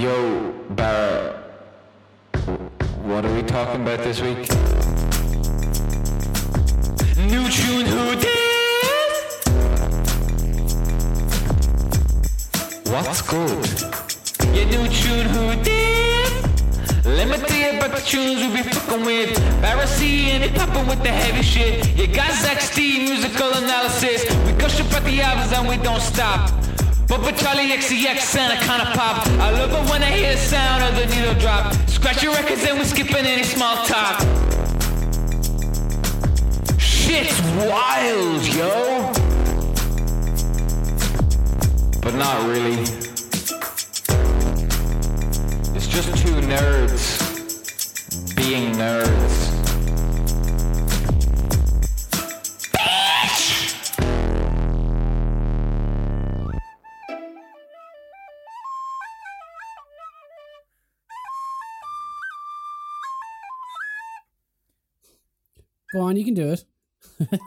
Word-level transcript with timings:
Yo, 0.00 0.54
Barra. 0.70 1.42
What 3.04 3.26
are 3.26 3.34
we 3.34 3.42
talking 3.42 3.82
about 3.82 3.98
this 3.98 4.22
week? 4.22 4.48
New 7.18 7.46
tune, 7.50 7.84
who 7.84 8.16
did? 8.16 8.30
What's 12.88 13.20
good? 13.20 13.68
Your 14.56 14.64
new 14.72 14.88
tune, 14.88 15.26
who 15.34 15.62
did? 15.62 16.32
Let 17.04 17.28
me 17.28 17.36
tell 17.36 17.58
you 17.58 17.76
about 17.76 17.94
the 17.94 18.00
tunes 18.02 18.40
we 18.40 18.56
be 18.56 18.70
fucking 18.70 19.04
with. 19.04 19.36
Barra 19.60 19.86
C 19.86 20.30
and 20.30 20.42
it 20.42 20.54
poppin' 20.54 20.86
with 20.86 21.02
the 21.02 21.10
heavy 21.10 21.42
shit. 21.42 21.86
You 21.94 22.06
got 22.06 22.32
Zach 22.40 22.62
Steve, 22.62 23.06
musical 23.06 23.52
analysis. 23.52 24.24
We 24.46 24.52
gush 24.52 24.80
up 24.80 24.94
at 24.94 25.04
the 25.04 25.20
albums 25.20 25.52
and 25.52 25.68
we 25.68 25.76
don't 25.76 26.00
stop. 26.00 26.59
But 27.10 27.34
Charli 27.34 27.70
XCX 27.70 28.38
and 28.38 28.52
a 28.52 28.56
kinda 28.56 28.92
pop. 28.94 29.26
I 29.26 29.50
love 29.50 29.72
it 29.72 29.90
when 29.90 30.00
I 30.00 30.12
hear 30.12 30.32
the 30.32 30.38
sound 30.38 30.84
of 30.84 30.94
the 30.94 31.06
needle 31.12 31.34
drop. 31.34 31.74
Scratch 31.88 32.22
your 32.22 32.32
records 32.32 32.62
and 32.64 32.78
we're 32.78 32.84
skipping 32.84 33.26
any 33.26 33.42
small 33.42 33.84
talk. 33.84 34.20
Shit's 36.78 37.40
wild, 37.66 38.46
yo. 38.54 39.12
But 42.00 42.14
not 42.14 42.46
really. 42.46 42.80
It's 45.74 45.88
just 45.88 46.16
two 46.16 46.40
nerds 46.46 47.06
being 48.36 48.72
nerds. 48.74 49.49
Go 65.92 66.00
on, 66.00 66.16
you 66.16 66.24
can 66.24 66.34
do 66.34 66.52
it. 66.52 66.64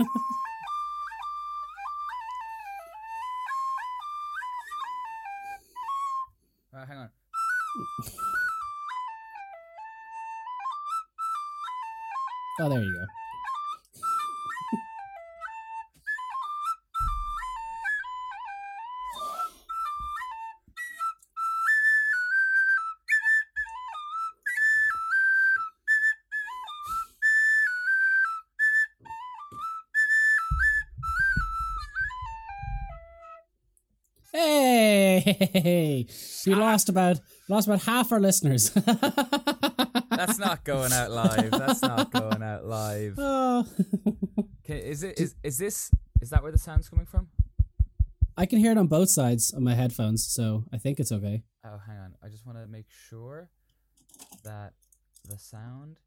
Uh, 6.76 6.86
hang 6.88 6.98
on. 6.98 7.10
Oh, 12.60 12.70
there 12.70 12.84
you 12.84 12.94
go. 12.94 13.23
Hey, 35.39 36.08
we 36.45 36.53
ah. 36.53 36.58
lost 36.58 36.89
about 36.89 37.20
lost 37.50 37.67
about 37.67 37.84
half 37.84 38.12
our 38.12 38.20
listeners. 38.20 38.70
That's 40.09 40.40
not 40.40 40.64
going 40.64 40.94
out 40.94 41.12
live. 41.12 41.52
That's 41.52 41.81
not 41.81 42.12
going 42.12 42.44
out 42.44 42.66
live. 42.66 43.16
oh. 43.17 43.66
Okay, 44.66 44.80
is 44.80 45.03
it 45.03 45.20
is 45.20 45.36
is 45.44 45.58
this 45.58 45.92
is 46.22 46.30
that 46.30 46.42
where 46.42 46.52
the 46.52 46.58
sound's 46.58 46.90
coming 46.90 47.06
from? 47.06 47.28
I 48.38 48.45
can 48.45 48.59
hear 48.59 48.72
it 48.72 48.78
on 48.78 48.88
both 48.88 49.09
sides 49.09 49.53
on 49.53 49.64
my 49.64 49.75
headphones, 49.75 50.25
so 50.25 50.64
I 50.73 50.78
think 50.78 51.00
it's 51.00 51.12
okay. 51.12 51.44
Oh, 51.66 51.80
hang 51.86 51.97
on. 51.97 52.16
I 52.23 52.30
just 52.30 52.45
want 52.45 52.58
to 52.58 52.68
make 52.68 52.88
sure 52.90 53.50
that 54.44 54.73
the 55.30 55.38
sound 55.38 56.00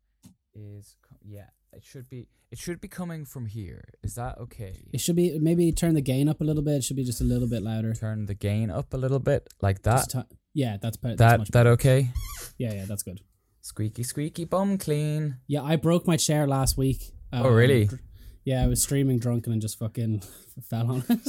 is 0.55 0.97
co- 1.09 1.17
yeah, 1.23 1.51
it 1.77 1.85
should 1.85 2.09
be 2.09 2.29
it 2.51 2.59
should 2.59 2.81
be 2.81 2.89
coming 2.89 3.25
from 3.25 3.47
here. 3.47 3.85
Is 4.03 4.15
that 4.15 4.39
okay? 4.39 4.81
It 4.93 5.01
should 5.01 5.17
be 5.17 5.39
maybe 5.39 5.73
turn 5.73 5.95
the 5.95 6.01
gain 6.01 6.29
up 6.29 6.41
a 6.41 6.45
little 6.45 6.63
bit. 6.63 6.75
It 6.77 6.85
should 6.85 6.97
be 6.97 7.05
just 7.05 7.21
a 7.21 7.25
little 7.25 7.49
bit 7.49 7.63
louder. 7.63 7.93
Turn 7.95 8.27
the 8.27 8.35
gain 8.35 8.71
up 8.71 8.95
a 8.95 8.97
little 8.97 9.19
bit 9.19 9.53
like 9.61 9.83
that. 9.83 10.09
Ti- 10.11 10.37
yeah, 10.55 10.77
that's 10.81 10.97
better. 10.97 11.17
That's 11.17 11.33
That 11.33 11.39
much 11.39 11.49
that 11.51 11.67
okay? 11.67 12.11
Yeah, 12.59 12.73
yeah, 12.73 12.85
that's 12.87 13.03
good. 13.03 13.21
Squeaky 13.63 14.03
squeaky 14.05 14.45
bum 14.45 14.79
clean. 14.79 15.37
Yeah, 15.47 15.63
I 15.63 15.77
broke 15.77 16.07
my 16.07 16.17
chair 16.17 16.47
last 16.47 16.79
week. 16.79 17.13
Oh, 17.33 17.49
really? 17.51 17.89
Um, 17.89 17.99
yeah, 18.45 18.63
I 18.63 18.69
was 18.69 18.81
streaming 18.83 19.19
drunk 19.19 19.47
and 19.49 19.61
just 19.61 19.79
fucking 19.79 20.23
fell 20.71 20.91
on 20.91 21.05
it. 21.09 21.27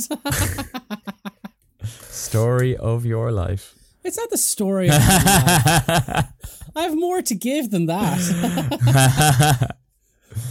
Story 1.87 2.77
of 2.77 3.05
your 3.05 3.31
life. 3.31 3.75
it's 4.03 4.17
not 4.17 4.29
the 4.29 4.37
story. 4.37 4.87
Of 4.89 4.99
my 4.99 5.07
life. 5.07 6.25
I 6.75 6.81
have 6.83 6.95
more 6.95 7.21
to 7.23 7.35
give 7.35 7.71
than 7.71 7.87
that. 7.87 8.19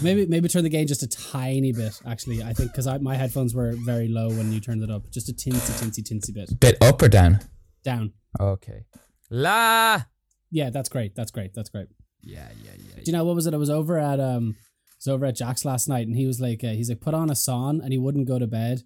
Maybe 0.03 0.27
maybe 0.27 0.49
turn 0.49 0.63
the 0.65 0.69
gain 0.71 0.87
just 0.87 1.03
a 1.03 1.07
tiny 1.09 1.73
bit. 1.73 2.01
Actually, 2.07 2.43
I 2.43 2.53
think 2.53 2.73
because 2.73 2.87
my 3.01 3.15
headphones 3.17 3.55
were 3.55 3.73
very 3.77 4.09
low 4.09 4.29
when 4.29 4.53
you 4.53 4.61
turned 4.61 4.83
it 4.83 4.91
up, 4.91 5.11
just 5.11 5.29
a 5.29 5.33
tinsy, 5.33 5.73
tinsy, 5.81 6.03
tinsy 6.03 6.33
bit 6.35 6.61
Bit 6.61 6.77
up 6.83 7.03
or 7.03 7.09
down? 7.09 7.41
down. 7.83 8.13
Okay. 8.41 8.85
La. 9.31 10.03
Yeah, 10.51 10.71
that's 10.71 10.89
great. 10.89 11.15
That's 11.15 11.31
great. 11.31 11.55
That's 11.55 11.71
great. 11.71 11.89
Yeah, 12.23 12.49
yeah, 12.65 12.71
yeah. 12.77 12.97
Do 12.97 13.03
you 13.07 13.13
know 13.13 13.25
what 13.25 13.35
was 13.37 13.47
it? 13.47 13.55
I 13.55 13.59
was 13.59 13.71
over 13.71 13.99
at 13.99 14.19
um, 14.21 14.57
I 14.59 14.97
was 14.99 15.09
over 15.09 15.27
at 15.27 15.37
Jack's 15.37 15.65
last 15.65 15.89
night, 15.89 16.07
and 16.07 16.17
he 16.17 16.27
was 16.27 16.41
like, 16.41 16.63
uh, 16.65 16.69
he's 16.69 16.89
like, 16.89 17.01
put 17.01 17.15
on 17.15 17.31
a 17.31 17.37
song, 17.37 17.81
and 17.83 17.93
he 17.93 17.99
wouldn't 17.99 18.27
go 18.29 18.39
to 18.39 18.47
bed, 18.47 18.83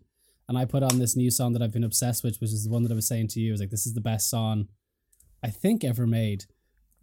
and 0.49 0.59
I 0.59 0.65
put 0.65 0.83
on 0.83 0.99
this 0.99 1.17
new 1.17 1.31
song 1.31 1.53
that 1.55 1.63
I've 1.63 1.73
been 1.73 1.85
obsessed 1.85 2.23
with, 2.25 2.39
which 2.41 2.51
is 2.53 2.65
the 2.65 2.71
one 2.71 2.83
that 2.83 2.93
I 2.93 2.95
was 2.97 3.09
saying 3.09 3.29
to 3.29 3.41
you. 3.41 3.53
I 3.53 3.55
was 3.55 3.61
like, 3.61 3.71
this 3.71 3.87
is 3.87 3.95
the 3.95 4.01
best 4.01 4.29
song, 4.29 4.69
I 5.43 5.49
think 5.51 5.85
ever 5.85 6.07
made, 6.07 6.45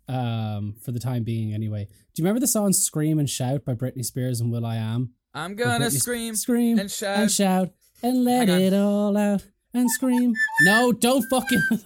um, 0.07 0.75
for 0.83 0.91
the 0.91 0.99
time 0.99 1.23
being, 1.23 1.53
anyway. 1.53 1.85
Do 1.85 2.21
you 2.21 2.23
remember 2.23 2.39
the 2.39 2.47
song 2.47 2.73
"Scream 2.73 3.19
and 3.19 3.29
Shout" 3.29 3.65
by 3.65 3.73
Britney 3.73 4.05
Spears 4.05 4.39
and 4.41 4.51
will.i.am? 4.51 5.11
I'm 5.33 5.55
gonna 5.55 5.91
scream, 5.91 6.35
scream, 6.35 6.79
and 6.79 6.89
shout. 6.89 7.19
and 7.19 7.31
shout, 7.31 7.69
and 8.01 8.23
let 8.23 8.49
it 8.49 8.73
all 8.73 9.15
out, 9.17 9.45
and 9.73 9.89
scream. 9.91 10.33
No, 10.61 10.91
don't 10.91 11.23
fucking. 11.29 11.61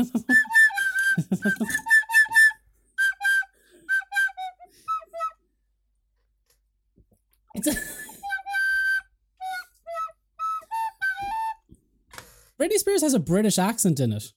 It's 7.54 7.68
a 7.68 7.76
Britney 12.60 12.78
Spears 12.78 13.02
has 13.02 13.14
a 13.16 13.20
British 13.20 13.58
accent 13.58 14.00
in 14.00 14.14
it. 14.14 14.32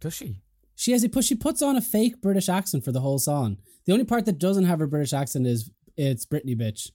Does 0.00 0.14
she? 0.14 0.36
She 0.80 0.92
has 0.92 1.04
a 1.04 1.10
put. 1.10 1.26
She 1.26 1.34
puts 1.34 1.60
on 1.60 1.76
a 1.76 1.82
fake 1.82 2.22
British 2.22 2.48
accent 2.48 2.86
for 2.86 2.90
the 2.90 3.02
whole 3.02 3.18
song. 3.18 3.58
The 3.84 3.92
only 3.92 4.06
part 4.06 4.24
that 4.24 4.38
doesn't 4.38 4.64
have 4.64 4.80
a 4.80 4.86
British 4.86 5.12
accent 5.12 5.46
is 5.46 5.70
"It's 5.94 6.24
Britney, 6.24 6.58
bitch," 6.58 6.90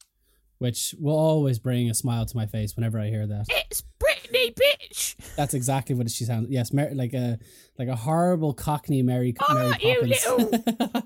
which 0.57 0.95
will 0.99 1.15
always 1.15 1.59
bring 1.59 1.87
a 1.87 1.93
smile 1.93 2.25
to 2.25 2.35
my 2.35 2.47
face 2.47 2.75
whenever 2.75 2.97
I 2.97 3.09
hear 3.09 3.27
that. 3.27 3.45
It's 3.69 3.83
Britney, 4.35 4.53
bitch. 4.53 5.15
That's 5.35 5.53
exactly 5.53 5.95
what 5.95 6.09
she 6.09 6.23
sounds. 6.25 6.47
Yes, 6.49 6.71
Mar- 6.73 6.93
like 6.93 7.13
a 7.13 7.39
like 7.77 7.87
a 7.87 7.95
horrible 7.95 8.53
Cockney 8.53 9.01
Mary, 9.01 9.33
Mary 9.49 9.73
Oh, 9.73 9.73
you 9.81 10.01
little, 10.01 10.39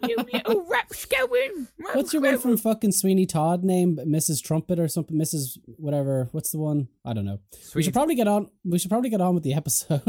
you 0.08 0.16
little 0.34 0.66
rapscallion. 0.70 1.68
What's 1.94 2.14
your 2.14 2.22
one 2.22 2.38
from 2.38 2.58
fucking 2.58 2.92
Sweeney 2.92 3.26
Todd 3.26 3.64
name? 3.64 3.98
Mrs. 3.98 4.44
Trumpet 4.44 4.80
or 4.80 4.88
something? 4.88 5.18
Mrs. 5.18 5.58
Whatever. 5.78 6.30
What's 6.32 6.52
the 6.52 6.60
one? 6.60 6.88
I 7.06 7.14
don't 7.14 7.26
know. 7.26 7.40
We 7.74 7.84
should 7.84 7.94
probably 7.94 8.16
get 8.16 8.28
on. 8.28 8.50
We 8.64 8.80
should 8.80 8.92
probably 8.92 9.10
get 9.10 9.22
on 9.22 9.34
with 9.34 9.44
the 9.44 9.54
episode. 9.54 10.02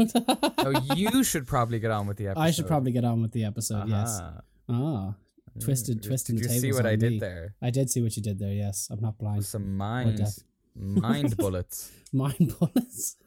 Oh, 0.57 0.81
you 0.95 1.23
should 1.23 1.47
probably 1.47 1.79
get 1.79 1.91
on 1.91 2.07
with 2.07 2.17
the 2.17 2.27
episode. 2.27 2.41
I 2.41 2.51
should 2.51 2.67
probably 2.67 2.91
get 2.91 3.05
on 3.05 3.21
with 3.21 3.31
the 3.31 3.45
episode. 3.45 3.87
Yes. 3.87 4.19
Aha. 4.19 4.41
Ah, 4.69 5.15
twisted, 5.59 6.01
twisting 6.01 6.37
Did 6.37 6.45
you 6.45 6.59
see 6.59 6.71
what 6.71 6.85
on 6.85 6.91
I 6.91 6.95
did 6.95 7.19
there? 7.19 7.55
I 7.61 7.71
did 7.71 7.89
see 7.89 8.01
what 8.01 8.15
you 8.15 8.23
did 8.23 8.39
there. 8.39 8.53
Yes, 8.53 8.87
I'm 8.89 9.01
not 9.01 9.17
blind. 9.17 9.43
Some 9.43 9.75
mind, 9.75 10.17
deaf. 10.17 10.37
Mind 10.75 11.37
bullets. 11.37 11.91
Mind 12.13 12.53
bullets. 12.59 13.17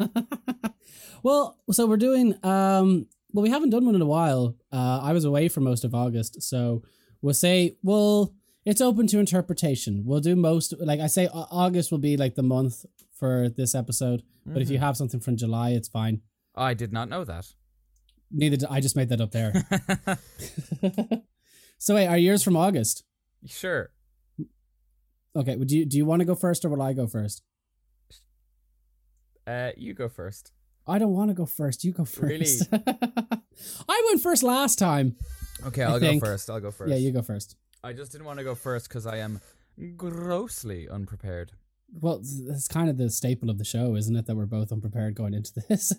well, 1.22 1.59
so 1.71 1.87
we're 1.87 1.97
doing. 1.97 2.34
Um, 2.44 3.06
well, 3.32 3.43
we 3.43 3.50
haven't 3.50 3.71
done 3.71 3.84
one 3.84 3.94
in 3.94 4.03
a 4.03 4.06
while. 4.06 4.56
Uh, 4.72 5.00
I 5.03 5.12
was 5.12 5.25
away 5.25 5.49
for 5.49 5.60
most 5.60 5.84
of 5.84 5.94
August, 5.94 6.43
so 6.43 6.82
we'll 7.20 7.35
say, 7.35 7.76
well, 7.82 8.35
it's 8.64 8.81
open 8.81 9.06
to 9.08 9.19
interpretation. 9.19 10.05
We'll 10.05 10.20
do 10.20 10.37
most. 10.37 10.75
Like 10.79 11.00
I 11.00 11.08
say, 11.08 11.29
August 11.32 11.91
will 11.91 11.99
be 11.99 12.17
like 12.17 12.35
the 12.35 12.43
month 12.43 12.87
for 13.12 13.49
this 13.49 13.75
episode. 13.75 14.23
But 14.47 14.61
if 14.61 14.70
you 14.70 14.79
have 14.79 14.97
something 14.97 15.20
from 15.20 15.37
July, 15.37 15.70
it's 15.70 15.88
fine. 15.88 16.20
I 16.55 16.75
did 16.75 16.93
not 16.93 17.08
know 17.08 17.25
that. 17.25 17.47
Neither 18.31 18.56
did, 18.56 18.69
I 18.69 18.81
just 18.81 18.97
made 18.97 19.08
that 19.08 19.20
up 19.20 19.31
there. 19.31 19.52
so 21.79 21.94
wait, 21.94 22.06
are 22.06 22.19
yours 22.19 22.43
from 22.43 22.56
August? 22.56 23.05
sure. 23.47 23.90
Okay. 25.37 25.57
Would 25.57 25.71
you 25.71 25.85
do 25.85 25.97
you 25.97 26.07
want 26.07 26.21
to 26.21 26.27
go 26.27 26.35
first 26.35 26.65
or 26.65 26.69
will 26.69 26.83
I 26.83 26.93
go 26.93 27.07
first? 27.07 27.43
Uh, 29.47 29.71
you 29.77 29.95
go 29.95 30.09
first. 30.09 30.53
I 30.87 30.99
don't 30.99 31.13
want 31.13 31.31
to 31.31 31.35
go 31.35 31.47
first. 31.47 31.85
You 31.85 31.93
go 31.93 32.05
first. 32.05 32.69
Really? 32.73 32.83
I 33.89 34.03
went 34.09 34.23
first 34.23 34.43
last 34.43 34.79
time. 34.79 35.17
Okay, 35.67 35.83
I'll 35.83 36.01
go 36.01 36.19
first. 36.19 36.51
I'll 36.51 36.61
go 36.61 36.71
first. 36.71 36.91
Yeah, 36.91 36.97
you 36.97 37.11
go 37.11 37.23
first. 37.23 37.57
I 37.83 37.93
just 37.93 38.13
didn't 38.13 38.27
want 38.27 38.39
to 38.39 38.45
go 38.45 38.55
first 38.55 38.89
because 38.89 39.07
I 39.07 39.19
am 39.19 39.41
grossly 39.97 40.89
unprepared. 40.89 41.53
Well, 42.01 42.21
that's 42.23 42.67
kind 42.67 42.91
of 42.91 42.99
the 42.99 43.09
staple 43.09 43.51
of 43.51 43.59
the 43.59 43.65
show, 43.65 43.95
isn't 43.95 44.17
it? 44.17 44.27
That 44.27 44.37
we're 44.37 44.47
both 44.47 44.73
unprepared 44.73 45.15
going 45.15 45.33
into 45.33 45.53
this, 45.69 45.93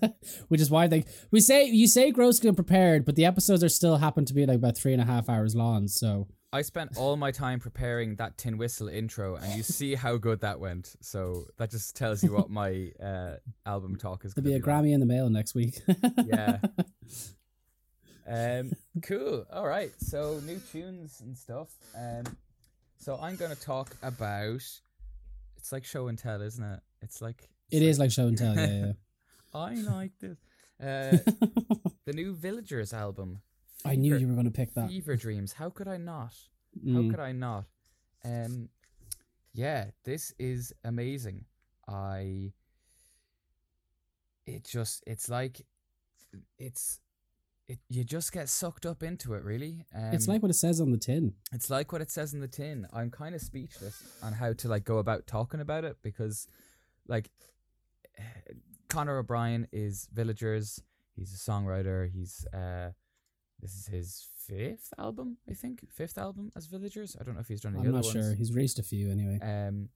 which 0.50 0.62
is 0.62 0.70
why 0.70 0.88
they 0.88 1.06
we 1.32 1.40
say 1.40 1.66
you 1.66 1.88
say 1.88 2.12
grossly 2.12 2.50
unprepared, 2.50 3.06
but 3.06 3.16
the 3.16 3.26
episodes 3.26 3.64
are 3.64 3.70
still 3.70 3.98
happen 3.98 4.26
to 4.26 4.34
be 4.34 4.46
like 4.46 4.58
about 4.58 4.78
three 4.78 4.94
and 4.94 5.02
a 5.02 5.06
half 5.06 5.30
hours 5.30 5.56
long. 5.56 5.88
So 5.88 6.28
I 6.56 6.62
spent 6.62 6.96
all 6.96 7.18
my 7.18 7.31
time 7.31 7.60
preparing 7.60 8.16
that 8.16 8.38
tin 8.38 8.57
whistle 8.57 8.88
intro, 8.88 9.36
and 9.36 9.54
you 9.56 9.62
see 9.62 9.94
how 9.94 10.16
good 10.16 10.40
that 10.40 10.57
went. 10.57 10.96
So 11.02 11.48
that 11.57 11.69
just 11.69 11.98
tells 11.98 12.24
you 12.24 12.31
what 12.31 12.50
my 12.50 12.92
uh, 13.04 13.36
album 13.66 13.98
talk 13.98 14.24
is. 14.24 14.34
there'll 14.34 14.46
be 14.46 14.54
a 14.54 14.60
be 14.60 14.62
like. 14.62 14.84
Grammy 14.84 14.94
in 14.94 15.02
the 15.02 15.06
mail 15.06 15.30
next 15.30 15.54
week. 15.54 15.81
Yeah. 16.25 16.60
Um, 18.28 18.72
cool. 19.04 19.46
All 19.54 19.68
right. 19.68 19.92
So 20.00 20.42
new 20.48 20.60
tunes 20.72 21.22
and 21.22 21.38
stuff. 21.38 21.69
Um, 21.96 22.24
so 22.98 23.19
I'm 23.22 23.36
gonna 23.36 23.54
talk 23.54 23.96
about. 24.01 24.63
It's 25.58 25.72
like 25.72 25.86
show 25.86 26.08
and 26.08 26.18
tell, 26.18 26.42
isn't 26.42 26.63
it? 26.63 26.80
It's 27.04 27.22
like 27.22 27.48
it 27.69 27.84
is 27.84 28.00
like 28.00 28.10
show 28.10 28.25
and 28.25 28.36
tell. 28.36 28.56
Yeah, 28.56 28.68
yeah. 28.68 28.92
I 29.54 29.75
like 29.75 30.13
this. 30.19 30.40
Uh, 30.81 31.18
the 32.06 32.13
new 32.13 32.34
Villagers 32.34 32.94
album. 32.94 33.42
I 33.86 33.96
knew 33.96 34.18
you 34.18 34.28
were 34.28 34.34
going 34.34 34.46
to 34.46 34.52
pick 34.52 34.74
that. 34.74 34.90
Fever 34.90 35.16
Dreams. 35.16 35.54
How 35.54 35.70
could 35.70 35.88
I 35.88 35.98
not? 35.98 36.34
Mm. 36.84 36.96
How 37.06 37.12
could 37.12 37.20
I 37.20 37.32
not? 37.32 37.66
Um, 38.24 38.70
yeah, 39.54 39.86
this 40.04 40.34
is 40.40 40.74
amazing. 40.84 41.46
I. 41.88 42.54
It 44.46 44.64
just 44.64 45.04
it's 45.08 45.28
like, 45.28 45.66
it's, 46.60 47.00
it 47.68 47.80
you 47.90 48.04
just 48.04 48.32
get 48.32 48.48
sucked 48.48 48.86
up 48.86 49.02
into 49.02 49.34
it 49.34 49.44
really. 49.44 49.86
Um, 49.96 50.14
it's 50.14 50.28
like 50.28 50.44
what 50.44 50.52
it 50.52 50.56
says 50.56 50.80
on 50.80 50.92
the 50.92 50.98
tin. 50.98 51.34
it's 51.52 51.72
like 51.72 51.92
what 51.92 52.02
it 52.02 52.12
says 52.12 52.34
in 52.34 52.42
the 52.42 52.48
tin. 52.48 52.86
I'm 52.94 53.10
kind 53.10 53.34
of 53.34 53.42
speechless 53.42 54.04
on 54.22 54.34
how 54.34 54.54
to 54.54 54.68
like 54.68 54.84
go 54.84 55.00
about 55.00 55.26
talking 55.26 55.62
about 55.62 55.84
it 55.84 55.98
because, 56.04 56.48
like, 57.08 57.32
Conor 58.90 59.18
O'Brien 59.18 59.68
is 59.72 60.08
Villagers. 60.14 60.82
He's 61.16 61.34
a 61.34 61.52
songwriter. 61.52 62.10
He's 62.10 62.46
uh, 62.54 62.92
this 63.62 63.74
is 63.74 63.88
his 63.88 64.28
fifth 64.48 64.94
album, 65.00 65.38
I 65.50 65.54
think, 65.54 65.81
fifth 65.92 66.18
album 66.18 66.52
as 66.56 66.68
Villagers. 66.68 67.16
I 67.19 67.24
don't 67.24 67.36
know 67.36 67.42
if 67.42 67.48
he's 67.48 67.62
done 67.62 67.74
any 67.75 67.81
I'm 67.88 67.96
other 67.96 67.98
not 67.98 68.16
ones. 68.16 68.25
sure. 68.28 68.34
He's 68.36 68.54
released 68.54 68.80
a 68.80 68.84
few 68.84 69.10
anyway. 69.12 69.40
Um, 69.42 69.90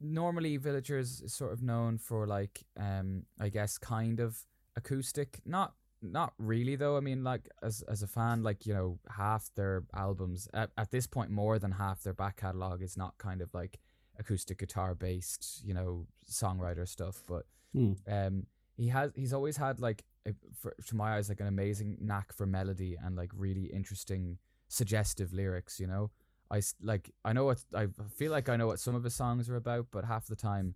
normally 0.00 0.56
Villagers 0.56 1.20
is 1.20 1.32
sort 1.34 1.52
of 1.52 1.62
known 1.62 1.98
for 1.98 2.26
like 2.26 2.64
um, 2.78 3.24
I 3.40 3.48
guess 3.48 3.78
kind 3.78 4.20
of 4.20 4.38
acoustic. 4.76 5.40
Not 5.44 5.74
not 6.02 6.32
really 6.38 6.76
though. 6.76 6.96
I 6.96 7.00
mean, 7.00 7.22
like 7.24 7.48
as 7.62 7.82
as 7.88 8.02
a 8.02 8.06
fan, 8.06 8.42
like 8.42 8.66
you 8.66 8.74
know, 8.74 8.98
half 9.16 9.50
their 9.54 9.84
albums 9.94 10.48
at 10.52 10.70
at 10.76 10.90
this 10.90 11.06
point, 11.06 11.30
more 11.30 11.58
than 11.58 11.72
half 11.72 12.02
their 12.02 12.14
back 12.14 12.36
catalog 12.38 12.82
is 12.82 12.96
not 12.96 13.16
kind 13.18 13.40
of 13.40 13.52
like 13.54 13.78
acoustic 14.18 14.58
guitar 14.58 14.94
based, 14.94 15.62
you 15.64 15.74
know, 15.74 16.06
songwriter 16.30 16.86
stuff. 16.88 17.22
But 17.26 17.46
Hmm. 17.72 17.92
um, 18.06 18.46
he 18.76 18.88
has 18.88 19.12
he's 19.14 19.32
always 19.32 19.56
had 19.56 19.80
like 19.80 20.04
a, 20.26 20.32
for, 20.54 20.74
to 20.86 20.96
my 20.96 21.16
eyes 21.16 21.28
like 21.28 21.40
an 21.40 21.46
amazing 21.46 21.98
knack 22.00 22.32
for 22.32 22.46
melody 22.46 22.96
and 23.02 23.16
like 23.16 23.30
really 23.34 23.64
interesting 23.66 24.38
suggestive 24.68 25.32
lyrics. 25.32 25.78
You 25.80 25.86
know. 25.86 26.10
i 26.50 26.60
like 26.82 27.10
I 27.24 27.32
know 27.32 27.44
what 27.44 27.64
I 27.74 27.86
feel 28.16 28.32
like 28.32 28.48
I 28.48 28.56
know 28.56 28.66
what 28.66 28.80
some 28.80 28.94
of 28.94 29.04
his 29.04 29.14
songs 29.14 29.48
are 29.48 29.56
about, 29.56 29.86
but 29.90 30.04
half 30.04 30.26
the 30.26 30.36
time, 30.36 30.74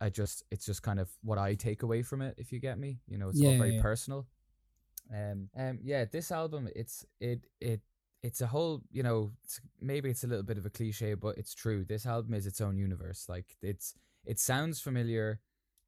I 0.00 0.10
just 0.10 0.44
it's 0.50 0.66
just 0.66 0.82
kind 0.82 1.00
of 1.00 1.08
what 1.22 1.38
I 1.38 1.54
take 1.54 1.82
away 1.82 2.02
from 2.02 2.22
it. 2.22 2.34
If 2.38 2.52
you 2.52 2.60
get 2.60 2.78
me, 2.78 3.00
you 3.06 3.18
know, 3.18 3.28
it's 3.28 3.42
all 3.42 3.56
very 3.58 3.76
yeah. 3.76 3.82
personal. 3.82 4.26
Um, 5.12 5.48
um, 5.56 5.78
yeah, 5.82 6.04
this 6.04 6.30
album, 6.30 6.68
it's 6.74 7.04
it 7.20 7.46
it 7.60 7.80
it's 8.22 8.40
a 8.40 8.46
whole, 8.46 8.82
you 8.90 9.02
know, 9.02 9.30
it's, 9.44 9.60
maybe 9.80 10.10
it's 10.10 10.24
a 10.24 10.26
little 10.26 10.42
bit 10.42 10.58
of 10.58 10.66
a 10.66 10.70
cliche, 10.70 11.14
but 11.14 11.38
it's 11.38 11.54
true. 11.54 11.84
This 11.84 12.04
album 12.04 12.34
is 12.34 12.46
its 12.46 12.60
own 12.60 12.76
universe. 12.76 13.26
Like 13.28 13.56
it's 13.62 13.94
it 14.24 14.38
sounds 14.38 14.80
familiar, 14.80 15.40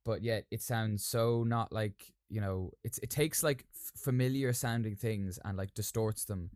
but 0.04 0.22
yet 0.22 0.46
it 0.50 0.62
sounds 0.62 1.04
so 1.04 1.44
not 1.44 1.72
like 1.72 2.12
you 2.30 2.40
know. 2.40 2.70
It's 2.84 2.98
it 2.98 3.10
takes 3.10 3.42
like 3.42 3.66
f- 3.74 4.00
familiar 4.00 4.52
sounding 4.52 4.96
things 4.96 5.38
and 5.44 5.58
like 5.58 5.74
distorts 5.74 6.24
them, 6.24 6.50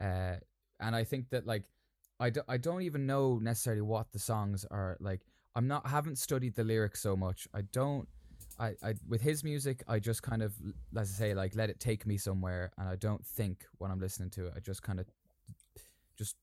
uh, 0.00 0.36
and 0.80 0.94
I 0.94 1.04
think 1.04 1.30
that 1.30 1.46
like 1.46 1.64
I, 2.20 2.30
do, 2.30 2.42
I 2.48 2.56
don't 2.56 2.82
even 2.82 3.06
know 3.06 3.38
necessarily 3.42 3.82
what 3.82 4.12
the 4.12 4.18
songs 4.18 4.64
are 4.70 4.96
like 5.00 5.20
i'm 5.56 5.66
not 5.66 5.86
haven't 5.86 6.18
studied 6.18 6.54
the 6.54 6.64
lyrics 6.64 7.00
so 7.02 7.16
much 7.16 7.48
i 7.54 7.62
don't 7.72 8.08
I, 8.58 8.74
I 8.82 8.94
with 9.08 9.20
his 9.20 9.42
music 9.42 9.82
i 9.88 9.98
just 9.98 10.22
kind 10.22 10.42
of 10.42 10.54
as 10.96 11.10
i 11.10 11.14
say 11.14 11.34
like 11.34 11.54
let 11.54 11.70
it 11.70 11.80
take 11.80 12.06
me 12.06 12.16
somewhere 12.16 12.72
and 12.78 12.88
i 12.88 12.96
don't 12.96 13.24
think 13.26 13.64
when 13.78 13.90
i'm 13.90 14.00
listening 14.00 14.30
to 14.30 14.46
it 14.46 14.54
i 14.56 14.60
just 14.60 14.82
kind 14.82 15.00
of 15.00 15.06
just 16.16 16.36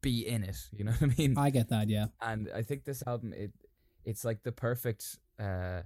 be 0.00 0.26
in 0.26 0.42
it 0.44 0.56
you 0.72 0.84
know 0.84 0.92
what 0.92 1.10
i 1.10 1.14
mean 1.18 1.36
I 1.36 1.50
get 1.50 1.68
that. 1.68 1.88
Yeah. 1.88 2.06
and 2.20 2.48
I 2.54 2.62
think 2.62 2.84
this 2.84 3.02
album 3.06 3.32
it 3.34 3.52
it's 4.04 4.24
like 4.24 4.42
the 4.42 4.52
perfect 4.52 5.18
uh 5.38 5.82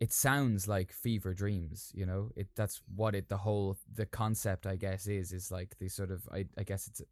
it 0.00 0.12
sounds 0.12 0.66
like 0.66 0.90
fever 0.92 1.32
dreams 1.34 1.92
you 1.94 2.06
know 2.06 2.30
it 2.34 2.48
that's 2.56 2.80
what 2.96 3.14
it 3.14 3.28
the 3.28 3.36
whole 3.36 3.76
the 3.94 4.06
concept 4.06 4.66
I 4.66 4.76
guess 4.76 5.06
is 5.06 5.32
is 5.32 5.50
like 5.52 5.76
the 5.78 5.88
sort 5.88 6.10
of 6.10 6.26
I 6.32 6.46
I 6.58 6.62
guess 6.64 6.86
it's 6.88 7.02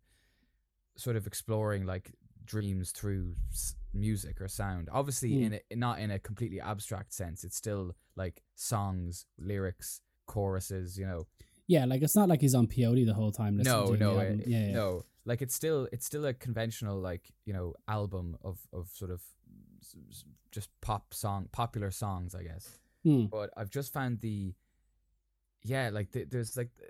sort 0.97 1.17
of 1.17 1.27
exploring 1.27 1.85
like 1.87 2.13
dreams 2.45 2.91
through 2.93 3.35
s- 3.53 3.75
music 3.93 4.41
or 4.41 4.49
sound 4.49 4.89
obviously 4.91 5.31
Mm. 5.33 5.45
in 5.47 5.53
a, 5.55 5.77
not 5.77 5.99
in 6.01 6.11
a 6.11 6.19
completely 6.19 6.61
abstract 6.61 7.13
sense 7.13 7.45
it's 7.45 7.57
still 7.57 7.95
like 8.17 8.43
songs 8.55 9.27
lyrics 9.39 10.01
choruses 10.27 10.99
you 10.99 11.07
know 11.07 11.27
Yeah. 11.67 11.85
Like 11.85 12.01
it's 12.03 12.17
not 12.17 12.29
like 12.31 12.41
he's 12.41 12.55
on 12.55 12.67
peyote 12.67 13.05
the 13.05 13.13
whole 13.15 13.33
time. 13.33 13.59
listening 13.59 13.99
no 13.99 14.15
no 14.15 14.19
it- 14.21 14.47
yeah, 14.49 14.67
yeah. 14.67 14.73
no 14.73 15.05
like 15.27 15.43
it's 15.43 15.55
still 15.55 15.89
it's 15.93 16.07
still 16.07 16.25
a 16.25 16.33
conventional 16.33 16.99
like 17.11 17.25
you 17.45 17.53
know 17.53 17.75
album 17.87 18.37
of 18.43 18.57
of 18.73 18.89
sort 19.01 19.11
of 19.11 19.21
just 20.51 20.71
pop 20.81 21.15
song 21.15 21.49
popular 21.53 21.91
songs 21.91 22.35
i 22.35 22.43
guess. 22.43 22.79
Hmm. 23.05 23.27
but 23.27 23.51
i've 23.57 23.71
just 23.71 23.93
found 23.93 24.21
the 24.21 24.55
yeah 25.63 25.91
like 25.93 26.11
the, 26.13 26.25
there's 26.25 26.57
like 26.57 26.71
the, 26.77 26.85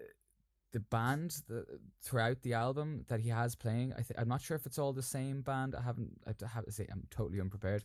the 0.73 0.81
band 0.81 1.43
the, 1.49 1.65
throughout 2.03 2.43
the 2.43 2.55
album 2.55 3.05
that 3.09 3.21
he 3.21 3.31
has 3.31 3.55
playing 3.55 3.93
i 3.93 4.03
th- 4.03 4.19
i'm 4.19 4.29
not 4.29 4.41
sure 4.43 4.57
if 4.57 4.67
it's 4.67 4.79
all 4.79 4.93
the 4.93 5.03
same 5.03 5.41
band 5.43 5.75
i 5.75 5.83
haven't 5.83 6.11
i 6.27 6.33
have 6.47 6.65
to 6.65 6.73
say 6.73 6.87
i'm 6.91 7.05
totally 7.11 7.41
unprepared. 7.41 7.83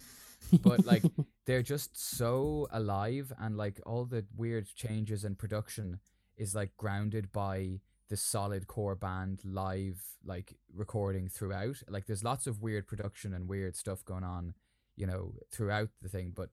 But 0.61 0.85
like 0.85 1.03
they're 1.45 1.61
just 1.63 1.97
so 1.97 2.67
alive 2.71 3.31
and 3.39 3.57
like 3.57 3.79
all 3.85 4.05
the 4.05 4.25
weird 4.35 4.67
changes 4.75 5.23
in 5.23 5.35
production 5.35 5.99
is 6.37 6.55
like 6.55 6.75
grounded 6.77 7.31
by 7.31 7.79
the 8.09 8.17
solid 8.17 8.67
core 8.67 8.95
band 8.95 9.41
live 9.43 10.01
like 10.25 10.55
recording 10.73 11.27
throughout. 11.29 11.81
Like 11.87 12.05
there's 12.05 12.23
lots 12.23 12.47
of 12.47 12.61
weird 12.61 12.87
production 12.87 13.33
and 13.33 13.47
weird 13.47 13.75
stuff 13.75 14.03
going 14.05 14.23
on 14.23 14.53
you 14.95 15.05
know 15.05 15.33
throughout 15.51 15.89
the 16.01 16.09
thing 16.09 16.31
but 16.35 16.49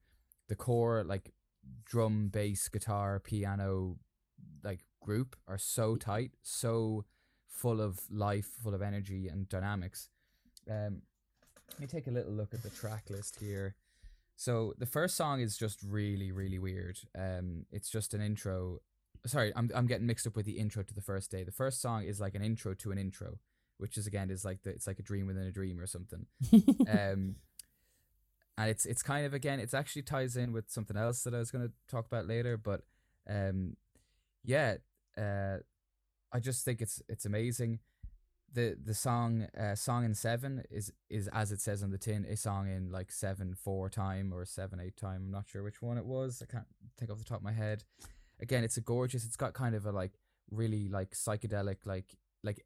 the 0.48 0.56
core 0.56 1.04
like 1.04 1.32
drum 1.84 2.28
bass 2.28 2.69
guitar 2.69 3.20
piano 3.20 3.96
like 4.64 4.81
group 5.02 5.37
are 5.46 5.58
so 5.58 5.96
tight 5.96 6.32
so 6.42 7.04
full 7.48 7.81
of 7.81 8.00
life 8.10 8.49
full 8.62 8.75
of 8.75 8.82
energy 8.82 9.28
and 9.28 9.49
dynamics 9.49 10.09
um 10.70 11.02
let 11.73 11.80
me 11.80 11.87
take 11.87 12.06
a 12.06 12.11
little 12.11 12.32
look 12.32 12.54
at 12.54 12.62
the 12.62 12.70
track 12.70 13.04
list 13.11 13.38
here 13.40 13.76
so 14.40 14.73
the 14.78 14.87
first 14.87 15.16
song 15.16 15.42
is 15.42 15.54
just 15.54 15.82
really, 15.82 16.32
really 16.32 16.59
weird. 16.59 16.99
Um, 17.14 17.66
it's 17.70 17.90
just 17.90 18.14
an 18.14 18.23
intro. 18.23 18.78
Sorry, 19.26 19.52
I'm 19.54 19.70
I'm 19.75 19.87
getting 19.87 20.06
mixed 20.06 20.26
up 20.26 20.35
with 20.35 20.47
the 20.47 20.59
intro 20.59 20.82
to 20.82 20.94
the 20.94 21.02
first 21.02 21.30
day. 21.30 21.44
The 21.44 21.52
first 21.52 21.82
song 21.82 22.04
is 22.04 22.23
like 22.23 22.35
an 22.35 22.42
intro 22.42 22.73
to 22.73 22.90
an 22.90 22.97
intro, 22.97 23.38
which 23.76 23.99
is 23.99 24.06
again 24.06 24.30
is 24.30 24.42
like 24.42 24.62
the 24.62 24.70
it's 24.70 24.87
like 24.87 24.99
a 24.99 25.02
dream 25.02 25.26
within 25.26 25.42
a 25.42 25.52
dream 25.52 25.78
or 25.78 25.87
something. 25.87 26.25
um, 26.90 27.37
and 28.61 28.69
it's 28.69 28.85
it's 28.85 29.02
kind 29.02 29.25
of 29.25 29.33
again 29.33 29.59
it's 29.59 29.73
actually 29.73 30.02
ties 30.02 30.37
in 30.37 30.52
with 30.52 30.71
something 30.71 30.97
else 30.97 31.23
that 31.23 31.35
I 31.35 31.38
was 31.38 31.50
going 31.50 31.67
to 31.67 31.73
talk 31.88 32.07
about 32.07 32.26
later. 32.26 32.59
But 32.59 32.83
um, 33.29 33.76
yeah, 34.45 34.75
uh, 35.17 35.59
I 36.31 36.40
just 36.40 36.62
think 36.62 36.83
it's 36.83 37.00
it's 37.09 37.25
amazing. 37.25 37.79
The 38.52 38.76
the 38.85 38.93
song 38.93 39.47
uh, 39.59 39.76
song 39.76 40.05
in 40.05 40.14
seven 40.14 40.64
is 40.71 40.93
is 41.09 41.26
as 41.33 41.52
it 41.52 41.61
says 41.62 41.83
on 41.83 41.90
the 41.90 41.97
tin 41.97 42.26
a 42.26 42.37
song 42.37 42.69
in 42.69 42.93
like 42.93 43.12
seven 43.12 43.55
four 43.55 43.88
time 43.88 44.31
or 44.35 44.45
seven 44.45 44.79
eight 44.79 44.97
time. 44.99 45.23
I'm 45.25 45.31
not 45.31 45.49
sure 45.49 45.62
which 45.62 45.81
one 45.81 45.97
it 45.97 46.05
was. 46.05 46.43
I 46.43 46.52
can't 46.52 46.67
think 46.99 47.11
off 47.11 47.19
the 47.19 47.25
top 47.25 47.38
of 47.38 47.45
my 47.45 47.52
head. 47.52 47.85
Again, 48.43 48.62
it's 48.62 48.76
a 48.76 48.83
gorgeous. 48.83 49.25
It's 49.25 49.37
got 49.37 49.55
kind 49.55 49.75
of 49.75 49.87
a 49.87 49.93
like 49.93 50.19
really 50.50 50.88
like 50.88 51.12
psychedelic 51.12 51.87
like 51.87 52.14
like 52.45 52.62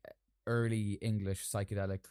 early 0.49 0.99
English 1.01 1.47
psychedelic 1.47 2.07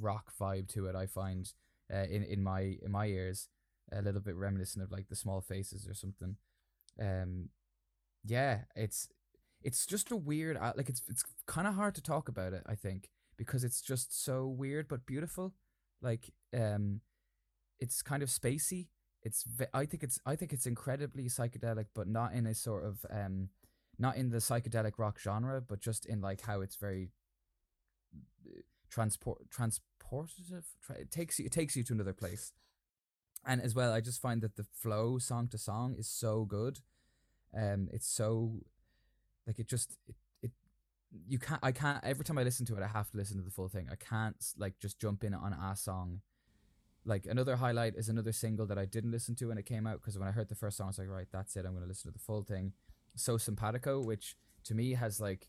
rock 0.00 0.32
vibe 0.40 0.66
to 0.72 0.86
it. 0.86 0.96
I 0.96 1.06
find 1.06 1.52
uh, 1.92 2.06
in 2.10 2.22
in 2.24 2.42
my 2.42 2.76
in 2.82 2.90
my 2.90 3.06
ears 3.06 3.48
a 3.92 4.02
little 4.02 4.20
bit 4.20 4.36
reminiscent 4.36 4.84
of 4.84 4.92
like 4.92 5.08
the 5.08 5.16
Small 5.16 5.40
Faces 5.40 5.88
or 5.88 5.94
something. 5.94 6.36
Um, 7.00 7.48
yeah, 8.24 8.60
it's 8.76 9.08
it's 9.62 9.86
just 9.86 10.10
a 10.10 10.16
weird 10.16 10.56
uh, 10.56 10.72
like 10.76 10.88
it's 10.88 11.02
it's 11.08 11.24
kind 11.46 11.66
of 11.66 11.74
hard 11.74 11.94
to 11.96 12.02
talk 12.02 12.28
about 12.28 12.52
it. 12.52 12.62
I 12.66 12.74
think 12.74 13.10
because 13.36 13.64
it's 13.64 13.80
just 13.80 14.24
so 14.24 14.46
weird 14.46 14.88
but 14.88 15.06
beautiful. 15.06 15.54
Like 16.02 16.32
um, 16.56 17.00
it's 17.78 18.02
kind 18.02 18.22
of 18.22 18.28
spacey. 18.28 18.88
It's 19.22 19.44
I 19.74 19.84
think 19.86 20.02
it's 20.02 20.18
I 20.26 20.36
think 20.36 20.52
it's 20.52 20.66
incredibly 20.66 21.24
psychedelic, 21.24 21.86
but 21.94 22.08
not 22.08 22.32
in 22.32 22.46
a 22.46 22.54
sort 22.54 22.84
of 22.84 23.04
um, 23.10 23.50
not 23.98 24.16
in 24.16 24.30
the 24.30 24.38
psychedelic 24.38 24.92
rock 24.98 25.18
genre, 25.18 25.60
but 25.60 25.80
just 25.80 26.06
in 26.06 26.20
like 26.20 26.42
how 26.42 26.60
it's 26.62 26.76
very 26.76 27.10
uh, 28.46 28.60
transport 28.90 29.50
transport 29.50 29.89
transportative. 30.10 30.64
Tra- 30.84 31.00
It 31.00 31.10
takes 31.10 31.38
you. 31.38 31.46
It 31.46 31.52
takes 31.52 31.76
you 31.76 31.82
to 31.84 31.92
another 31.92 32.12
place. 32.12 32.52
And 33.46 33.60
as 33.62 33.74
well, 33.74 33.92
I 33.92 34.00
just 34.00 34.20
find 34.20 34.42
that 34.42 34.56
the 34.56 34.66
flow 34.74 35.18
song 35.18 35.48
to 35.48 35.58
song 35.58 35.94
is 35.98 36.08
so 36.08 36.44
good. 36.44 36.80
Um, 37.56 37.88
it's 37.92 38.06
so 38.08 38.60
like 39.46 39.58
it 39.58 39.68
just 39.68 39.96
it, 40.06 40.14
it 40.42 40.50
you 41.26 41.38
can't 41.38 41.60
I 41.62 41.72
can't 41.72 42.04
every 42.04 42.24
time 42.24 42.38
I 42.38 42.42
listen 42.42 42.66
to 42.66 42.76
it 42.76 42.82
I 42.82 42.86
have 42.86 43.10
to 43.10 43.16
listen 43.16 43.38
to 43.38 43.42
the 43.42 43.50
full 43.50 43.68
thing. 43.68 43.88
I 43.90 43.96
can't 43.96 44.36
like 44.58 44.78
just 44.80 45.00
jump 45.00 45.24
in 45.24 45.34
on 45.34 45.52
a 45.52 45.74
song. 45.76 46.20
Like 47.04 47.26
another 47.26 47.56
highlight 47.56 47.94
is 47.96 48.08
another 48.08 48.32
single 48.32 48.66
that 48.66 48.78
I 48.78 48.84
didn't 48.84 49.10
listen 49.10 49.34
to 49.36 49.46
when 49.46 49.58
it 49.58 49.66
came 49.66 49.86
out 49.86 50.00
because 50.00 50.18
when 50.18 50.28
I 50.28 50.32
heard 50.32 50.48
the 50.50 50.54
first 50.54 50.76
song 50.76 50.86
I 50.86 50.88
was 50.88 50.98
like 50.98 51.08
right 51.08 51.26
that's 51.32 51.56
it 51.56 51.64
I'm 51.64 51.72
going 51.72 51.82
to 51.82 51.88
listen 51.88 52.10
to 52.12 52.18
the 52.18 52.24
full 52.24 52.42
thing. 52.42 52.72
So 53.16 53.38
simpatico 53.38 54.00
which 54.00 54.36
to 54.64 54.74
me 54.74 54.92
has 54.92 55.20
like 55.20 55.48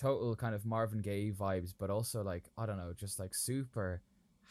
total 0.00 0.34
kind 0.34 0.54
of 0.54 0.64
Marvin 0.64 1.02
Gaye 1.02 1.30
vibes 1.30 1.74
but 1.78 1.90
also 1.90 2.22
like 2.22 2.44
I 2.56 2.64
don't 2.64 2.78
know 2.78 2.92
just 2.96 3.18
like 3.18 3.34
super 3.34 4.02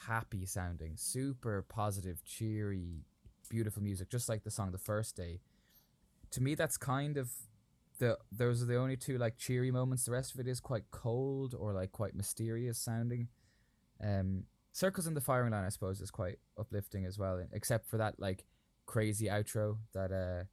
happy 0.07 0.45
sounding, 0.45 0.93
super 0.95 1.65
positive, 1.67 2.23
cheery, 2.23 3.05
beautiful 3.49 3.81
music 3.81 4.09
just 4.09 4.29
like 4.29 4.43
the 4.43 4.51
song 4.51 4.71
the 4.71 4.77
first 4.77 5.15
day. 5.15 5.39
To 6.31 6.41
me 6.41 6.53
that's 6.55 6.77
kind 6.77 7.17
of 7.17 7.31
the 7.97 8.17
those 8.31 8.61
are 8.61 8.65
the 8.65 8.77
only 8.77 8.95
two 8.95 9.17
like 9.17 9.37
cheery 9.37 9.71
moments. 9.71 10.05
The 10.05 10.11
rest 10.11 10.33
of 10.33 10.39
it 10.39 10.47
is 10.47 10.59
quite 10.59 10.83
cold 10.91 11.55
or 11.57 11.73
like 11.73 11.91
quite 11.91 12.15
mysterious 12.15 12.77
sounding. 12.77 13.27
Um, 14.03 14.43
Circles 14.71 15.07
in 15.07 15.15
the 15.15 15.21
Firing 15.21 15.51
Line, 15.51 15.65
I 15.65 15.69
suppose, 15.69 15.99
is 15.99 16.11
quite 16.11 16.37
uplifting 16.57 17.05
as 17.05 17.17
well, 17.17 17.43
except 17.51 17.87
for 17.87 17.97
that 17.97 18.19
like 18.19 18.45
crazy 18.85 19.25
outro 19.25 19.77
that 19.93 20.11
uh 20.11 20.45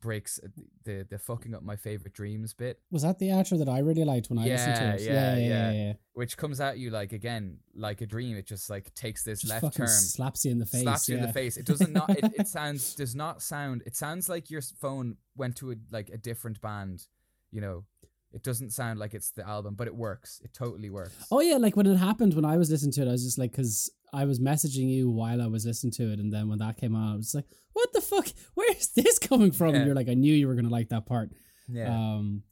breaks 0.00 0.38
uh, 0.42 0.48
the 0.84 1.06
the 1.08 1.18
fucking 1.18 1.54
up 1.54 1.62
my 1.62 1.76
favorite 1.76 2.12
dreams 2.14 2.54
bit, 2.54 2.80
Was 2.90 3.02
that 3.02 3.18
the 3.18 3.28
outro 3.28 3.58
that 3.58 3.68
I 3.68 3.78
really 3.80 4.04
liked 4.04 4.30
when 4.30 4.38
I 4.38 4.44
listened 4.46 4.76
to 4.76 4.94
it? 4.94 5.00
yeah, 5.02 5.36
yeah, 5.36 5.48
yeah. 5.48 5.72
yeah. 5.72 5.92
which 6.12 6.36
comes 6.36 6.60
at 6.60 6.78
you 6.78 6.90
like 6.90 7.12
again 7.12 7.58
like 7.74 8.00
a 8.00 8.06
dream. 8.06 8.36
It 8.36 8.46
just 8.46 8.68
like 8.70 8.94
takes 8.94 9.22
this 9.24 9.42
Just 9.42 9.62
left 9.62 9.76
turn. 9.76 9.88
slaps 9.88 10.44
you 10.44 10.50
in 10.52 10.58
the 10.58 10.66
face. 10.66 10.82
slaps 10.82 11.08
you 11.08 11.16
in 11.16 11.22
the 11.22 11.32
face. 11.32 11.56
It 11.56 11.66
doesn't 11.66 11.92
not. 11.92 12.10
It, 12.10 12.32
it 12.38 12.48
sounds 12.58 12.94
does 12.94 13.14
not 13.14 13.42
sound. 13.42 13.82
It 13.86 13.96
sounds 13.96 14.28
like 14.28 14.50
your 14.50 14.62
phone 14.62 15.16
went 15.36 15.56
to 15.56 15.72
a 15.72 15.74
like 15.90 16.10
a 16.10 16.16
different 16.18 16.60
band. 16.60 17.06
You 17.50 17.60
know, 17.62 17.84
it 18.32 18.42
doesn't 18.42 18.70
sound 18.70 18.98
like 18.98 19.14
it's 19.14 19.30
the 19.30 19.46
album, 19.48 19.74
but 19.74 19.86
it 19.86 19.94
works. 19.94 20.40
It 20.44 20.52
totally 20.52 20.90
works. 20.90 21.14
Oh 21.30 21.40
yeah, 21.40 21.56
like 21.56 21.76
when 21.76 21.86
it 21.86 21.96
happened 21.96 22.34
when 22.34 22.44
I 22.44 22.56
was 22.58 22.70
listening 22.70 22.92
to 22.92 23.02
it, 23.02 23.08
I 23.08 23.12
was 23.12 23.24
just 23.24 23.38
like, 23.38 23.52
because 23.52 23.90
I 24.12 24.24
was 24.24 24.40
messaging 24.40 24.88
you 24.88 25.10
while 25.10 25.42
I 25.42 25.46
was 25.46 25.66
listening 25.66 25.92
to 25.92 26.12
it, 26.12 26.18
and 26.18 26.32
then 26.32 26.48
when 26.48 26.58
that 26.58 26.76
came 26.76 26.94
on, 26.94 27.12
I 27.12 27.16
was 27.16 27.34
like, 27.34 27.46
what 27.72 27.92
the 27.92 28.00
fuck? 28.00 28.26
Where 28.54 28.70
is 28.72 28.88
this 28.96 29.18
coming 29.18 29.52
from? 29.52 29.70
Yeah. 29.70 29.76
And 29.76 29.86
you're 29.86 29.94
like, 29.94 30.08
I 30.08 30.14
knew 30.14 30.32
you 30.34 30.48
were 30.48 30.54
gonna 30.54 30.68
like 30.70 30.88
that 30.90 31.06
part. 31.06 31.30
yeah, 31.68 31.88
Um, 31.94 32.42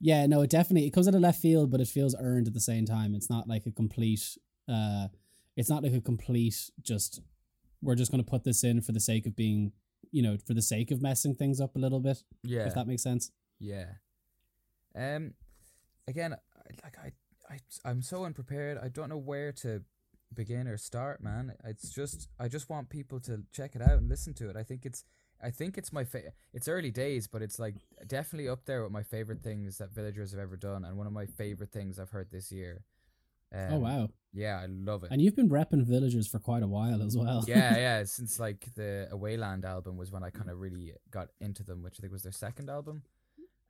yeah, 0.00 0.26
no, 0.26 0.42
it 0.42 0.50
definitely 0.50 0.86
it 0.86 0.92
comes 0.92 1.06
out 1.08 1.14
of 1.14 1.20
left 1.20 1.40
field, 1.40 1.70
but 1.70 1.80
it 1.80 1.88
feels 1.88 2.14
earned 2.18 2.48
at 2.48 2.54
the 2.54 2.60
same 2.60 2.86
time. 2.86 3.14
It's 3.14 3.30
not 3.30 3.48
like 3.48 3.66
a 3.66 3.70
complete. 3.70 4.36
Uh, 4.68 5.08
it's 5.56 5.68
not 5.70 5.82
like 5.82 5.92
a 5.94 6.00
complete 6.00 6.70
just. 6.82 7.20
We're 7.82 7.94
just 7.96 8.10
gonna 8.10 8.22
put 8.24 8.44
this 8.44 8.64
in 8.64 8.80
for 8.80 8.92
the 8.92 9.00
sake 9.00 9.26
of 9.26 9.36
being, 9.36 9.72
you 10.10 10.22
know, 10.22 10.38
for 10.46 10.54
the 10.54 10.62
sake 10.62 10.90
of 10.90 11.02
messing 11.02 11.34
things 11.34 11.60
up 11.60 11.76
a 11.76 11.78
little 11.78 12.00
bit. 12.00 12.22
yeah, 12.42 12.66
If 12.66 12.74
that 12.74 12.86
makes 12.86 13.02
sense. 13.02 13.30
yeah. 13.58 13.86
Um, 14.94 15.34
again, 16.06 16.36
like 16.84 16.96
I, 16.98 17.12
I, 17.52 17.58
I'm 17.84 18.02
so 18.02 18.24
unprepared. 18.24 18.78
I 18.82 18.88
don't 18.88 19.08
know 19.08 19.16
where 19.18 19.52
to 19.62 19.82
begin 20.34 20.66
or 20.66 20.76
start, 20.76 21.22
man. 21.22 21.54
It's 21.64 21.90
just 21.90 22.28
I 22.38 22.48
just 22.48 22.68
want 22.68 22.88
people 22.88 23.20
to 23.20 23.42
check 23.52 23.74
it 23.74 23.82
out 23.82 23.98
and 23.98 24.08
listen 24.08 24.34
to 24.34 24.50
it. 24.50 24.56
I 24.56 24.62
think 24.62 24.86
it's. 24.86 25.04
I 25.44 25.50
think 25.50 25.76
it's 25.76 25.92
my 25.92 26.04
fa- 26.04 26.32
it's 26.52 26.68
early 26.68 26.92
days, 26.92 27.26
but 27.26 27.42
it's 27.42 27.58
like 27.58 27.74
definitely 28.06 28.48
up 28.48 28.64
there 28.64 28.84
with 28.84 28.92
my 28.92 29.02
favorite 29.02 29.42
things 29.42 29.78
that 29.78 29.92
villagers 29.92 30.30
have 30.30 30.38
ever 30.38 30.56
done, 30.56 30.84
and 30.84 30.96
one 30.96 31.08
of 31.08 31.12
my 31.12 31.26
favorite 31.26 31.72
things 31.72 31.98
I've 31.98 32.10
heard 32.10 32.30
this 32.30 32.52
year. 32.52 32.84
Um, 33.52 33.72
oh 33.72 33.78
wow! 33.80 34.08
Yeah, 34.32 34.60
I 34.62 34.66
love 34.66 35.02
it. 35.02 35.10
And 35.10 35.20
you've 35.20 35.34
been 35.34 35.50
repping 35.50 35.82
villagers 35.84 36.28
for 36.28 36.38
quite 36.38 36.62
a 36.62 36.68
while 36.68 37.02
as 37.02 37.16
well. 37.16 37.44
yeah, 37.48 37.76
yeah. 37.76 38.04
Since 38.06 38.38
like 38.38 38.68
the 38.76 39.08
Awayland 39.10 39.64
album 39.64 39.96
was 39.96 40.12
when 40.12 40.22
I 40.22 40.30
kind 40.30 40.48
of 40.48 40.60
really 40.60 40.92
got 41.10 41.30
into 41.40 41.64
them, 41.64 41.82
which 41.82 41.96
I 41.98 42.00
think 42.02 42.12
was 42.12 42.22
their 42.22 42.30
second 42.30 42.70
album. 42.70 43.02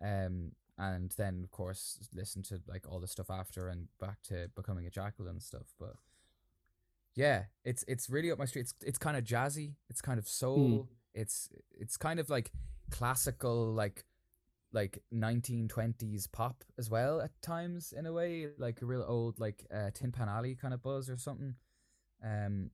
Um, 0.03 0.53
and 0.79 1.13
then 1.17 1.43
of 1.45 1.51
course 1.51 1.99
listened 2.15 2.45
to 2.47 2.61
like 2.67 2.85
all 2.89 2.99
the 2.99 3.07
stuff 3.07 3.31
after 3.31 3.69
and 3.69 3.89
back 4.01 4.23
to 4.25 4.51
becoming 4.57 4.87
a 4.87 4.91
jackal 4.91 5.27
and 5.27 5.43
stuff. 5.43 5.75
But 5.79 5.95
yeah, 7.15 7.45
it's 7.65 7.85
it's 7.89 8.09
really 8.09 8.31
up 8.31 8.39
my 8.39 8.47
street. 8.47 8.63
It's 8.63 8.75
it's 8.85 8.99
kind 8.99 9.17
of 9.17 9.25
jazzy. 9.25 9.75
It's 9.91 10.01
kind 10.01 10.19
of 10.19 10.29
soul. 10.29 10.89
It's 11.15 11.49
it's 11.79 11.97
kind 11.97 12.19
of 12.19 12.31
like 12.31 12.53
classical, 12.91 13.73
like 13.73 14.05
like 14.73 15.03
1920s 15.13 16.33
pop 16.33 16.65
as 16.79 16.89
well 16.89 17.21
at 17.21 17.31
times 17.43 17.93
in 17.93 18.07
a 18.07 18.13
way, 18.13 18.49
like 18.59 18.81
a 18.81 18.87
real 18.87 19.05
old 19.07 19.39
like 19.39 19.67
uh, 19.75 19.91
Tin 19.93 20.13
Pan 20.13 20.29
Alley 20.31 20.55
kind 20.55 20.73
of 20.73 20.83
buzz 20.83 21.11
or 21.11 21.19
something. 21.19 21.55
Um, 22.25 22.71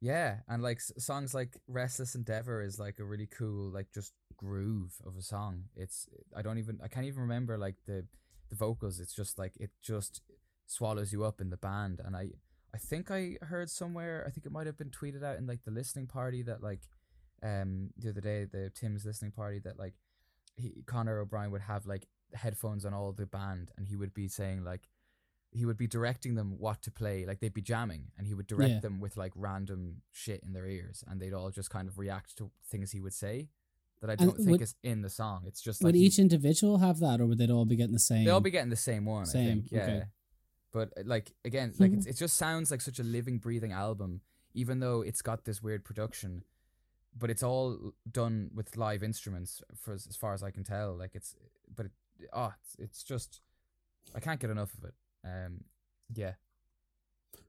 yeah, 0.00 0.38
and 0.48 0.62
like 0.62 0.78
s- 0.78 0.92
songs 0.98 1.32
like 1.32 1.56
Restless 1.68 2.14
Endeavor 2.14 2.60
is 2.60 2.78
like 2.78 2.98
a 2.98 3.04
really 3.04 3.26
cool 3.26 3.70
like 3.70 3.86
just 3.94 4.12
groove 4.36 4.94
of 5.06 5.16
a 5.16 5.22
song. 5.22 5.64
It's 5.76 6.08
I 6.36 6.42
don't 6.42 6.58
even 6.58 6.78
I 6.82 6.88
can't 6.88 7.06
even 7.06 7.22
remember 7.22 7.56
like 7.56 7.76
the 7.86 8.04
the 8.50 8.56
vocals. 8.56 9.00
It's 9.00 9.14
just 9.14 9.38
like 9.38 9.52
it 9.58 9.70
just 9.80 10.20
swallows 10.66 11.12
you 11.12 11.24
up 11.24 11.40
in 11.40 11.50
the 11.50 11.56
band 11.56 12.00
and 12.04 12.16
I 12.16 12.30
I 12.74 12.78
think 12.78 13.10
I 13.10 13.36
heard 13.42 13.68
somewhere 13.70 14.24
I 14.26 14.30
think 14.30 14.46
it 14.46 14.52
might 14.52 14.66
have 14.66 14.78
been 14.78 14.90
tweeted 14.90 15.22
out 15.22 15.38
in 15.38 15.46
like 15.46 15.64
the 15.64 15.70
listening 15.70 16.06
party 16.06 16.42
that 16.42 16.62
like 16.62 16.80
um 17.42 17.90
the 17.98 18.10
other 18.10 18.20
day 18.20 18.44
the 18.44 18.70
Tim's 18.74 19.04
listening 19.04 19.32
party 19.32 19.58
that 19.60 19.78
like 19.78 19.94
he 20.56 20.82
Conor 20.86 21.18
O'Brien 21.18 21.50
would 21.50 21.62
have 21.62 21.86
like 21.86 22.06
headphones 22.34 22.84
on 22.84 22.94
all 22.94 23.12
the 23.12 23.26
band 23.26 23.70
and 23.76 23.86
he 23.86 23.96
would 23.96 24.14
be 24.14 24.28
saying 24.28 24.64
like 24.64 24.88
he 25.50 25.66
would 25.66 25.76
be 25.76 25.86
directing 25.86 26.34
them 26.34 26.54
what 26.58 26.80
to 26.82 26.90
play 26.90 27.26
like 27.26 27.40
they'd 27.40 27.52
be 27.52 27.60
jamming 27.60 28.04
and 28.16 28.26
he 28.26 28.32
would 28.32 28.46
direct 28.46 28.70
Yeah. 28.70 28.80
them 28.80 29.00
with 29.00 29.18
like 29.18 29.32
random 29.34 29.96
shit 30.10 30.42
in 30.42 30.54
their 30.54 30.66
ears 30.66 31.04
and 31.06 31.20
they'd 31.20 31.34
all 31.34 31.50
just 31.50 31.68
kind 31.68 31.88
of 31.88 31.98
react 31.98 32.36
to 32.38 32.50
things 32.70 32.90
he 32.92 33.00
would 33.00 33.12
say 33.12 33.50
that 34.00 34.08
I 34.08 34.16
don't 34.16 34.36
think 34.36 34.50
would- 34.52 34.62
is 34.62 34.74
in 34.82 35.02
the 35.02 35.10
song 35.10 35.42
it's 35.46 35.60
just 35.60 35.82
Would 35.82 35.88
like 35.94 35.94
he- 35.96 36.06
each 36.06 36.18
individual 36.18 36.78
have 36.78 37.00
that, 37.00 37.20
or 37.20 37.26
would 37.26 37.36
they 37.38 37.48
all 37.48 37.66
be 37.66 37.76
getting 37.76 37.92
the 37.92 37.98
same? 37.98 38.24
they 38.24 38.30
all 38.30 38.40
be 38.40 38.50
getting 38.50 38.70
the 38.70 38.76
same 38.76 39.04
one 39.04 39.22
I 39.22 39.26
Same, 39.26 39.46
think 39.62 39.72
yeah 39.72 39.82
okay. 39.82 40.02
But 40.72 40.92
uh, 40.96 41.02
like 41.04 41.32
again 41.44 41.72
like 41.78 41.92
it's, 41.92 42.06
it 42.06 42.16
just 42.16 42.36
sounds 42.36 42.70
like 42.70 42.80
such 42.80 42.98
a 42.98 43.02
living 43.02 43.38
breathing 43.38 43.72
album 43.72 44.20
even 44.54 44.80
though 44.80 45.02
it's 45.02 45.22
got 45.22 45.44
this 45.44 45.62
weird 45.62 45.84
production 45.84 46.42
but 47.16 47.30
it's 47.30 47.42
all 47.42 47.92
done 48.10 48.50
with 48.54 48.76
live 48.76 49.02
instruments 49.02 49.62
for 49.76 49.92
as, 49.94 50.06
as 50.06 50.16
far 50.16 50.32
as 50.34 50.42
I 50.42 50.50
can 50.50 50.64
tell 50.64 50.96
like 50.96 51.14
it's 51.14 51.34
but 51.74 51.86
it, 51.86 51.92
oh 52.32 52.52
it's, 52.62 52.76
it's 52.78 53.02
just 53.02 53.40
I 54.14 54.20
can't 54.20 54.40
get 54.40 54.50
enough 54.50 54.72
of 54.78 54.84
it 54.84 54.94
um 55.24 55.64
yeah 56.14 56.32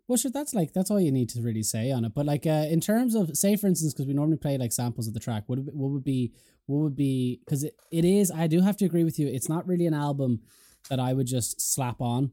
Well, 0.08 0.18
sure. 0.18 0.32
That's 0.32 0.53
like 0.53 0.74
that's 0.74 0.92
all 0.92 1.00
you 1.00 1.12
need 1.12 1.30
to 1.30 1.42
really 1.42 1.63
say 1.63 1.92
on 1.92 2.06
it. 2.06 2.13
But 2.13 2.25
like 2.25 2.46
uh, 2.46 2.68
in 2.70 2.82
terms 2.82 3.15
of, 3.15 3.36
say, 3.38 3.56
for 3.56 3.68
instance, 3.68 3.94
because 3.94 4.08
we 4.08 4.13
normally 4.13 4.38
play 4.38 4.58
like 4.58 4.74
samples 4.74 5.08
of 5.08 5.13
the 5.13 5.20
track. 5.20 5.44
What 5.48 5.60
would 5.60 5.74
what 5.74 5.92
would 5.92 6.03
be 6.03 6.34
what 6.65 6.80
would 6.84 6.96
be 6.96 7.39
because 7.44 7.63
it, 7.63 7.75
it 7.92 8.06
is. 8.06 8.32
I 8.32 8.48
do 8.48 8.62
have 8.62 8.77
to 8.77 8.86
agree 8.86 9.03
with 9.03 9.18
you. 9.20 9.27
It's 9.27 9.50
not 9.50 9.68
really 9.68 9.88
an 9.88 9.94
album 9.94 10.42
that 10.89 11.00
I 11.00 11.13
would 11.13 11.27
just 11.27 11.62
slap 11.62 12.01
on, 12.01 12.32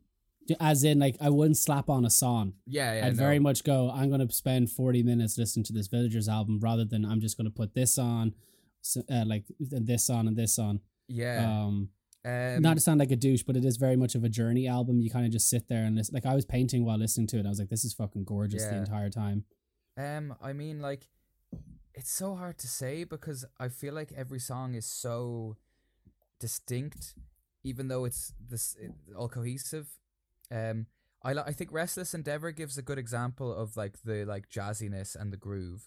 as 0.58 0.84
in 0.84 0.98
like 0.98 1.16
I 1.20 1.30
wouldn't 1.30 1.56
slap 1.56 1.88
on 1.88 2.04
a 2.04 2.10
song. 2.10 2.54
yeah 2.66 2.94
yeah 2.94 3.06
I'd 3.06 3.16
no. 3.16 3.22
very 3.22 3.38
much 3.38 3.64
go. 3.64 3.90
I'm 3.94 4.08
going 4.08 4.26
to 4.26 4.34
spend 4.34 4.70
forty 4.70 5.02
minutes 5.02 5.38
listening 5.38 5.64
to 5.64 5.72
this 5.72 5.88
Villagers 5.88 6.28
album 6.28 6.58
rather 6.60 6.84
than 6.84 7.04
I'm 7.04 7.20
just 7.20 7.36
going 7.36 7.46
to 7.46 7.50
put 7.50 7.74
this 7.74 7.98
on, 7.98 8.34
uh, 9.10 9.24
like 9.26 9.44
this 9.58 10.10
on 10.10 10.28
and 10.28 10.36
this 10.36 10.58
on. 10.58 10.80
yeah 11.08 11.44
Um, 11.46 11.90
um, 12.24 12.60
not 12.60 12.74
to 12.74 12.80
sound 12.80 13.00
like 13.00 13.10
a 13.10 13.16
douche, 13.16 13.44
but 13.44 13.56
it 13.56 13.64
is 13.64 13.78
very 13.78 13.96
much 13.96 14.14
of 14.14 14.24
a 14.24 14.28
journey 14.28 14.68
album. 14.68 15.00
You 15.00 15.10
kind 15.10 15.24
of 15.24 15.32
just 15.32 15.48
sit 15.48 15.68
there 15.68 15.84
and 15.84 15.96
listen. 15.96 16.14
Like 16.14 16.26
I 16.26 16.34
was 16.34 16.44
painting 16.44 16.84
while 16.84 16.98
listening 16.98 17.26
to 17.28 17.38
it. 17.38 17.46
I 17.46 17.48
was 17.48 17.58
like, 17.58 17.70
this 17.70 17.84
is 17.84 17.94
fucking 17.94 18.24
gorgeous 18.24 18.64
the 18.64 18.76
entire 18.76 19.08
time. 19.08 19.44
Um, 19.96 20.34
I 20.42 20.52
mean, 20.52 20.80
like, 20.80 21.08
it's 21.94 22.10
so 22.10 22.34
hard 22.34 22.58
to 22.58 22.68
say 22.68 23.04
because 23.04 23.44
I 23.58 23.68
feel 23.68 23.94
like 23.94 24.12
every 24.16 24.38
song 24.38 24.74
is 24.74 24.86
so 24.86 25.56
distinct, 26.38 27.14
even 27.64 27.88
though 27.88 28.04
it's 28.04 28.32
this 28.38 28.76
all 29.16 29.28
cohesive. 29.28 29.88
Um, 30.50 30.86
I 31.22 31.32
I 31.32 31.52
think 31.52 31.72
Restless 31.72 32.14
Endeavor 32.14 32.52
gives 32.52 32.78
a 32.78 32.82
good 32.82 32.98
example 32.98 33.54
of 33.54 33.76
like 33.76 34.02
the 34.04 34.24
like 34.24 34.48
jazziness 34.50 35.14
and 35.16 35.32
the 35.32 35.36
groove, 35.36 35.86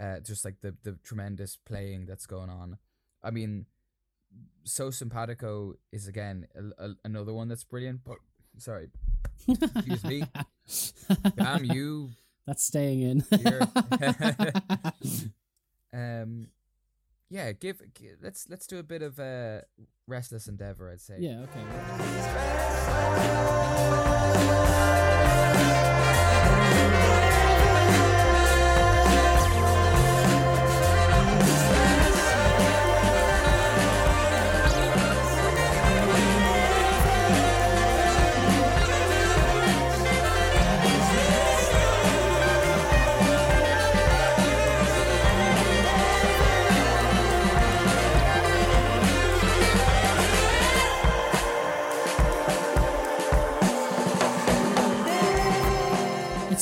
uh, 0.00 0.20
just 0.20 0.44
like 0.44 0.60
the 0.62 0.74
the 0.82 0.98
tremendous 1.04 1.56
playing 1.56 2.06
that's 2.06 2.26
going 2.26 2.50
on. 2.50 2.78
I 3.22 3.30
mean, 3.30 3.66
So 4.64 4.90
Simpatico 4.90 5.74
is 5.92 6.06
again 6.08 6.46
a, 6.54 6.86
a, 6.88 6.94
another 7.04 7.32
one 7.32 7.48
that's 7.48 7.64
brilliant. 7.64 8.02
But 8.04 8.18
sorry, 8.58 8.88
Excuse 9.48 10.04
me. 10.04 10.24
damn 11.36 11.64
you 11.64 12.10
That's 12.46 12.64
staying 12.64 13.02
in. 13.02 13.24
Um, 15.92 16.48
yeah, 17.30 17.52
give, 17.52 17.80
gi- 17.94 18.16
let's 18.22 18.48
let's 18.48 18.66
do 18.66 18.78
a 18.78 18.82
bit 18.82 19.02
of 19.02 19.18
uh, 19.18 19.60
restless 20.06 20.48
endeavor. 20.48 20.90
I'd 20.90 21.00
say. 21.00 21.16
yeah, 21.18 21.44
okay. 21.44 22.68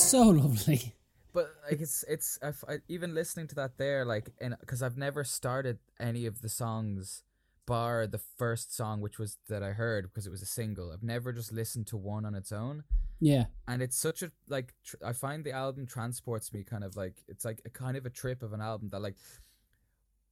So 0.03 0.29
lovely. 0.29 0.95
But 1.33 1.55
like 1.71 1.81
it's 1.81 2.05
it's 2.09 2.39
I 2.43 2.49
I 2.73 2.77
even 2.89 3.15
listening 3.15 3.47
to 3.49 3.55
that 3.57 3.77
there 3.77 4.05
like 4.05 4.31
and 4.41 4.57
because 4.61 4.83
I've 4.83 4.97
never 4.97 5.23
started 5.23 5.79
any 6.01 6.27
of 6.27 6.41
the 6.41 6.49
songs 6.49 7.23
bar 7.67 8.07
the 8.07 8.21
first 8.39 8.75
song 8.75 9.01
which 9.01 9.19
was 9.19 9.39
that 9.49 9.63
I 9.63 9.71
heard 9.71 10.05
because 10.05 10.27
it 10.27 10.31
was 10.31 10.43
a 10.43 10.47
single. 10.47 10.93
I've 10.93 11.03
never 11.03 11.33
just 11.33 11.53
listened 11.53 11.89
to 11.89 11.97
one 11.97 12.25
on 12.25 12.35
its 12.35 12.53
own. 12.53 12.85
Yeah, 13.21 13.47
and 13.69 13.83
it's 13.83 13.99
such 13.99 14.23
a 14.23 14.31
like 14.49 14.73
tr- 14.85 14.97
I 15.05 15.13
find 15.13 15.45
the 15.45 15.53
album 15.53 15.87
transports 15.87 16.53
me 16.53 16.65
kind 16.65 16.85
of 16.85 16.97
like 16.97 17.23
it's 17.29 17.45
like 17.45 17.61
a 17.67 17.71
kind 17.71 17.97
of 17.97 18.07
a 18.07 18.11
trip 18.11 18.43
of 18.43 18.53
an 18.53 18.61
album 18.61 18.89
that 18.93 19.03
like 19.03 19.17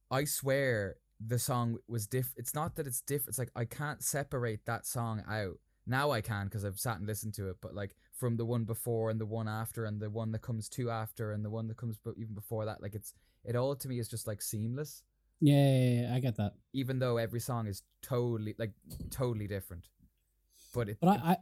I 0.09 0.25
swear 0.25 0.95
the 1.25 1.39
song 1.39 1.77
was 1.87 2.07
diff 2.07 2.33
it's 2.35 2.53
not 2.53 2.75
that 2.75 2.87
it's 2.87 3.01
different 3.01 3.29
it's 3.29 3.39
like 3.39 3.51
I 3.55 3.65
can't 3.65 4.03
separate 4.03 4.65
that 4.65 4.85
song 4.85 5.23
out 5.29 5.59
now 5.87 6.11
I 6.11 6.21
can 6.21 6.45
because 6.45 6.65
I've 6.65 6.79
sat 6.79 6.97
and 6.97 7.07
listened 7.07 7.33
to 7.35 7.49
it 7.49 7.57
but 7.61 7.73
like 7.73 7.95
from 8.15 8.37
the 8.37 8.45
one 8.45 8.63
before 8.63 9.09
and 9.09 9.19
the 9.19 9.25
one 9.25 9.47
after 9.47 9.85
and 9.85 9.99
the 10.01 10.09
one 10.09 10.31
that 10.31 10.41
comes 10.41 10.69
two 10.69 10.89
after 10.89 11.31
and 11.33 11.43
the 11.43 11.49
one 11.49 11.67
that 11.67 11.77
comes 11.77 11.97
b- 11.97 12.11
even 12.17 12.33
before 12.33 12.65
that 12.65 12.81
like 12.81 12.95
it's 12.95 13.13
it 13.43 13.55
all 13.55 13.75
to 13.75 13.87
me 13.87 13.99
is 13.99 14.07
just 14.07 14.25
like 14.27 14.41
seamless 14.41 15.03
yeah, 15.41 15.53
yeah, 15.55 16.01
yeah, 16.01 16.15
I 16.15 16.19
get 16.19 16.37
that. 16.37 16.53
even 16.71 16.97
though 16.99 17.17
every 17.17 17.41
song 17.41 17.67
is 17.67 17.83
totally 18.01 18.55
like 18.57 18.71
totally 19.11 19.47
different 19.47 19.89
but 20.73 20.89
it 20.89 20.97
But 21.01 21.09
I, 21.09 21.31
I 21.31 21.37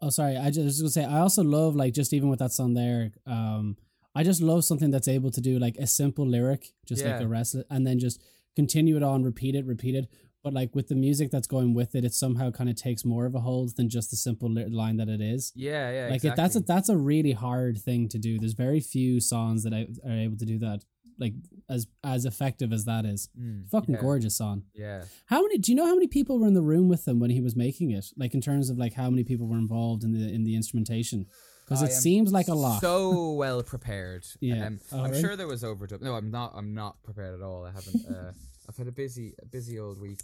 oh 0.00 0.10
sorry, 0.10 0.36
I 0.36 0.50
just 0.50 0.64
was 0.64 0.80
gonna 0.80 0.90
say 0.90 1.04
I 1.04 1.20
also 1.20 1.42
love 1.42 1.74
like 1.76 1.92
just 1.94 2.12
even 2.12 2.28
with 2.28 2.38
that 2.38 2.52
song 2.52 2.74
there, 2.74 3.10
um, 3.26 3.76
I 4.14 4.22
just 4.22 4.40
love 4.40 4.64
something 4.64 4.90
that's 4.90 5.08
able 5.08 5.30
to 5.32 5.40
do 5.40 5.58
like 5.58 5.76
a 5.76 5.86
simple 5.86 6.26
lyric, 6.26 6.72
just 6.86 7.04
like 7.04 7.20
a 7.20 7.26
rest, 7.26 7.56
and 7.70 7.86
then 7.86 7.98
just 7.98 8.22
continue 8.56 8.96
it 8.96 9.02
on, 9.02 9.22
repeat 9.22 9.54
it, 9.54 9.66
repeat 9.66 9.94
it. 9.94 10.08
But 10.44 10.52
like 10.54 10.74
with 10.74 10.88
the 10.88 10.94
music 10.94 11.30
that's 11.30 11.48
going 11.48 11.74
with 11.74 11.94
it, 11.96 12.04
it 12.04 12.14
somehow 12.14 12.50
kind 12.52 12.70
of 12.70 12.76
takes 12.76 13.04
more 13.04 13.26
of 13.26 13.34
a 13.34 13.40
hold 13.40 13.76
than 13.76 13.88
just 13.88 14.10
the 14.10 14.16
simple 14.16 14.48
line 14.70 14.96
that 14.98 15.08
it 15.08 15.20
is. 15.20 15.52
yeah 15.56 15.90
yeah 15.90 16.08
like 16.10 16.24
it, 16.24 16.36
that's 16.36 16.54
a 16.56 16.60
that's 16.60 16.88
a 16.88 16.96
really 16.96 17.32
hard 17.32 17.78
thing 17.78 18.08
to 18.10 18.18
do. 18.18 18.38
There's 18.38 18.54
very 18.54 18.80
few 18.80 19.20
songs 19.20 19.64
that 19.64 19.74
I, 19.74 19.86
are 20.08 20.12
able 20.16 20.36
to 20.36 20.46
do 20.46 20.58
that, 20.60 20.84
like 21.18 21.34
as 21.68 21.88
as 22.04 22.24
effective 22.24 22.72
as 22.72 22.84
that 22.84 23.04
is. 23.04 23.28
Mm, 23.38 23.68
Fucking 23.68 23.94
yeah, 23.96 24.00
gorgeous 24.00 24.36
song. 24.36 24.62
yeah 24.74 25.02
How 25.26 25.42
many? 25.42 25.58
Do 25.58 25.72
you 25.72 25.76
know 25.76 25.86
how 25.86 25.94
many 25.94 26.06
people 26.06 26.38
were 26.38 26.46
in 26.46 26.54
the 26.54 26.62
room 26.62 26.88
with 26.88 27.06
him 27.08 27.18
when 27.18 27.30
he 27.30 27.40
was 27.40 27.56
making 27.56 27.90
it? 27.90 28.06
Like 28.16 28.32
in 28.32 28.40
terms 28.40 28.70
of 28.70 28.78
like 28.78 28.94
how 28.94 29.10
many 29.10 29.24
people 29.24 29.48
were 29.48 29.58
involved 29.58 30.04
in 30.04 30.12
the 30.12 30.32
in 30.32 30.44
the 30.44 30.54
instrumentation? 30.54 31.26
Because 31.64 31.82
it 31.82 31.92
seems 31.92 32.32
like 32.32 32.48
a 32.48 32.54
lot. 32.54 32.80
So 32.80 33.32
well 33.42 33.62
prepared. 33.62 34.24
Yeah. 34.40 34.66
Um, 34.68 34.80
Oh, 34.90 35.02
I'm 35.02 35.10
really? 35.10 35.20
sure 35.20 35.36
there 35.36 35.46
was 35.46 35.62
overdub. 35.64 36.00
No, 36.00 36.14
I'm 36.14 36.30
not. 36.30 36.52
I'm 36.54 36.72
not 36.72 37.02
prepared 37.02 37.34
at 37.34 37.42
all. 37.44 37.64
I 37.66 37.72
haven't. 37.72 38.06
Uh, 38.08 38.32
I've 38.68 38.76
had 38.76 38.88
a 38.88 38.92
busy, 38.92 39.34
a 39.40 39.46
busy 39.46 39.78
old 39.78 40.00
week. 40.00 40.20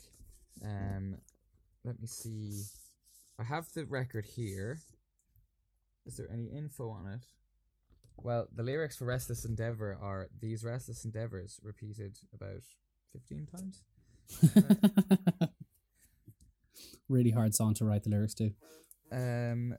Um, 0.62 1.16
let 1.84 2.00
me 2.00 2.06
see. 2.06 2.62
I 3.38 3.44
have 3.44 3.72
the 3.74 3.84
record 3.86 4.26
here. 4.26 4.80
Is 6.06 6.16
there 6.16 6.28
any 6.30 6.46
info 6.46 6.90
on 6.90 7.06
it? 7.06 7.26
Well, 8.16 8.46
the 8.54 8.62
lyrics 8.62 8.96
for 8.96 9.06
Restless 9.06 9.44
Endeavor 9.44 9.98
are 10.00 10.28
these 10.40 10.62
restless 10.62 11.04
endeavors 11.04 11.58
repeated 11.62 12.18
about 12.32 12.62
fifteen 13.12 13.46
times. 13.46 13.82
really 17.08 17.30
hard 17.30 17.54
song 17.54 17.74
to 17.74 17.84
write 17.84 18.04
the 18.04 18.10
lyrics 18.10 18.34
to. 18.34 18.50
Um, 19.10 19.76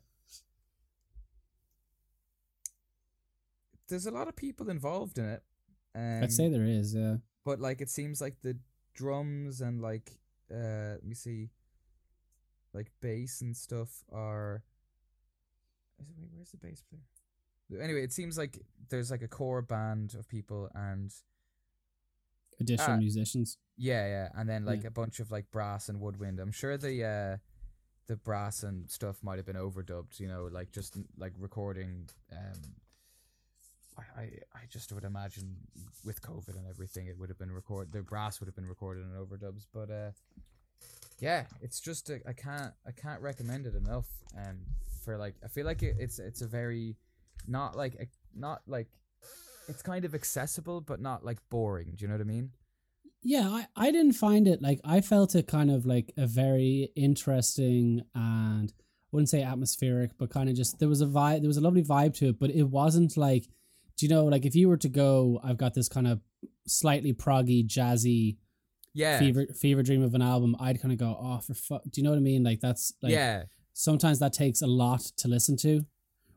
there's 3.88 4.06
a 4.06 4.12
lot 4.12 4.28
of 4.28 4.36
people 4.36 4.70
involved 4.70 5.18
in 5.18 5.26
it. 5.26 5.44
Um, 5.96 6.24
I'd 6.24 6.34
say 6.34 6.50
there 6.50 6.66
is. 6.66 6.94
Yeah. 6.94 7.18
But 7.46 7.60
like 7.62 7.80
it 7.80 7.90
seems 7.90 8.20
like 8.20 8.42
the 8.42 8.58
drums 8.94 9.62
and 9.62 9.82
like 9.82 10.12
uh 10.52 10.96
let 11.00 11.04
me 11.06 11.16
see 11.16 11.50
like 12.74 12.92
bass 13.02 13.42
and 13.42 13.56
stuff 13.56 14.04
are 14.12 14.64
is 16.02 16.10
it, 16.10 16.16
wait, 16.18 16.30
where's 16.34 16.52
the 16.52 16.58
bass 16.58 16.82
player 16.90 17.82
anyway 17.82 18.04
it 18.04 18.12
seems 18.14 18.38
like 18.38 18.60
there's 18.90 19.10
like 19.12 19.22
a 19.22 19.28
core 19.28 19.62
band 19.62 20.14
of 20.20 20.28
people 20.28 20.70
and 20.76 21.14
Additional 22.60 22.92
Ah. 22.96 22.98
musicians. 22.98 23.58
yeah 23.78 24.08
yeah 24.08 24.30
and 24.36 24.48
then 24.50 24.64
like 24.66 24.84
Yeah. 24.84 24.88
a 24.88 24.92
bunch 24.92 25.20
of 25.20 25.30
like 25.32 25.52
brass 25.52 25.90
and 25.90 26.00
woodwind 26.00 26.40
i'm 26.40 26.52
sure 26.54 26.78
the 26.78 27.04
uh 27.04 27.38
the 28.08 28.16
brass 28.16 28.64
and 28.64 28.90
stuff 28.90 29.22
might 29.24 29.38
have 29.38 29.46
been 29.46 29.56
overdubbed 29.58 30.20
you 30.20 30.28
know 30.28 30.46
like 30.52 30.72
just 30.72 30.96
like 31.18 31.34
recording 31.38 32.08
um 32.32 32.76
I, 34.18 34.22
I 34.54 34.66
just 34.70 34.92
would 34.92 35.04
imagine 35.04 35.56
with 36.04 36.22
COVID 36.22 36.58
and 36.58 36.68
everything, 36.70 37.08
it 37.08 37.18
would 37.18 37.30
have 37.30 37.38
been 37.38 37.52
record. 37.52 37.92
The 37.92 38.02
brass 38.02 38.40
would 38.40 38.48
have 38.48 38.56
been 38.56 38.68
recorded 38.68 39.04
in 39.04 39.12
overdubs, 39.12 39.66
but 39.74 39.90
uh, 39.90 40.12
yeah, 41.20 41.46
it's 41.62 41.80
just 41.80 42.10
a, 42.10 42.20
I 42.28 42.34
can't 42.34 42.74
I 42.88 42.92
can't 42.92 43.22
recommend 43.22 43.66
it 43.66 43.76
enough. 43.76 44.08
Um, 44.38 44.60
for 45.04 45.18
like 45.18 45.36
I 45.44 45.48
feel 45.48 45.66
like 45.66 45.84
it, 45.84 45.96
it's 46.00 46.20
it's 46.20 46.42
a 46.42 46.48
very 46.48 46.96
not 47.48 47.78
like 47.78 47.96
a, 47.96 48.08
not 48.38 48.62
like 48.68 48.88
it's 49.68 49.82
kind 49.82 50.06
of 50.06 50.14
accessible, 50.14 50.82
but 50.82 51.00
not 51.00 51.24
like 51.24 51.38
boring. 51.50 51.94
Do 51.96 52.04
you 52.04 52.08
know 52.08 52.16
what 52.16 52.22
I 52.22 52.26
mean? 52.26 52.52
Yeah, 53.24 53.50
I, 53.50 53.68
I 53.76 53.92
didn't 53.92 54.14
find 54.14 54.48
it 54.48 54.62
like 54.62 54.80
I 54.84 55.02
felt 55.02 55.36
it 55.36 55.48
kind 55.48 55.72
of 55.72 55.86
like 55.86 56.12
a 56.18 56.28
very 56.28 56.92
interesting 56.96 58.04
and 58.14 58.72
I 58.72 59.10
wouldn't 59.12 59.30
say 59.30 59.42
atmospheric, 59.42 60.12
but 60.18 60.30
kind 60.30 60.50
of 60.50 60.56
just 60.56 60.80
there 60.80 60.90
was 60.90 61.02
a 61.02 61.08
vibe 61.08 61.42
there 61.42 61.48
was 61.48 61.58
a 61.58 61.62
lovely 61.62 61.84
vibe 61.84 62.16
to 62.16 62.30
it, 62.30 62.40
but 62.40 62.52
it 62.52 62.64
wasn't 62.64 63.16
like 63.16 63.48
do 63.98 64.06
you 64.06 64.10
know 64.10 64.26
like 64.26 64.46
if 64.46 64.56
you 64.56 64.68
were 64.70 64.78
to 64.78 64.90
go 64.90 65.40
I've 65.44 65.58
got 65.58 65.74
this 65.74 65.90
kind 65.90 66.08
of 66.08 66.22
slightly 66.68 67.14
proggy, 67.14 67.66
jazzy 67.66 68.38
Yeah, 68.94 69.20
fever 69.20 69.46
fever 69.54 69.84
dream 69.84 70.04
of 70.04 70.14
an 70.14 70.22
album, 70.22 70.56
I'd 70.60 70.82
kind 70.82 70.92
of 70.92 70.98
go, 70.98 71.18
Oh 71.20 71.40
for 71.40 71.54
fuck 71.54 71.84
do 71.84 72.00
you 72.00 72.04
know 72.04 72.12
what 72.12 72.18
I 72.18 72.22
mean? 72.22 72.44
Like 72.44 72.60
that's 72.60 72.94
like 73.02 73.12
yeah, 73.14 73.44
sometimes 73.74 74.20
that 74.20 74.34
takes 74.34 74.62
a 74.62 74.68
lot 74.68 75.02
to 75.18 75.28
listen 75.28 75.58
to. 75.58 75.86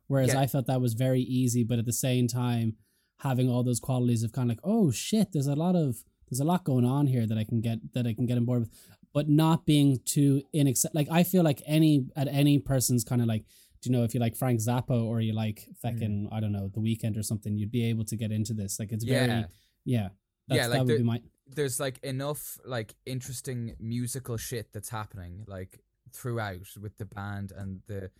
Whereas 0.06 0.32
Yeah. 0.32 0.40
I 0.40 0.46
felt 0.46 0.66
that 0.66 0.80
was 0.80 0.94
very 0.94 1.20
easy, 1.20 1.64
but 1.64 1.78
at 1.78 1.84
the 1.86 1.92
same 1.92 2.28
time, 2.28 2.76
having 3.18 3.48
all 3.50 3.62
those 3.62 3.80
qualities 3.80 4.22
of 4.22 4.32
kind 4.32 4.50
of 4.50 4.56
like, 4.56 4.64
oh 4.64 4.90
shit, 4.90 5.32
there's 5.32 5.46
a 5.46 5.54
lot 5.54 5.76
of 5.76 6.02
there's 6.30 6.40
a 6.40 6.44
lot 6.44 6.64
going 6.64 6.84
on 6.84 7.06
here 7.06 7.26
that 7.26 7.38
I 7.38 7.44
can 7.44 7.60
get 7.60 7.78
that 7.94 8.06
I 8.06 8.14
can 8.14 8.26
get 8.26 8.38
on 8.38 8.44
board 8.44 8.60
with, 8.60 8.70
but 9.12 9.28
not 9.28 9.66
being 9.66 9.98
too 10.04 10.42
inaccessible. 10.52 10.98
Like 10.98 11.08
I 11.10 11.22
feel 11.24 11.42
like 11.42 11.62
any 11.66 12.06
at 12.16 12.28
any 12.28 12.58
person's 12.58 13.04
kind 13.04 13.20
of 13.22 13.28
like, 13.28 13.44
do 13.80 13.90
you 13.90 13.96
know 13.96 14.04
if 14.04 14.14
you 14.14 14.20
like 14.20 14.36
Frank 14.36 14.60
Zappa 14.60 14.90
or 15.02 15.20
you 15.20 15.32
like 15.34 15.68
fucking 15.82 16.28
I 16.32 16.40
don't 16.40 16.52
know 16.52 16.68
the 16.72 16.80
Weeknd 16.80 17.16
or 17.18 17.22
something, 17.22 17.56
you'd 17.56 17.70
be 17.70 17.84
able 17.88 18.04
to 18.06 18.16
get 18.16 18.32
into 18.32 18.54
this. 18.54 18.78
Like 18.78 18.92
it's 18.92 19.04
yeah. 19.04 19.26
very 19.26 19.44
yeah. 19.84 20.08
That's, 20.48 20.58
Yeah, 20.58 20.66
like 20.66 20.72
that 20.78 20.84
would 20.86 20.94
the- 20.94 20.98
be 20.98 21.04
my 21.04 21.20
There's 21.46 21.78
like 21.80 21.98
enough 22.02 22.58
like 22.64 22.94
interesting 23.06 23.74
musical 23.80 24.36
shit 24.36 24.72
that's 24.72 24.88
happening 24.90 25.44
like 25.46 25.80
throughout 26.12 26.66
with 26.80 26.96
the 26.98 27.04
band 27.06 27.52
and 27.56 27.80
the 27.86 28.10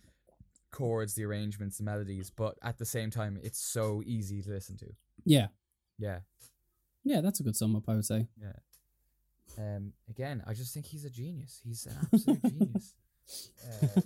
chords, 0.71 1.15
the 1.15 1.25
arrangements, 1.25 1.77
the 1.77 1.83
melodies, 1.83 2.29
but 2.29 2.55
at 2.61 2.77
the 2.77 2.85
same 2.85 3.09
time, 3.09 3.39
it's 3.41 3.59
so 3.59 4.03
easy 4.05 4.41
to 4.43 4.49
listen 4.51 4.77
to. 4.77 4.87
yeah 5.25 5.47
Yeah. 5.97 6.19
yeah. 7.03 7.21
That's 7.21 7.39
a 7.39 7.43
good 7.43 7.55
sum 7.55 7.75
up, 7.75 7.83
I 7.89 7.95
would 7.95 8.05
say. 8.05 8.27
Yeah. 8.39 8.53
Um. 9.57 9.93
Again, 10.09 10.43
I 10.47 10.53
just 10.53 10.73
think 10.73 10.85
he's 10.85 11.03
a 11.05 11.09
genius. 11.09 11.59
He's 11.65 11.85
an 11.87 11.95
absolute 12.13 12.43
genius. 12.49 12.93
Uh, 13.81 14.01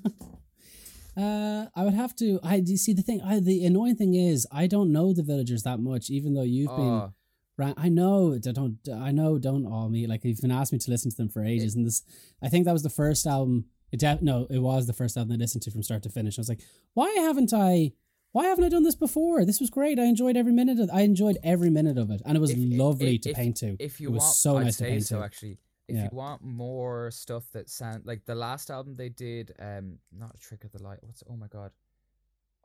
Uh, 1.16 1.68
I 1.76 1.84
would 1.84 1.94
have 1.94 2.16
to. 2.18 2.40
I 2.44 2.56
you 2.56 2.78
see 2.78 2.94
the 2.94 3.02
thing. 3.04 3.22
I 3.22 3.40
the 3.40 3.66
annoying 3.66 3.96
thing 3.96 4.16
is 4.16 4.48
I 4.52 4.68
don't 4.68 4.92
know 4.92 5.14
the 5.14 5.24
villagers 5.24 5.64
that 5.64 5.80
much, 5.80 6.10
even 6.10 6.34
though 6.34 6.42
you've 6.44 6.76
been. 6.76 6.80
oh, 6.80 7.14
Right, 7.56 7.76
I 7.78 7.88
know. 7.90 8.34
I 8.34 8.40
don't. 8.52 8.80
I 8.92 9.12
know. 9.12 9.38
Don't 9.38 9.68
all 9.68 9.88
me. 9.88 10.08
Like 10.08 10.24
you've 10.24 10.42
been 10.42 10.50
asking 10.52 10.78
me 10.78 10.80
to 10.82 10.92
listen 10.92 11.12
to 11.12 11.18
them 11.18 11.30
for 11.30 11.44
ages, 11.46 11.76
and 11.76 11.86
this. 11.86 12.02
I 12.42 12.50
think 12.50 12.66
that 12.66 12.74
was 12.74 12.82
the 12.82 12.90
first 12.90 13.28
album. 13.28 13.66
It 13.92 14.00
def- 14.00 14.24
no, 14.24 14.48
it 14.50 14.58
was 14.58 14.88
the 14.88 14.94
first 14.94 15.16
album 15.18 15.34
I 15.34 15.36
listened 15.36 15.62
to 15.64 15.72
from 15.72 15.84
start 15.84 16.02
to 16.02 16.10
finish. 16.10 16.40
I 16.40 16.42
was 16.42 16.50
like, 16.50 16.62
why 16.96 17.12
haven't 17.12 17.54
I? 17.54 17.92
Why 18.32 18.46
haven't 18.46 18.64
I 18.64 18.70
done 18.70 18.82
this 18.82 18.96
before? 18.96 19.46
This 19.46 19.60
was 19.60 19.70
great. 19.70 20.00
I 20.00 20.06
enjoyed 20.06 20.36
every 20.36 20.52
minute 20.52 20.80
of. 20.80 20.90
I 20.92 21.02
enjoyed 21.02 21.38
every 21.44 21.70
minute 21.70 22.00
of 22.00 22.10
it, 22.10 22.24
and 22.26 22.36
it 22.36 22.40
was 22.40 22.50
If- 22.50 22.58
lovely 22.60 23.16
if- 23.16 23.22
to 23.22 23.30
if- 23.30 23.36
paint 23.36 23.58
to. 23.58 23.76
if 23.80 24.02
you 24.02 24.10
it 24.10 24.14
was 24.14 24.24
want, 24.24 24.36
so 24.36 24.58
I'd 24.58 24.64
nice 24.64 24.78
to 24.78 24.86
paint 24.86 25.06
so. 25.06 25.20
to. 25.20 25.24
Actually, 25.24 25.60
if 25.88 25.96
Yeah. 25.96 26.04
you 26.04 26.10
want 26.12 26.42
more 26.44 27.12
stuff 27.12 27.50
that 27.52 27.70
sound 27.70 28.06
like 28.06 28.26
the 28.26 28.36
last 28.36 28.70
album 28.72 28.96
they 28.96 29.10
did, 29.10 29.54
um, 29.60 30.00
not 30.12 30.34
a 30.34 30.38
trick 30.38 30.64
of 30.64 30.72
the 30.72 30.82
light. 30.82 31.00
What's 31.04 31.24
oh 31.30 31.36
my 31.36 31.48
god, 31.48 31.72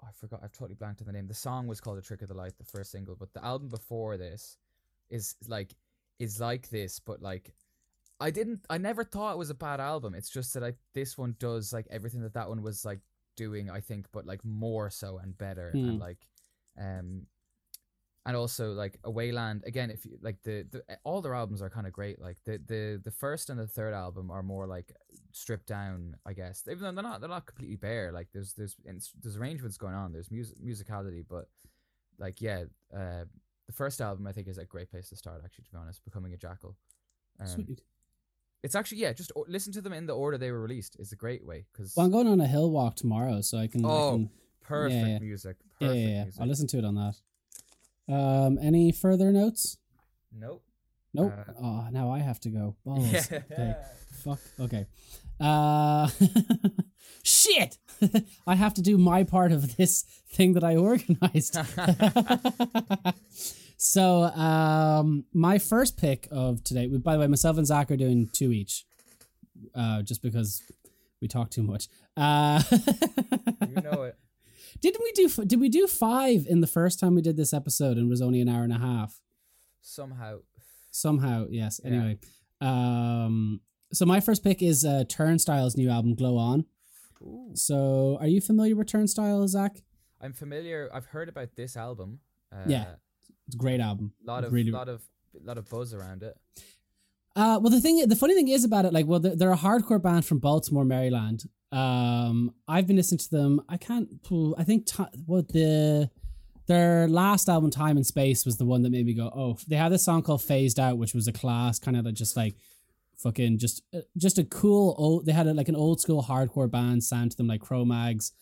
oh, 0.03 0.07
I 0.09 0.13
forgot. 0.13 0.41
I've 0.43 0.53
totally 0.53 0.75
blanked 0.77 1.01
on 1.01 1.07
the 1.07 1.13
name. 1.13 1.27
The 1.27 1.35
song 1.35 1.67
was 1.67 1.81
called 1.81 1.99
"A 1.99 2.03
Trick 2.03 2.23
of 2.23 2.29
the 2.29 2.35
Light," 2.35 2.57
the 2.59 2.65
first 2.65 2.91
single, 2.93 3.17
but 3.17 3.33
the 3.33 3.45
album 3.45 3.69
before 3.69 4.17
this 4.17 4.57
is 5.11 5.37
like 5.47 5.75
is 6.19 6.41
like 6.41 6.69
this, 6.71 6.99
but 7.01 7.21
like. 7.23 7.55
I 8.21 8.33
didn't. 8.33 8.67
I 8.69 8.79
never 8.79 9.05
thought 9.05 9.35
it 9.35 9.39
was 9.39 9.51
a 9.51 9.55
bad 9.55 9.79
album. 9.79 10.13
It's 10.17 10.29
just 10.29 10.53
that 10.55 10.65
I 10.65 10.73
this 10.93 11.17
one 11.17 11.37
does 11.39 11.73
like 11.73 11.87
everything 11.89 12.21
that 12.23 12.35
that 12.35 12.49
one 12.49 12.63
was 12.63 12.85
like 12.85 12.99
doing. 13.37 13.71
I 13.71 13.79
think, 13.81 14.07
but 14.11 14.27
like 14.27 14.45
more 14.45 14.91
so 14.91 15.19
and 15.19 15.39
better 15.39 15.71
Hmm. 15.71 15.89
and 15.91 15.99
like, 16.01 16.27
um, 16.77 17.29
and 18.27 18.37
also 18.37 18.73
like 18.73 18.99
Awayland 19.03 19.65
again. 19.67 19.91
If 19.91 20.05
you 20.05 20.19
like 20.23 20.43
the, 20.43 20.67
the 20.71 20.83
all 21.05 21.23
their 21.23 21.35
albums 21.35 21.63
are 21.63 21.71
kind 21.71 21.87
of 21.87 21.93
great. 21.93 22.21
Like 22.21 22.37
the 22.45 22.59
the 22.67 23.01
the 23.03 23.11
first 23.11 23.51
and 23.51 23.59
the 23.59 23.67
third 23.67 23.95
album 23.95 24.31
are 24.31 24.43
more 24.43 24.67
like 24.67 24.93
stripped 25.33 25.67
down. 25.67 26.17
I 26.27 26.33
guess 26.33 26.65
even 26.71 26.83
though 26.83 26.93
they're 26.93 27.03
not 27.11 27.21
they're 27.21 27.31
not 27.31 27.47
completely 27.47 27.77
bare. 27.77 28.13
Like 28.13 28.29
there's 28.33 28.53
there's 28.55 28.77
there's 29.23 29.37
arrangements 29.37 29.77
going 29.79 29.95
on. 29.95 30.13
There's 30.13 30.31
music 30.31 30.59
musicality, 30.65 31.25
but 31.29 31.49
like 32.19 32.41
yeah, 32.41 32.65
uh, 32.95 33.25
the 33.67 33.73
first 33.73 34.01
album 34.01 34.27
I 34.27 34.33
think 34.33 34.49
is 34.49 34.59
a 34.59 34.65
great 34.65 34.91
place 34.91 35.09
to 35.11 35.17
start. 35.17 35.41
Actually, 35.45 35.65
to 35.65 35.71
be 35.71 35.77
honest, 35.79 36.05
becoming 36.05 36.33
a 36.35 36.37
jackal. 36.37 36.77
Um, 37.41 37.47
Sweet. 37.47 37.83
it's 38.65 38.75
actually 38.75 38.99
yeah, 38.99 39.13
just 39.13 39.33
listen 39.47 39.73
to 39.75 39.81
them 39.81 39.93
in 39.93 40.07
the 40.07 40.15
order 40.17 40.37
they 40.37 40.51
were 40.51 40.61
released 40.61 40.97
is 40.99 41.13
a 41.13 41.17
great 41.17 41.45
way 41.47 41.65
because 41.73 41.95
Well, 41.97 42.05
I'm 42.07 42.13
going 42.13 42.27
on 42.27 42.41
a 42.41 42.47
hill 42.47 42.71
walk 42.71 42.97
tomorrow, 42.97 43.41
so 43.41 43.59
I 43.59 43.69
can. 43.69 43.85
I 43.85 43.89
Oh, 43.89 44.11
can 44.13 44.31
Perfect 44.61 45.07
yeah. 45.07 45.19
music. 45.21 45.57
Yeah, 45.81 45.93
yeah, 45.93 45.95
yeah. 46.09 46.23
music. 46.25 46.41
I'll 46.43 46.47
listen 46.49 46.67
to 46.67 46.79
it 46.79 46.85
on 46.85 46.95
that. 46.97 47.15
Um, 48.09 48.59
any 48.61 48.93
further 48.93 49.33
notes? 49.33 49.77
Nope. 50.33 50.63
Nope. 51.15 51.33
Uh, 51.37 51.53
oh, 51.63 51.89
now 51.91 52.11
I 52.11 52.19
have 52.21 52.41
to 52.41 52.49
go. 52.51 52.77
Balls. 52.85 53.13
Yeah. 53.13 53.41
Okay. 53.53 53.77
Fuck. 54.25 54.39
Okay. 54.61 54.87
Uh, 55.41 56.09
shit. 57.23 57.79
I 58.47 58.55
have 58.55 58.75
to 58.75 58.83
do 58.83 58.99
my 58.99 59.25
part 59.25 59.53
of 59.53 59.77
this 59.77 60.03
thing 60.33 60.53
that 60.55 60.65
I 60.65 60.77
organized. 60.77 61.57
so, 63.77 64.23
um, 64.25 65.25
my 65.33 65.59
first 65.59 65.97
pick 65.97 66.29
of 66.31 66.63
today. 66.65 66.87
By 66.87 67.15
the 67.15 67.21
way, 67.21 67.27
myself 67.27 67.57
and 67.59 67.67
Zach 67.67 67.91
are 67.91 67.97
doing 67.97 68.29
two 68.33 68.53
each, 68.53 68.85
uh, 69.75 70.03
just 70.03 70.23
because 70.23 70.63
we 71.21 71.29
talk 71.29 71.51
too 71.51 71.63
much. 71.63 71.89
Uh, 72.17 72.63
You 73.69 73.83
know 73.83 74.03
it. 74.05 74.17
Didn't 74.81 75.03
we 75.03 75.13
do? 75.13 75.29
Did 75.45 75.61
we 75.61 75.69
do 75.69 75.87
five 75.87 76.47
in 76.49 76.61
the 76.61 76.67
first 76.67 76.99
time 77.01 77.15
we 77.15 77.23
did 77.23 77.37
this 77.37 77.53
episode 77.53 77.97
and 77.97 78.07
it 78.07 78.11
was 78.11 78.23
only 78.23 78.41
an 78.41 78.49
hour 78.49 78.65
and 78.65 78.73
a 78.73 78.79
half? 78.79 79.21
Somehow. 79.81 80.39
Somehow, 80.91 81.47
yes. 81.51 81.81
Yeah. 81.85 81.91
Anyway, 81.91 82.19
um, 82.61 83.61
so 83.93 84.05
my 84.07 84.21
first 84.21 84.43
pick 84.45 84.63
is 84.63 84.85
uh, 84.85 85.05
Turnstile's 85.09 85.77
new 85.77 85.91
album, 85.91 86.15
Glow 86.15 86.37
On. 86.37 86.65
Ooh. 87.23 87.51
So, 87.55 88.17
are 88.21 88.27
you 88.27 88.41
familiar 88.41 88.77
with 88.77 88.87
Turnstile, 88.87 89.47
Zach? 89.49 89.77
I'm 90.21 90.33
familiar. 90.33 90.89
I've 90.93 91.07
heard 91.07 91.29
about 91.29 91.57
this 91.57 91.77
album. 91.77 92.21
Uh, 92.53 92.65
Yeah. 92.67 92.95
It's 93.47 93.55
a 93.55 93.59
great 93.59 93.81
album. 93.81 94.13
lot 94.25 94.45
of 94.45 94.53
really. 94.53 94.71
lot 94.71 94.89
of 94.89 95.03
a 95.35 95.47
lot 95.47 95.57
of 95.57 95.69
buzz 95.71 95.95
around 95.95 96.23
it. 96.23 96.37
Uh, 97.39 97.57
well, 97.61 97.71
the 97.71 97.81
thing, 97.81 98.05
the 98.09 98.17
funny 98.17 98.35
thing 98.35 98.49
is 98.49 98.65
about 98.65 98.85
it, 98.85 98.93
like, 98.93 99.07
well, 99.07 99.21
they're, 99.21 99.53
a 99.53 99.57
hardcore 99.57 100.03
band 100.03 100.27
from 100.27 100.41
Baltimore, 100.41 100.85
Maryland. 100.85 101.45
Um, 101.71 102.53
I've 102.67 102.89
been 102.89 102.97
listening 102.97 103.21
to 103.21 103.31
them. 103.31 103.63
I 103.69 103.77
can't. 103.77 104.09
I 104.59 104.65
think 104.65 104.87
ti 104.87 105.05
what 105.25 105.47
the 105.53 106.11
their 106.67 107.07
last 107.07 107.49
album, 107.49 107.71
Time 107.71 107.97
and 107.97 108.05
Space, 108.05 108.45
was 108.45 108.57
the 108.57 108.65
one 108.65 108.83
that 108.83 108.91
made 108.91 109.07
me 109.07 109.15
go, 109.15 109.31
oh. 109.33 109.57
They 109.69 109.77
had 109.77 109.93
this 109.93 110.05
song 110.05 110.23
called 110.23 110.43
Phased 110.43 110.81
Out, 110.81 110.99
which 110.99 111.15
was 111.15 111.29
a 111.29 111.33
class 111.33 111.79
kind 111.79 111.97
of 111.97 112.13
just 112.13 112.37
like 112.37 112.57
fucking 113.19 113.59
just 113.59 113.85
uh, 113.95 114.01
just 114.17 114.39
a 114.41 114.45
cool 114.45 114.97
old. 114.99 115.25
They 115.25 115.33
had 115.33 115.47
a, 115.47 115.55
like 115.55 115.69
an 115.69 115.77
old 115.77 116.01
school 116.01 116.25
hardcore 116.25 116.69
band 116.69 117.05
sound 117.05 117.31
to 117.31 117.37
them, 117.37 117.47
like 117.47 117.61
Cro-Mags, 117.61 118.33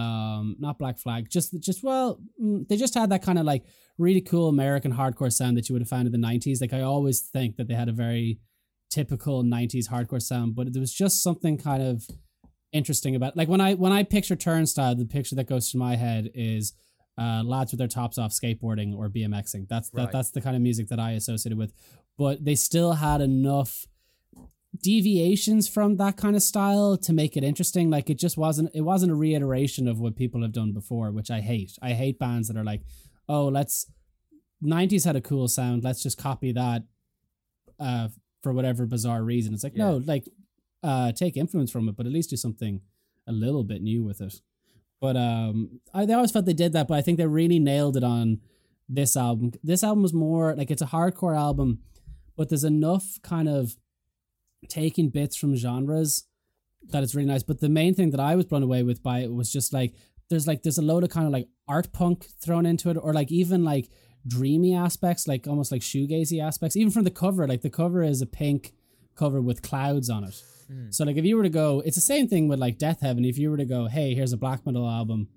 um, 0.00 0.56
not 0.58 0.78
Black 0.78 0.98
Flag. 0.98 1.28
Just 1.30 1.48
just 1.60 1.82
well, 1.82 2.20
mm, 2.42 2.66
they 2.68 2.76
just 2.76 2.94
had 2.94 3.10
that 3.10 3.22
kind 3.22 3.38
of 3.38 3.44
like 3.44 3.64
really 3.98 4.20
cool 4.20 4.48
American 4.48 4.92
hardcore 4.92 5.32
sound 5.32 5.56
that 5.56 5.68
you 5.68 5.72
would 5.74 5.82
have 5.82 5.88
found 5.88 6.06
in 6.06 6.12
the 6.12 6.26
'90s. 6.28 6.60
Like 6.60 6.72
I 6.72 6.82
always 6.82 7.20
think 7.20 7.56
that 7.56 7.68
they 7.68 7.74
had 7.74 7.88
a 7.88 7.92
very 7.92 8.38
typical 8.90 9.44
'90s 9.44 9.88
hardcore 9.88 10.22
sound, 10.22 10.54
but 10.54 10.72
there 10.72 10.80
was 10.80 10.92
just 10.92 11.22
something 11.22 11.58
kind 11.58 11.82
of 11.82 12.04
interesting 12.72 13.16
about 13.16 13.36
like 13.36 13.48
when 13.48 13.60
I 13.60 13.74
when 13.74 13.92
I 13.92 14.02
picture 14.04 14.36
Turnstile, 14.36 14.94
the 14.94 15.04
picture 15.04 15.36
that 15.36 15.48
goes 15.48 15.70
to 15.72 15.78
my 15.78 15.96
head 15.96 16.30
is 16.34 16.72
uh, 17.18 17.42
lads 17.44 17.72
with 17.72 17.78
their 17.78 17.88
tops 17.88 18.16
off 18.18 18.32
skateboarding 18.32 18.96
or 18.96 19.08
BMXing. 19.08 19.68
That's 19.68 19.90
that 19.90 20.04
Right. 20.04 20.12
that's 20.12 20.30
the 20.30 20.40
kind 20.40 20.56
of 20.56 20.62
music 20.62 20.88
that 20.88 20.98
I 21.00 21.12
associated 21.12 21.58
with. 21.58 21.72
But 22.16 22.44
they 22.44 22.54
still 22.54 22.92
had 22.92 23.20
enough 23.20 23.86
deviations 24.82 25.68
from 25.68 25.96
that 25.96 26.16
kind 26.16 26.36
of 26.36 26.42
style 26.42 26.96
to 26.96 27.12
make 27.12 27.36
it 27.36 27.44
interesting. 27.44 27.90
Like 27.90 28.10
it 28.10 28.18
just 28.18 28.36
wasn't 28.36 28.70
it 28.74 28.82
wasn't 28.82 29.12
a 29.12 29.16
reiteration 29.16 29.88
of 29.88 30.00
what 30.00 30.16
people 30.16 30.42
have 30.42 30.52
done 30.52 30.72
before, 30.72 31.10
which 31.10 31.30
I 31.30 31.40
hate. 31.40 31.72
I 31.82 31.92
hate 31.92 32.18
bands 32.18 32.48
that 32.48 32.56
are 32.56 32.64
like, 32.64 32.82
oh, 33.28 33.46
let's 33.48 33.86
90s 34.62 35.04
had 35.04 35.16
a 35.16 35.20
cool 35.20 35.48
sound, 35.48 35.84
let's 35.84 36.02
just 36.02 36.18
copy 36.18 36.52
that 36.52 36.82
uh 37.78 38.08
for 38.42 38.52
whatever 38.52 38.86
bizarre 38.86 39.22
reason. 39.22 39.54
It's 39.54 39.64
like, 39.64 39.76
no, 39.76 40.02
like 40.04 40.28
uh 40.82 41.12
take 41.12 41.36
influence 41.36 41.70
from 41.70 41.88
it, 41.88 41.96
but 41.96 42.06
at 42.06 42.12
least 42.12 42.30
do 42.30 42.36
something 42.36 42.80
a 43.26 43.32
little 43.32 43.64
bit 43.64 43.82
new 43.82 44.02
with 44.02 44.20
it. 44.20 44.40
But 45.00 45.16
um 45.16 45.80
I 45.94 46.06
they 46.06 46.14
always 46.14 46.30
felt 46.30 46.46
they 46.46 46.52
did 46.52 46.72
that, 46.72 46.88
but 46.88 46.94
I 46.98 47.02
think 47.02 47.18
they 47.18 47.26
really 47.26 47.58
nailed 47.58 47.96
it 47.96 48.04
on 48.04 48.40
this 48.88 49.16
album. 49.16 49.52
This 49.62 49.84
album 49.84 50.02
was 50.02 50.12
more 50.12 50.54
like 50.56 50.70
it's 50.70 50.82
a 50.82 50.86
hardcore 50.86 51.36
album, 51.36 51.80
but 52.36 52.48
there's 52.48 52.64
enough 52.64 53.18
kind 53.22 53.48
of 53.48 53.76
taking 54.68 55.08
bits 55.08 55.36
from 55.36 55.56
genres 55.56 56.24
that 56.90 57.02
it's 57.02 57.14
really 57.14 57.28
nice. 57.28 57.42
But 57.42 57.60
the 57.60 57.68
main 57.68 57.94
thing 57.94 58.10
that 58.10 58.20
I 58.20 58.36
was 58.36 58.46
blown 58.46 58.62
away 58.62 58.82
with 58.82 59.02
by 59.02 59.20
it 59.20 59.32
was 59.32 59.52
just 59.52 59.72
like 59.72 59.94
there's 60.28 60.46
like 60.46 60.62
there's 60.62 60.78
a 60.78 60.82
load 60.82 61.04
of 61.04 61.10
kind 61.10 61.26
of 61.26 61.32
like 61.32 61.48
art 61.68 61.92
punk 61.92 62.26
thrown 62.42 62.66
into 62.66 62.90
it, 62.90 62.96
or 62.96 63.12
like 63.12 63.30
even 63.30 63.64
like 63.64 63.90
dreamy 64.26 64.74
aspects, 64.74 65.26
like 65.26 65.46
almost 65.46 65.72
like 65.72 65.82
shoegazy 65.82 66.42
aspects. 66.42 66.76
Even 66.76 66.90
from 66.90 67.04
the 67.04 67.10
cover, 67.10 67.46
like 67.46 67.62
the 67.62 67.70
cover 67.70 68.02
is 68.02 68.20
a 68.22 68.26
pink 68.26 68.72
cover 69.16 69.40
with 69.40 69.62
clouds 69.62 70.08
on 70.08 70.24
it. 70.24 70.42
Mm. 70.70 70.94
So 70.94 71.04
like 71.04 71.16
if 71.16 71.24
you 71.24 71.36
were 71.36 71.42
to 71.42 71.48
go, 71.48 71.82
it's 71.84 71.96
the 71.96 72.02
same 72.02 72.28
thing 72.28 72.48
with 72.48 72.58
like 72.58 72.78
Deafheaven. 72.78 73.28
If 73.28 73.38
you 73.38 73.50
were 73.50 73.56
to 73.56 73.64
go, 73.64 73.86
hey, 73.86 74.14
here's 74.14 74.32
a 74.32 74.36
black 74.36 74.64
metal 74.64 74.88
album, 74.88 75.28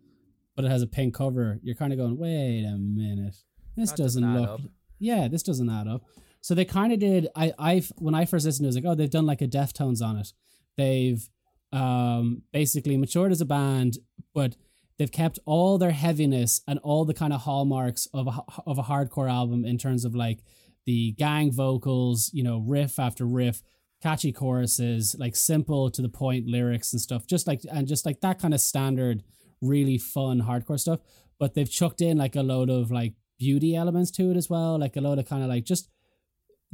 but 0.56 0.66
it 0.66 0.72
has 0.72 0.82
a 0.82 0.88
pink 0.88 1.16
cover, 1.16 1.60
you're 1.64 1.76
kind 1.76 1.92
of 1.92 2.00
going, 2.00 2.18
wait 2.18 2.64
a 2.66 2.78
minute, 2.78 3.36
this 3.76 3.90
That 3.92 3.98
doesn't, 3.98 4.22
doesn't 4.24 4.42
look. 4.42 4.50
up. 4.50 4.62
Yeah, 5.00 5.28
this 5.28 5.44
doesn't 5.44 5.70
add 5.70 5.88
up. 5.88 6.04
So 6.44 6.54
they 6.54 6.66
kind 6.66 6.92
of 6.92 7.00
did. 7.00 7.30
I 7.38 7.54
I 7.58 7.84
when 7.96 8.14
I 8.14 8.26
first 8.26 8.46
listened, 8.46 8.66
it 8.66 8.68
was 8.68 8.76
like, 8.76 8.86
oh, 8.86 8.96
they've 8.96 9.10
done 9.10 9.26
like 9.26 9.42
a 9.42 9.48
Deftones 9.48 10.02
on 10.02 10.18
it. 10.18 10.34
They've 10.76 11.28
um 11.72 12.44
basically 12.52 12.98
matured 12.98 13.32
as 13.32 13.40
a 13.40 13.46
band, 13.46 13.98
but 14.36 14.58
they've 14.98 15.12
kept 15.12 15.40
all 15.46 15.78
their 15.78 15.92
heaviness 15.92 16.62
and 16.68 16.80
all 16.80 17.06
the 17.06 17.14
kind 17.14 17.32
of 17.32 17.42
hallmarks 17.44 18.10
of 18.14 18.28
a 18.28 18.42
of 18.68 18.78
a 18.78 18.84
hardcore 18.84 19.32
album 19.32 19.64
in 19.64 19.78
terms 19.78 20.04
of 20.04 20.16
like 20.16 20.44
the 20.86 21.14
gang 21.14 21.50
vocals, 21.50 22.30
you 22.34 22.44
know, 22.44 22.60
riff 22.60 23.00
after 23.00 23.26
riff, 23.26 23.64
catchy 24.02 24.34
choruses, 24.34 25.16
like 25.18 25.38
simple 25.38 25.90
to 25.92 26.02
the 26.02 26.10
point 26.10 26.46
lyrics 26.46 26.92
and 26.92 27.02
stuff, 27.02 27.26
just 27.26 27.48
like 27.48 27.62
and 27.72 27.88
just 27.88 28.06
like 28.06 28.20
that 28.20 28.38
kind 28.38 28.54
of 28.54 28.60
standard, 28.60 29.24
really 29.62 29.98
fun 29.98 30.42
hardcore 30.42 30.78
stuff. 30.78 31.00
But 31.40 31.54
they've 31.54 31.72
chucked 31.72 32.02
in 32.02 32.18
like 32.18 32.36
a 32.36 32.44
load 32.44 32.70
of 32.70 32.92
like 32.92 33.14
beauty 33.40 33.78
elements 33.78 34.12
to 34.12 34.30
it 34.32 34.36
as 34.36 34.50
well, 34.50 34.78
like 34.78 34.98
a 34.98 35.02
load 35.02 35.20
of 35.20 35.26
kind 35.26 35.42
of 35.42 35.48
like 35.48 35.64
just. 35.64 35.88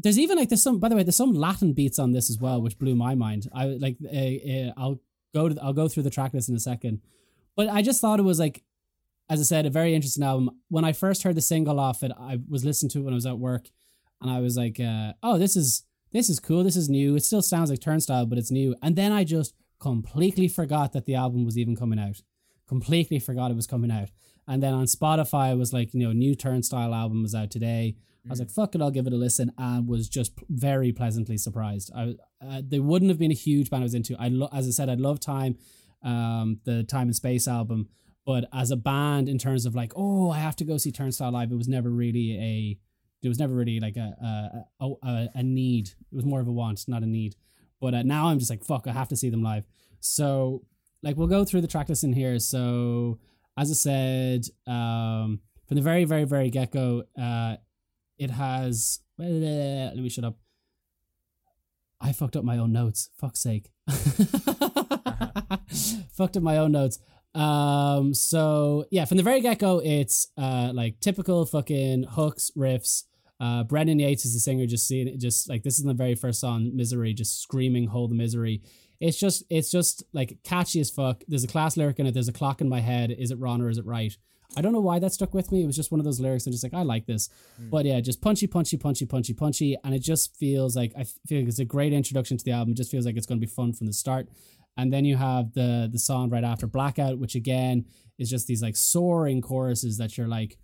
There's 0.01 0.17
even 0.17 0.37
like 0.37 0.49
there's 0.49 0.63
some 0.63 0.79
by 0.79 0.89
the 0.89 0.95
way 0.95 1.03
there's 1.03 1.15
some 1.15 1.33
Latin 1.33 1.73
beats 1.73 1.99
on 1.99 2.11
this 2.11 2.29
as 2.29 2.39
well, 2.39 2.61
which 2.61 2.79
blew 2.79 2.95
my 2.95 3.15
mind. 3.15 3.49
I 3.53 3.65
like 3.65 3.97
uh, 4.03 4.17
uh, 4.17 4.73
I'll 4.77 5.01
go 5.33 5.49
to 5.49 5.61
I'll 5.61 5.73
go 5.73 5.87
through 5.87 6.03
the 6.03 6.09
track 6.09 6.33
list 6.33 6.49
in 6.49 6.55
a 6.55 6.59
second, 6.59 7.01
but 7.55 7.67
I 7.69 7.81
just 7.81 8.01
thought 8.01 8.19
it 8.19 8.23
was 8.23 8.39
like, 8.39 8.63
as 9.29 9.39
I 9.39 9.43
said, 9.43 9.65
a 9.65 9.69
very 9.69 9.93
interesting 9.93 10.23
album. 10.23 10.51
When 10.69 10.85
I 10.85 10.93
first 10.93 11.23
heard 11.23 11.35
the 11.35 11.41
single 11.41 11.79
off 11.79 12.03
it, 12.03 12.11
I 12.17 12.39
was 12.47 12.63
listening 12.63 12.89
to 12.91 12.99
it 12.99 13.03
when 13.03 13.13
I 13.13 13.15
was 13.15 13.25
at 13.25 13.39
work, 13.39 13.69
and 14.21 14.31
I 14.31 14.39
was 14.39 14.57
like, 14.57 14.79
uh, 14.79 15.13
"Oh, 15.21 15.37
this 15.37 15.55
is 15.55 15.83
this 16.11 16.29
is 16.29 16.39
cool. 16.39 16.63
This 16.63 16.77
is 16.77 16.89
new. 16.89 17.15
It 17.15 17.23
still 17.23 17.41
sounds 17.41 17.69
like 17.69 17.81
Turnstile, 17.81 18.25
but 18.25 18.37
it's 18.37 18.51
new." 18.51 18.75
And 18.81 18.95
then 18.95 19.11
I 19.11 19.23
just 19.23 19.53
completely 19.79 20.47
forgot 20.47 20.93
that 20.93 21.05
the 21.05 21.15
album 21.15 21.45
was 21.45 21.57
even 21.57 21.75
coming 21.75 21.99
out. 21.99 22.21
Completely 22.67 23.19
forgot 23.19 23.51
it 23.51 23.55
was 23.55 23.67
coming 23.67 23.91
out. 23.91 24.09
And 24.47 24.61
then 24.63 24.73
on 24.73 24.85
Spotify, 24.85 25.51
it 25.51 25.57
was 25.57 25.73
like, 25.73 25.93
you 25.93 25.99
know, 25.99 26.11
new 26.11 26.35
Turnstile 26.35 26.93
album 26.93 27.23
is 27.23 27.35
out 27.35 27.51
today. 27.51 27.95
I 28.25 28.29
was 28.29 28.39
like, 28.39 28.51
fuck 28.51 28.75
it, 28.75 28.81
I'll 28.81 28.91
give 28.91 29.07
it 29.07 29.13
a 29.13 29.17
listen, 29.17 29.51
and 29.57 29.87
was 29.87 30.07
just 30.09 30.33
very 30.49 30.91
pleasantly 30.91 31.37
surprised. 31.37 31.91
I 31.95 32.15
uh, 32.45 32.61
they 32.67 32.79
wouldn't 32.79 33.09
have 33.09 33.17
been 33.17 33.31
a 33.31 33.35
huge 33.35 33.69
band 33.69 33.83
I 33.83 33.85
was 33.85 33.93
into. 33.93 34.15
I 34.19 34.27
lo- 34.27 34.49
as 34.53 34.67
I 34.67 34.71
said, 34.71 34.89
I 34.89 34.95
love 34.95 35.19
Time, 35.19 35.57
um, 36.03 36.59
the 36.65 36.83
Time 36.83 37.07
and 37.07 37.15
Space 37.15 37.47
album, 37.47 37.87
but 38.25 38.45
as 38.53 38.71
a 38.71 38.75
band, 38.75 39.29
in 39.29 39.37
terms 39.37 39.65
of 39.65 39.73
like, 39.73 39.93
oh, 39.95 40.29
I 40.29 40.39
have 40.39 40.55
to 40.57 40.63
go 40.65 40.77
see 40.77 40.91
Turnstile 40.91 41.31
live, 41.31 41.51
it 41.51 41.55
was 41.55 41.67
never 41.67 41.89
really 41.89 42.37
a, 42.37 42.79
it 43.21 43.29
was 43.29 43.39
never 43.39 43.53
really 43.53 43.79
like 43.79 43.97
a 43.97 44.65
a, 44.79 44.85
a, 44.85 44.93
a, 45.03 45.29
a 45.35 45.43
need. 45.43 45.87
It 45.89 46.15
was 46.15 46.25
more 46.25 46.41
of 46.41 46.47
a 46.47 46.51
want, 46.51 46.85
not 46.87 47.03
a 47.03 47.07
need. 47.07 47.35
But 47.81 47.93
uh, 47.93 48.03
now 48.03 48.27
I'm 48.27 48.39
just 48.39 48.51
like, 48.51 48.63
fuck, 48.63 48.85
I 48.87 48.91
have 48.91 49.07
to 49.09 49.15
see 49.15 49.29
them 49.29 49.41
live. 49.41 49.65
So 50.01 50.63
like, 51.01 51.15
we'll 51.15 51.27
go 51.27 51.45
through 51.45 51.61
the 51.61 51.67
track 51.67 51.87
list 51.89 52.03
in 52.03 52.13
here. 52.13 52.37
So 52.39 53.19
as 53.57 53.71
I 53.71 53.73
said, 53.73 54.45
um, 54.67 55.39
from 55.67 55.75
the 55.75 55.81
very, 55.81 56.03
very, 56.03 56.25
very 56.25 56.49
get 56.49 56.71
go, 56.71 57.03
uh, 57.17 57.55
it 58.19 58.31
has. 58.31 58.99
Let 59.17 59.95
me 59.95 60.09
shut 60.09 60.25
up. 60.25 60.37
I 62.01 62.11
fucked 62.13 62.35
up 62.35 62.43
my 62.43 62.57
own 62.57 62.71
notes. 62.71 63.09
Fuck's 63.17 63.41
sake. 63.41 63.71
fucked 66.11 66.37
up 66.37 66.43
my 66.43 66.57
own 66.57 66.71
notes. 66.71 66.99
Um. 67.33 68.13
So 68.13 68.85
yeah, 68.91 69.05
from 69.05 69.17
the 69.17 69.23
very 69.23 69.41
get 69.41 69.59
go, 69.59 69.81
it's 69.83 70.27
uh 70.37 70.71
like 70.73 70.99
typical 70.99 71.45
fucking 71.45 72.03
hooks, 72.11 72.51
riffs. 72.57 73.03
Uh, 73.41 73.63
Brendan 73.63 73.99
Yates 73.99 74.25
is 74.25 74.33
the 74.33 74.39
singer. 74.39 74.65
Just 74.65 74.87
seeing 74.87 75.07
it, 75.07 75.17
just 75.19 75.47
like 75.49 75.63
this 75.63 75.79
is 75.79 75.85
the 75.85 75.93
very 75.93 76.15
first 76.15 76.39
song, 76.41 76.75
"Misery," 76.75 77.13
just 77.13 77.41
screaming, 77.41 77.87
"Hold 77.87 78.11
the 78.11 78.15
misery." 78.15 78.61
It's 78.99 79.17
just, 79.17 79.43
it's 79.49 79.71
just 79.71 80.03
like 80.11 80.39
catchy 80.43 80.81
as 80.81 80.89
fuck. 80.89 81.23
There's 81.27 81.45
a 81.45 81.47
class 81.47 81.77
lyric 81.77 81.99
in 81.99 82.07
it. 82.07 82.13
There's 82.13 82.27
a 82.27 82.33
clock 82.33 82.59
in 82.59 82.67
my 82.67 82.81
head. 82.81 83.11
Is 83.11 83.31
it 83.31 83.39
wrong 83.39 83.61
or 83.61 83.69
is 83.69 83.77
it 83.77 83.85
right? 83.85 84.15
I 84.57 84.61
don't 84.61 84.73
know 84.73 84.79
why 84.79 84.97
that 84.99 85.13
stuck 85.13 85.33
with 85.33 85.51
me. 85.51 85.63
It 85.63 85.67
was 85.67 85.75
just 85.75 85.91
one 85.91 85.99
of 85.99 86.05
those 86.05 86.19
lyrics. 86.19 86.47
I'm 86.47 86.51
just 86.51 86.63
like, 86.63 86.73
I 86.73 86.81
like 86.81 87.05
this. 87.05 87.29
But 87.69 87.85
yeah, 87.85 87.99
just 87.99 88.19
punchy, 88.21 88.47
punchy, 88.47 88.77
punchy, 88.77 89.05
punchy, 89.05 89.33
punchy. 89.33 89.77
And 89.83 89.93
it 89.93 89.99
just 89.99 90.35
feels 90.37 90.75
like, 90.75 90.91
I 90.97 91.03
feel 91.27 91.41
like 91.41 91.47
it's 91.47 91.59
a 91.59 91.65
great 91.65 91.93
introduction 91.93 92.37
to 92.37 92.43
the 92.43 92.51
album. 92.51 92.71
It 92.71 92.77
just 92.77 92.89
feels 92.89 93.05
like 93.05 93.15
it's 93.15 93.27
going 93.27 93.39
to 93.39 93.45
be 93.45 93.51
fun 93.51 93.73
from 93.73 93.85
the 93.85 93.93
start. 93.93 94.27
And 94.75 94.93
then 94.93 95.03
you 95.03 95.17
have 95.17 95.53
the 95.53 95.89
the 95.91 95.99
song 95.99 96.29
right 96.29 96.43
after 96.43 96.65
Blackout, 96.65 97.19
which 97.19 97.35
again 97.35 97.85
is 98.17 98.29
just 98.29 98.47
these 98.47 98.61
like 98.61 98.77
soaring 98.77 99.41
choruses 99.41 99.97
that 99.97 100.17
you're 100.17 100.27
like, 100.27 100.57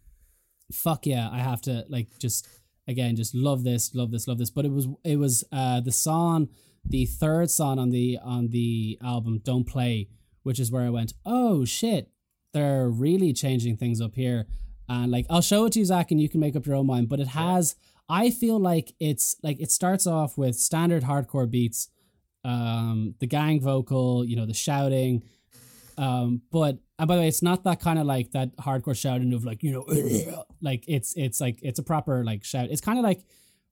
fuck 0.71 1.05
yeah, 1.05 1.29
I 1.29 1.39
have 1.39 1.61
to 1.63 1.85
like 1.89 2.17
just 2.17 2.47
again 2.87 3.17
just 3.17 3.35
love 3.35 3.63
this, 3.65 3.93
love 3.93 4.11
this, 4.11 4.27
love 4.27 4.37
this. 4.37 4.49
But 4.49 4.65
it 4.65 4.71
was 4.71 4.87
it 5.03 5.17
was 5.17 5.43
uh 5.51 5.81
the 5.81 5.91
song, 5.91 6.47
the 6.85 7.05
third 7.05 7.51
song 7.51 7.77
on 7.77 7.89
the 7.89 8.17
on 8.23 8.49
the 8.49 8.97
album, 9.03 9.41
Don't 9.43 9.65
Play, 9.65 10.07
which 10.43 10.59
is 10.59 10.71
where 10.71 10.83
I 10.83 10.89
went, 10.91 11.13
oh 11.25 11.65
shit, 11.65 12.09
they're 12.55 12.89
really 12.89 13.33
changing 13.33 13.75
things 13.75 13.99
up 13.99 14.15
here. 14.15 14.47
And 14.87 15.11
like 15.11 15.25
I'll 15.29 15.41
show 15.41 15.65
it 15.65 15.73
to 15.73 15.79
you, 15.79 15.85
Zach, 15.85 16.09
and 16.11 16.21
you 16.21 16.29
can 16.29 16.39
make 16.39 16.55
up 16.55 16.65
your 16.65 16.75
own 16.75 16.87
mind. 16.87 17.09
But 17.09 17.19
it 17.19 17.27
has 17.27 17.75
I 18.07 18.29
feel 18.29 18.57
like 18.59 18.95
it's 18.99 19.35
like 19.43 19.59
it 19.59 19.71
starts 19.71 20.07
off 20.07 20.37
with 20.37 20.55
standard 20.55 21.03
hardcore 21.03 21.51
beats, 21.51 21.89
um, 22.45 23.15
the 23.19 23.27
gang 23.27 23.59
vocal, 23.59 24.23
you 24.23 24.37
know, 24.37 24.45
the 24.45 24.53
shouting. 24.53 25.23
Um, 25.97 26.43
but 26.49 26.77
and 26.97 27.07
by 27.09 27.15
the 27.15 27.21
way, 27.23 27.27
it's 27.27 27.41
not 27.41 27.65
that 27.65 27.81
kind 27.81 27.99
of 27.99 28.05
like 28.05 28.31
that 28.31 28.55
hardcore 28.55 28.97
shouting 28.97 29.33
of 29.33 29.43
like, 29.43 29.61
you 29.61 29.73
know, 29.73 30.45
like 30.61 30.85
it's 30.87 31.13
it's 31.17 31.41
like 31.41 31.59
it's 31.61 31.79
a 31.79 31.83
proper 31.83 32.23
like 32.23 32.45
shout. 32.45 32.69
It's 32.71 32.81
kind 32.81 32.97
of 32.97 33.03
like 33.03 33.21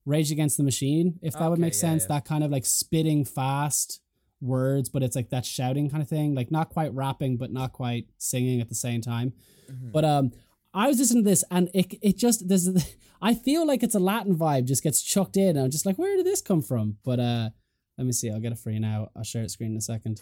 Rage 0.06 0.32
Against 0.32 0.58
the 0.58 0.64
Machine, 0.64 1.20
if 1.22 1.34
that 1.40 1.50
would 1.50 1.60
make 1.60 1.74
yeah, 1.74 1.80
sense. 1.80 2.04
yeah. 2.04 2.16
That 2.16 2.26
kind 2.26 2.44
of 2.44 2.52
like 2.52 2.66
spitting 2.66 3.24
fast 3.24 4.02
words, 4.44 4.90
but 4.90 5.04
it's 5.04 5.16
like 5.16 5.30
that 5.30 5.46
shouting 5.46 5.90
kind 5.90 6.04
of 6.04 6.10
thing. 6.10 6.36
Like 6.36 6.52
not 6.52 6.70
quite 6.70 6.94
rapping, 6.94 7.38
but 7.38 7.52
not 7.52 7.74
quite 7.74 8.08
singing 8.18 8.62
at 8.62 8.70
the 8.70 8.76
same 8.76 9.02
time. 9.02 9.34
Mm-hmm. 9.72 9.92
But 9.92 10.06
um 10.06 10.32
I 10.74 10.88
was 10.88 11.00
listening 11.00 11.24
to 11.24 11.30
this 11.30 11.44
and 11.50 11.70
it 11.74 11.98
it 12.02 12.18
just 12.18 12.48
there's 12.48 12.70
I 13.22 13.34
feel 13.34 13.66
like 13.66 13.84
it's 13.84 13.96
a 13.96 14.00
Latin 14.00 14.36
vibe 14.36 14.66
just 14.66 14.84
gets 14.84 15.02
chucked 15.02 15.38
in. 15.38 15.50
And 15.50 15.62
I'm 15.62 15.72
just 15.72 15.86
like, 15.86 15.98
where 15.98 16.18
did 16.18 16.26
this 16.26 16.42
come 16.42 16.62
from? 16.62 16.98
But 17.04 17.20
uh 17.20 17.50
let 17.98 18.06
me 18.06 18.12
see, 18.12 18.30
I'll 18.30 18.40
get 18.40 18.52
it 18.52 18.60
for 18.60 18.72
you 18.72 18.80
now. 18.80 19.10
I'll 19.16 19.24
share 19.24 19.44
it 19.44 19.52
screen 19.52 19.72
in 19.72 19.78
a 19.78 19.82
second. 19.82 20.22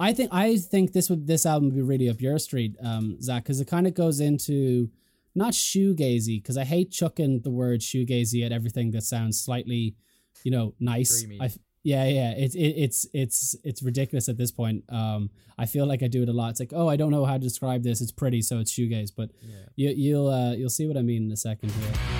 I 0.00 0.14
think 0.14 0.30
I 0.32 0.56
think 0.56 0.92
this 0.92 1.10
would 1.10 1.26
this 1.26 1.44
album 1.44 1.68
would 1.68 1.76
be 1.76 1.82
really 1.82 2.08
up 2.08 2.22
your 2.22 2.38
street, 2.38 2.74
um, 2.82 3.20
Zach, 3.20 3.44
because 3.44 3.60
it 3.60 3.66
kind 3.66 3.86
of 3.86 3.92
goes 3.92 4.18
into 4.18 4.90
not 5.34 5.52
shoegazy, 5.52 6.42
because 6.42 6.56
I 6.56 6.64
hate 6.64 6.90
chucking 6.90 7.42
the 7.42 7.50
word 7.50 7.80
shoegazy 7.80 8.44
at 8.44 8.50
everything 8.50 8.92
that 8.92 9.02
sounds 9.02 9.38
slightly, 9.38 9.94
you 10.42 10.50
know, 10.50 10.74
nice. 10.80 11.20
Dreamy. 11.20 11.38
I 11.40 11.50
yeah, 11.82 12.04
yeah, 12.06 12.32
it's 12.36 12.54
it, 12.54 12.60
it's 12.76 13.06
it's 13.14 13.56
it's 13.64 13.82
ridiculous 13.82 14.28
at 14.28 14.36
this 14.36 14.50
point. 14.50 14.84
Um, 14.88 15.30
I 15.58 15.66
feel 15.66 15.86
like 15.86 16.02
I 16.02 16.08
do 16.08 16.22
it 16.22 16.28
a 16.28 16.32
lot. 16.32 16.50
It's 16.50 16.60
like, 16.60 16.72
oh, 16.74 16.88
I 16.88 16.96
don't 16.96 17.10
know 17.10 17.24
how 17.24 17.34
to 17.34 17.38
describe 17.38 17.82
this. 17.82 18.00
It's 18.00 18.12
pretty, 18.12 18.42
so 18.42 18.58
it's 18.58 18.72
shoegaze. 18.72 19.12
But 19.16 19.30
Yeah. 19.42 19.56
you, 19.76 19.90
you'll 19.90 20.28
uh, 20.28 20.52
you'll 20.54 20.70
see 20.70 20.86
what 20.86 20.96
I 20.96 21.02
mean 21.02 21.24
in 21.24 21.32
a 21.32 21.36
second 21.36 21.70
here. 21.72 22.19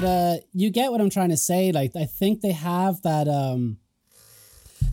But 0.00 0.04
uh 0.04 0.36
you 0.52 0.70
get 0.70 0.90
what 0.92 1.00
I'm 1.00 1.10
trying 1.10 1.30
to 1.30 1.36
say. 1.36 1.72
Like 1.72 1.92
I 1.96 2.04
think 2.04 2.40
they 2.42 2.52
have 2.52 3.00
that 3.02 3.28
um 3.28 3.78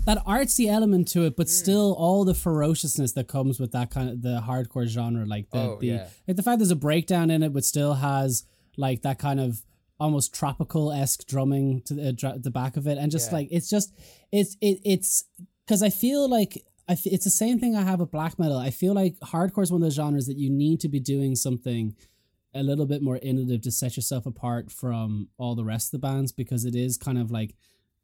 that 0.05 0.23
artsy 0.25 0.67
element 0.67 1.07
to 1.09 1.23
it, 1.25 1.35
but 1.37 1.49
still 1.49 1.93
all 1.97 2.25
the 2.25 2.33
ferociousness 2.33 3.13
that 3.13 3.27
comes 3.27 3.59
with 3.59 3.71
that 3.71 3.89
kind 3.89 4.09
of 4.09 4.21
the 4.21 4.41
hardcore 4.45 4.85
genre. 4.87 5.25
Like 5.25 5.49
the, 5.49 5.57
Oh, 5.59 5.77
the 5.79 5.87
yeah. 5.87 6.07
like 6.27 6.37
the 6.37 6.43
fact 6.43 6.59
there's 6.59 6.71
a 6.71 6.75
breakdown 6.75 7.29
in 7.31 7.43
it, 7.43 7.53
but 7.53 7.63
still 7.65 7.93
has 7.95 8.43
like 8.77 9.01
that 9.03 9.19
kind 9.19 9.39
of 9.39 9.61
almost 9.99 10.33
tropical 10.33 10.91
esque 10.91 11.25
drumming 11.27 11.81
to 11.83 11.93
the, 11.93 12.11
dr- 12.13 12.41
the 12.43 12.51
back 12.51 12.75
of 12.77 12.87
it, 12.87 12.97
and 12.97 13.11
just 13.11 13.31
Yeah. 13.31 13.37
like 13.37 13.47
it's 13.51 13.69
just 13.69 13.93
it's 14.31 14.55
it 14.61 14.79
it's 14.83 15.23
because 15.65 15.83
I 15.83 15.89
feel 15.89 16.29
like 16.29 16.61
I 16.89 16.93
f- 16.93 17.05
it's 17.05 17.23
the 17.25 17.29
same 17.29 17.59
thing 17.59 17.75
I 17.75 17.81
have 17.83 17.99
with 18.01 18.11
black 18.11 18.37
metal. 18.39 18.57
I 18.57 18.71
feel 18.71 18.93
like 18.93 19.17
hardcore 19.19 19.63
is 19.63 19.71
one 19.71 19.81
of 19.81 19.85
those 19.85 19.95
genres 19.95 20.27
that 20.27 20.37
you 20.37 20.49
need 20.49 20.79
to 20.81 20.89
be 20.89 20.99
doing 20.99 21.35
something 21.35 21.95
a 22.53 22.63
little 22.63 22.85
bit 22.85 23.01
more 23.01 23.19
innovative 23.21 23.61
to 23.61 23.71
set 23.71 23.95
yourself 23.95 24.25
apart 24.25 24.71
from 24.71 25.29
all 25.37 25.55
the 25.55 25.63
rest 25.63 25.87
of 25.87 25.99
the 25.99 26.07
bands 26.07 26.31
because 26.31 26.65
it 26.65 26.75
is 26.75 26.97
kind 26.97 27.17
of 27.17 27.31
like 27.31 27.55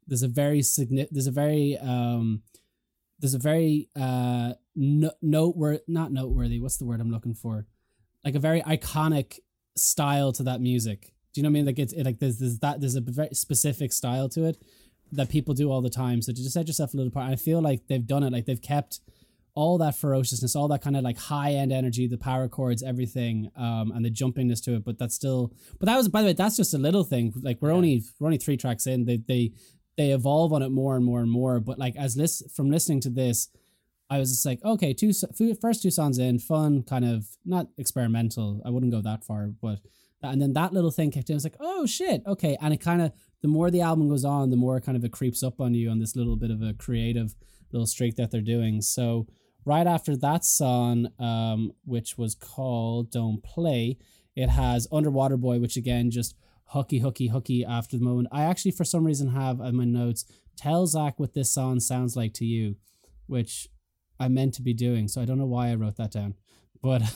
there's 0.06 0.22
a 0.22 0.28
very 0.28 0.62
significant 0.62 1.14
there's 1.14 1.26
a 1.26 1.30
very 1.30 1.78
um 1.78 2.42
there's 3.18 3.34
a 3.34 3.38
very 3.38 3.88
uh 3.98 4.52
no- 4.74 5.12
noteworthy 5.22 5.82
not 5.86 6.12
noteworthy 6.12 6.58
what's 6.58 6.78
the 6.78 6.84
word 6.84 7.00
i'm 7.00 7.10
looking 7.10 7.34
for? 7.34 7.66
Like 8.24 8.34
a 8.34 8.40
very 8.40 8.60
iconic 8.62 9.38
style 9.76 10.32
to 10.32 10.42
that 10.42 10.60
music. 10.60 11.14
Do 11.32 11.40
you 11.40 11.42
know 11.42 11.48
what 11.48 11.52
i 11.52 11.54
mean? 11.54 11.66
Like 11.66 11.78
it's 11.78 11.92
it, 11.92 12.04
like 12.04 12.18
there's, 12.18 12.38
there's 12.38 12.58
that 12.58 12.80
there's 12.80 12.96
a 12.96 13.00
very 13.00 13.34
specific 13.34 13.92
style 13.92 14.28
to 14.30 14.44
it 14.44 14.62
that 15.12 15.28
people 15.28 15.54
do 15.54 15.70
all 15.70 15.80
the 15.80 15.90
time. 15.90 16.22
So 16.22 16.32
to 16.32 16.42
just 16.42 16.54
set 16.54 16.66
yourself 16.66 16.92
a 16.92 16.96
little 16.96 17.08
apart 17.08 17.30
i 17.30 17.36
feel 17.36 17.60
like 17.60 17.86
they've 17.86 18.06
done 18.06 18.22
it 18.22 18.32
like 18.32 18.46
they've 18.46 18.60
kept 18.60 19.00
all 19.54 19.78
that 19.78 19.96
ferociousness, 19.96 20.54
all 20.54 20.68
that 20.68 20.82
kind 20.82 20.96
of 20.96 21.02
like 21.02 21.18
high 21.18 21.52
end 21.52 21.72
energy, 21.72 22.06
the 22.06 22.18
power 22.18 22.48
chords, 22.48 22.82
everything, 22.82 23.50
um, 23.56 23.92
and 23.94 24.04
the 24.04 24.10
jumpiness 24.10 24.62
to 24.64 24.74
it. 24.74 24.84
But 24.84 24.98
that's 24.98 25.14
still, 25.14 25.52
but 25.78 25.86
that 25.86 25.96
was, 25.96 26.08
by 26.08 26.22
the 26.22 26.28
way, 26.28 26.32
that's 26.32 26.56
just 26.56 26.74
a 26.74 26.78
little 26.78 27.04
thing. 27.04 27.32
Like 27.42 27.58
we're 27.60 27.72
only 27.72 28.02
we're 28.18 28.26
only 28.26 28.38
three 28.38 28.56
tracks 28.56 28.86
in. 28.86 29.04
They 29.04 29.16
they 29.16 29.52
they 29.96 30.10
evolve 30.10 30.52
on 30.52 30.62
it 30.62 30.70
more 30.70 30.96
and 30.96 31.04
more 31.04 31.20
and 31.20 31.30
more. 31.30 31.60
But 31.60 31.78
like 31.78 31.96
as 31.96 32.16
list 32.16 32.50
from 32.54 32.70
listening 32.70 33.00
to 33.02 33.10
this, 33.10 33.48
I 34.08 34.18
was 34.18 34.30
just 34.30 34.46
like, 34.46 34.64
okay, 34.64 34.92
two 34.92 35.12
first 35.60 35.82
two 35.82 35.90
songs 35.90 36.18
in, 36.18 36.38
fun, 36.38 36.82
kind 36.82 37.04
of 37.04 37.26
not 37.44 37.68
experimental. 37.78 38.62
I 38.64 38.70
wouldn't 38.70 38.92
go 38.92 39.00
that 39.02 39.24
far, 39.24 39.48
but 39.48 39.78
and 40.22 40.40
then 40.40 40.52
that 40.52 40.72
little 40.72 40.90
thing 40.90 41.10
kicked 41.10 41.30
in. 41.30 41.34
I 41.34 41.36
was 41.36 41.44
like, 41.44 41.56
oh 41.60 41.86
shit, 41.86 42.22
okay. 42.26 42.56
And 42.60 42.74
it 42.74 42.80
kind 42.80 43.02
of 43.02 43.12
the 43.42 43.48
more 43.48 43.70
the 43.70 43.80
album 43.80 44.08
goes 44.08 44.24
on, 44.24 44.50
the 44.50 44.56
more 44.56 44.80
kind 44.80 44.96
of 44.96 45.04
it 45.04 45.12
creeps 45.12 45.42
up 45.42 45.60
on 45.60 45.74
you 45.74 45.90
on 45.90 45.98
this 45.98 46.16
little 46.16 46.36
bit 46.36 46.50
of 46.50 46.60
a 46.60 46.74
creative 46.74 47.34
little 47.72 47.86
streak 47.86 48.16
that 48.16 48.30
they're 48.30 48.40
doing. 48.40 48.80
So 48.80 49.26
right 49.64 49.86
after 49.86 50.16
that 50.16 50.44
song, 50.44 51.08
um, 51.18 51.72
which 51.84 52.18
was 52.18 52.34
called 52.34 53.10
"Don't 53.10 53.42
Play," 53.42 53.98
it 54.34 54.48
has 54.48 54.88
"Underwater 54.92 55.36
Boi," 55.36 55.58
which 55.58 55.76
again 55.76 56.10
just 56.10 56.34
hooky, 56.66 57.00
hooky, 57.00 57.28
hooky 57.28 57.64
after 57.64 57.98
the 57.98 58.04
moment. 58.04 58.28
I 58.30 58.44
actually, 58.44 58.70
for 58.70 58.84
some 58.84 59.04
reason, 59.04 59.28
have 59.28 59.60
in 59.60 59.76
my 59.76 59.84
notes 59.84 60.24
tell 60.56 60.86
Zach 60.86 61.18
what 61.18 61.34
this 61.34 61.50
song 61.50 61.80
sounds 61.80 62.16
like 62.16 62.32
to 62.34 62.44
you, 62.44 62.76
which 63.26 63.68
I 64.18 64.28
meant 64.28 64.54
to 64.54 64.62
be 64.62 64.74
doing. 64.74 65.08
So 65.08 65.20
I 65.20 65.24
don't 65.24 65.38
know 65.38 65.46
why 65.46 65.70
I 65.70 65.74
wrote 65.74 65.96
that 65.96 66.12
down, 66.12 66.34
but 66.82 67.02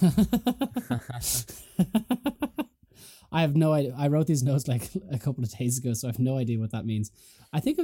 I 3.30 3.42
have 3.42 3.54
no 3.54 3.72
idea. 3.72 3.94
I 3.96 4.08
wrote 4.08 4.26
these 4.26 4.42
notes 4.42 4.66
like 4.66 4.90
a 5.10 5.18
couple 5.18 5.44
of 5.44 5.56
days 5.56 5.78
ago, 5.78 5.92
so 5.92 6.08
I 6.08 6.10
have 6.10 6.18
no 6.18 6.38
idea 6.38 6.58
what 6.58 6.72
that 6.72 6.86
means. 6.86 7.10
I 7.52 7.60
think 7.60 7.78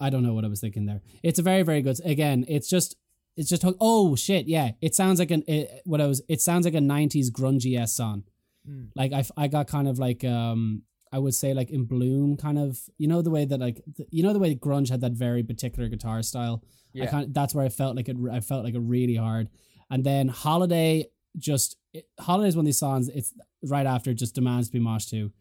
I 0.00 0.10
don't 0.10 0.22
know 0.22 0.34
what 0.34 0.44
I 0.44 0.48
was 0.48 0.60
thinking 0.60 0.86
there. 0.86 1.00
It's 1.22 1.38
a 1.38 1.42
very, 1.42 1.62
very 1.62 1.80
good. 1.80 1.98
Again, 2.04 2.44
it's 2.48 2.68
just 2.68 2.96
it's 3.36 3.48
just 3.48 3.64
oh 3.80 4.16
shit 4.16 4.46
yeah. 4.46 4.72
It 4.80 4.94
sounds 4.94 5.18
like 5.18 5.30
an 5.30 5.42
it, 5.46 5.82
what 5.84 6.00
I 6.00 6.06
was. 6.06 6.22
It 6.28 6.40
sounds 6.40 6.64
like 6.64 6.74
a 6.74 6.78
'90s 6.78 7.30
grungy 7.30 7.78
s 7.78 7.92
song. 7.94 8.24
Mm. 8.68 8.88
Like 8.94 9.12
I 9.12 9.24
I 9.36 9.48
got 9.48 9.66
kind 9.66 9.88
of 9.88 9.98
like 9.98 10.24
um 10.24 10.82
I 11.12 11.18
would 11.18 11.34
say 11.34 11.54
like 11.54 11.70
in 11.70 11.84
Bloom 11.84 12.36
kind 12.36 12.58
of 12.58 12.78
you 12.98 13.06
know 13.08 13.22
the 13.22 13.30
way 13.30 13.44
that 13.44 13.60
like 13.60 13.80
you 14.10 14.22
know 14.22 14.32
the 14.32 14.38
way 14.38 14.54
grunge 14.54 14.90
had 14.90 15.00
that 15.02 15.12
very 15.12 15.42
particular 15.42 15.88
guitar 15.88 16.22
style. 16.22 16.64
yeah. 16.92 17.04
I 17.04 17.06
kind 17.06 17.34
that's 17.34 17.54
where 17.54 17.64
I 17.64 17.68
felt 17.68 17.96
like 17.96 18.08
it. 18.08 18.16
I 18.30 18.40
felt 18.40 18.64
like 18.64 18.74
it 18.74 18.80
really 18.80 19.16
hard. 19.16 19.48
And 19.90 20.04
then 20.04 20.28
Holiday 20.28 21.06
just 21.36 21.76
it, 21.92 22.08
Holiday 22.18 22.48
is 22.48 22.56
one 22.56 22.64
of 22.64 22.66
these 22.66 22.78
songs. 22.78 23.08
It's 23.08 23.32
right 23.62 23.86
after 23.86 24.14
just 24.14 24.34
demands 24.34 24.68
to 24.68 24.72
be 24.72 24.84
moshed 24.84 25.10
to, 25.10 25.32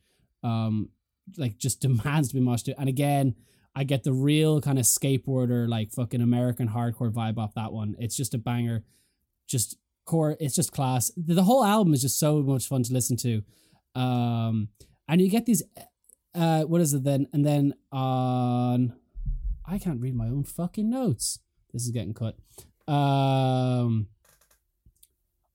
um, 0.48 0.90
like 1.38 1.58
just 1.58 1.82
demands 1.82 2.30
to 2.30 2.36
be 2.36 2.42
moshed 2.42 2.66
to. 2.66 2.80
And 2.80 2.90
again, 2.90 3.36
I 3.76 3.84
get 3.84 4.04
the 4.04 4.14
real 4.14 4.62
kind 4.62 4.78
of 4.78 4.86
skateboarder 4.86 5.68
like 5.68 5.92
fucking 5.92 6.22
American 6.22 6.70
hardcore 6.70 7.12
vibe 7.12 7.38
off 7.38 7.56
that 7.56 7.74
one. 7.74 7.96
It's 7.98 8.16
just 8.16 8.34
a 8.34 8.38
banger, 8.38 8.84
just 9.48 9.78
core. 10.06 10.38
It's 10.40 10.56
just 10.56 10.72
class. 10.72 11.12
The, 11.18 11.44
whole 11.44 11.64
album 11.64 11.94
is 11.94 12.02
just 12.02 12.20
so 12.20 12.42
much 12.42 12.68
fun 12.68 12.84
to 12.84 12.94
listen 12.94 13.18
to, 13.18 13.42
um, 13.96 14.70
and 15.08 15.22
you 15.22 15.30
get 15.30 15.46
these. 15.46 15.64
Uh, 16.36 16.64
what 16.64 16.82
is 16.82 16.94
it 16.94 17.04
then? 17.04 17.28
And 17.34 17.46
then 17.46 17.74
on, 17.92 18.94
I 19.66 19.78
can't 19.78 20.02
read 20.02 20.16
my 20.16 20.26
own 20.26 20.44
fucking 20.44 20.90
notes. 20.90 21.40
This 21.72 21.84
is 21.84 21.92
getting 21.92 22.14
cut. 22.14 22.38
Um. 22.88 24.08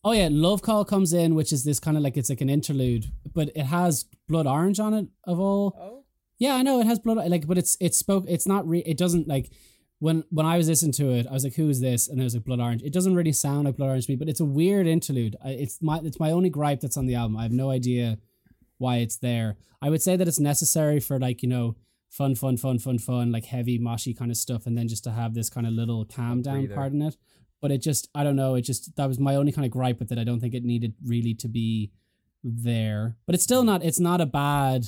Oh 0.04 0.12
yeah, 0.12 0.28
Love 0.30 0.62
Call 0.62 0.84
comes 0.84 1.12
in, 1.12 1.34
which 1.34 1.52
is 1.52 1.64
this 1.64 1.80
kind 1.80 1.96
of 1.96 2.02
like 2.02 2.16
it's 2.16 2.30
like 2.30 2.40
an 2.40 2.48
interlude, 2.48 3.06
but 3.34 3.50
it 3.54 3.64
has 3.64 4.06
Blood 4.28 4.46
Orange 4.46 4.80
on 4.80 4.94
it 4.94 5.06
of 5.24 5.38
all. 5.38 5.76
Oh. 5.78 5.97
Yeah, 6.38 6.54
I 6.54 6.62
know 6.62 6.80
it 6.80 6.86
has 6.86 6.98
blood 6.98 7.28
like, 7.30 7.46
but 7.46 7.58
it's 7.58 7.76
it's 7.80 7.98
spoke. 7.98 8.24
It's 8.28 8.46
not 8.46 8.68
re. 8.68 8.80
It 8.80 8.96
doesn't 8.96 9.26
like 9.26 9.50
when 9.98 10.24
when 10.30 10.46
I 10.46 10.56
was 10.56 10.68
listening 10.68 10.92
to 10.92 11.10
it, 11.10 11.26
I 11.26 11.32
was 11.32 11.44
like, 11.44 11.54
"Who 11.54 11.68
is 11.68 11.80
this?" 11.80 12.08
And 12.08 12.22
was 12.22 12.34
like 12.34 12.44
Blood 12.44 12.60
Orange. 12.60 12.82
It 12.82 12.92
doesn't 12.92 13.14
really 13.14 13.32
sound 13.32 13.64
like 13.64 13.76
Blood 13.76 13.88
Orange 13.88 14.06
to 14.06 14.12
me, 14.12 14.16
but 14.16 14.28
it's 14.28 14.40
a 14.40 14.44
weird 14.44 14.86
interlude. 14.86 15.36
It's 15.44 15.82
my 15.82 16.00
it's 16.04 16.20
my 16.20 16.30
only 16.30 16.50
gripe 16.50 16.80
that's 16.80 16.96
on 16.96 17.06
the 17.06 17.16
album. 17.16 17.36
I 17.36 17.42
have 17.42 17.52
no 17.52 17.70
idea 17.70 18.18
why 18.78 18.98
it's 18.98 19.16
there. 19.16 19.56
I 19.82 19.90
would 19.90 20.02
say 20.02 20.16
that 20.16 20.28
it's 20.28 20.38
necessary 20.38 21.00
for 21.00 21.18
like 21.18 21.42
you 21.42 21.48
know 21.48 21.76
fun, 22.08 22.34
fun, 22.34 22.56
fun, 22.56 22.78
fun, 22.78 22.98
fun, 22.98 23.32
like 23.32 23.46
heavy 23.46 23.78
moshy 23.78 24.16
kind 24.16 24.30
of 24.30 24.36
stuff, 24.36 24.66
and 24.66 24.78
then 24.78 24.88
just 24.88 25.04
to 25.04 25.10
have 25.10 25.34
this 25.34 25.50
kind 25.50 25.66
of 25.66 25.72
little 25.72 26.04
calm 26.04 26.42
down 26.42 26.68
part 26.68 26.92
in 26.92 27.02
it. 27.02 27.16
But 27.60 27.72
it 27.72 27.78
just 27.82 28.08
I 28.14 28.22
don't 28.22 28.36
know. 28.36 28.54
It 28.54 28.62
just 28.62 28.94
that 28.96 29.08
was 29.08 29.18
my 29.18 29.34
only 29.34 29.50
kind 29.50 29.64
of 29.64 29.72
gripe 29.72 29.98
with 29.98 30.12
it. 30.12 30.18
I 30.18 30.24
don't 30.24 30.38
think 30.38 30.54
it 30.54 30.64
needed 30.64 30.94
really 31.04 31.34
to 31.34 31.48
be 31.48 31.90
there, 32.44 33.16
but 33.26 33.34
it's 33.34 33.42
still 33.42 33.64
not. 33.64 33.84
It's 33.84 33.98
not 33.98 34.20
a 34.20 34.26
bad 34.26 34.86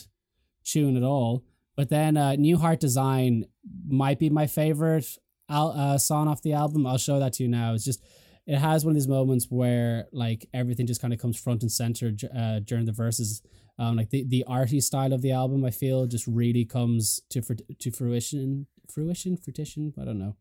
tune 0.72 0.96
at 0.96 1.02
all. 1.02 1.44
But 1.76 1.88
then 1.88 2.16
uh, 2.16 2.34
New 2.36 2.58
Heart 2.58 2.80
Design 2.80 3.44
might 3.88 4.18
be 4.18 4.28
my 4.28 4.46
favorite 4.46 5.06
al- 5.48 5.72
uh, 5.72 5.98
song 5.98 6.28
off 6.28 6.42
the 6.42 6.52
album. 6.52 6.86
I'll 6.86 6.98
show 6.98 7.18
that 7.18 7.32
to 7.34 7.42
you 7.42 7.48
now. 7.48 7.74
It's 7.74 7.84
just 7.84 8.02
it 8.46 8.58
has 8.58 8.84
one 8.84 8.92
of 8.92 8.96
these 8.96 9.08
moments 9.08 9.46
where 9.48 10.06
like 10.12 10.46
everything 10.52 10.86
just 10.86 11.00
kind 11.00 11.12
of 11.14 11.20
comes 11.20 11.38
front 11.38 11.62
and 11.62 11.70
center 11.70 12.12
uh, 12.36 12.60
during 12.60 12.84
the 12.84 12.92
verses. 12.92 13.42
Um, 13.78 13.96
like 13.96 14.10
the 14.10 14.24
the 14.28 14.44
arty 14.46 14.80
style 14.80 15.12
of 15.12 15.22
the 15.22 15.32
album, 15.32 15.64
I 15.64 15.70
feel 15.70 16.06
just 16.06 16.26
really 16.26 16.64
comes 16.64 17.20
to 17.30 17.40
fr- 17.40 17.54
to 17.78 17.90
fruition, 17.90 18.66
fruition, 18.92 19.36
fruition. 19.36 19.94
I 19.98 20.04
don't 20.04 20.18
know 20.18 20.36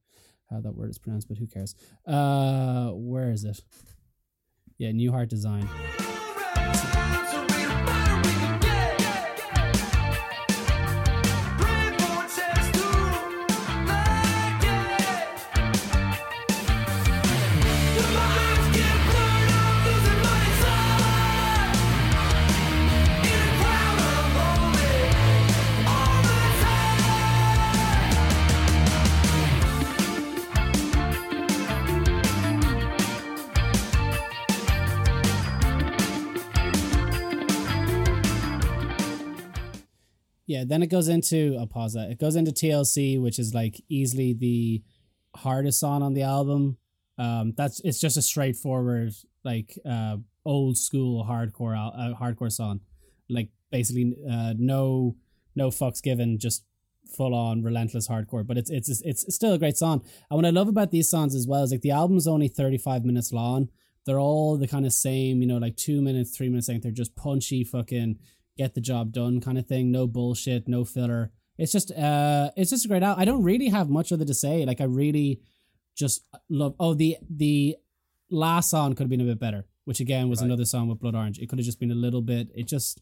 how 0.50 0.60
that 0.62 0.76
word 0.76 0.90
is 0.90 0.98
pronounced, 0.98 1.30
but 1.30 1.38
who 1.38 1.48
cares? 1.48 1.76
Uh, 2.06 2.90
where 2.90 3.32
is 3.32 3.44
it? 3.46 3.62
Yeah, 4.78 4.92
New 4.92 5.12
Heart 5.12 5.30
Design. 5.30 5.70
Yeah, 40.60 40.66
then 40.68 40.84
it 40.84 40.88
goes 40.88 41.08
into 41.08 41.56
I'll 41.58 41.68
pause 41.68 41.94
that. 41.94 42.12
It 42.12 42.20
goes 42.20 42.36
into 42.36 42.52
TLC, 42.52 43.22
which 43.22 43.40
is 43.40 43.54
like 43.54 43.82
easily 43.88 44.34
the 44.34 44.84
hardest 45.34 45.80
song 45.80 46.04
on 46.04 46.14
the 46.14 46.24
album. 46.24 46.78
Um, 47.18 47.54
that's 47.56 47.80
it's 47.86 48.00
just 48.00 48.18
a 48.18 48.22
straightforward 48.22 49.14
like 49.46 49.80
uh 49.90 50.18
old 50.44 50.78
school 50.78 51.24
hardcore 51.24 51.78
uh, 51.78 52.14
hardcore 52.20 52.52
song, 52.52 52.82
like 53.30 53.50
basically 53.72 54.18
uh 54.30 54.54
no 54.58 55.16
no 55.56 55.70
fucks 55.70 56.04
given, 56.04 56.40
just 56.40 56.66
full 57.16 57.34
on 57.34 57.64
relentless 57.64 58.10
hardcore. 58.10 58.46
But 58.46 58.58
it's 58.58 58.70
it's 58.70 59.02
it's 59.02 59.34
still 59.34 59.54
a 59.54 59.60
great 59.60 59.78
song. 59.78 60.04
And 60.30 60.36
what 60.36 60.46
I 60.46 60.50
love 60.50 60.68
about 60.68 60.92
these 60.92 61.10
songs 61.10 61.36
as 61.36 61.48
well 61.48 61.64
is 61.64 61.72
like 61.72 61.82
the 61.82 61.92
album's 61.92 62.28
only 62.28 62.50
thirty 62.50 62.78
five 62.78 63.06
minutes 63.06 63.32
long. 63.32 63.70
They're 64.06 64.20
all 64.20 64.58
the 64.58 64.68
kind 64.68 64.86
of 64.86 64.92
same, 64.92 65.42
you 65.42 65.48
know, 65.48 65.58
like 65.58 65.78
two 65.78 66.02
minutes, 66.02 66.36
three 66.36 66.50
minutes 66.50 66.68
length. 66.68 66.84
They're 66.84 66.92
just 66.92 67.16
punchy, 67.16 67.64
fucking 67.64 68.18
get 68.62 68.72
the 68.76 68.82
job 68.92 69.06
done 69.20 69.36
kind 69.48 69.58
of 69.62 69.66
thing. 69.72 69.86
No 69.92 70.04
bullshit, 70.16 70.68
no 70.76 70.82
filler. 70.96 71.24
It's 71.62 71.74
just 71.78 71.90
uh 72.08 72.46
it's 72.60 72.72
just 72.74 72.86
a 72.86 72.88
great. 72.90 73.04
I 73.04 73.26
don't 73.30 73.44
really 73.52 73.70
have 73.78 73.90
much 74.00 74.10
other 74.14 74.26
to 74.32 74.34
say. 74.46 74.56
Like 74.70 74.82
I 74.86 74.88
really 75.04 75.30
just 76.02 76.18
love 76.62 76.74
oh 76.80 76.94
the 77.02 77.18
the 77.44 77.76
last 78.46 78.68
song 78.70 78.90
could 78.96 79.04
have 79.06 79.10
been 79.16 79.22
a 79.28 79.32
bit 79.34 79.40
better, 79.48 79.62
which 79.90 80.00
again 80.06 80.30
was 80.30 80.40
Right. 80.40 80.48
another 80.50 80.66
song 80.74 80.86
with 80.90 81.00
Blood 81.04 81.16
Orange. 81.16 81.38
It 81.40 81.48
could 81.50 81.60
have 81.60 81.66
just 81.72 81.80
been 81.84 81.92
a 81.98 82.02
little 82.06 82.22
bit 82.34 82.46
it 82.62 82.68
just 82.76 83.02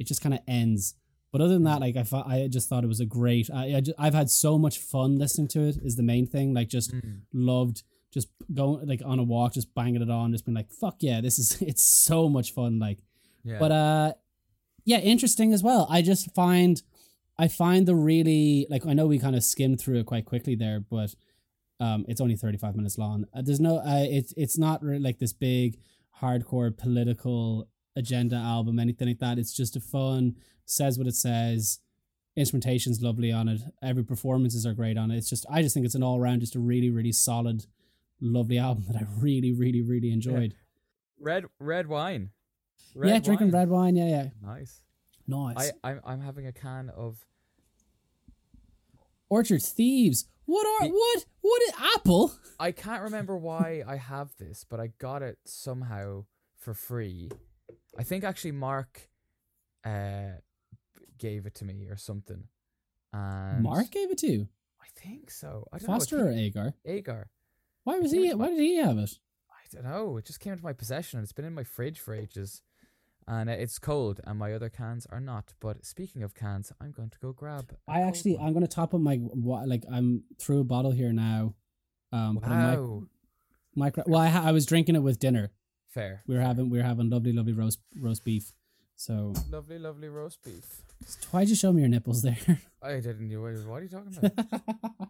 it 0.00 0.06
just 0.06 0.20
kind 0.22 0.34
of 0.34 0.40
ends. 0.60 0.94
But 1.32 1.40
other 1.42 1.54
than 1.58 1.64
that, 1.70 1.80
like 1.86 1.96
I 2.02 2.04
thought, 2.10 2.26
I 2.34 2.48
just 2.48 2.68
thought 2.68 2.84
it 2.84 2.92
was 2.94 3.00
a 3.00 3.10
great. 3.18 3.50
I, 3.52 3.64
I 3.76 3.80
just, 3.86 3.98
I've 4.04 4.14
had 4.20 4.30
so 4.30 4.56
much 4.64 4.76
fun 4.78 5.18
listening 5.18 5.48
to 5.54 5.60
it. 5.68 5.76
Is 5.88 5.96
the 5.96 6.02
main 6.14 6.26
thing. 6.26 6.54
Like 6.54 6.68
just 6.78 6.90
Mm. 6.94 7.20
loved 7.34 7.82
just 8.16 8.28
going 8.54 8.86
like 8.92 9.02
on 9.04 9.18
a 9.18 9.22
walk, 9.34 9.52
just 9.52 9.74
banging 9.74 10.00
it 10.00 10.08
on, 10.18 10.32
just 10.32 10.44
being 10.46 10.56
like, 10.60 10.70
fuck 10.82 10.96
yeah, 11.08 11.20
this 11.20 11.38
is 11.38 11.60
it's 11.70 11.82
so 11.82 12.28
much 12.36 12.48
fun. 12.54 12.78
Like 12.78 13.00
Yeah. 13.44 13.58
but 13.58 13.72
uh 13.72 14.12
yeah 14.88 14.98
interesting 15.00 15.52
as 15.52 15.62
well. 15.62 15.86
I 15.90 16.00
just 16.00 16.34
find 16.34 16.82
i 17.40 17.46
find 17.46 17.86
the 17.86 17.94
really 17.94 18.66
like 18.68 18.84
i 18.86 18.92
know 18.92 19.06
we 19.06 19.18
kind 19.18 19.36
of 19.36 19.44
skimmed 19.44 19.80
through 19.80 20.00
it 20.00 20.06
quite 20.06 20.24
quickly 20.24 20.56
there 20.56 20.80
but 20.80 21.14
um 21.78 22.04
it's 22.08 22.20
only 22.20 22.34
35 22.36 22.74
minutes 22.74 22.96
long. 22.96 23.26
Uh, 23.34 23.42
there's 23.42 23.60
no 23.60 23.76
uh 23.76 24.06
it's 24.18 24.32
it's 24.36 24.56
not 24.56 24.82
really 24.82 24.98
like 24.98 25.18
this 25.18 25.34
big 25.34 25.78
hardcore 26.22 26.74
political 26.76 27.68
agenda 27.96 28.36
album 28.36 28.78
anything 28.78 29.08
like 29.08 29.18
that. 29.18 29.38
It's 29.38 29.52
just 29.52 29.76
a 29.76 29.80
fun 29.80 30.36
says 30.64 30.96
what 30.98 31.06
it 31.06 31.14
says 31.14 31.80
instrumentation's 32.34 33.02
lovely 33.02 33.30
on 33.30 33.48
it 33.48 33.60
every 33.82 34.04
performances 34.04 34.64
are 34.64 34.72
great 34.72 34.96
on 34.96 35.10
it. 35.10 35.18
It's 35.18 35.28
just 35.28 35.44
i 35.50 35.60
just 35.60 35.74
think 35.74 35.84
it's 35.84 35.94
an 35.94 36.02
all-around 36.02 36.40
just 36.40 36.56
a 36.56 36.60
really 36.60 36.88
really 36.88 37.12
solid 37.12 37.66
lovely 38.22 38.58
album 38.58 38.84
that 38.88 38.96
i 38.96 39.04
really 39.20 39.52
really 39.52 39.82
really 39.82 40.10
enjoyed. 40.10 40.54
Red 41.20 41.44
red 41.60 41.88
wine. 41.88 42.30
Yeah 42.94 43.18
drinking 43.18 43.48
wine. 43.50 43.60
red 43.60 43.68
wine 43.68 43.96
yeah 43.96 44.06
yeah 44.08 44.28
Nice. 44.42 44.80
nice 45.26 45.72
I 45.82 45.90
I'm 45.90 46.00
I'm 46.04 46.20
having 46.20 46.46
a 46.46 46.52
can 46.52 46.90
of 46.90 47.24
Orchard 49.30 49.62
Thieves. 49.62 50.26
What 50.46 50.66
are 50.66 50.88
what 50.88 51.24
what 51.42 51.62
apple? 51.96 52.32
I 52.60 52.72
can't 52.72 53.02
remember 53.02 53.36
why 53.36 53.82
I 53.86 53.96
have 53.96 54.30
this, 54.38 54.64
but 54.68 54.80
I 54.80 54.88
got 54.98 55.22
it 55.22 55.38
somehow 55.44 56.24
for 56.56 56.72
free. 56.74 57.30
I 57.98 58.02
think 58.02 58.24
actually 58.24 58.52
Mark 58.52 59.08
uh 59.84 60.38
gave 61.18 61.46
it 61.46 61.54
to 61.56 61.64
me 61.64 61.86
or 61.88 61.96
something. 61.96 62.44
And 63.12 63.62
Mark 63.62 63.90
gave 63.90 64.10
it 64.10 64.18
to 64.18 64.26
you. 64.26 64.48
I 64.80 64.86
think 65.00 65.30
so. 65.30 65.66
I 65.72 65.78
don't 65.78 65.88
know. 65.88 65.94
Foster 65.94 66.28
or 66.28 66.32
Agar? 66.32 66.74
Agar. 66.86 67.28
Why 67.84 67.98
was 67.98 68.12
he? 68.12 68.28
it's 68.28 68.36
Why 68.36 68.48
did 68.48 68.58
he 68.60 68.76
have 68.76 68.98
it? 68.98 69.10
I 69.50 69.64
don't 69.74 69.84
know. 69.84 70.16
It 70.16 70.24
just 70.24 70.40
came 70.40 70.52
into 70.52 70.64
my 70.64 70.72
possession 70.72 71.18
and 71.18 71.24
it's 71.24 71.32
been 71.32 71.44
in 71.44 71.54
my 71.54 71.64
fridge 71.64 72.00
for 72.00 72.14
ages. 72.14 72.62
And 73.30 73.50
it's 73.50 73.78
cold 73.78 74.20
and 74.24 74.38
my 74.38 74.54
other 74.54 74.70
cans 74.70 75.06
are 75.12 75.20
not. 75.20 75.52
But 75.60 75.84
speaking 75.84 76.22
of 76.22 76.34
cans, 76.34 76.72
I'm 76.80 76.92
going 76.92 77.10
to 77.10 77.18
go 77.18 77.32
grab. 77.32 77.76
i 77.86 78.00
actually 78.00 78.36
one. 78.36 78.46
I'm 78.46 78.54
gonna 78.54 78.66
top 78.66 78.94
up 78.94 79.00
my 79.02 79.20
like 79.66 79.84
I'm 79.92 80.24
through 80.40 80.60
a 80.60 80.64
bottle 80.64 80.92
here 80.92 81.12
now. 81.12 81.54
Um, 82.10 82.38
put 82.42 82.50
a 82.50 82.54
mic- 82.56 82.78
Wow. 82.78 83.02
micro. 83.74 84.04
Well, 84.06 84.20
I, 84.22 84.28
ha- 84.28 84.44
I 84.46 84.52
was 84.52 84.64
drinking 84.64 84.96
it 84.96 85.02
with 85.02 85.18
dinner. 85.18 85.50
Fair. 85.90 86.22
We 86.26 86.36
were 86.36 86.40
having 86.40 86.70
we 86.70 86.78
were 86.78 86.84
having 86.84 87.10
lovely 87.10 87.32
lovely 87.32 87.52
roast 87.52 87.80
roast 88.00 88.24
beef. 88.24 88.54
So 88.96 89.34
Lovely, 89.50 89.78
lovely 89.78 90.08
roast 90.08 90.42
beef. 90.42 90.82
why'd 91.30 91.50
you 91.50 91.54
show 91.54 91.70
me 91.72 91.80
your 91.82 91.90
nipples 91.90 92.22
there? 92.22 92.38
I 92.82 92.94
didn't 92.94 93.28
know. 93.28 93.40
What 93.42 93.80
are 93.80 93.82
you 93.82 93.88
talking 93.90 94.16
about? 94.16 94.60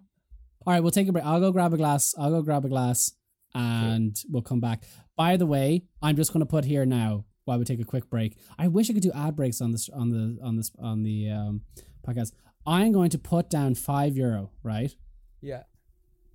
All 0.67 0.75
right, 0.75 0.81
we'll 0.81 0.91
take 0.91 1.09
a 1.09 1.13
break. 1.13 1.25
I'll 1.25 1.41
go 1.41 1.53
grab 1.53 1.73
a 1.73 1.77
glass. 1.77 2.15
I'll 2.19 2.31
go 2.31 2.43
grab 2.43 2.65
a 2.65 2.69
glass, 2.69 3.13
and 3.55 4.15
we'll 4.29 4.43
come 4.43 4.61
back. 4.61 4.83
By 5.17 5.37
the 5.37 5.47
way, 5.47 5.85
I'm 6.03 6.17
just 6.17 6.33
going 6.33 6.41
to 6.45 6.51
put 6.51 6.65
here 6.67 6.85
now 6.85 7.25
while 7.49 7.59
we 7.59 7.65
take 7.65 7.81
a 7.81 7.85
quick 7.85 8.11
break. 8.11 8.37
I 8.59 8.69
wish 8.69 8.91
I 8.91 8.93
could 8.93 9.03
do 9.03 9.11
ad 9.13 9.35
breaks 9.35 9.63
on 9.63 9.73
this 9.73 9.89
on 9.89 10.11
the 10.11 10.39
on 10.43 10.57
this 10.57 10.71
on 10.79 11.03
the 11.03 11.31
um, 11.31 11.63
podcast. 12.07 12.33
I'm 12.67 12.93
going 12.93 13.09
to 13.11 13.19
put 13.19 13.49
down 13.49 13.75
five 13.75 14.17
euro, 14.17 14.51
right? 14.63 14.95
yeah. 15.41 15.63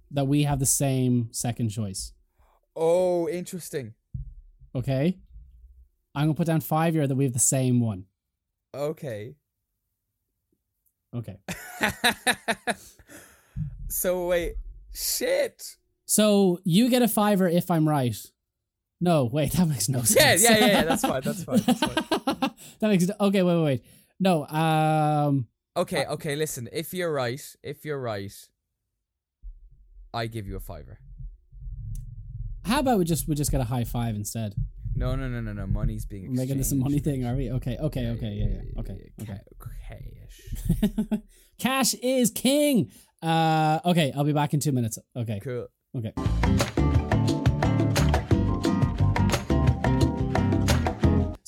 That 0.09 0.25
we 0.25 0.43
have 0.43 0.59
the 0.59 0.65
same 0.65 1.29
second 1.31 1.69
choice. 1.69 2.13
Oh, 2.75 3.29
interesting. 3.29 3.93
Okay. 4.75 5.19
I'm 6.15 6.25
gonna 6.25 6.33
put 6.33 6.47
down 6.47 6.61
five 6.61 6.95
euro 6.95 7.07
that 7.07 7.15
we 7.15 7.23
have 7.23 7.33
the 7.33 7.39
same 7.39 7.79
one. 7.79 8.05
Okay. 8.75 9.35
Okay. 11.15 11.37
so 13.87 14.27
wait, 14.27 14.55
shit. 14.93 15.77
So 16.05 16.59
you 16.63 16.89
get 16.89 17.03
a 17.03 17.07
fiver 17.07 17.47
if 17.47 17.69
I'm 17.69 17.87
right. 17.87 18.17
No, 19.03 19.25
wait, 19.25 19.51
that 19.57 19.67
makes 19.67 19.89
no 19.89 20.01
sense. 20.03 20.41
yeah, 20.43 20.55
yeah, 20.57 20.65
yeah, 20.65 20.83
that's 20.85 21.01
fine, 21.01 21.21
that's 21.21 21.43
fine, 21.43 21.57
that's 21.65 21.79
fine. 21.79 21.95
that 22.79 22.87
makes 22.89 23.05
okay. 23.19 23.43
Wait, 23.43 23.55
wait, 23.57 23.63
wait. 23.63 23.83
No, 24.17 24.47
um, 24.47 25.47
Okay, 25.75 26.05
okay. 26.05 26.37
Listen, 26.37 26.69
if 26.71 26.93
you're 26.93 27.11
right, 27.11 27.41
if 27.63 27.83
you're 27.83 27.99
right, 27.99 28.31
I 30.13 30.27
give 30.27 30.47
you 30.47 30.55
a 30.55 30.61
fiver. 30.61 30.99
how 32.63 32.79
about 32.79 32.97
we 32.97 33.03
just 33.03 33.27
we 33.27 33.35
just 33.35 33.51
get 33.51 33.59
a 33.59 33.65
high 33.65 33.83
five 33.83 34.15
instead? 34.15 34.53
No, 34.95 35.15
no, 35.17 35.27
no, 35.27 35.41
no, 35.41 35.51
no. 35.51 35.67
Money's 35.67 36.05
being 36.05 36.29
We're 36.29 36.37
making 36.37 36.57
this 36.59 36.71
a 36.71 36.75
money 36.75 36.99
thing, 36.99 37.25
are 37.25 37.35
we? 37.35 37.51
Okay, 37.51 37.75
okay, 37.77 38.07
okay, 38.11 38.31
yeah, 38.31 38.61
yeah, 38.63 38.79
okay, 38.79 39.11
okay. 39.21 39.39
Cash. 39.89 41.19
Cash 41.59 41.93
is 41.95 42.31
king. 42.31 42.89
Uh, 43.21 43.79
okay, 43.83 44.13
I'll 44.15 44.23
be 44.23 44.33
back 44.33 44.53
in 44.53 44.61
two 44.61 44.71
minutes. 44.71 44.97
Okay, 45.15 45.41
Cool. 45.43 45.67
okay. 45.97 46.13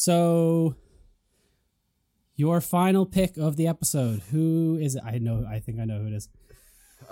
So, 0.05 0.75
your 2.35 2.61
final 2.61 3.07
pick 3.07 3.37
of 3.37 3.55
the 3.55 3.65
episode. 3.65 4.21
Who 4.29 4.77
is 4.79 4.93
it? 4.93 5.01
I 5.03 5.17
know. 5.17 5.47
I 5.49 5.57
think 5.57 5.79
I 5.79 5.85
know 5.85 5.97
who 5.97 6.05
it 6.05 6.13
is. 6.13 6.29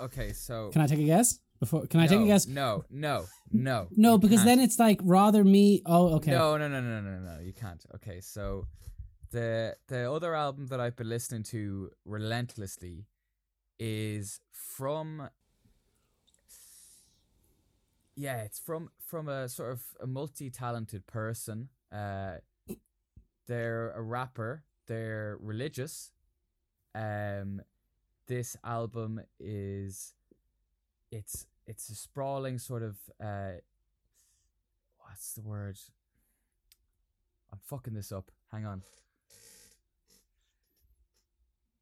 Okay, 0.00 0.32
so 0.32 0.70
Can 0.72 0.80
I 0.80 0.86
take 0.86 1.00
a 1.00 1.04
guess? 1.04 1.40
Before, 1.58 1.88
can 1.88 1.98
I 1.98 2.06
take 2.06 2.20
a 2.20 2.24
guess? 2.24 2.46
No, 2.46 2.84
no, 2.90 3.24
no. 3.50 3.88
No, 3.96 4.16
because 4.16 4.44
can't. 4.44 4.46
then 4.46 4.60
it's 4.60 4.78
like 4.78 5.00
rather 5.02 5.42
me. 5.42 5.82
Oh, 5.84 6.14
okay. 6.18 6.30
No, 6.30 6.56
no, 6.56 6.68
no, 6.68 6.80
no, 6.80 7.00
no, 7.00 7.18
no, 7.18 7.34
no. 7.34 7.40
You 7.40 7.52
can't. 7.52 7.84
Okay, 7.96 8.20
so 8.20 8.68
the 9.32 9.74
the 9.88 10.08
other 10.08 10.36
album 10.36 10.68
that 10.68 10.78
I've 10.78 10.94
been 10.94 11.08
listening 11.08 11.42
to 11.54 11.90
relentlessly 12.04 13.06
is 13.80 14.38
from 14.52 15.30
yeah, 18.14 18.42
it's 18.42 18.60
from 18.60 18.90
from 19.04 19.28
a 19.28 19.48
sort 19.48 19.72
of 19.72 19.82
a 20.00 20.06
multi-talented 20.06 21.08
person. 21.08 21.70
Uh, 21.90 22.36
they're 23.46 23.92
a 23.92 24.02
rapper. 24.02 24.64
They're 24.86 25.38
religious. 25.40 26.12
Um, 26.94 27.62
this 28.26 28.56
album 28.64 29.20
is 29.38 30.14
it's 31.10 31.46
it's 31.66 31.88
a 31.90 31.94
sprawling 31.94 32.58
sort 32.58 32.82
of 32.82 32.96
uh 33.22 33.58
what's 34.98 35.34
the 35.34 35.42
word? 35.42 35.78
I'm 37.52 37.58
fucking 37.66 37.94
this 37.94 38.12
up. 38.12 38.30
Hang 38.50 38.66
on. 38.66 38.82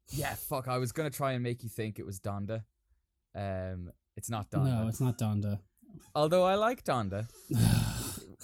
Yeah, 0.09 0.35
fuck. 0.35 0.67
I 0.67 0.77
was 0.77 0.91
gonna 0.91 1.09
try 1.09 1.31
and 1.33 1.43
make 1.43 1.63
you 1.63 1.69
think 1.69 1.97
it 1.97 2.05
was 2.05 2.19
Donda. 2.19 2.63
Um, 3.35 3.91
it's 4.15 4.29
not 4.29 4.51
Donda. 4.51 4.81
No, 4.81 4.87
it's 4.87 5.01
not 5.01 5.17
Donda. 5.17 5.59
Although 6.13 6.43
I 6.43 6.55
like 6.55 6.83
Donda. 6.83 7.27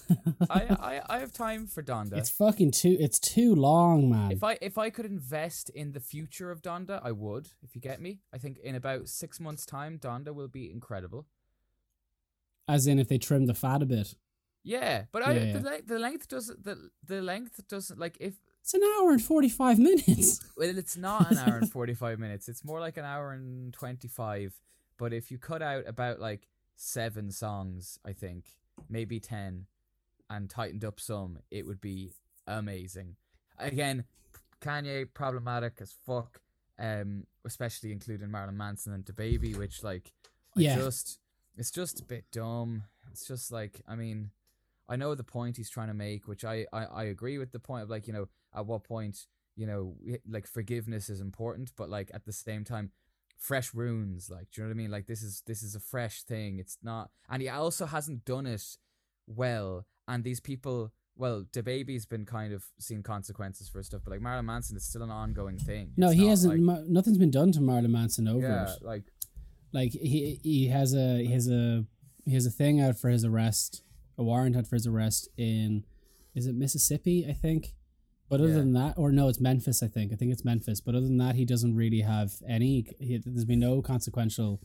I, 0.50 0.62
I 0.80 1.02
I 1.16 1.20
have 1.20 1.32
time 1.32 1.68
for 1.68 1.84
Donda. 1.84 2.14
It's 2.18 2.30
fucking 2.30 2.72
too. 2.72 2.98
It's 3.00 3.20
too 3.20 3.56
long, 3.56 4.10
man. 4.10 4.32
if 4.32 4.44
I 4.44 4.58
if 4.62 4.78
I 4.78 4.90
could 4.90 5.06
invest 5.06 5.70
in 5.70 5.92
the 5.92 6.00
future 6.00 6.52
of 6.52 6.62
Donda, 6.62 7.00
I 7.04 7.12
would. 7.12 7.50
If 7.62 7.76
you 7.76 7.82
get 7.82 8.02
me, 8.02 8.20
I 8.34 8.38
think 8.38 8.58
in 8.60 8.76
about 8.76 9.08
six 9.10 9.40
months' 9.40 9.66
time, 9.66 10.00
Donda 10.00 10.34
will 10.34 10.48
be 10.48 10.72
incredible. 10.72 11.26
As 12.68 12.86
in, 12.88 13.00
if 13.00 13.08
they 13.08 13.18
trim 13.18 13.48
the 13.48 13.54
fat 13.56 13.82
a 13.82 13.86
bit, 13.86 14.14
Yeah, 14.64 15.06
but 15.12 15.26
I, 15.26 15.34
Yeah, 15.34 15.58
the, 15.58 15.70
yeah. 15.70 15.78
the 15.86 16.00
length 16.00 16.28
doesn't 16.28 16.64
the 16.64 16.90
the 17.06 17.22
length 17.22 17.68
doesn't 17.68 18.00
like 18.00 18.18
if 18.20 18.36
it's 18.62 18.74
an 18.74 18.82
hour 18.84 19.12
and 19.12 19.24
forty-five 19.24 19.80
minutes. 19.80 20.40
well 20.58 20.78
it's 20.78 20.98
not 20.98 21.32
an 21.32 21.38
hour 21.38 21.58
and 21.58 21.72
forty 21.72 21.94
five 21.96 22.20
minutes. 22.20 22.48
It's 22.48 22.64
more 22.64 22.80
like 22.80 22.98
an 22.98 23.06
hour 23.06 23.32
and 23.32 23.74
twenty 23.74 24.08
five. 24.08 24.54
But 24.98 25.14
if 25.14 25.32
you 25.32 25.38
cut 25.38 25.62
out 25.62 25.86
about 25.88 26.20
like 26.20 26.48
seven 26.76 27.32
songs, 27.32 27.98
I 28.06 28.14
think 28.14 28.46
maybe 28.90 29.20
ten, 29.20 29.66
and 30.30 30.50
tightened 30.50 30.84
up 30.86 31.00
some, 31.00 31.40
it 31.52 31.66
would 31.66 31.82
be 31.82 32.14
amazing. 32.48 33.16
Again, 33.58 34.06
Kanye 34.62 35.08
problematic 35.14 35.74
as 35.82 35.94
fuck. 36.06 36.42
Um, 36.82 37.26
especially 37.44 37.92
including 37.92 38.32
Marilyn 38.32 38.56
Manson 38.56 38.94
and 38.94 39.04
DaBaby, 39.04 39.58
which 39.58 39.84
like 39.84 40.14
I 40.56 40.62
Yeah. 40.62 40.76
just 40.78 41.20
it's 41.58 41.72
just 41.72 42.00
a 42.00 42.06
bit 42.06 42.24
dumb. 42.32 42.84
It's 43.12 43.26
just 43.28 43.52
like 43.52 43.82
I 43.86 43.96
mean, 43.98 44.32
I 44.88 44.96
know 44.96 45.14
the 45.14 45.26
point 45.26 45.58
he's 45.58 45.70
trying 45.70 45.90
to 45.90 45.94
make, 45.94 46.26
which 46.28 46.46
I, 46.46 46.66
I, 46.72 46.86
I 46.86 47.04
agree 47.06 47.38
with 47.38 47.52
the 47.52 47.60
point 47.60 47.84
of 47.84 47.90
like, 47.90 48.08
you 48.08 48.14
know, 48.14 48.30
at 48.56 48.66
what 48.66 48.86
point, 48.86 49.26
you 49.58 49.68
know, 49.68 49.96
like 50.26 50.48
forgiveness 50.48 51.10
is 51.10 51.20
important, 51.20 51.74
but 51.76 51.90
like 51.90 52.12
at 52.14 52.24
the 52.26 52.32
same 52.32 52.64
time, 52.64 52.92
fresh 53.38 53.74
runes, 53.74 54.30
like, 54.30 54.48
do 54.52 54.62
you 54.62 54.64
know 54.64 54.70
what 54.70 54.76
I 54.76 54.78
mean? 54.78 54.92
Like 54.92 55.08
this 55.08 55.22
is 55.22 55.44
this 55.48 55.62
is 55.64 55.76
a 55.76 55.82
fresh 55.82 56.24
thing. 56.24 56.60
It's 56.60 56.78
not 56.82 57.10
and 57.30 57.42
he 57.42 57.50
also 57.50 57.88
hasn't 57.88 58.24
done 58.24 58.46
it 58.46 58.78
well. 59.30 59.86
And 60.08 60.24
these 60.24 60.40
people 60.40 60.92
well, 61.18 61.44
DaBaby's 61.52 62.06
been 62.06 62.26
kind 62.26 62.54
of 62.54 62.64
seen 62.80 63.04
consequences 63.04 63.68
for 63.68 63.84
stuff, 63.84 64.02
but 64.06 64.12
like 64.12 64.22
Marilyn 64.22 64.46
Manson 64.46 64.78
is 64.78 64.86
still 64.86 65.04
an 65.04 65.10
ongoing 65.12 65.58
thing. 65.58 65.92
No, 65.98 66.08
It's 66.12 66.16
he 66.20 66.28
hasn't. 66.28 66.64
like- 66.66 66.86
nothing's 66.88 67.18
been 67.18 67.30
done 67.30 67.52
to 67.52 67.60
Marilyn 67.62 67.92
Manson 67.92 68.26
over 68.26 68.48
yeah, 68.48 68.72
it. 68.74 68.82
like 68.82 69.04
Like 69.74 69.92
he 69.92 70.40
he 70.42 70.68
has 70.68 70.94
a 70.96 71.18
he 71.18 71.32
has 71.34 71.50
a 71.50 71.86
he 72.26 72.34
has 72.36 72.46
a 72.46 72.52
thing 72.52 72.80
out 72.80 72.98
for 72.98 73.10
his 73.10 73.26
arrest, 73.26 73.84
a 74.18 74.24
warrant 74.24 74.56
out 74.56 74.66
for 74.68 74.78
his 74.78 74.88
arrest 74.88 75.28
in, 75.38 75.84
is 76.36 76.48
it 76.48 76.56
Mississippi? 76.56 77.26
I 77.30 77.34
think. 77.34 77.76
But 78.30 78.40
other 78.40 78.50
Yeah. 78.52 78.56
than 78.60 78.74
that, 78.74 78.98
or 78.98 79.12
no, 79.12 79.28
it's 79.28 79.42
Memphis. 79.42 79.84
I 79.84 79.88
think. 79.88 80.14
I 80.14 80.16
think 80.16 80.32
it's 80.32 80.46
Memphis. 80.46 80.80
But 80.80 80.96
other 80.96 81.06
than 81.08 81.18
that, 81.18 81.36
he 81.36 81.44
doesn't 81.46 81.76
really 81.76 82.02
have 82.02 82.32
any. 82.48 82.86
He, 83.00 83.18
there's 83.18 83.44
been 83.46 83.60
no 83.60 83.82
consequential 83.82 84.62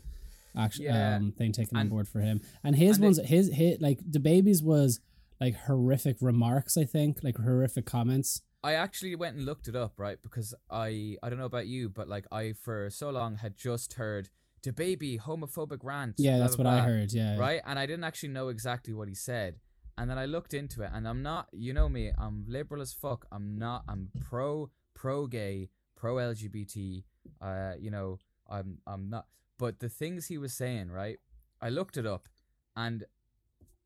action 0.57 0.85
Yeah. 0.85 1.17
um, 1.17 1.33
thing 1.33 1.53
taken 1.53 1.77
on 1.77 1.89
board 1.89 2.09
for 2.09 2.21
him. 2.21 2.41
And 2.63 2.77
his 2.77 2.97
and 2.97 3.05
it- 3.05 3.07
ones, 3.07 3.21
his 3.25 3.53
hit 3.53 3.81
like 3.83 4.01
DaBaby's 4.05 4.63
was 4.63 5.01
like 5.41 5.55
horrific 5.57 6.17
remarks. 6.21 6.77
I 6.77 6.85
think 6.85 7.23
like 7.23 7.39
horrific 7.39 7.87
comments. 7.87 8.43
I 8.63 8.73
actually 8.75 9.15
went 9.15 9.37
and 9.37 9.45
looked 9.45 9.69
it 9.69 9.77
up, 9.77 9.93
right? 9.99 10.17
Because 10.23 10.55
I 10.71 11.17
I 11.23 11.29
don't 11.29 11.39
know 11.39 11.45
about 11.45 11.67
you, 11.67 11.89
but 11.89 12.09
like 12.09 12.27
I 12.33 12.53
for 12.53 12.89
so 12.91 13.11
long 13.11 13.37
had 13.37 13.57
just 13.57 13.95
heard 13.95 14.31
DaBaby 14.63 15.21
homophobic 15.21 15.81
rant. 15.83 16.15
Yeah, 16.17 16.37
blah, 16.37 16.41
that's 16.41 16.57
blah, 16.57 16.65
what 16.73 16.81
I 16.81 16.85
heard. 16.87 17.13
Yeah, 17.13 17.37
Right, 17.37 17.61
and 17.67 17.79
I 17.79 17.85
didn't 17.85 18.05
actually 18.05 18.31
know 18.31 18.49
exactly 18.49 18.95
what 18.95 19.09
he 19.09 19.15
said, 19.15 19.57
and 19.99 20.09
then 20.09 20.17
I 20.17 20.25
looked 20.25 20.55
into 20.55 20.81
it, 20.83 20.91
and 20.95 21.07
I'm 21.07 21.23
not, 21.23 21.49
you 21.53 21.75
know 21.75 21.89
me, 21.91 22.13
I'm 22.17 22.47
liberal 22.49 22.81
as 22.81 22.95
fuck. 22.95 23.27
I'm 23.31 23.59
not. 23.59 23.85
I'm 23.87 24.09
pro 24.21 24.71
pro 24.95 25.27
gay, 25.27 25.69
pro 25.97 26.15
LGBT. 26.17 27.05
Uh, 27.43 27.73
you 27.79 27.91
know, 27.91 28.19
I'm 28.49 28.79
I'm 28.87 29.11
not. 29.11 29.27
But 29.59 29.81
the 29.81 29.89
things 29.89 30.27
he 30.27 30.39
was 30.39 30.53
saying, 30.53 30.91
right? 30.91 31.19
I 31.61 31.69
looked 31.69 31.97
it 31.97 32.07
up, 32.07 32.29
and 32.77 33.05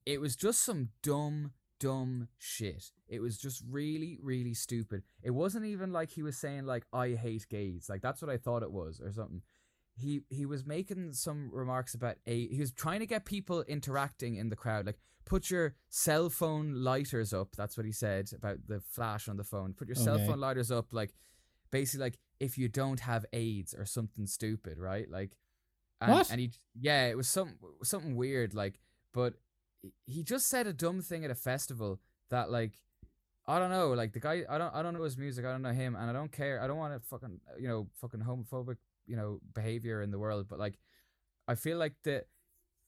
it 0.07 0.21
was 0.21 0.37
just 0.37 0.65
some 0.65 0.91
dumb 1.03 1.53
dumb 1.79 2.29
shit. 2.39 2.93
It 3.09 3.21
was 3.21 3.39
just 3.39 3.63
really, 3.69 4.19
really 4.23 4.55
stupid. 4.55 5.03
It 5.23 5.31
wasn't 5.31 5.65
even 5.67 5.93
like 5.93 6.11
he 6.11 6.23
was 6.23 6.37
saying 6.37 6.67
like 6.67 6.85
I 6.93 7.11
hate 7.11 7.47
gays. 7.49 7.87
Like 7.89 8.03
that's 8.03 8.21
what 8.21 8.31
I 8.31 8.37
thought 8.37 8.63
it 8.63 8.73
was 8.73 9.01
or 9.01 9.13
something. 9.13 9.43
He 9.95 10.21
he 10.29 10.47
was 10.47 10.65
making 10.67 11.13
some 11.13 11.51
remarks 11.53 11.95
about 11.95 12.17
a 12.27 12.49
he 12.49 12.61
was 12.61 12.73
trying 12.73 13.01
to 13.01 13.07
get 13.07 13.25
people 13.25 13.63
interacting 13.63 14.37
in 14.37 14.49
the 14.49 14.57
crowd. 14.57 14.87
Like 14.87 14.99
put 15.25 15.51
your 15.51 15.75
cell 15.89 16.31
phone 16.31 16.83
lighters 16.83 17.33
up. 17.33 17.57
That's 17.57 17.77
what 17.77 17.87
he 17.87 17.93
said 17.93 18.31
about 18.33 18.59
the 18.67 18.81
flash 18.81 19.29
on 19.29 19.37
the 19.37 19.45
phone. 19.45 19.75
Put 19.75 19.89
your 19.89 19.97
cell 19.97 20.19
phone 20.19 20.41
lighters 20.41 20.71
up 20.71 20.93
like 20.93 21.15
basically 21.71 22.07
like 22.07 22.19
if 22.41 22.57
you 22.57 22.69
don't 22.69 23.01
have 23.01 23.27
AIDS 23.33 23.75
or 23.75 23.85
something 23.85 24.27
stupid, 24.27 24.79
right? 24.79 25.11
Like 25.11 25.33
and, 26.01 26.13
What? 26.13 26.31
and 26.31 26.41
he 26.41 26.51
yeah, 26.79 27.07
it 27.07 27.17
was 27.17 27.29
some 27.29 27.55
something 27.83 28.17
weird 28.17 28.55
like 28.55 28.81
but 29.13 29.35
he 30.07 30.23
just 30.23 30.49
said 30.49 30.67
a 30.67 30.73
dumb 30.73 31.01
thing 31.03 31.25
at 31.25 31.31
a 31.31 31.35
festival 31.35 32.01
that 32.31 32.51
like 32.51 32.79
I 33.47 33.59
don't 33.59 33.71
know, 33.71 33.93
like 33.95 34.13
the 34.13 34.21
guy 34.21 34.45
I 34.49 34.59
don't 34.59 34.75
I 34.75 34.83
don't 34.83 34.93
know 34.95 35.03
his 35.03 35.17
music, 35.17 35.45
I 35.45 35.51
don't 35.53 35.63
know 35.63 35.73
him, 35.73 35.97
and 35.97 36.11
I 36.11 36.13
don't 36.13 36.31
care. 36.31 36.61
I 36.63 36.67
don't 36.67 36.77
want 36.77 36.95
to 36.95 37.09
fucking 37.09 37.41
you 37.59 37.69
know 37.69 37.89
fucking 38.01 38.21
homophobic 38.21 38.77
you 39.07 39.17
know 39.17 39.41
behavior 39.55 40.03
in 40.03 40.11
the 40.11 40.19
world, 40.19 40.47
but 40.49 40.59
like 40.59 40.79
I 41.47 41.55
feel 41.55 41.79
like 41.79 41.95
the 42.05 42.25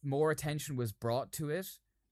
more 0.02 0.30
attention 0.30 0.76
was 0.76 0.92
brought 0.92 1.32
to 1.32 1.48
it, 1.48 1.66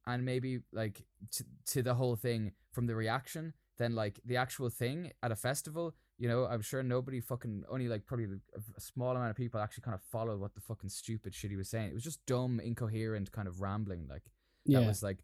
and 0.07 0.25
maybe 0.25 0.61
like 0.73 1.05
to, 1.33 1.45
to 1.67 1.83
the 1.83 1.95
whole 1.95 2.17
thing 2.17 2.53
from 2.73 2.87
the 2.87 2.97
reaction 2.97 3.53
than 3.77 3.95
like 3.95 4.21
the 4.25 4.39
actual 4.39 4.71
thing 4.71 5.13
at 5.23 5.31
a 5.31 5.37
festival. 5.37 5.95
You 6.19 6.29
know, 6.29 6.47
I'm 6.47 6.63
sure 6.63 6.83
nobody 6.83 7.21
fucking 7.21 7.65
only 7.71 7.89
like 7.89 8.07
probably 8.07 8.27
a, 8.27 8.81
small 8.81 9.13
amount 9.13 9.31
of 9.31 9.37
people 9.37 9.61
actually 9.61 9.83
kind 9.83 9.95
of 9.95 10.03
followed 10.03 10.41
what 10.41 10.55
the 10.55 10.61
fucking 10.61 10.91
stupid 10.91 11.33
shit 11.33 11.51
he 11.51 11.57
was 11.57 11.69
saying. 11.69 11.91
It 11.91 11.95
was 11.95 12.03
just 12.03 12.27
dumb, 12.27 12.59
incoherent, 12.59 13.31
kind 13.31 13.47
of 13.47 13.61
rambling. 13.61 14.07
Like 14.09 14.25
yeah. 14.65 14.81
that 14.81 14.87
was 14.87 15.03
like 15.03 15.19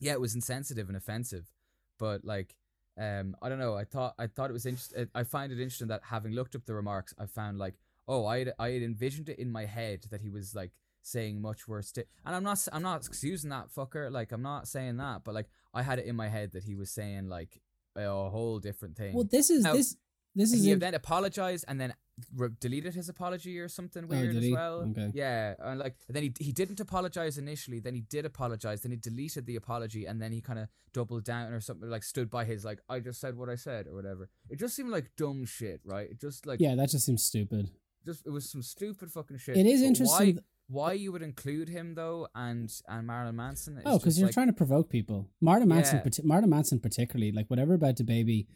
yeah 0.00 0.12
it 0.12 0.20
was 0.20 0.34
insensitive 0.34 0.88
and 0.88 0.96
offensive 0.96 1.50
but 1.98 2.24
like 2.24 2.54
um 2.98 3.36
i 3.42 3.48
don't 3.48 3.58
know 3.58 3.74
i 3.74 3.84
thought 3.84 4.14
i 4.18 4.26
thought 4.26 4.50
it 4.50 4.52
was 4.52 4.66
interesting 4.66 5.08
i 5.14 5.22
find 5.22 5.52
it 5.52 5.58
interesting 5.58 5.88
that 5.88 6.00
having 6.04 6.32
looked 6.32 6.54
up 6.54 6.64
the 6.66 6.74
remarks 6.74 7.14
i 7.18 7.26
found 7.26 7.58
like 7.58 7.74
oh 8.08 8.26
i 8.26 8.38
had, 8.40 8.52
i 8.58 8.70
had 8.70 8.82
envisioned 8.82 9.28
it 9.28 9.38
in 9.38 9.50
my 9.50 9.64
head 9.64 10.04
that 10.10 10.20
he 10.20 10.30
was 10.30 10.54
like 10.54 10.72
saying 11.02 11.40
much 11.40 11.68
worse 11.68 11.88
sti- 11.88 12.04
and 12.24 12.34
i'm 12.34 12.42
not 12.42 12.58
i'm 12.72 12.82
not 12.82 13.04
excusing 13.04 13.50
that 13.50 13.68
fucker 13.68 14.10
like 14.10 14.32
i'm 14.32 14.42
not 14.42 14.66
saying 14.66 14.96
that 14.96 15.22
but 15.24 15.34
like 15.34 15.48
i 15.72 15.82
had 15.82 15.98
it 15.98 16.06
in 16.06 16.16
my 16.16 16.28
head 16.28 16.52
that 16.52 16.64
he 16.64 16.74
was 16.74 16.90
saying 16.90 17.28
like 17.28 17.60
a 17.96 18.08
whole 18.08 18.58
different 18.58 18.96
thing 18.96 19.14
well, 19.14 19.28
this 19.30 19.50
is 19.50 19.62
Now, 19.62 19.74
this 19.74 19.96
this 20.34 20.52
is 20.52 20.64
he 20.64 20.72
in- 20.72 20.78
then 20.78 20.94
apologized 20.94 21.64
and 21.68 21.80
then 21.80 21.94
re- 22.36 22.48
deleted 22.60 22.94
his 22.94 23.08
apology 23.08 23.58
or 23.58 23.68
something 23.68 24.04
oh, 24.04 24.06
weird 24.08 24.34
Oh, 24.34 24.38
as 24.38 24.50
well. 24.50 24.80
Okay. 24.90 25.10
Yeah, 25.14 25.54
and 25.58 25.80
like 25.80 25.96
then 26.08 26.22
he 26.22 26.32
he 26.40 26.52
didn't 26.52 26.80
apologize 26.80 27.38
initially. 27.38 27.80
Then 27.80 27.94
he 27.94 28.02
did 28.02 28.24
apologize. 28.24 28.82
Then 28.82 28.92
he 28.92 28.96
deleted 28.98 29.46
the 29.46 29.56
apology, 29.56 30.06
and 30.06 30.20
then 30.20 30.32
he 30.32 30.40
kind 30.40 30.58
of 30.58 30.68
doubled 30.92 31.24
down 31.24 31.52
or 31.52 31.60
something. 31.60 31.88
Like 31.88 32.02
stood 32.02 32.30
by 32.30 32.44
his 32.44 32.64
like 32.64 32.80
I 32.88 33.00
just 33.00 33.20
said 33.20 33.36
what 33.36 33.48
I 33.48 33.56
said 33.56 33.86
or 33.86 33.94
whatever. 33.94 34.28
It 34.50 34.58
just 34.58 34.74
seemed 34.76 34.90
like 34.90 35.10
dumb 35.16 35.44
shit, 35.44 35.80
right? 35.84 36.10
It 36.10 36.20
just 36.20 36.46
like 36.46 36.60
yeah, 36.60 36.74
that 36.74 36.90
just 36.90 37.06
seems 37.06 37.22
stupid. 37.22 37.70
just 38.04 38.26
it 38.26 38.30
was 38.30 38.50
some 38.50 38.62
stupid 38.62 39.10
fucking 39.10 39.38
shit. 39.38 39.56
It 39.56 39.66
is 39.66 39.80
But 39.80 39.86
interesting. 39.86 40.34
Why, 40.36 40.42
why 40.66 40.92
you 40.94 41.12
would 41.12 41.22
include 41.22 41.68
him 41.68 41.94
though, 41.94 42.28
and 42.34 42.72
and 42.88 43.06
Marilyn 43.06 43.36
Manson? 43.36 43.80
Oh, 43.84 43.98
because 43.98 44.18
you're 44.18 44.28
like, 44.28 44.34
trying 44.34 44.46
to 44.46 44.52
provoke 44.54 44.88
people. 44.88 45.28
Marta 45.40 45.66
Manson, 45.66 46.00
Yeah. 46.04 46.40
Manson 46.46 46.80
particularly, 46.80 47.32
like 47.32 47.48
whatever 47.48 47.74
about 47.74 47.96
DaBaby, 47.96 48.46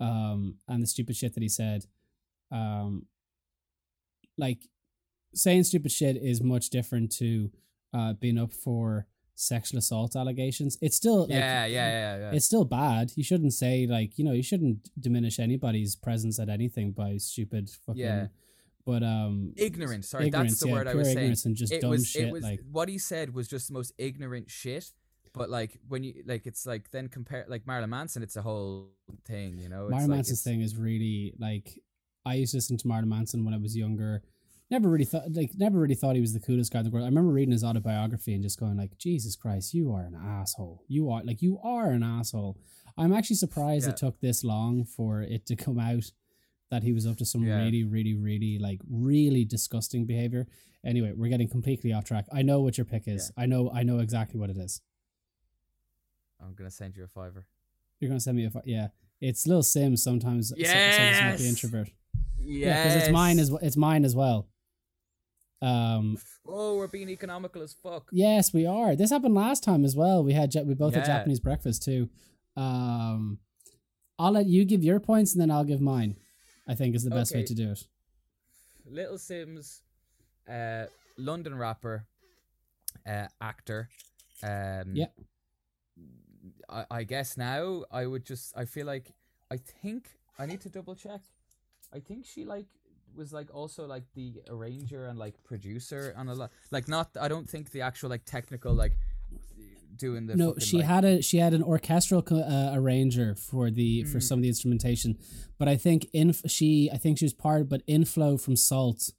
um, 0.00 0.56
and 0.68 0.82
the 0.82 0.86
stupid 0.86 1.16
shit 1.16 1.34
that 1.34 1.42
he 1.42 1.48
said, 1.48 1.86
um, 2.50 3.06
like 4.38 4.68
saying 5.34 5.64
stupid 5.64 5.92
shit 5.92 6.16
is 6.16 6.42
much 6.42 6.70
different 6.70 7.10
to 7.10 7.50
uh 7.94 8.12
being 8.14 8.38
up 8.38 8.52
for 8.52 9.06
sexual 9.34 9.78
assault 9.78 10.16
allegations. 10.16 10.78
It's 10.80 10.96
still 10.96 11.20
like, 11.22 11.30
Yeah, 11.30 11.66
yeah, 11.66 11.90
yeah, 11.90 12.16
yeah. 12.18 12.30
It's 12.32 12.46
still 12.46 12.64
bad. 12.64 13.12
You 13.16 13.24
shouldn't 13.24 13.52
say 13.54 13.86
like 13.86 14.18
you 14.18 14.24
know 14.24 14.32
you 14.32 14.42
shouldn't 14.42 14.90
diminish 14.98 15.38
anybody's 15.38 15.96
presence 15.96 16.38
at 16.38 16.48
anything 16.48 16.92
by 16.92 17.16
stupid 17.16 17.70
fucking. 17.86 18.00
Yeah. 18.00 18.26
But 18.84 19.04
um, 19.04 19.52
ignorant. 19.56 20.04
Sorry, 20.04 20.26
ignorance, 20.26 20.52
that's 20.52 20.60
the 20.60 20.68
yeah, 20.68 20.72
word 20.74 20.88
I 20.88 20.94
was 20.94 21.12
saying. 21.12 21.36
and 21.44 21.54
just 21.54 21.72
it 21.72 21.82
dumb 21.82 21.90
was 21.90 22.06
shit. 22.06 22.28
it 22.28 22.32
was 22.32 22.42
like 22.42 22.60
what 22.70 22.88
he 22.88 22.98
said 22.98 23.32
was 23.32 23.46
just 23.46 23.68
the 23.68 23.74
most 23.74 23.92
ignorant 23.96 24.50
shit. 24.50 24.90
But 25.34 25.48
like 25.48 25.78
when 25.88 26.04
you 26.04 26.22
like, 26.26 26.46
it's 26.46 26.66
like 26.66 26.90
then 26.90 27.08
compare 27.08 27.46
like 27.48 27.66
Marilyn 27.66 27.90
Manson. 27.90 28.22
It's 28.22 28.36
a 28.36 28.42
whole 28.42 28.90
thing, 29.24 29.58
you 29.58 29.68
know. 29.68 29.84
It's 29.84 29.90
Marilyn 29.90 30.10
like, 30.10 30.16
Manson's 30.18 30.42
thing 30.42 30.60
is 30.60 30.76
really 30.76 31.32
like 31.38 31.78
I 32.26 32.34
used 32.34 32.52
to 32.52 32.58
listen 32.58 32.76
to 32.78 32.86
Marilyn 32.88 33.08
Manson 33.08 33.44
when 33.44 33.54
I 33.54 33.58
was 33.58 33.76
younger. 33.76 34.22
Never 34.70 34.88
really 34.88 35.04
thought 35.04 35.32
like 35.32 35.52
never 35.56 35.78
really 35.78 35.94
thought 35.94 36.14
he 36.14 36.20
was 36.20 36.32
the 36.34 36.40
coolest 36.40 36.72
guy 36.72 36.80
in 36.80 36.84
the 36.84 36.90
world. 36.90 37.04
I 37.04 37.08
remember 37.08 37.32
reading 37.32 37.52
his 37.52 37.64
autobiography 37.64 38.34
and 38.34 38.42
just 38.42 38.60
going 38.60 38.76
like, 38.76 38.96
Jesus 38.98 39.34
Christ, 39.36 39.72
you 39.74 39.92
are 39.92 40.02
an 40.02 40.14
asshole. 40.14 40.82
You 40.86 41.10
are 41.10 41.22
like 41.24 41.40
you 41.42 41.58
are 41.62 41.90
an 41.90 42.02
asshole. 42.02 42.58
I'm 42.98 43.12
actually 43.12 43.36
surprised 43.36 43.86
Yeah. 43.86 43.92
it 43.92 43.96
took 43.96 44.20
this 44.20 44.44
long 44.44 44.84
for 44.84 45.22
it 45.22 45.46
to 45.46 45.56
come 45.56 45.78
out 45.78 46.10
that 46.70 46.82
he 46.82 46.92
was 46.92 47.06
up 47.06 47.16
to 47.18 47.24
some 47.26 47.42
Yeah. 47.44 47.56
really, 47.62 47.84
really, 47.84 48.14
really 48.14 48.58
like 48.58 48.80
really 48.90 49.44
disgusting 49.44 50.04
behavior. 50.06 50.46
Anyway, 50.84 51.12
we're 51.14 51.28
getting 51.30 51.48
completely 51.48 51.92
off 51.92 52.04
track. 52.04 52.26
I 52.32 52.42
know 52.42 52.60
what 52.60 52.76
your 52.76 52.84
pick 52.84 53.06
is. 53.06 53.30
I 53.36 53.46
know, 53.46 53.70
I 53.70 53.82
know 53.82 53.98
exactly 54.00 54.40
what 54.40 54.50
it 54.50 54.56
is. 54.56 54.80
I'm 56.42 56.54
gonna 56.54 56.70
send 56.70 56.96
you 56.96 57.04
a 57.04 57.08
fiver. 57.08 57.46
You're 58.00 58.08
gonna 58.08 58.20
send 58.20 58.36
me 58.36 58.44
a 58.46 58.50
fi- 58.50 58.62
yeah. 58.64 58.88
It's 59.20 59.46
little 59.46 59.62
Simz 59.62 59.98
sometimes. 60.00 60.48
so- 60.48 60.56
sometimes 60.56 61.20
might 61.20 61.36
be 61.38 61.44
Yes! 61.44 61.48
introvert. 61.48 61.90
Yeah, 62.38 62.82
because 62.84 63.02
it's 63.02 63.12
mine 63.12 63.38
as 63.38 63.50
well. 63.50 63.60
It's 63.62 63.76
mine 63.76 64.04
as 64.04 64.16
well. 64.16 64.48
Um. 65.60 66.18
Oh, 66.44 66.76
we're 66.76 66.88
being 66.88 67.08
economical 67.08 67.62
as 67.62 67.72
fuck. 67.74 68.08
Yes, 68.10 68.52
we 68.52 68.66
are. 68.66 68.96
This 68.96 69.10
happened 69.10 69.34
last 69.34 69.62
time 69.62 69.84
as 69.84 69.94
well. 69.94 70.24
We 70.24 70.32
had 70.32 70.52
we 70.66 70.74
both 70.74 70.94
had 70.94 71.04
Japanese 71.04 71.38
breakfast 71.40 71.84
too. 71.84 72.08
Um. 72.56 73.38
I'll 74.18 74.32
let 74.32 74.46
you 74.46 74.64
give 74.64 74.82
your 74.84 75.00
points 75.00 75.32
and 75.32 75.40
then 75.40 75.50
I'll 75.50 75.64
give 75.64 75.80
mine. 75.80 76.16
I 76.68 76.74
think 76.74 76.94
is 76.94 77.02
the 77.04 77.10
best 77.10 77.34
way 77.34 77.42
to 77.44 77.54
do 77.54 77.70
it. 77.72 77.86
Little 78.86 79.16
Simz, 79.16 79.80
uh, 80.48 80.86
London 81.16 81.54
rapper, 81.56 82.06
uh, 83.06 83.26
actor. 83.40 83.88
Um, 84.42 84.94
Yeah. 84.94 85.06
I, 86.68 86.84
I 86.90 87.02
guess 87.04 87.36
now 87.36 87.84
I 87.90 88.06
would 88.06 88.24
just 88.24 88.52
I 88.56 88.64
feel 88.64 88.86
like 88.86 89.12
I 89.50 89.56
think 89.58 90.08
I 90.38 90.46
need 90.46 90.60
to 90.62 90.68
double 90.68 90.94
check. 90.94 91.20
I 91.94 92.00
think 92.00 92.24
she 92.24 92.44
like 92.44 92.66
was 93.14 93.32
like 93.32 93.54
also 93.54 93.86
like 93.86 94.04
the 94.14 94.40
arranger 94.48 95.06
and 95.06 95.18
like 95.18 95.34
producer 95.44 96.14
on 96.16 96.28
a 96.28 96.34
lot 96.34 96.50
like 96.70 96.88
not 96.88 97.10
I 97.20 97.28
don't 97.28 97.48
think 97.48 97.70
the 97.70 97.82
actual 97.82 98.08
like 98.08 98.24
technical 98.24 98.72
like 98.72 98.96
doing 99.94 100.26
the 100.26 100.34
no, 100.36 100.48
fucking, 100.54 100.60
she 100.66 100.76
like- 100.78 100.86
had 100.86 101.04
a 101.04 101.22
she 101.22 101.36
had 101.36 101.52
an 101.54 101.62
orchestral 101.62 102.22
co- 102.22 102.36
uh, 102.40 102.72
arranger 102.74 103.34
for 103.34 103.70
the 103.70 104.04
for 104.04 104.18
Mm. 104.18 104.22
some 104.22 104.38
of 104.38 104.42
the 104.42 104.48
instrumentation, 104.48 105.18
but 105.58 105.68
I 105.68 105.76
think 105.76 106.08
in 106.12 106.32
she 106.46 106.90
I 106.92 106.96
think 106.96 107.18
she 107.18 107.24
was 107.26 107.34
part, 107.34 107.68
but 107.68 107.86
Inflo 107.86 108.40
from 108.40 108.56
Sault, 108.56 109.10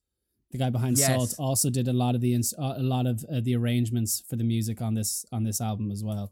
the 0.52 0.58
guy 0.58 0.70
behind 0.72 0.98
Sault, 0.98 1.36
also 1.38 1.70
did 1.70 1.88
a 1.88 1.94
lot 1.94 2.16
of 2.16 2.22
the 2.22 2.34
ins- 2.34 2.54
uh, 2.58 2.74
a 2.78 2.82
lot 2.84 3.06
of 3.06 3.24
uh, 3.32 3.40
the 3.42 3.56
arrangements 3.56 4.24
for 4.28 4.36
the 4.36 4.44
music 4.44 4.82
on 4.82 4.96
this 4.96 5.26
on 5.32 5.44
this 5.44 5.62
album 5.62 5.92
as 5.92 6.04
well. 6.04 6.32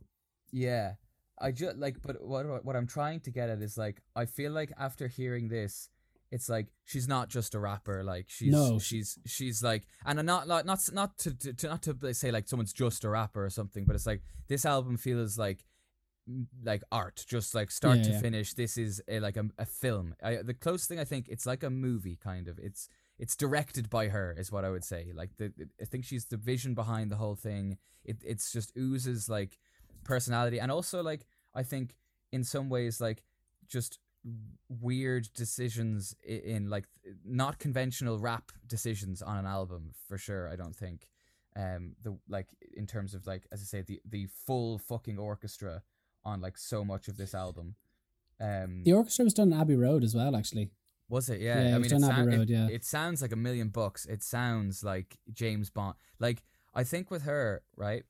Yeah. 0.52 0.94
I 1.40 1.52
just 1.52 1.78
like 1.78 2.02
but 2.02 2.24
what 2.26 2.64
what 2.66 2.76
I'm 2.76 2.88
trying 2.88 3.20
to 3.22 3.32
get 3.32 3.50
at 3.50 3.62
is 3.62 3.78
like 3.78 4.02
I 4.16 4.26
feel 4.26 4.52
like 4.52 4.72
after 4.78 5.08
hearing 5.08 5.48
this 5.50 5.90
it's 6.32 6.48
like 6.48 6.68
she's 6.86 7.08
not 7.08 7.30
just 7.30 7.56
a 7.56 7.60
rapper 7.60 8.04
like 8.04 8.26
she's 8.30 8.52
No. 8.52 8.78
she's 8.80 9.18
she's 9.26 9.64
like 9.64 9.84
and 10.06 10.20
I'm 10.20 10.26
not 10.26 10.48
like 10.48 10.66
not 10.66 10.80
not 10.94 11.18
to, 11.20 11.34
to, 11.34 11.68
not 11.68 11.82
to 11.84 12.14
say 12.14 12.30
like 12.32 12.48
someone's 12.48 12.74
just 12.74 13.04
a 13.04 13.10
rapper 13.10 13.44
or 13.44 13.50
something 13.50 13.86
but 13.86 13.96
it's 13.96 14.06
like 14.06 14.22
this 14.48 14.66
album 14.66 14.98
feels 14.98 15.38
like 15.38 15.66
like 16.64 16.84
art 16.92 17.26
just 17.28 17.56
like 17.56 17.72
start 17.72 17.98
Yeah, 17.98 18.04
to 18.04 18.10
yeah. 18.12 18.20
finish 18.22 18.54
this 18.54 18.78
is 18.78 19.02
a, 19.08 19.20
like 19.20 19.36
a, 19.38 19.46
a 19.58 19.66
film 19.66 20.16
I, 20.24 20.38
the 20.44 20.54
close 20.54 20.86
thing 20.86 21.00
I 21.00 21.06
think 21.06 21.28
it's 21.28 21.48
like 21.48 21.64
a 21.64 21.70
movie 21.72 22.18
kind 22.24 22.48
of 22.48 22.60
it's 22.60 22.88
it's 23.18 23.36
directed 23.36 23.90
by 23.90 24.10
her 24.10 24.36
is 24.38 24.52
what 24.52 24.64
I 24.64 24.70
would 24.70 24.84
say 24.86 25.12
like 25.16 25.32
the 25.38 25.52
I 25.82 25.86
think 25.86 26.06
she's 26.06 26.26
the 26.26 26.38
vision 26.38 26.76
behind 26.76 27.10
the 27.12 27.16
whole 27.18 27.36
thing 27.36 27.78
it 28.06 28.18
it's 28.24 28.52
just 28.52 28.72
oozes 28.78 29.28
like 29.28 29.58
personality 30.04 30.60
and 30.60 30.72
also 30.72 31.02
like 31.04 31.26
I 31.54 31.64
think 31.64 31.96
in 32.32 32.44
some 32.44 32.70
ways 32.70 33.00
like 33.02 33.24
just 33.68 34.00
weird 34.70 35.28
decisions 35.34 36.16
i- 36.28 36.32
in 36.34 36.70
like 36.70 36.86
not 37.26 37.60
conventional 37.60 38.20
rap 38.20 38.52
decisions 38.68 39.22
on 39.22 39.38
an 39.38 39.46
album 39.46 39.92
for 40.08 40.18
sure 40.18 40.50
I 40.50 40.56
don't 40.56 40.76
think 40.76 41.08
um 41.56 41.96
the 42.04 42.18
like 42.30 42.48
in 42.78 42.86
terms 42.88 43.14
of 43.14 43.26
like 43.28 43.48
as 43.52 43.62
I 43.62 43.66
say 43.66 43.82
the 43.82 44.00
the 44.08 44.28
full 44.46 44.78
fucking 44.78 45.18
orchestra 45.18 45.82
on 46.24 46.40
like 46.42 46.58
so 46.58 46.86
much 46.86 47.08
of 47.08 47.18
this 47.18 47.34
album 47.34 47.76
um 48.40 48.84
The 48.84 48.94
orchestra 48.94 49.26
was 49.26 49.34
done 49.34 49.52
in 49.54 49.60
Abbey 49.60 49.76
Road 49.76 50.04
as 50.04 50.16
well, 50.16 50.36
actually. 50.36 50.72
was 51.10 51.30
it? 51.30 51.42
Yeah. 51.42 51.62
Yeah, 51.62 51.76
I 51.76 51.78
mean, 51.78 51.86
it, 51.86 51.90
done 51.90 52.04
Abbey 52.04 52.14
sound- 52.16 52.28
Road, 52.34 52.50
it, 52.50 52.54
yeah. 52.54 52.68
it 52.70 52.86
sounds 52.86 53.22
like 53.22 53.32
a 53.34 53.36
million 53.48 53.70
bucks. 53.70 54.06
It 54.06 54.24
sounds 54.24 54.84
like 54.84 55.18
James 55.34 55.70
Bond. 55.70 55.96
Like 56.20 56.44
I 56.74 56.84
think 56.84 57.12
with 57.12 57.24
her, 57.24 57.64
right? 57.76 58.04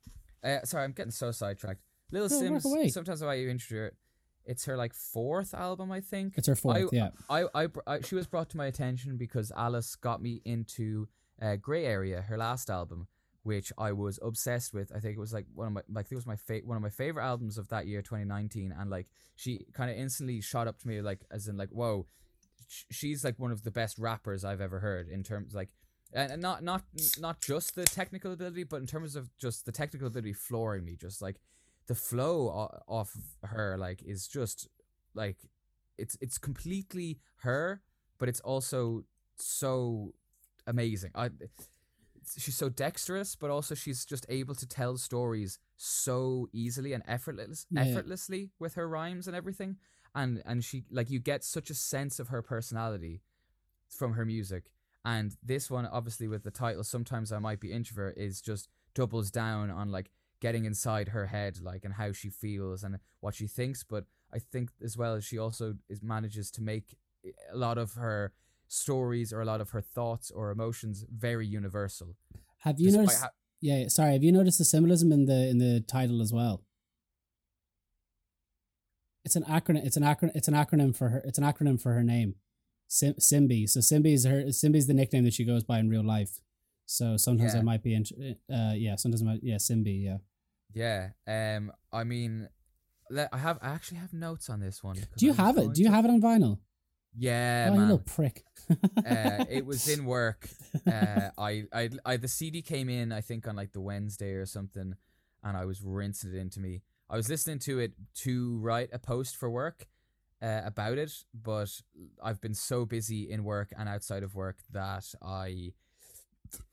Uh, 0.43 0.59
sorry, 0.63 0.83
I'm 0.83 0.91
getting 0.91 1.11
so 1.11 1.31
sidetracked. 1.31 1.81
Little 2.11 2.29
No, 2.29 2.57
Simz. 2.57 2.91
Sometimes 2.91 3.21
I 3.21 3.35
you 3.35 3.49
introduce 3.49 3.89
it. 3.89 3.95
It's 4.43 4.65
her 4.65 4.75
like 4.75 4.93
fourth 4.93 5.53
album, 5.53 5.91
I 5.91 6.01
think. 6.01 6.33
It's 6.35 6.47
her 6.47 6.55
fourth, 6.55 6.77
I, 6.77 6.95
yeah. 6.95 7.09
I, 7.29 7.45
I, 7.53 7.67
br- 7.67 7.81
I, 7.85 8.01
she 8.01 8.15
was 8.15 8.27
brought 8.27 8.49
to 8.49 8.57
my 8.57 8.65
attention 8.65 9.17
because 9.17 9.51
Alice 9.55 9.95
got 9.95 10.21
me 10.21 10.41
into 10.45 11.07
uh, 11.41 11.57
Grey 11.57 11.85
Area, 11.85 12.21
her 12.23 12.37
last 12.37 12.69
album, 12.69 13.07
which 13.43 13.71
I 13.77 13.91
was 13.91 14.19
obsessed 14.21 14.73
with. 14.73 14.91
I 14.95 14.99
think 14.99 15.15
it 15.15 15.19
was 15.19 15.31
like 15.31 15.45
one 15.53 15.67
of 15.67 15.73
my, 15.73 15.81
like 15.91 16.07
it 16.11 16.15
was 16.15 16.25
my 16.25 16.35
fa- 16.35 16.61
one 16.65 16.75
of 16.75 16.81
my 16.81 16.89
favorite 16.89 17.23
albums 17.23 17.57
of 17.59 17.69
that 17.69 17.85
year, 17.85 18.01
2019, 18.01 18.73
and 18.77 18.89
like 18.89 19.07
she 19.35 19.65
kind 19.73 19.91
of 19.91 19.97
instantly 19.97 20.41
shot 20.41 20.67
up 20.67 20.79
to 20.79 20.87
me, 20.87 21.01
like 21.01 21.19
as 21.29 21.47
in 21.47 21.55
like, 21.55 21.69
whoa, 21.69 22.07
sh- 22.67 22.85
she's 22.89 23.23
like 23.23 23.37
one 23.37 23.51
of 23.51 23.63
the 23.63 23.71
best 23.71 23.99
rappers 23.99 24.43
I've 24.43 24.61
ever 24.61 24.79
heard 24.79 25.07
in 25.07 25.23
terms 25.23 25.53
like. 25.53 25.69
And 26.13 26.41
not 26.41 26.63
not 26.63 26.83
not 27.19 27.41
just 27.41 27.75
the 27.75 27.85
technical 27.85 28.33
ability, 28.33 28.63
but 28.65 28.81
in 28.81 28.87
terms 28.87 29.15
of 29.15 29.29
just 29.37 29.65
the 29.65 29.71
technical 29.71 30.07
ability 30.07 30.33
flooring 30.33 30.83
me, 30.83 30.95
just 30.95 31.21
like 31.21 31.37
the 31.87 31.95
flow 31.95 32.47
off 32.87 33.15
of 33.43 33.49
her 33.49 33.77
like 33.77 34.03
is 34.03 34.27
just 34.27 34.67
like 35.13 35.37
it's 35.97 36.17
it's 36.21 36.37
completely 36.37 37.19
her 37.37 37.81
but 38.17 38.29
it's 38.29 38.39
also 38.41 39.03
so 39.35 40.13
amazing. 40.67 41.11
I 41.15 41.29
she's 42.37 42.55
so 42.55 42.69
dexterous 42.69 43.35
but 43.35 43.49
also 43.49 43.73
she's 43.75 44.05
just 44.05 44.25
able 44.29 44.53
to 44.55 44.67
tell 44.67 44.95
stories 44.97 45.59
so 45.77 46.47
easily 46.53 46.93
and 46.93 47.03
effortless 47.07 47.65
Yeah. 47.71 47.81
effortlessly 47.81 48.51
with 48.59 48.75
her 48.75 48.87
rhymes 48.87 49.27
and 49.27 49.35
everything. 49.35 49.77
And 50.13 50.41
and 50.45 50.63
she 50.63 50.83
like 50.91 51.09
you 51.09 51.19
get 51.19 51.43
such 51.43 51.69
a 51.69 51.75
sense 51.75 52.19
of 52.19 52.27
her 52.29 52.41
personality 52.41 53.21
from 53.89 54.13
her 54.13 54.25
music 54.25 54.71
and 55.03 55.35
this 55.43 55.69
one 55.69 55.85
obviously 55.85 56.27
with 56.27 56.43
the 56.43 56.51
title 56.51 56.83
sometimes 56.83 57.31
i 57.31 57.39
might 57.39 57.59
be 57.59 57.71
introvert 57.71 58.17
is 58.17 58.41
just 58.41 58.69
doubles 58.93 59.31
down 59.31 59.69
on 59.71 59.89
like 59.91 60.11
getting 60.41 60.65
inside 60.65 61.09
her 61.09 61.27
head 61.27 61.59
like 61.61 61.83
and 61.85 61.93
how 61.95 62.11
she 62.11 62.29
feels 62.29 62.83
and 62.83 62.97
what 63.19 63.33
she 63.35 63.47
thinks 63.47 63.83
but 63.83 64.05
i 64.33 64.39
think 64.39 64.69
as 64.83 64.97
well 64.97 65.15
as 65.15 65.23
she 65.25 65.37
also 65.37 65.75
is 65.89 66.01
manages 66.01 66.51
to 66.51 66.61
make 66.61 66.95
a 67.51 67.57
lot 67.57 67.77
of 67.77 67.93
her 67.93 68.31
stories 68.67 69.31
or 69.33 69.41
a 69.41 69.45
lot 69.45 69.61
of 69.61 69.71
her 69.71 69.81
thoughts 69.81 70.31
or 70.31 70.49
emotions 70.51 71.05
very 71.09 71.45
universal 71.47 72.15
Have 72.59 72.79
you 72.79 72.87
despite 72.87 73.05
noticed? 73.05 73.25
yeah, 73.59 73.77
yeah, 73.77 73.87
sorry. 73.89 74.13
Have 74.13 74.23
you 74.23 74.31
noticed 74.31 74.57
the 74.57 74.65
symbolism 74.65 75.11
in 75.11 75.25
the 75.25 75.47
in 75.49 75.57
the 75.59 75.81
title 75.81 76.19
as 76.21 76.33
well? 76.33 76.63
It's 79.23 79.35
an 79.35 79.43
acronym. 79.43 79.85
It's 79.85 79.97
an 79.97 80.03
acronym. 80.03 80.31
It's 80.33 80.47
an 80.47 80.55
acronym 80.55 80.95
for 80.95 81.09
her. 81.09 81.21
It's 81.25 81.37
an 81.37 81.43
acronym 81.43 81.79
for 81.79 81.93
her 81.93 82.03
name, 82.03 82.35
Sim- 82.91 83.15
Simbi. 83.19 83.69
So 83.69 83.79
Simbi 83.79 84.13
is 84.13 84.25
her. 84.25 84.43
Simbi 84.47 84.75
is 84.75 84.87
the 84.87 84.93
nickname 84.93 85.23
that 85.23 85.33
she 85.33 85.45
goes 85.45 85.63
by 85.63 85.79
in 85.79 85.89
real 85.89 86.03
life. 86.03 86.41
So 86.85 87.15
sometimes 87.15 87.55
I 87.55 87.61
might 87.61 87.83
be. 87.83 87.93
Int- 87.95 88.11
uh, 88.53 88.73
yeah. 88.75 88.95
Sometimes 88.97 89.21
I 89.21 89.25
might. 89.25 89.39
Yeah, 89.41 89.55
Simbi. 89.55 90.03
Yeah. 90.03 90.17
yeah 90.73 91.09
um 91.27 91.71
i 91.91 92.03
mean 92.05 92.47
i 93.33 93.37
have 93.37 93.57
i 93.61 93.69
actually 93.69 93.97
have 93.97 94.13
notes 94.13 94.49
on 94.49 94.59
this 94.59 94.83
one. 94.83 94.97
Do 95.17 95.25
you 95.25 95.33
have 95.33 95.57
it? 95.57 95.73
Do 95.73 95.81
you 95.81 95.87
to- 95.89 95.95
have 95.95 96.05
it 96.05 96.11
on 96.11 96.21
vinyl? 96.21 96.59
yeah 97.15 97.67
oh, 97.69 97.73
you 97.73 97.79
man 97.79 97.89
little 97.89 98.05
prick. 98.15 98.43
uh, 98.69 99.45
it 99.49 99.65
was 99.71 99.87
in 99.87 100.05
work. 100.05 100.47
Uh, 100.87 101.29
I, 101.37 101.65
I, 101.73 101.89
I, 102.05 102.17
the 102.17 102.27
CD 102.29 102.61
came 102.61 102.87
in, 102.89 103.11
I 103.11 103.19
think, 103.21 103.47
on 103.49 103.55
like 103.55 103.73
the 103.73 103.81
Wednesday 103.81 104.31
or 104.33 104.45
something, 104.45 104.95
and 105.43 105.57
I 105.57 105.65
was 105.65 105.81
rinsing 105.81 106.33
it 106.33 106.37
into 106.37 106.59
me. 106.61 106.83
I 107.09 107.15
was 107.17 107.27
listening 107.29 107.59
to 107.67 107.79
it 107.79 107.91
to 108.23 108.57
write 108.59 108.89
a 108.93 108.99
post 108.99 109.35
for 109.35 109.49
work 109.49 109.87
uh, 110.41 110.61
about 110.65 110.97
it, 110.97 111.11
but 111.33 111.81
I've 112.23 112.41
been 112.41 112.53
so 112.53 112.85
busy 112.85 113.29
in 113.29 113.43
work 113.43 113.71
and 113.77 113.87
outside 113.87 114.23
of 114.23 114.35
work 114.35 114.57
that 114.71 115.13
I 115.21 115.73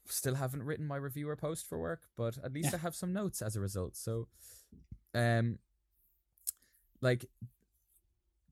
still 0.06 0.34
haven't 0.34 0.62
written 0.62 0.86
my 0.86 0.96
review 0.96 1.28
or 1.28 1.36
post 1.36 1.68
for 1.68 1.78
work. 1.78 2.02
But 2.16 2.38
at 2.42 2.52
least 2.52 2.74
I 2.74 2.78
have 2.78 2.94
some 2.94 3.12
notes 3.12 3.42
as 3.42 3.56
a 3.56 3.60
result. 3.60 3.96
So, 3.96 4.28
um, 5.14 5.58
like 7.00 7.26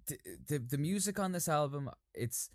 the, 0.06 0.18
the 0.46 0.58
the 0.58 0.78
music 0.78 1.18
on 1.18 1.32
this 1.32 1.48
album, 1.48 1.90
it's 2.14 2.50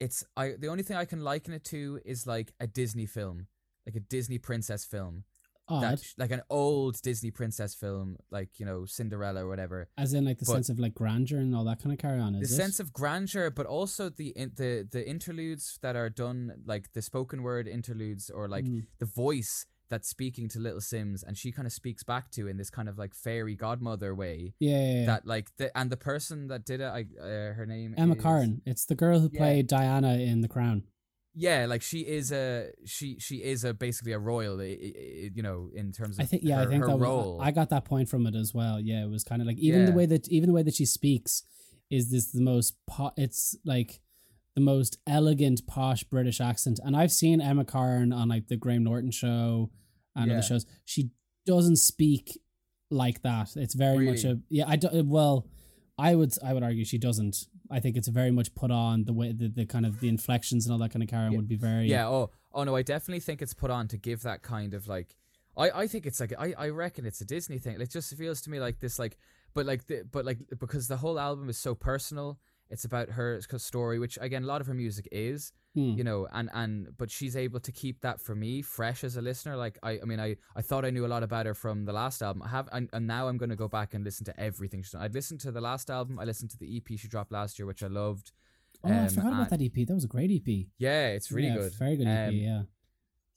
it's 0.00 0.24
I 0.36 0.54
the 0.58 0.68
only 0.68 0.82
thing 0.82 0.96
I 0.96 1.04
can 1.04 1.22
liken 1.22 1.54
it 1.54 1.64
to 1.64 2.00
is 2.04 2.26
like 2.26 2.52
a 2.60 2.66
Disney 2.66 3.06
film, 3.06 3.46
like 3.86 3.96
a 3.96 4.00
Disney 4.00 4.38
princess 4.38 4.84
film, 4.84 5.24
Odd. 5.68 5.82
that 5.82 6.02
like 6.16 6.30
an 6.30 6.42
old 6.50 7.00
Disney 7.02 7.30
princess 7.30 7.74
film, 7.74 8.16
like 8.30 8.58
you 8.60 8.66
know 8.66 8.84
Cinderella 8.86 9.44
or 9.44 9.48
whatever. 9.48 9.88
As 9.98 10.14
in 10.14 10.24
like 10.24 10.38
the 10.38 10.44
but- 10.46 10.52
sense 10.52 10.68
of 10.68 10.78
like 10.78 10.94
grandeur 10.94 11.38
and 11.38 11.54
all 11.54 11.64
that 11.64 11.82
kind 11.82 11.92
of 11.92 11.98
carry 11.98 12.20
on. 12.20 12.32
The 12.34 12.40
it? 12.40 12.48
sense 12.48 12.78
of 12.80 12.92
grandeur, 12.92 13.50
but 13.50 13.66
also 13.66 14.08
the 14.08 14.28
in, 14.36 14.52
the 14.56 14.86
the 14.90 15.08
interludes 15.08 15.78
that 15.82 15.96
are 15.96 16.08
done, 16.10 16.62
like 16.64 16.92
the 16.92 17.02
spoken 17.02 17.42
word 17.42 17.66
interludes, 17.68 18.30
or 18.30 18.48
like 18.48 18.64
Mm. 18.64 18.86
the 18.98 19.06
voice 19.06 19.66
that's 19.88 20.08
speaking 20.08 20.48
to 20.48 20.58
Little 20.58 20.80
Simz, 20.80 21.22
and 21.24 21.38
she 21.38 21.52
kind 21.52 21.64
of 21.64 21.72
speaks 21.72 22.02
back 22.02 22.30
to 22.32 22.48
in 22.48 22.56
this 22.56 22.70
kind 22.70 22.88
of 22.88 22.98
like 22.98 23.14
fairy 23.14 23.54
godmother 23.54 24.14
way. 24.16 24.54
Yeah, 24.58 24.70
yeah, 24.80 24.92
yeah. 25.00 25.06
That 25.06 25.26
like 25.26 25.56
the 25.58 25.76
and 25.78 25.90
the 25.90 25.96
person 25.96 26.48
that 26.48 26.64
did 26.64 26.80
it, 26.80 26.84
I 26.86 27.06
uh, 27.20 27.52
her 27.54 27.66
name 27.66 27.94
Emma 27.96 28.14
is. 28.14 28.50
It's 28.66 28.84
the 28.86 28.96
girl 28.96 29.20
who 29.20 29.30
Yeah. 29.32 29.38
played 29.38 29.66
Diana 29.68 30.14
in 30.18 30.40
The 30.40 30.48
Crown. 30.48 30.84
Yeah, 31.38 31.66
like 31.66 31.82
she 31.82 32.00
is 32.00 32.32
a 32.32 32.70
she 32.86 33.18
she 33.18 33.36
is 33.36 33.62
a 33.62 33.74
basically 33.74 34.12
a 34.12 34.18
royal, 34.18 34.62
you 34.62 35.42
know, 35.42 35.70
in 35.74 35.92
terms 35.92 36.18
of 36.18 36.22
I 36.22 36.26
think 36.26 36.42
yeah, 36.44 36.56
her, 36.56 36.62
I 36.62 36.66
think 36.66 36.84
that 36.86 36.92
was, 36.92 37.00
role. 37.02 37.38
I 37.42 37.50
got 37.50 37.68
that 37.70 37.84
point 37.84 38.08
from 38.08 38.26
it 38.26 38.34
as 38.34 38.54
well. 38.54 38.80
Yeah, 38.80 39.04
it 39.04 39.10
was 39.10 39.22
kind 39.22 39.42
of 39.42 39.46
like 39.46 39.58
even 39.58 39.84
the 39.84 39.92
way 39.92 40.06
that 40.06 40.26
even 40.28 40.48
the 40.48 40.54
way 40.54 40.62
that 40.62 40.74
she 40.74 40.86
speaks 40.86 41.42
is 41.90 42.10
this 42.10 42.32
the 42.32 42.40
most 42.40 42.74
po- 42.86 43.12
it's 43.18 43.54
like 43.66 44.00
the 44.54 44.62
most 44.62 44.96
elegant, 45.06 45.66
posh 45.66 46.04
British 46.04 46.40
accent. 46.40 46.80
And 46.82 46.96
I've 46.96 47.12
seen 47.12 47.42
Emma 47.42 47.66
Corrin 47.66 48.16
on 48.16 48.28
like 48.30 48.48
the 48.48 48.56
Graham 48.56 48.84
Norton 48.84 49.10
show 49.10 49.70
and 50.16 50.28
Yeah. 50.30 50.38
other 50.38 50.42
shows. 50.42 50.64
She 50.86 51.10
doesn't 51.44 51.76
speak 51.76 52.40
like 52.90 53.20
that. 53.22 53.56
It's 53.56 53.74
very 53.74 54.06
much 54.06 54.24
a 54.24 54.40
yeah. 54.48 54.64
I 54.66 54.76
do, 54.76 54.88
well, 55.04 55.46
I 55.98 56.14
would 56.14 56.32
I 56.42 56.54
would 56.54 56.62
argue 56.62 56.86
she 56.86 56.96
doesn't. 56.98 57.44
I 57.70 57.80
think 57.80 57.96
it's 57.96 58.08
very 58.08 58.30
much 58.30 58.54
put 58.54 58.70
on 58.70 59.04
the 59.04 59.12
way 59.12 59.32
the, 59.32 59.48
the 59.48 59.66
kind 59.66 59.84
of 59.86 60.00
the 60.00 60.08
inflections 60.08 60.66
and 60.66 60.72
all 60.72 60.78
that 60.78 60.90
kind 60.92 61.02
of 61.02 61.08
carry 61.08 61.26
on 61.26 61.32
Yeah. 61.32 61.38
would 61.38 61.48
be 61.48 61.56
very 61.56 61.88
Yeah. 61.88 62.08
Oh. 62.08 62.30
Oh 62.52 62.64
no. 62.64 62.76
I 62.76 62.82
definitely 62.82 63.20
think 63.20 63.42
it's 63.42 63.54
put 63.54 63.70
on 63.70 63.88
to 63.88 63.96
give 63.96 64.22
that 64.22 64.42
kind 64.42 64.74
of 64.74 64.88
like. 64.88 65.16
I, 65.56 65.70
I 65.70 65.86
think 65.86 66.04
it's 66.06 66.20
like 66.20 66.32
I, 66.38 66.54
I 66.58 66.68
reckon 66.68 67.06
it's 67.06 67.20
a 67.20 67.24
Disney 67.24 67.58
thing. 67.58 67.80
It 67.80 67.90
just 67.90 68.14
feels 68.16 68.40
to 68.42 68.50
me 68.50 68.60
like 68.60 68.78
this 68.80 68.98
like, 68.98 69.16
but 69.54 69.64
like 69.66 69.86
the, 69.86 70.04
but 70.10 70.24
like 70.24 70.38
because 70.58 70.86
the 70.88 70.98
whole 70.98 71.18
album 71.18 71.48
is 71.48 71.58
so 71.58 71.74
personal. 71.74 72.38
It's 72.68 72.84
about 72.84 73.10
her 73.10 73.40
story, 73.40 73.98
which 73.98 74.18
again 74.20 74.42
a 74.44 74.46
lot 74.46 74.60
of 74.60 74.66
her 74.66 74.74
music 74.74 75.08
is, 75.12 75.52
Hmm. 75.74 75.92
you 75.98 76.04
know, 76.04 76.26
and 76.32 76.48
and 76.52 76.88
but 76.96 77.10
she's 77.10 77.36
able 77.36 77.60
to 77.60 77.70
keep 77.72 78.00
that 78.00 78.20
for 78.20 78.34
me 78.34 78.62
fresh 78.62 79.04
as 79.04 79.16
a 79.16 79.22
listener. 79.22 79.56
Like 79.56 79.78
I, 79.82 80.00
I 80.02 80.04
mean, 80.04 80.18
I 80.20 80.36
I 80.56 80.62
thought 80.62 80.84
I 80.84 80.90
knew 80.90 81.04
a 81.06 81.12
lot 81.14 81.22
about 81.22 81.46
her 81.46 81.54
from 81.54 81.84
the 81.84 81.92
last 81.92 82.22
album. 82.22 82.42
I 82.42 82.48
have, 82.48 82.68
and, 82.72 82.88
and 82.92 83.06
now 83.06 83.28
I'm 83.28 83.36
going 83.36 83.50
to 83.50 83.56
go 83.56 83.68
back 83.68 83.94
and 83.94 84.02
listen 84.04 84.24
to 84.26 84.40
everything 84.40 84.82
she's 84.82 84.92
done. 84.92 85.02
I'd 85.02 85.14
listened 85.14 85.40
to 85.40 85.52
the 85.52 85.60
last 85.60 85.90
album. 85.90 86.18
I 86.18 86.24
listened 86.24 86.50
to 86.52 86.58
the 86.58 86.76
EP 86.76 86.98
she 86.98 87.08
dropped 87.08 87.30
last 87.30 87.58
year, 87.58 87.66
which 87.66 87.82
I 87.82 87.88
loved. 87.88 88.32
Oh, 88.82 88.88
I 88.90 88.96
Um, 88.98 89.08
forgot 89.10 89.32
about 89.32 89.50
that 89.50 89.62
EP. 89.62 89.86
That 89.86 89.94
was 89.94 90.04
a 90.04 90.08
great 90.08 90.30
EP. 90.30 90.66
Yeah, 90.78 91.08
it's 91.08 91.30
really 91.30 91.48
Yeah, 91.48 91.56
good. 91.56 91.72
Very 91.74 91.96
good 91.96 92.08
EP. 92.08 92.28
Um, 92.28 92.34
yeah. 92.34 92.62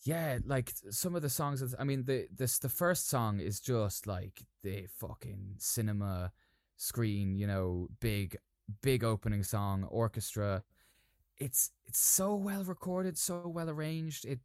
yeah, 0.03 0.39
like 0.45 0.71
some 0.89 1.15
of 1.15 1.21
the 1.21 1.29
songs. 1.29 1.75
I 1.77 1.83
mean, 1.83 2.05
the 2.05 2.27
this 2.35 2.57
the 2.59 2.69
first 2.69 3.09
song 3.09 3.39
is 3.39 3.59
just 3.59 4.07
like 4.07 4.43
the 4.63 4.87
fucking 4.97 5.55
cinema 5.59 6.31
screen. 6.77 7.35
You 7.35 7.47
know, 7.47 7.89
big 7.99 8.37
big 8.81 9.03
opening 9.03 9.43
song, 9.43 9.83
orchestra. 9.83 10.63
It's 11.37 11.71
it's 11.85 11.99
so 11.99 12.35
well 12.35 12.63
recorded, 12.63 13.17
so 13.17 13.47
well 13.47 13.69
arranged. 13.69 14.25
It 14.25 14.39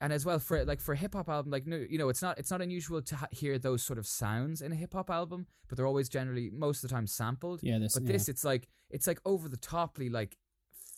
and 0.00 0.12
as 0.12 0.26
well 0.26 0.38
for 0.38 0.64
like 0.64 0.80
for 0.80 0.92
a 0.92 0.96
hip 0.96 1.14
hop 1.14 1.28
album, 1.28 1.50
like 1.50 1.66
no, 1.66 1.84
you 1.88 1.98
know, 1.98 2.08
it's 2.08 2.22
not 2.22 2.38
it's 2.38 2.50
not 2.50 2.60
unusual 2.60 3.00
to 3.02 3.16
ha- 3.16 3.28
hear 3.30 3.58
those 3.58 3.82
sort 3.82 3.98
of 3.98 4.06
sounds 4.06 4.60
in 4.60 4.72
a 4.72 4.74
hip 4.74 4.92
hop 4.92 5.10
album, 5.10 5.46
but 5.68 5.76
they're 5.76 5.86
always 5.86 6.08
generally 6.08 6.50
most 6.52 6.84
of 6.84 6.90
the 6.90 6.94
time 6.94 7.06
sampled. 7.06 7.60
Yeah, 7.62 7.78
this. 7.78 7.94
But 7.94 8.04
yeah. 8.04 8.12
this, 8.12 8.28
it's 8.28 8.44
like 8.44 8.68
it's 8.90 9.06
like 9.06 9.20
over 9.24 9.48
the 9.48 9.56
toply, 9.56 10.10
like 10.10 10.36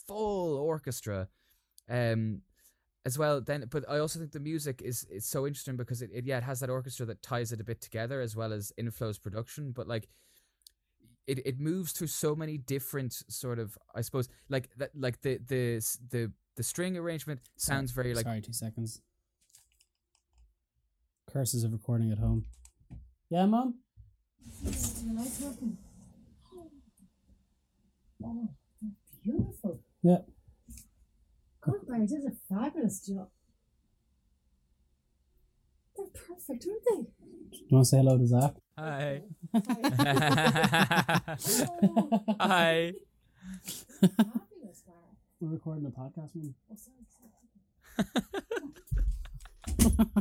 full 0.06 0.56
orchestra, 0.56 1.28
um, 1.88 2.42
as 3.06 3.16
well. 3.16 3.40
Then, 3.40 3.66
but 3.70 3.84
I 3.88 3.98
also 3.98 4.18
think 4.18 4.32
the 4.32 4.40
music 4.40 4.82
is 4.84 5.06
it's 5.10 5.28
so 5.28 5.46
interesting 5.46 5.76
because 5.76 6.02
it, 6.02 6.10
it 6.12 6.26
yeah 6.26 6.38
it 6.38 6.44
has 6.44 6.58
that 6.60 6.70
orchestra 6.70 7.06
that 7.06 7.22
ties 7.22 7.52
it 7.52 7.60
a 7.60 7.64
bit 7.64 7.80
together 7.80 8.20
as 8.20 8.34
well 8.34 8.52
as 8.52 8.72
Inflo's 8.80 9.18
production. 9.18 9.70
But 9.70 9.86
like, 9.86 10.08
it 11.28 11.46
it 11.46 11.60
moves 11.60 11.92
through 11.92 12.06
so 12.08 12.34
many 12.34 12.56
different 12.58 13.12
sort 13.28 13.58
of 13.58 13.78
I 13.94 14.00
suppose 14.00 14.28
like 14.48 14.70
that 14.78 14.90
like 14.96 15.20
the 15.20 15.38
the 15.46 15.80
the 16.10 16.32
the 16.56 16.62
string 16.62 16.96
arrangement 16.96 17.40
sounds 17.56 17.92
very 17.92 18.14
like 18.14 18.24
Sorry, 18.24 18.40
two 18.40 18.52
seconds. 18.52 19.00
Curses 21.30 21.62
of 21.62 21.72
recording 21.72 22.10
at 22.10 22.18
home. 22.18 22.46
Yeah, 23.30 23.46
mom. 23.46 23.74
Oh, 28.24 28.48
they're 28.80 28.90
beautiful. 29.22 29.80
Yeah. 30.02 30.18
God, 31.60 31.74
Barry 31.86 32.06
did 32.06 32.24
a 32.24 32.32
fabulous 32.48 33.06
job. 33.06 33.28
They're 36.14 36.22
perfect, 36.26 36.66
aren't 36.68 36.84
they? 36.84 37.02
Do 37.50 37.58
You 37.58 37.66
want 37.70 37.84
to 37.84 37.88
say 37.88 37.96
hello 37.98 38.18
to 38.18 38.26
Zach? 38.26 38.54
hi 38.78 39.22
hi. 42.40 42.92
fabulous, 44.00 44.82
Barry. 44.86 45.16
We're 45.40 45.48
recording 45.50 45.86
a 45.86 45.90
podcast, 45.90 46.34
man. 46.34 46.54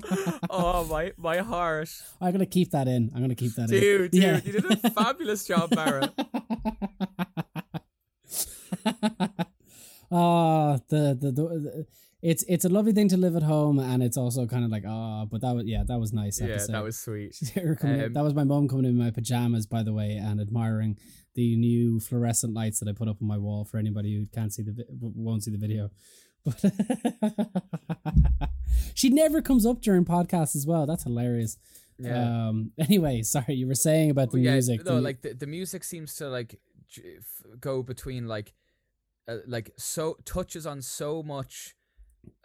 Oh, 0.49 0.83
sorry, 0.85 0.87
sorry. 0.87 1.13
my 1.17 1.37
my 1.37 1.37
heart, 1.43 1.89
I'm 2.21 2.31
gonna 2.31 2.45
keep 2.45 2.71
that 2.71 2.87
in. 2.87 3.11
I'm 3.15 3.21
gonna 3.21 3.35
keep 3.35 3.53
that 3.55 3.69
in. 3.71 3.79
dude, 3.79 4.11
dude. 4.11 4.21
Yeah. 4.21 4.41
you 4.43 4.51
did 4.53 4.65
a 4.65 4.89
fabulous 4.91 5.45
job, 5.45 5.69
Barra. 5.71 6.13
oh, 10.11 10.71
uh, 10.73 10.77
the, 10.89 11.17
the 11.19 11.31
the 11.31 11.85
it's 12.21 12.43
it's 12.47 12.65
a 12.65 12.69
lovely 12.69 12.93
thing 12.93 13.09
to 13.09 13.17
live 13.17 13.35
at 13.35 13.43
home, 13.43 13.79
and 13.79 14.01
it's 14.01 14.17
also 14.17 14.47
kind 14.47 14.65
of 14.65 14.71
like 14.71 14.83
oh, 14.87 15.27
but 15.29 15.41
that 15.41 15.55
was 15.55 15.65
yeah, 15.65 15.83
that 15.87 15.99
was 15.99 16.13
nice. 16.13 16.41
yeah, 16.41 16.47
episode. 16.47 16.73
that 16.73 16.83
was 16.83 16.97
sweet. 16.97 17.35
Um, 17.57 18.13
that 18.13 18.23
was 18.23 18.33
my 18.33 18.43
mom 18.43 18.67
coming 18.67 18.85
in 18.85 18.97
my 18.97 19.11
pajamas, 19.11 19.67
by 19.67 19.83
the 19.83 19.93
way, 19.93 20.15
and 20.15 20.41
admiring 20.41 20.97
the 21.35 21.55
new 21.55 21.99
fluorescent 21.99 22.53
lights 22.53 22.79
that 22.79 22.89
I 22.89 22.93
put 22.93 23.07
up 23.07 23.21
on 23.21 23.27
my 23.27 23.37
wall 23.37 23.63
for 23.65 23.77
anybody 23.77 24.15
who 24.17 24.25
can't 24.33 24.51
see 24.51 24.63
the 24.63 24.71
vi- 24.71 24.85
won't 25.15 25.43
see 25.43 25.51
the 25.51 25.57
video. 25.57 25.91
But 26.43 26.63
she 28.95 29.09
never 29.09 29.41
comes 29.41 29.65
up 29.65 29.81
during 29.81 30.05
podcasts 30.05 30.55
as 30.55 30.65
well. 30.65 30.85
That's 30.85 31.03
hilarious. 31.03 31.57
Yeah. 31.99 32.47
Um. 32.47 32.71
Anyway, 32.79 33.21
sorry, 33.23 33.53
you 33.53 33.67
were 33.67 33.75
saying 33.75 34.09
about 34.09 34.31
the 34.31 34.39
yeah, 34.39 34.53
music. 34.53 34.83
No, 34.85 34.95
the- 34.95 35.01
like 35.01 35.21
the, 35.21 35.33
the 35.33 35.47
music 35.47 35.83
seems 35.83 36.15
to 36.15 36.29
like 36.29 36.59
go 37.59 37.83
between 37.83 38.27
like, 38.27 38.53
uh, 39.27 39.37
like 39.45 39.71
so 39.77 40.17
touches 40.25 40.65
on 40.65 40.81
so 40.81 41.21
much, 41.21 41.75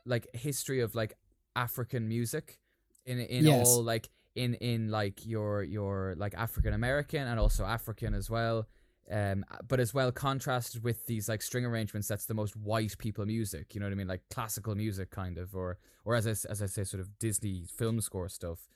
like 0.04 0.28
history 0.34 0.80
of 0.80 0.94
like 0.94 1.14
African 1.56 2.08
music, 2.08 2.58
in 3.06 3.18
in 3.20 3.44
Yes. 3.44 3.66
all 3.66 3.82
like 3.82 4.08
in 4.34 4.54
in 4.54 4.88
like 4.90 5.26
your 5.26 5.62
your 5.62 6.14
like 6.16 6.34
African 6.34 6.72
American 6.72 7.26
and 7.26 7.38
also 7.38 7.64
African 7.64 8.14
as 8.14 8.30
well. 8.30 8.66
Um, 9.10 9.44
but 9.68 9.80
as 9.80 9.92
well 9.92 10.12
contrasted 10.12 10.84
with 10.84 11.06
these 11.06 11.28
like 11.28 11.42
string 11.42 11.64
arrangements, 11.66 12.08
that's 12.08 12.26
the 12.26 12.34
most 12.34 12.56
white 12.56 12.96
people 12.98 13.26
music. 13.26 13.74
You 13.74 13.80
know 13.80 13.86
what 13.86 13.92
I 13.92 13.96
mean, 13.96 14.06
like 14.06 14.22
classical 14.30 14.74
music 14.74 15.10
kind 15.10 15.38
of, 15.38 15.54
or 15.54 15.78
or 16.04 16.14
as 16.14 16.26
I 16.26 16.30
as 16.50 16.62
I 16.62 16.66
say, 16.66 16.84
sort 16.84 17.00
of 17.00 17.18
Disney 17.18 17.66
film 17.66 18.00
score 18.00 18.28
stuff. 18.28 18.68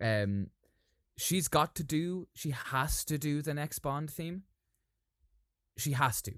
Um, 0.00 0.50
she's 1.18 1.48
got 1.48 1.74
to 1.74 1.82
do 1.82 2.28
she 2.34 2.50
has 2.50 3.02
to 3.06 3.16
do 3.16 3.40
the 3.40 3.54
next 3.54 3.78
bond 3.78 4.10
theme 4.10 4.42
she 5.78 5.92
has 5.92 6.20
to 6.20 6.32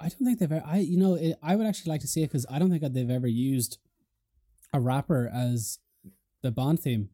I 0.00 0.08
don't 0.08 0.24
think 0.24 0.38
they've 0.38 0.52
ever. 0.52 0.64
I 0.66 0.78
you 0.78 0.96
know 0.98 1.14
it, 1.14 1.36
I 1.42 1.56
would 1.56 1.66
actually 1.66 1.90
like 1.90 2.00
to 2.02 2.08
see 2.08 2.22
it 2.22 2.28
because 2.28 2.46
I 2.50 2.58
don't 2.58 2.70
think 2.70 2.82
that 2.82 2.94
they've 2.94 3.10
ever 3.10 3.26
used 3.26 3.78
a 4.72 4.80
rapper 4.80 5.30
as 5.32 5.78
the 6.42 6.50
Bond 6.50 6.80
theme. 6.80 7.08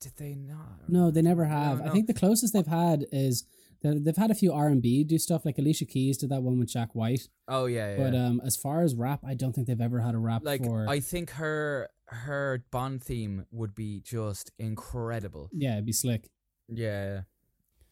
did 0.00 0.12
they 0.16 0.34
not 0.34 0.88
No, 0.88 1.10
they 1.10 1.22
never 1.22 1.44
have. 1.44 1.78
don't 1.78 1.88
I 1.88 1.90
think 1.92 2.06
the 2.06 2.14
closest 2.14 2.52
they've 2.54 2.66
had 2.66 3.06
is 3.12 3.44
they- 3.82 3.98
they've 3.98 4.16
had 4.16 4.30
a 4.30 4.34
few 4.34 4.52
R 4.52 4.68
and 4.68 4.80
B 4.80 5.02
do 5.04 5.18
stuff 5.18 5.44
like 5.44 5.58
Alicia 5.58 5.84
Keys 5.86 6.16
did 6.18 6.30
that 6.30 6.42
one 6.42 6.58
with 6.58 6.68
Jack 6.68 6.94
White. 6.94 7.28
oh 7.48 7.66
yeah, 7.66 7.90
yeah. 7.92 7.96
But 7.98 8.14
um, 8.16 8.40
as 8.44 8.56
far 8.56 8.82
as 8.82 8.94
rap, 8.94 9.20
I 9.24 9.34
don't 9.34 9.52
think 9.52 9.66
they've 9.66 9.80
ever 9.80 10.00
had 10.00 10.14
a 10.14 10.18
rap 10.18 10.42
like 10.44 10.62
for. 10.64 10.86
i 10.88 11.00
think 11.00 11.30
her 11.32 11.88
her 12.06 12.64
bond 12.70 13.02
theme 13.02 13.44
would 13.50 13.74
be 13.74 14.00
just 14.04 14.50
incredible 14.58 15.50
yeah, 15.52 15.72
it'd 15.74 15.86
be 15.86 15.92
slick. 15.92 16.30
yeah 16.68 17.22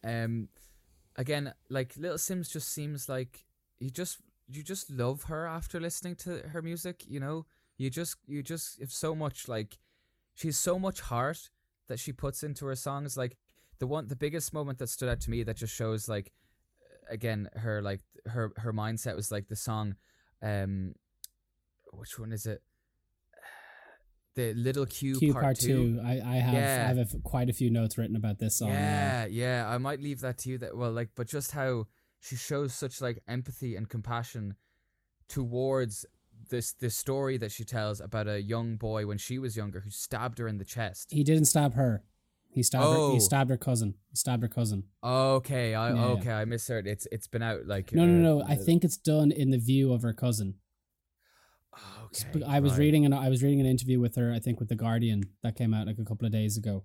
um 0.03 0.47
again 1.17 1.53
like 1.69 1.95
little 1.97 2.17
simz 2.17 2.51
just 2.51 2.71
seems 2.71 3.07
like 3.09 3.45
you 3.81 3.89
just 3.89 4.17
you 4.47 4.63
just 4.63 4.89
love 4.89 5.23
her 5.23 5.45
after 5.47 5.79
listening 5.79 6.15
to 6.15 6.39
her 6.53 6.61
music 6.61 7.03
you 7.07 7.19
know 7.19 7.45
you 7.77 7.89
just 7.89 8.15
you 8.27 8.43
just 8.43 8.79
have 8.79 8.91
so 8.91 9.15
much 9.15 9.47
like 9.47 9.77
she's 10.35 10.57
so 10.57 10.77
much 10.77 11.01
heart 11.01 11.49
that 11.87 11.99
she 11.99 12.13
puts 12.13 12.43
into 12.43 12.65
her 12.65 12.75
songs 12.75 13.17
like 13.17 13.37
the 13.79 13.87
one 13.87 14.07
the 14.07 14.15
biggest 14.15 14.53
moment 14.53 14.77
that 14.79 14.87
stood 14.89 15.09
out 15.09 15.19
to 15.19 15.31
me 15.31 15.43
that 15.43 15.57
just 15.57 15.73
shows 15.75 16.07
like 16.07 16.31
again 17.09 17.49
her 17.55 17.81
like 17.81 18.01
her 18.27 18.51
her 18.57 18.71
mindset 18.71 19.15
was 19.15 19.31
like 19.31 19.47
the 19.47 19.55
song 19.55 19.95
um 20.43 20.93
which 21.93 22.19
one 22.19 22.31
is 22.31 22.45
it 22.45 22.61
the 24.35 24.53
little 24.53 24.85
q, 24.85 25.17
Q 25.17 25.33
part, 25.33 25.43
part 25.43 25.59
two. 25.59 25.99
I, 26.05 26.11
I 26.11 26.35
have 26.35 26.53
Yeah. 26.53 26.83
I 26.85 26.87
have 26.87 26.97
a 26.97 27.01
f- 27.01 27.23
quite 27.23 27.49
a 27.49 27.53
few 27.53 27.69
notes 27.69 27.97
written 27.97 28.15
about 28.15 28.39
this 28.39 28.57
song. 28.59 28.69
yeah, 28.69 29.25
yeah. 29.25 29.67
I 29.67 29.77
might 29.77 29.99
leave 30.01 30.21
that 30.21 30.37
to 30.39 30.49
you. 30.49 30.57
That 30.57 30.77
well, 30.77 30.91
like, 30.91 31.09
but 31.15 31.27
just 31.27 31.51
how 31.51 31.87
she 32.21 32.35
shows 32.35 32.73
such 32.73 33.01
like 33.01 33.21
empathy 33.27 33.75
and 33.75 33.89
compassion 33.89 34.55
towards 35.27 36.05
this 36.49 36.73
this 36.73 36.95
story 36.95 37.37
that 37.37 37.51
she 37.51 37.65
tells 37.65 37.99
about 37.99 38.27
a 38.27 38.41
young 38.41 38.77
boy 38.77 39.05
when 39.05 39.17
she 39.17 39.39
was 39.39 39.57
younger 39.57 39.81
who 39.81 39.89
stabbed 39.89 40.37
her 40.37 40.47
in 40.47 40.57
the 40.57 40.65
chest. 40.65 41.09
He 41.11 41.23
didn't 41.23 41.45
stab 41.45 41.73
her. 41.73 42.03
He 42.53 42.63
stabbed 42.63 42.85
her. 42.85 42.97
Oh. 42.97 43.13
He 43.13 43.19
stabbed 43.19 43.49
her 43.49 43.57
cousin. 43.57 43.95
He 44.09 44.15
stabbed 44.15 44.43
her 44.43 44.49
cousin. 44.49 44.83
Okay, 45.03 45.73
I 45.73 45.89
Yeah, 45.89 45.95
yeah. 45.95 46.05
okay, 46.05 46.31
I 46.31 46.45
misheard. 46.45 46.85
It's 46.87 47.07
it's 47.11 47.27
been 47.27 47.41
out 47.41 47.65
like 47.65 47.91
No, 47.91 48.03
uh, 48.03 48.05
no, 48.05 48.37
no. 48.37 48.45
I 48.47 48.53
uh, 48.53 48.55
think 48.55 48.83
it's 48.83 48.97
done 48.97 49.31
in 49.31 49.49
the 49.49 49.57
view 49.57 49.91
of 49.91 50.03
her 50.03 50.13
cousin. 50.13 50.55
Okay, 52.05 52.43
I 52.45 52.59
was 52.59 52.73
right. 52.73 52.79
reading 52.79 53.05
an 53.05 53.13
I 53.13 53.29
was 53.29 53.41
reading 53.41 53.61
an 53.61 53.65
interview 53.65 53.99
with 53.99 54.15
her. 54.15 54.31
I 54.31 54.39
think 54.39 54.59
with 54.59 54.69
the 54.69 54.75
Guardian 54.75 55.23
that 55.43 55.55
came 55.55 55.73
out 55.73 55.87
like 55.87 55.97
a 55.97 56.05
couple 56.05 56.25
of 56.25 56.31
days 56.31 56.57
ago, 56.57 56.83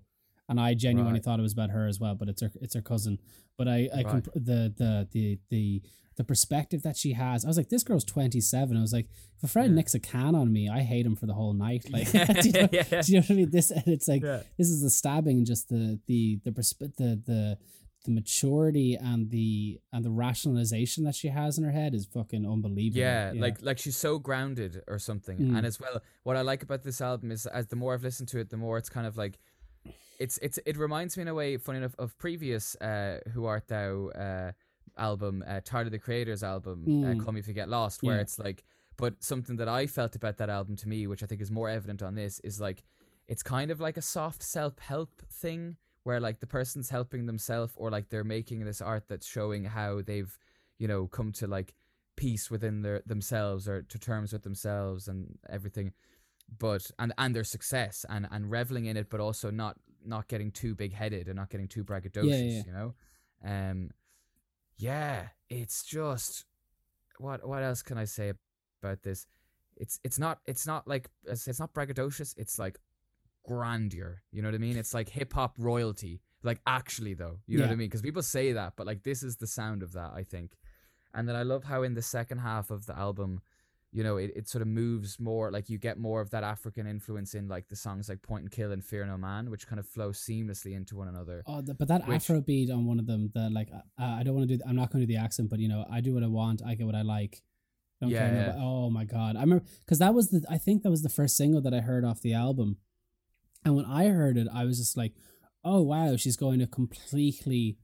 and 0.49 0.59
I 0.59 0.73
genuinely 0.73 1.13
Right. 1.19 1.23
thought 1.23 1.39
it 1.39 1.43
was 1.43 1.53
about 1.53 1.69
her 1.71 1.87
as 1.87 1.99
well. 1.99 2.15
But 2.15 2.29
it's 2.29 2.41
her 2.41 2.51
it's 2.61 2.75
her 2.75 2.81
cousin. 2.81 3.19
But 3.57 3.67
I 3.67 3.89
I 3.93 3.95
Right. 3.97 4.07
comp- 4.07 4.33
the 4.33 4.73
the 4.77 5.07
the 5.11 5.39
the 5.49 5.81
the 6.17 6.23
perspective 6.23 6.81
that 6.81 6.97
she 6.97 7.13
has. 7.13 7.45
I 7.45 7.47
was 7.47 7.57
like, 7.57 7.69
this 7.69 7.83
girl's 7.83 8.03
twenty 8.03 8.41
seven. 8.41 8.75
I 8.77 8.81
was 8.81 8.93
like, 8.93 9.07
if 9.37 9.43
a 9.43 9.47
friend 9.47 9.69
Yeah. 9.71 9.75
nicks 9.75 9.93
a 9.93 9.99
can 9.99 10.33
on 10.35 10.51
me, 10.51 10.67
I 10.67 10.81
hate 10.81 11.05
him 11.05 11.15
for 11.15 11.27
the 11.27 11.33
whole 11.33 11.53
night. 11.53 11.85
Like, 11.91 12.11
yeah, 12.13 12.25
do, 12.41 12.47
you 12.49 12.53
know, 12.53 12.69
yeah, 12.71 13.01
do 13.01 13.11
you 13.11 13.17
know 13.19 13.21
what 13.21 13.31
I 13.31 13.33
mean? 13.33 13.49
This 13.51 13.71
and 13.71 13.87
it's 13.87 14.07
like 14.07 14.23
yeah. 14.23 14.41
this 14.57 14.69
is 14.69 14.81
the 14.81 14.89
stabbing, 14.89 15.37
and 15.37 15.45
just 15.45 15.69
the 15.69 15.99
the 16.07 16.39
the 16.43 16.51
persp- 16.51 16.95
the 16.95 17.21
the 17.25 17.57
the 18.05 18.11
maturity 18.11 18.95
and 18.95 19.29
the 19.31 19.79
and 19.91 20.05
the 20.05 20.09
rationalization 20.09 21.03
that 21.03 21.13
she 21.15 21.27
has 21.27 21.57
in 21.57 21.63
her 21.63 21.71
head 21.71 21.93
is 21.93 22.05
fucking 22.05 22.45
unbelievable. 22.45 22.99
Yeah, 23.01 23.33
like 23.35 23.61
like 23.61 23.77
she's 23.79 23.97
so 23.97 24.17
grounded 24.17 24.81
or 24.87 24.97
something. 24.99 25.37
Mm. 25.37 25.57
And 25.57 25.65
as 25.65 25.79
well, 25.79 26.01
what 26.23 26.35
I 26.37 26.41
like 26.41 26.63
about 26.63 26.83
this 26.83 27.01
album 27.01 27.31
is 27.31 27.45
as 27.47 27.67
the 27.67 27.75
more 27.75 27.93
I've 27.93 28.03
listened 28.03 28.29
to 28.29 28.39
it, 28.39 28.49
the 28.49 28.57
more 28.57 28.77
it's 28.77 28.89
kind 28.89 29.05
of 29.07 29.17
like 29.17 29.37
it's 30.19 30.37
it's 30.39 30.59
it 30.65 30.77
reminds 30.77 31.15
me 31.17 31.21
in 31.21 31.27
a 31.27 31.33
way, 31.33 31.57
funny 31.57 31.77
enough, 31.79 31.95
of 31.99 32.17
previous 32.17 32.75
uh 32.75 33.19
Who 33.33 33.45
Art 33.45 33.67
Thou 33.67 34.09
uh 34.09 34.51
album, 34.97 35.43
uh 35.47 35.61
Tyler, 35.63 35.89
the 35.89 35.99
Creator's 35.99 36.43
album, 36.43 36.85
Mm. 36.87 37.03
uh, 37.21 37.23
Call 37.23 37.33
Me 37.33 37.39
If 37.39 37.47
You 37.47 37.53
Get 37.53 37.69
Lost, 37.69 38.03
where 38.03 38.15
Yeah. 38.15 38.21
it's 38.21 38.39
like 38.39 38.63
but 38.97 39.21
something 39.23 39.57
that 39.57 39.67
I 39.67 39.85
felt 39.85 40.15
about 40.15 40.37
that 40.37 40.49
album 40.49 40.75
to 40.77 40.89
me, 40.89 41.05
which 41.05 41.21
I 41.21 41.27
think 41.27 41.39
is 41.39 41.51
more 41.51 41.69
evident 41.69 42.01
on 42.01 42.15
this, 42.15 42.39
is 42.39 42.59
like 42.59 42.83
it's 43.27 43.43
kind 43.43 43.69
of 43.71 43.79
like 43.79 43.97
a 43.97 44.01
soft 44.01 44.41
self 44.41 44.79
help 44.79 45.21
thing 45.29 45.77
where 46.03 46.19
like 46.19 46.39
the 46.39 46.47
person's 46.47 46.89
helping 46.89 47.25
themselves 47.27 47.73
or 47.75 47.91
like 47.91 48.09
they're 48.09 48.23
making 48.23 48.63
this 48.65 48.81
art 48.81 49.07
that's 49.07 49.27
showing 49.27 49.65
how 49.65 50.01
they've, 50.01 50.39
you 50.79 50.87
know, 50.87 51.05
come 51.05 51.31
to 51.33 51.45
like 51.45 51.75
peace 52.15 52.49
within 52.49 52.81
their 52.81 53.03
themselves 53.05 53.67
or 53.67 53.83
to 53.83 53.99
terms 53.99 54.33
with 54.33 54.41
themselves 54.43 55.07
and 55.07 55.37
everything. 55.49 55.91
But 56.57 56.89
and 56.97 57.13
and 57.17 57.35
their 57.35 57.43
success 57.43 58.05
and 58.09 58.25
and 58.31 58.49
reveling 58.49 58.85
in 58.85 58.95
it, 58.97 59.09
but 59.09 59.19
also 59.19 59.51
not 59.51 59.77
not 60.07 60.27
getting 60.27 60.51
too 60.51 60.75
big 60.75 60.93
headed 60.93 61.27
and 61.27 61.35
not 61.35 61.49
getting 61.49 61.67
too 61.67 61.83
braggadocious, 61.83 62.57
yeah. 62.57 62.63
you 62.65 62.73
know? 62.73 62.93
Um 63.45 63.89
yeah, 64.77 65.27
it's 65.49 65.83
just 65.83 66.45
what 67.19 67.47
what 67.47 67.63
else 67.63 67.81
can 67.81 67.97
I 67.97 68.05
say 68.05 68.33
about 68.81 69.03
this? 69.03 69.25
It's 69.75 69.99
it's 70.03 70.19
not 70.19 70.39
it's 70.45 70.65
not 70.65 70.87
like 70.87 71.09
it's 71.25 71.47
it's 71.47 71.59
not 71.59 71.73
braggadocious. 71.73 72.33
It's 72.37 72.59
like 72.59 72.79
grandeur. 73.47 74.21
You 74.31 74.41
know 74.41 74.49
what 74.49 74.55
I 74.55 74.59
mean? 74.59 74.77
It's 74.77 74.93
like 74.93 75.09
hip 75.09 75.33
hop 75.33 75.55
royalty. 75.57 76.21
Like 76.43 76.61
actually 76.67 77.13
though, 77.13 77.39
you 77.47 77.57
know 77.57 77.65
what 77.65 77.71
I 77.73 77.75
mean? 77.75 77.87
Because 77.87 78.01
people 78.03 78.21
say 78.21 78.53
that, 78.53 78.73
but 78.77 78.85
like 78.85 79.03
this 79.03 79.23
is 79.23 79.37
the 79.37 79.47
sound 79.47 79.81
of 79.81 79.93
that. 79.93 80.11
I 80.13 80.23
think, 80.23 80.55
and 81.13 81.27
then 81.27 81.35
I 81.35 81.43
love 81.43 81.63
how 81.63 81.81
in 81.81 81.95
the 81.95 82.01
second 82.01 82.39
half 82.39 82.69
of 82.69 82.85
the 82.85 82.97
album, 82.97 83.41
you 83.93 84.03
know, 84.03 84.17
it, 84.17 84.31
it 84.35 84.47
sort 84.49 84.61
of 84.61 84.67
moves 84.67 85.19
more. 85.19 85.51
Like 85.51 85.69
you 85.69 85.77
get 85.77 85.97
more 85.97 86.21
of 86.21 86.29
that 86.31 86.43
African 86.43 86.85
influence 86.87 87.33
in 87.33 87.47
like 87.47 87.67
the 87.69 87.75
songs 87.75 88.09
like 88.09 88.21
Point 88.21 88.43
and 88.43 88.51
Kill 88.51 88.71
and 88.71 88.83
Fear 88.83 89.05
No 89.07 89.17
Man, 89.17 89.49
which 89.49 89.65
kind 89.67 89.79
of 89.79 89.87
flow 89.87 90.09
seamlessly 90.11 90.73
into 90.75 90.95
one 90.97 91.07
another. 91.07 91.41
Oh, 91.47 91.61
the, 91.61 91.73
but 91.73 91.87
that 91.87 92.07
Which- 92.07 92.17
Afro 92.23 92.41
beat 92.41 92.69
on 92.69 92.85
one 92.85 92.99
of 92.99 93.07
them, 93.07 93.31
the 93.33 93.49
like, 93.49 93.69
uh, 93.73 93.81
I 94.03 94.23
don't 94.23 94.35
want 94.35 94.49
to 94.49 94.57
do. 94.57 94.63
I'm 94.67 94.75
not 94.75 94.91
going 94.91 95.01
to 95.01 95.07
do 95.07 95.13
the 95.13 95.19
accent, 95.19 95.49
but 95.49 95.59
you 95.59 95.69
know, 95.69 95.85
I 95.91 96.01
do 96.01 96.13
what 96.13 96.23
I 96.23 96.27
want. 96.27 96.61
I 96.65 96.75
get 96.75 96.85
what 96.85 96.95
I 96.95 97.01
like. 97.01 97.41
Don't 98.01 98.11
Yeah, 98.11 98.19
care. 98.27 98.33
yeah. 98.35 98.41
nobody- 98.47 98.61
Oh 98.63 98.89
my 98.91 99.05
god, 99.05 99.35
I 99.37 99.41
remember 99.41 99.65
because 99.79 99.99
that 99.99 100.13
was 100.13 100.29
the. 100.29 100.45
I 100.49 100.57
think 100.59 100.83
that 100.83 100.91
was 100.91 101.01
the 101.01 101.09
first 101.09 101.35
single 101.35 101.61
that 101.61 101.73
I 101.73 101.79
heard 101.79 102.05
off 102.05 102.21
the 102.21 102.33
album, 102.33 102.77
and 103.65 103.75
when 103.75 103.85
I 103.85 104.09
heard 104.09 104.37
it, 104.37 104.47
I 104.53 104.65
was 104.65 104.77
just 104.77 104.95
like, 104.95 105.13
"Oh 105.63 105.81
wow, 105.81 106.15
she's 106.15 106.37
going 106.37 106.61
a 106.61 106.67
completely 106.67 107.79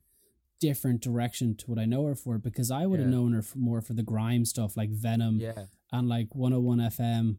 different 0.60 1.02
direction 1.02 1.56
to 1.58 1.66
what 1.70 1.80
I 1.80 1.86
know 1.86 2.06
her 2.06 2.16
for." 2.16 2.38
Because 2.38 2.70
I 2.70 2.86
would 2.86 3.00
have 3.00 3.10
Yeah. 3.10 3.16
known 3.16 3.34
her 3.34 3.42
for 3.42 3.58
more 3.58 3.82
for 3.82 3.94
the 3.94 4.04
grime 4.04 4.46
stuff 4.46 4.78
like 4.78 4.92
Venom 4.92 5.40
Yeah, 5.40 5.66
and 5.94 6.10
like 6.10 6.28
101 6.36 6.80
FM. 6.80 7.38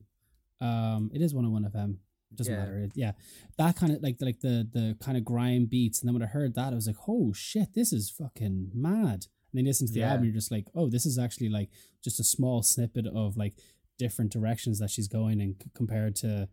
Um, 0.60 1.10
it 1.12 1.20
is 1.20 1.34
101 1.34 1.70
FM. 1.70 1.98
It 2.30 2.36
doesn't 2.36 2.52
Yeah. 2.52 2.58
matter. 2.60 2.78
It, 2.78 2.92
yeah, 2.94 3.12
that 3.58 3.76
kind 3.76 3.92
of 3.92 4.02
like 4.02 4.16
like 4.20 4.40
the 4.40 4.66
the 4.72 4.96
kind 5.00 5.16
of 5.18 5.24
grime 5.24 5.66
beats. 5.66 6.00
And 6.00 6.08
then 6.08 6.14
when 6.14 6.22
I 6.22 6.26
heard 6.26 6.54
that, 6.54 6.72
I 6.72 6.76
was 6.76 6.86
like, 6.86 6.96
"Oh 7.06 7.32
shit, 7.32 7.74
this 7.74 7.92
is 7.92 8.08
fucking 8.10 8.70
mad." 8.74 9.26
And 9.50 9.58
then 9.58 9.64
you 9.66 9.70
listen 9.70 9.86
to 9.86 9.92
the 9.92 10.00
Yeah. 10.00 10.10
album, 10.12 10.24
you're 10.24 10.34
just 10.34 10.50
like, 10.50 10.66
"Oh, 10.74 10.88
this 10.88 11.04
is 11.06 11.18
actually 11.18 11.48
like 11.50 11.70
just 12.02 12.18
a 12.18 12.24
small 12.24 12.62
snippet 12.62 13.06
of 13.06 13.36
like 13.36 13.54
different 13.98 14.32
directions 14.32 14.78
that 14.80 14.90
she's 14.90 15.06
going 15.08 15.40
and 15.40 15.54
c- 15.62 15.70
compared 15.74 16.16
to." 16.16 16.48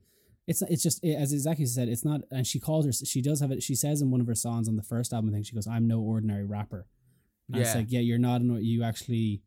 It's 0.47 0.61
it's 0.63 0.83
just 0.83 1.03
it, 1.03 1.15
as 1.15 1.33
exactly 1.33 1.65
said. 1.65 1.87
It's 1.87 2.03
not, 2.05 2.21
and 2.31 2.45
she 2.45 2.59
calls 2.59 2.85
her. 2.85 2.91
She 2.91 3.21
does 3.21 3.39
have 3.39 3.51
it. 3.51 3.63
She 3.63 3.75
says 3.75 4.01
in 4.01 4.11
one 4.11 4.21
of 4.21 4.27
her 4.27 4.35
songs 4.35 4.67
on 4.67 4.75
the 4.75 4.83
first 4.83 5.13
album, 5.13 5.29
I 5.29 5.33
think 5.33 5.45
she 5.45 5.55
goes, 5.55 5.67
"I'm 5.67 5.87
no 5.87 6.01
ordinary 6.01 6.43
rapper." 6.45 6.87
And 7.47 7.57
it's 7.61 7.75
like, 7.75 7.91
yeah, 7.91 7.99
you're 7.99 8.17
not. 8.17 8.41
An, 8.41 8.63
you 8.63 8.81
actually, 8.83 9.41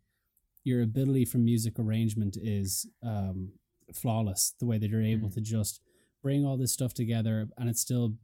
your 0.65 0.83
ability 0.83 1.25
from 1.27 1.45
music 1.45 1.79
arrangement 1.79 2.37
is 2.41 2.87
um, 3.03 3.53
flawless. 3.93 4.55
The 4.59 4.67
way 4.67 4.79
that 4.79 4.89
you're 4.91 5.03
able 5.03 5.29
Mhm. 5.29 5.35
to 5.35 5.41
just 5.41 5.81
bring 6.23 6.45
all 6.45 6.57
this 6.57 6.73
stuff 6.73 6.95
together, 6.95 7.49
and 7.59 7.69
it's 7.69 7.81
still 7.81 8.17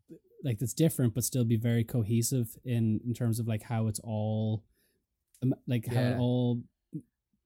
like 0.42 0.60
it's 0.62 0.72
different, 0.74 1.12
but 1.14 1.22
still 1.24 1.44
be 1.44 1.56
very 1.56 1.84
cohesive 1.84 2.56
in 2.64 3.00
in 3.06 3.12
terms 3.14 3.38
of 3.38 3.46
like 3.46 3.62
how 3.64 3.86
it's 3.88 4.00
all, 4.00 4.64
um, 5.42 5.54
like 5.66 5.86
how 5.86 6.00
it 6.00 6.16
all 6.18 6.62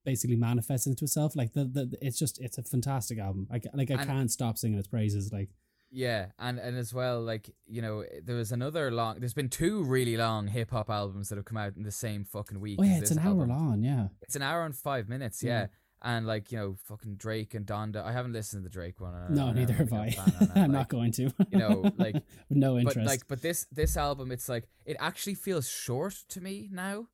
basically 0.05 0.37
manifests 0.37 0.87
into 0.87 1.05
itself. 1.05 1.35
Like 1.35 1.53
the, 1.55 1.65
the 1.65 1.99
it's 2.01 2.19
just 2.19 2.41
it's 2.41 2.59
a 2.59 2.63
fantastic 2.63 3.19
album. 3.19 3.49
I 3.51 3.61
like 3.75 3.91
I 3.91 3.95
And- 3.95 4.07
can't 4.09 4.31
stop 4.31 4.59
singing 4.59 4.79
its 4.79 4.89
praises. 4.89 5.33
Like 5.33 5.51
Yeah, 5.97 6.27
and 6.41 6.59
and 6.59 6.77
as 6.77 6.93
well, 6.93 7.21
like 7.23 7.49
you 7.67 7.81
know, 7.81 8.05
there 8.25 8.35
was 8.35 8.51
another 8.51 8.91
long. 8.91 9.21
There's 9.21 9.33
been 9.33 9.49
two 9.49 9.85
really 9.85 10.17
long 10.17 10.49
hip 10.49 10.73
hop 10.73 10.91
albums 10.91 11.29
that 11.29 11.37
have 11.37 11.45
come 11.45 11.57
out 11.57 11.77
in 11.77 11.85
the 11.85 11.93
same 11.93 12.25
fucking 12.25 12.59
week. 12.59 12.79
oh 12.81 12.85
yeah, 12.85 12.99
it's 12.99 13.13
an 13.13 13.21
hour 13.21 13.47
long. 13.47 13.81
Yeah. 13.83 14.09
It's 14.23 14.35
an 14.35 14.43
hour 14.43 14.65
and 14.65 14.75
five 14.75 15.09
minutes. 15.09 15.43
Yeah. 15.43 15.61
Yeah. 15.61 15.67
And 16.03 16.27
like 16.27 16.51
you 16.51 16.59
know, 16.59 16.77
fucking 16.85 17.15
Drake 17.15 17.55
and 17.55 17.65
Donda. 17.65 18.05
I 18.05 18.11
haven't 18.11 18.33
listened 18.33 18.65
to 18.65 18.69
the 18.69 18.73
Drake 18.73 19.01
one. 19.01 19.15
No, 19.33 19.53
neither 19.53 19.73
have 19.73 19.93
I. 19.93 20.11
got 20.11 20.27
a 20.29 20.31
plan 20.31 20.35
on 20.41 20.47
that, 20.49 20.51
I'm 20.57 20.63
like, 20.63 20.71
not 20.73 20.89
going 20.89 21.13
to. 21.13 21.23
you 21.51 21.59
know, 21.59 21.91
like- 21.97 22.23
no 22.51 22.77
interest. 22.77 22.97
But 22.99 23.07
like, 23.07 23.21
but 23.29 23.41
this 23.43 23.67
this 23.71 23.97
album, 23.97 24.33
it's 24.33 24.49
like 24.49 24.69
it 24.85 24.97
actually 24.99 25.35
feels 25.37 25.69
short 25.69 26.15
to 26.31 26.41
me 26.41 26.69
now. 26.73 27.07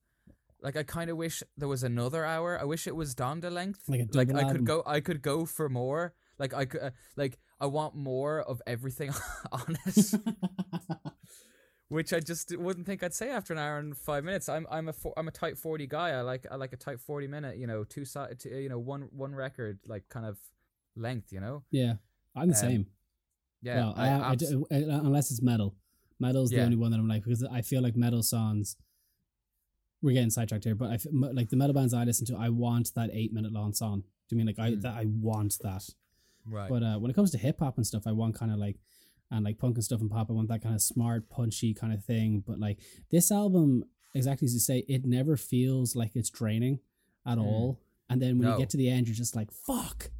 Like 0.63 0.77
I 0.77 0.83
kind 0.83 1.11
of 1.11 1.17
wish 1.19 1.43
there 1.59 1.69
was 1.69 1.83
another 1.83 2.25
hour. 2.25 2.59
I 2.59 2.65
wish 2.65 2.87
it 2.87 2.97
was 2.97 3.15
Donda 3.15 3.53
length. 3.53 3.83
Like 3.89 4.01
a 4.01 4.17
like 4.17 4.31
I 4.35 4.41
album. 4.41 4.57
could 4.57 4.65
go. 4.65 4.83
I 4.87 5.01
could 5.01 5.21
go 5.23 5.45
for 5.45 5.69
more. 5.69 6.15
Like 6.39 6.55
I 6.55 6.65
could. 6.65 6.81
Uh, 6.81 6.91
like 7.17 7.39
I 7.61 7.67
want 7.67 7.95
more 7.95 8.41
of 8.41 8.63
everything 8.67 9.13
on 9.53 9.77
it. 9.87 10.15
which 11.89 12.13
I 12.13 12.21
just 12.21 12.57
wouldn't 12.57 12.87
think 12.87 13.03
I'd 13.03 13.15
say 13.15 13.31
after 13.31 13.53
an 13.53 13.59
hour 13.59 13.79
and 13.79 13.97
five 13.97 14.25
minutes. 14.25 14.49
I'm 14.49 14.67
I'm 14.71 14.89
a 14.89 14.95
I'm 15.17 15.29
a 15.29 15.33
tight 15.33 15.59
forty 15.59 15.87
guy. 15.87 16.11
I 16.11 16.21
like 16.23 16.47
I 16.51 16.57
like 16.57 16.73
a 16.73 16.77
tight 16.77 17.01
forty 17.01 17.27
minute. 17.27 17.57
You 17.59 17.67
know, 17.67 17.85
two 17.85 18.05
side. 18.05 18.37
You 18.45 18.69
know, 18.69 18.79
one 18.79 19.09
one 19.13 19.35
record 19.35 19.79
like 19.87 20.09
kind 20.09 20.27
of 20.27 20.39
length. 20.97 21.33
You 21.33 21.41
know. 21.41 21.65
yeah, 21.71 21.95
I'm 22.37 22.49
the 22.49 22.55
Um, 22.55 22.61
same. 22.61 22.87
Yeah. 23.63 23.77
well, 23.77 23.95
I, 23.97 24.09
I, 24.09 24.33
abs- 24.33 24.49
do- 24.49 24.67
uh, 24.71 24.77
unless 24.77 25.31
it's 25.31 25.43
metal. 25.43 25.75
Metal's 26.19 26.51
the 26.51 26.63
only 26.63 26.77
one 26.77 26.91
that 26.93 26.99
I'm 26.99 27.09
like 27.09 27.25
because 27.25 27.43
I 27.45 27.61
feel 27.63 27.83
like 27.83 27.97
metal 27.97 28.23
songs. 28.23 28.77
We're 30.03 30.13
getting 30.15 30.31
sidetracked 30.31 30.65
here, 30.65 30.75
but 30.75 30.91
I 30.91 30.99
like 31.13 31.51
the 31.51 31.57
metal 31.57 31.75
bands 31.75 31.93
I 31.93 32.05
listen 32.05 32.25
to. 32.29 32.37
I 32.37 32.49
want 32.49 32.95
that 32.95 33.11
eight 33.13 33.35
minute 33.35 33.53
long 33.53 33.75
song. 33.75 34.01
Do 34.29 34.37
you 34.37 34.39
mean 34.39 34.47
like 34.47 34.59
I 34.59 34.71
Mm. 34.71 34.83
that 34.83 34.95
I 34.95 35.05
want 35.07 35.59
that? 35.63 35.85
Right. 36.51 36.69
But 36.69 36.83
uh, 36.83 36.99
when 36.99 37.11
it 37.11 37.15
comes 37.15 37.31
to 37.33 37.39
hip 37.39 37.61
hop 37.61 37.77
and 37.79 37.87
stuff, 37.87 38.03
I 38.07 38.13
want 38.13 38.35
kind 38.35 38.53
of 38.53 38.59
like 38.59 38.77
and 39.31 39.45
like 39.45 39.59
punk 39.59 39.77
and 39.77 39.85
stuff 39.85 40.01
and 40.01 40.11
pop. 40.11 40.29
I 40.31 40.33
want 40.33 40.49
that 40.49 40.63
kind 40.63 40.75
of 40.75 40.83
smart, 40.83 41.31
punchy 41.31 41.73
kind 41.75 41.93
of 41.93 42.05
thing. 42.05 42.43
But 42.47 42.59
like 42.59 42.79
this 43.11 43.31
album, 43.31 43.85
exactly 44.15 44.47
as 44.47 44.55
you 44.55 44.61
say, 44.61 44.85
it 44.89 45.05
never 45.07 45.37
feels 45.37 45.95
like 45.95 46.17
it's 46.17 46.31
draining 46.31 46.81
at 47.27 47.39
Mm. 47.39 47.45
all. 47.45 47.81
And 48.09 48.21
then 48.21 48.39
when 48.39 48.49
you 48.49 48.59
get 48.59 48.71
to 48.71 48.77
the 48.77 48.89
end, 48.91 49.07
you're 49.07 49.15
just 49.15 49.37
like, 49.37 49.53
"Fuck, 49.53 50.11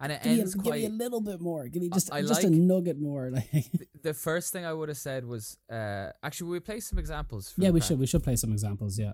and 0.00 0.10
it 0.10 0.22
give 0.22 0.32
me, 0.32 0.38
a, 0.38 0.40
ends 0.42 0.54
give 0.54 0.72
me 0.74 0.86
a 0.86 0.88
little 0.88 1.20
bit 1.20 1.38
more. 1.38 1.68
Give 1.68 1.82
me 1.82 1.90
just 1.90 2.10
I 2.10 2.22
just 2.22 2.44
a 2.44 2.50
nugget 2.50 2.98
more." 2.98 3.30
Like, 3.52 3.66
the 4.02 4.14
first 4.14 4.52
thing 4.54 4.64
I 4.64 4.72
would 4.72 4.88
have 4.88 4.96
said 4.96 5.26
was 5.26 5.58
uh 5.70 6.12
actually 6.22 6.50
we 6.52 6.60
play 6.60 6.80
some 6.80 6.98
examples. 6.98 7.52
Yeah, 7.58 7.70
we 7.70 7.80
should 7.82 7.98
we 7.98 8.06
should 8.06 8.22
play 8.24 8.36
some 8.36 8.52
examples. 8.52 8.98
Yeah, 8.98 9.12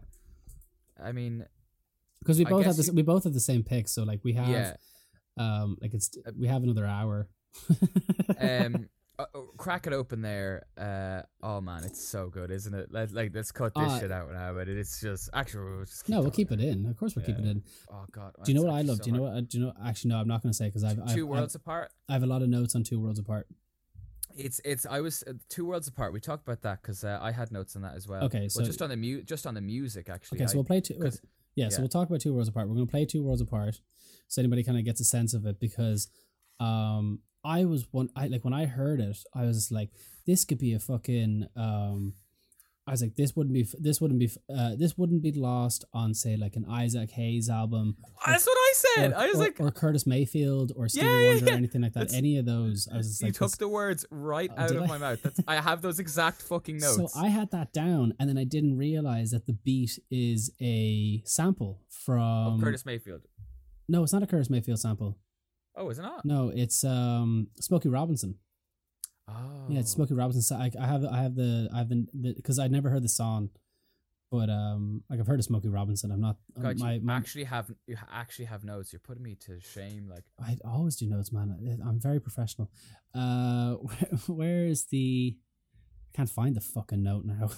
I 1.02 1.10
mean, 1.10 1.44
because 2.20 2.38
we 2.38 2.44
both 2.44 2.64
have 2.64 2.76
this. 2.76 2.86
you- 2.86 2.92
We 2.94 3.02
both 3.02 3.24
have 3.24 3.34
the 3.34 3.40
same 3.40 3.64
pick. 3.64 3.88
So 3.88 4.04
like 4.04 4.20
we 4.22 4.34
have, 4.34 4.48
yeah. 4.48 4.76
Um, 5.36 5.76
like 5.80 5.94
it's 5.94 6.10
we 6.38 6.46
have 6.48 6.62
another 6.62 6.86
hour. 6.86 7.28
Um, 8.40 8.88
uh, 9.18 9.24
uh, 9.34 9.40
crack 9.56 9.86
it 9.86 9.92
open 9.92 10.22
there. 10.22 10.64
Uh, 10.76 11.22
oh 11.42 11.60
man, 11.60 11.84
it's 11.84 12.02
so 12.06 12.28
good, 12.28 12.50
isn't 12.50 12.72
it? 12.74 12.88
Let 12.90 13.12
like 13.12 13.32
let's 13.34 13.52
cut 13.52 13.74
this 13.74 13.84
Uh, 13.84 14.00
shit 14.00 14.12
out 14.12 14.32
now. 14.32 14.54
But 14.54 14.68
it's 14.68 15.00
just 15.00 15.30
actually 15.32 15.70
we'll 15.76 15.84
just 15.84 16.08
no, 16.08 16.20
we'll 16.20 16.30
keep 16.30 16.50
it 16.52 16.60
in. 16.60 16.86
Of 16.86 16.96
course, 16.96 17.14
we'll 17.16 17.24
keep 17.24 17.38
it 17.38 17.44
in. 17.44 17.62
Oh 17.90 18.04
god. 18.10 18.32
Do 18.44 18.52
you 18.52 18.58
know 18.58 18.64
what 18.64 18.74
I 18.74 18.82
love? 18.82 18.98
so 18.98 19.04
do 19.04 19.10
you 19.10 19.16
know 19.16 19.22
what? 19.22 19.48
Do 19.48 19.58
you 19.58 19.64
know? 19.66 19.72
Actually, 19.84 20.10
no. 20.10 20.16
I'm 20.18 20.28
not 20.28 20.42
going 20.42 20.50
to 20.52 20.56
say 20.56 20.66
because 20.66 20.84
I've, 20.84 20.98
I've 21.00 21.08
Two 21.08 21.12
I've- 21.12 21.22
worlds 21.24 21.54
apart. 21.54 21.90
I 22.08 22.14
have 22.14 22.22
a 22.22 22.26
lot 22.26 22.42
of 22.42 22.48
notes 22.48 22.74
on 22.74 22.82
Two 22.84 23.00
Worlds 23.00 23.18
Apart. 23.18 23.46
It's 24.34 24.60
it's 24.64 24.86
I 24.86 25.00
was 25.02 25.22
uh, 25.26 25.34
two 25.50 25.66
worlds 25.66 25.88
apart. 25.88 26.14
We 26.14 26.20
talked 26.20 26.42
about 26.48 26.62
that 26.62 26.80
because 26.80 27.04
uh, 27.04 27.18
I 27.20 27.32
had 27.32 27.52
notes 27.52 27.76
on 27.76 27.82
that 27.82 27.94
as 27.96 28.08
well. 28.08 28.24
Okay, 28.24 28.40
well, 28.40 28.48
so- 28.48 28.64
just 28.64 28.80
on 28.80 28.88
the 28.88 28.96
mu- 28.96 29.22
just 29.22 29.46
on 29.46 29.52
the 29.54 29.60
music 29.60 30.08
actually. 30.08 30.38
Okay, 30.38 30.46
so 30.46 30.52
I- 30.52 30.56
we'll 30.56 30.64
play 30.64 30.80
two. 30.80 30.98
Yeah, 31.54 31.68
so 31.68 31.80
we'll 31.80 31.88
talk 31.88 32.08
about 32.08 32.20
Two 32.20 32.32
Worlds 32.34 32.48
Apart. 32.48 32.68
We're 32.68 32.74
going 32.74 32.86
to 32.86 32.90
play 32.90 33.04
Two 33.04 33.22
Worlds 33.22 33.42
Apart, 33.42 33.80
so 34.28 34.40
anybody 34.40 34.62
kind 34.62 34.78
of 34.78 34.84
gets 34.84 35.00
a 35.00 35.04
sense 35.04 35.34
of 35.34 35.46
it 35.46 35.60
because, 35.60 36.08
um, 36.60 37.20
I 37.44 37.64
was 37.64 37.86
one. 37.90 38.08
I 38.14 38.28
like 38.28 38.44
when 38.44 38.54
I 38.54 38.66
heard 38.66 39.00
it, 39.00 39.18
I 39.34 39.42
was 39.42 39.72
like, 39.72 39.90
this 40.26 40.44
could 40.44 40.58
be 40.58 40.74
a 40.74 40.78
fucking 40.78 41.46
um. 41.56 42.14
I 42.84 42.90
was 42.90 43.00
like, 43.00 43.14
this 43.14 43.36
wouldn't 43.36 43.54
be. 43.54 43.64
This 43.78 44.00
wouldn't 44.00 44.18
be. 44.18 44.28
Uh, 44.52 44.74
this 44.76 44.98
wouldn't 44.98 45.22
be 45.22 45.30
lost 45.32 45.84
on 45.94 46.14
say 46.14 46.36
like 46.36 46.56
an 46.56 46.64
Isaac 46.68 47.12
Hayes 47.12 47.48
album. 47.48 47.96
That's 48.26 48.44
what 48.44 48.56
I 48.56 48.72
said. 48.74 49.12
or, 49.12 49.16
I 49.18 49.26
was 49.28 49.36
or- 49.36 49.38
like, 49.38 49.60
or 49.60 49.70
Curtis 49.70 50.04
Mayfield 50.04 50.72
or 50.74 50.88
Stevie 50.88 51.06
Yeah, 51.06 51.20
yeah, 51.20 51.28
Wonder 51.34 51.46
or 51.52 51.54
anything 51.54 51.82
like 51.82 51.92
that. 51.92 52.00
That's- 52.00 52.18
Any 52.18 52.38
of 52.38 52.46
those, 52.46 52.88
I 52.92 52.96
was 52.96 53.20
you 53.20 53.28
like, 53.28 53.34
took 53.34 53.56
the 53.56 53.68
words 53.68 54.04
right 54.10 54.50
Oh, 54.56 54.62
out 54.62 54.70
of 54.72 54.82
I? 54.82 54.86
my 54.86 54.98
mouth. 54.98 55.22
That's, 55.22 55.38
I 55.46 55.60
have 55.60 55.80
those 55.80 56.00
exact 56.00 56.42
fucking 56.42 56.78
notes. 56.78 56.96
So 57.14 57.20
I 57.20 57.28
had 57.28 57.52
that 57.52 57.72
down, 57.72 58.14
and 58.18 58.28
then 58.28 58.36
I 58.36 58.42
didn't 58.44 58.76
realize 58.76 59.30
that 59.30 59.46
the 59.46 59.52
beat 59.52 59.98
is 60.10 60.50
a 60.60 61.22
sample 61.24 61.82
from 62.04 62.54
of 62.54 62.60
Curtis 62.62 62.84
Mayfield. 62.84 63.20
No, 63.88 64.02
it's 64.02 64.12
not 64.12 64.24
a 64.24 64.26
Curtis 64.26 64.50
Mayfield 64.50 64.80
sample. 64.80 65.18
Oh, 65.76 65.88
is 65.88 66.00
it 66.00 66.02
not? 66.02 66.24
No, 66.24 66.50
it's 66.52 66.82
um 66.82 67.46
Smokey 67.60 67.88
Robinson. 67.90 68.38
Oh, 69.34 69.66
Yeah, 69.68 69.80
it's 69.80 69.90
Smokey 69.90 70.14
Robinson. 70.14 70.42
So 70.42 70.56
I, 70.56 70.70
I 70.80 70.86
have 70.86 71.04
I 71.04 71.22
have 71.22 71.34
the 71.34 71.68
I've 71.74 71.88
been 71.88 72.08
because 72.36 72.58
I'd 72.58 72.72
never 72.72 72.90
heard 72.90 73.02
the 73.04 73.08
song, 73.08 73.50
but 74.30 74.48
um, 74.50 75.02
like 75.10 75.20
I've 75.20 75.26
heard 75.26 75.38
of 75.38 75.44
Smokey 75.44 75.68
Robinson. 75.68 76.10
I'm 76.10 76.20
not 76.20 76.36
uh, 76.58 76.62
God, 76.62 76.78
my, 76.78 77.00
actually 77.16 77.44
have 77.44 77.70
you 77.86 77.96
actually 78.12 78.46
have 78.46 78.64
notes. 78.64 78.92
You're 78.92 79.00
putting 79.00 79.22
me 79.22 79.36
to 79.46 79.60
shame. 79.60 80.08
Like 80.08 80.24
I 80.40 80.56
always 80.64 80.96
do 80.96 81.06
notes, 81.06 81.32
man. 81.32 81.78
I- 81.84 81.88
I'm 81.88 82.00
very 82.00 82.20
professional. 82.20 82.70
Uh, 83.14 83.74
where, 83.86 84.08
where 84.26 84.66
is 84.66 84.86
the? 84.86 85.36
I 85.36 86.16
can't 86.16 86.30
find 86.30 86.54
the 86.54 86.60
fucking 86.60 87.02
note 87.02 87.24
now. 87.24 87.50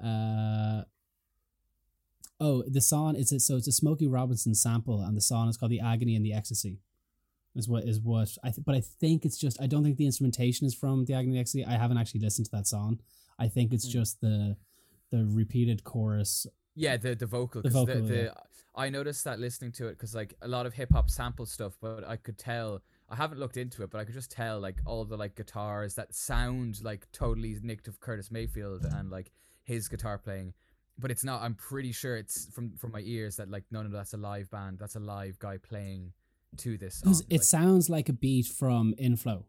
uh, 0.06 0.82
oh, 2.40 2.62
the 2.68 2.80
song 2.80 3.16
is 3.16 3.32
it? 3.32 3.40
So 3.40 3.56
it's 3.56 3.66
a 3.68 3.72
Smokey 3.72 4.06
Robinson 4.06 4.54
sample, 4.54 5.02
and 5.02 5.16
the 5.16 5.20
song 5.20 5.48
is 5.48 5.56
called 5.56 5.72
"The 5.72 5.80
Agony 5.80 6.14
and 6.16 6.24
the 6.24 6.32
Ecstasy." 6.32 6.78
Is 7.56 7.68
what 7.68 7.84
is 7.84 8.00
what 8.00 8.28
I 8.44 8.50
th- 8.50 8.64
but 8.64 8.74
I 8.74 8.80
think 8.80 9.24
it's 9.24 9.38
just 9.38 9.60
I 9.60 9.66
don't 9.66 9.82
think 9.82 9.96
the 9.96 10.04
instrumentation 10.06 10.66
is 10.66 10.74
from 10.74 11.04
the 11.06 11.14
Agony 11.14 11.38
Ecstasy. 11.38 11.64
I 11.64 11.72
haven't 11.78 11.98
actually 11.98 12.20
listened 12.20 12.44
to 12.46 12.50
that 12.52 12.66
song. 12.66 13.00
I 13.38 13.48
think 13.48 13.72
it's 13.72 13.86
Mm. 13.88 13.92
just 13.92 14.20
the 14.20 14.56
the 15.10 15.24
repeated 15.24 15.82
chorus. 15.84 16.46
yeah, 16.74 16.96
the 16.96 17.14
the 17.14 17.26
vocal. 17.26 17.62
The 17.62 17.70
vocal, 17.70 18.02
the, 18.02 18.16
yeah. 18.24 18.30
I 18.74 18.90
noticed 18.90 19.24
that 19.24 19.38
listening 19.38 19.72
to 19.72 19.86
it 19.86 19.92
because 19.92 20.14
like 20.14 20.34
a 20.42 20.48
lot 20.48 20.66
of 20.66 20.74
hip 20.74 20.92
hop 20.92 21.08
sample 21.08 21.46
stuff, 21.46 21.76
but 21.80 22.04
I 22.04 22.16
could 22.16 22.36
tell. 22.38 22.82
I 23.08 23.14
haven't 23.16 23.38
looked 23.38 23.56
into 23.56 23.82
it, 23.84 23.90
but 23.90 23.98
I 24.00 24.04
could 24.04 24.14
just 24.14 24.30
tell 24.32 24.58
like 24.60 24.80
all 24.84 25.04
the 25.04 25.16
like 25.16 25.34
guitars 25.36 25.94
that 25.94 26.14
sound 26.14 26.82
like 26.82 27.06
totally 27.12 27.56
nicked 27.62 27.88
of 27.88 28.00
Curtis 28.00 28.30
Mayfield 28.30 28.84
and 28.84 29.10
like 29.10 29.30
his 29.62 29.88
guitar 29.88 30.18
playing. 30.18 30.52
But 30.98 31.10
it's 31.10 31.24
not. 31.24 31.40
I'm 31.42 31.54
pretty 31.54 31.92
sure 31.92 32.16
it's 32.16 32.46
from 32.52 32.76
from 32.76 32.92
my 32.92 33.00
ears 33.04 33.36
that 33.36 33.48
like 33.50 33.64
no 33.70 33.82
no 33.82 33.88
that's 33.88 34.12
a 34.12 34.16
live 34.18 34.50
band. 34.50 34.78
That's 34.78 34.96
a 34.96 35.00
live 35.00 35.38
guy 35.38 35.56
playing 35.56 36.12
to 36.58 36.78
this. 36.78 37.00
Song. 37.00 37.14
It 37.28 37.34
like- 37.36 37.42
sounds 37.42 37.88
like 37.90 38.08
a 38.08 38.12
beat 38.12 38.46
from 38.46 38.94
Inflo, 39.00 39.44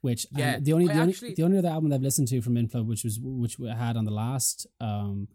which 0.00 0.26
um, 0.34 0.40
Yeah, 0.40 0.58
the 0.60 0.72
only 0.72 0.88
I 0.90 0.94
the 0.94 1.00
only, 1.00 1.12
actually- 1.12 1.34
the 1.34 1.42
only 1.42 1.58
other 1.58 1.68
album 1.68 1.92
I've 1.92 2.02
listened 2.02 2.28
to 2.28 2.40
from 2.42 2.54
Inflo, 2.54 2.84
which 2.86 3.04
was 3.04 3.18
which 3.22 3.58
we 3.58 3.68
had 3.68 3.96
on 3.96 4.04
the 4.04 4.12
last 4.12 4.66
um 4.80 5.28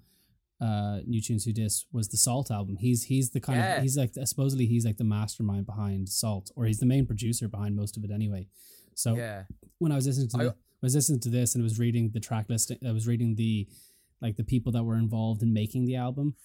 uh 0.59 0.99
New 1.07 1.22
Tunes 1.22 1.43
Who 1.45 1.53
Dis 1.53 1.86
was 1.91 2.07
the 2.09 2.17
Sault 2.17 2.51
album. 2.51 2.78
He's 2.78 3.03
he's 3.03 3.32
the 3.32 3.39
kind 3.39 3.59
Yeah. 3.59 3.76
of 3.78 3.82
he's 3.84 3.97
like 3.97 4.13
supposedly 4.26 4.65
he's 4.67 4.86
like 4.86 4.97
the 4.97 5.03
mastermind 5.03 5.65
behind 5.65 6.09
Sault, 6.09 6.51
or 6.55 6.65
he's 6.65 6.80
the 6.80 6.86
main 6.86 7.05
producer 7.05 7.47
behind 7.47 7.76
most 7.76 7.97
of 7.97 8.03
it 8.03 8.11
anyway. 8.11 8.47
So 8.95 9.15
yeah. 9.15 9.43
when 9.80 9.91
I 9.91 9.95
was 9.95 10.05
listening 10.07 10.30
to 10.30 10.38
I- 10.38 10.43
the, 10.45 10.49
I 10.51 10.86
was 10.86 10.95
listening 10.95 11.19
to 11.22 11.30
this 11.30 11.53
and 11.55 11.61
I 11.61 11.65
was 11.65 11.78
reading 11.78 12.09
the 12.11 12.19
track 12.19 12.49
list, 12.49 12.72
I 12.86 12.91
was 12.91 13.05
reading 13.07 13.36
the 13.36 13.67
like 14.22 14.36
the 14.36 14.43
people 14.43 14.72
that 14.74 14.84
were 14.84 14.97
involved 14.97 15.41
in 15.43 15.51
making 15.53 15.86
the 15.86 15.95
album. 15.95 16.36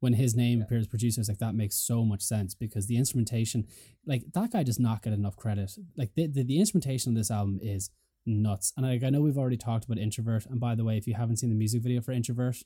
When 0.00 0.12
his 0.12 0.34
name 0.34 0.58
Yeah. 0.58 0.64
appears 0.64 0.86
producers 0.86 1.28
like 1.28 1.38
that 1.38 1.54
makes 1.54 1.74
so 1.76 2.04
much 2.04 2.22
sense 2.22 2.54
because 2.54 2.86
the 2.86 2.96
instrumentation, 2.98 3.66
like 4.04 4.30
that 4.34 4.52
guy 4.52 4.62
does 4.62 4.78
not 4.78 5.02
get 5.02 5.12
enough 5.14 5.36
credit. 5.36 5.76
Like 5.96 6.14
the 6.14 6.26
the, 6.26 6.42
the 6.44 6.58
instrumentation 6.60 7.12
of 7.12 7.16
this 7.16 7.30
album 7.30 7.58
is 7.62 7.90
nuts. 8.26 8.72
And 8.76 8.84
like 8.86 9.02
I 9.02 9.10
know 9.10 9.20
we've 9.22 9.38
already 9.38 9.56
talked 9.56 9.84
about 9.86 9.98
Introvert. 9.98 10.46
And 10.46 10.60
by 10.60 10.74
the 10.74 10.84
way, 10.84 10.98
if 10.98 11.06
you 11.06 11.14
haven't 11.14 11.36
seen 11.36 11.48
the 11.48 11.56
music 11.56 11.82
video 11.82 12.00
for 12.02 12.12
Introvert, 12.12 12.58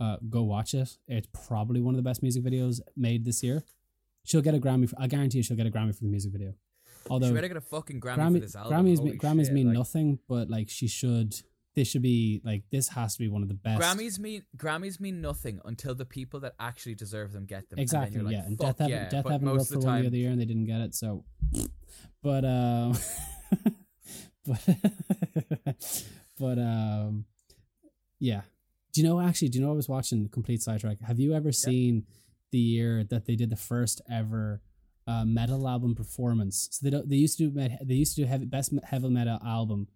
uh, 0.00 0.16
go 0.28 0.42
watch 0.42 0.74
it. 0.74 0.98
It's 1.06 1.28
probably 1.46 1.80
one 1.80 1.94
of 1.94 1.98
the 1.98 2.02
best 2.02 2.22
music 2.22 2.42
videos 2.42 2.80
made 2.96 3.24
this 3.24 3.42
year. 3.42 3.62
She'll 4.24 4.42
get 4.42 4.54
a 4.54 4.58
Grammy. 4.58 4.88
For, 4.88 4.96
I 4.98 5.06
guarantee 5.06 5.38
you, 5.38 5.44
she'll 5.44 5.56
get 5.56 5.66
a 5.66 5.70
Grammy 5.70 5.94
for 5.94 6.02
the 6.02 6.10
music 6.10 6.32
video. 6.32 6.54
Although 7.08 7.28
she 7.28 7.34
better 7.34 7.48
get 7.48 7.56
a 7.56 7.60
fucking 7.62 8.00
Grammy, 8.00 8.16
Grammy, 8.16 8.32
for 8.34 8.40
this 8.40 8.56
album. 8.56 8.72
Grammys, 8.86 8.98
Holy 8.98 9.18
Grammys 9.18 9.44
shit, 9.46 9.54
mean 9.54 9.66
like- 9.68 9.74
nothing, 9.78 10.18
but 10.28 10.50
like 10.50 10.68
she 10.68 10.88
should. 10.88 11.34
This 11.76 11.88
should 11.88 12.02
be 12.02 12.40
like 12.44 12.64
this 12.72 12.88
has 12.88 13.14
to 13.14 13.20
be 13.20 13.28
one 13.28 13.42
of 13.42 13.48
the 13.48 13.54
best. 13.54 13.80
Grammys 13.80 14.18
mean 14.18 14.42
Grammys 14.56 14.98
mean 14.98 15.20
nothing 15.20 15.60
until 15.64 15.94
the 15.94 16.04
people 16.04 16.40
that 16.40 16.54
actually 16.58 16.96
deserve 16.96 17.32
them 17.32 17.46
get 17.46 17.68
them. 17.70 17.78
exactly. 17.78 18.16
you're 18.16 18.24
like, 18.24 18.34
yeah, 18.34 18.44
and 18.44 18.58
"Fuck 18.58 18.78
Deafheaven, 18.78 18.88
yeah," 18.88 19.08
Deafheaven 19.08 19.42
most 19.42 19.72
for 19.72 19.78
the 19.78 19.86
one 19.86 20.02
the 20.02 20.08
other 20.08 20.16
year 20.16 20.30
and 20.30 20.40
they 20.40 20.46
didn't 20.46 20.66
get 20.66 20.80
it. 20.80 20.94
So, 20.96 21.24
but 22.22 22.44
um, 22.44 22.94
but 24.46 24.60
but 26.38 26.58
um, 26.58 27.24
yeah. 28.18 28.42
Do 28.92 29.00
you 29.00 29.06
know 29.06 29.20
actually? 29.20 29.50
Do 29.50 29.58
you 29.58 29.64
know 29.64 29.70
I 29.70 29.76
was 29.76 29.88
watching 29.88 30.28
Complete 30.28 30.62
Sidetrack? 30.62 31.00
Have 31.02 31.20
you 31.20 31.34
ever 31.34 31.52
seen 31.52 32.06
the 32.50 32.58
year 32.58 33.04
that 33.04 33.26
they 33.26 33.36
did 33.36 33.50
the 33.50 33.56
first 33.56 34.00
ever 34.10 34.60
uh, 35.06 35.24
metal 35.24 35.68
album 35.68 35.94
performance? 35.94 36.68
So 36.72 36.84
they 36.84 36.90
don't. 36.90 37.08
They 37.08 37.16
used 37.16 37.38
to 37.38 37.50
do. 37.50 37.68
They 37.84 37.94
used 37.94 38.16
to 38.16 38.22
do 38.22 38.26
heavy, 38.26 38.46
best 38.46 38.72
heavy 38.82 39.08
metal 39.08 39.38
album 39.46 39.86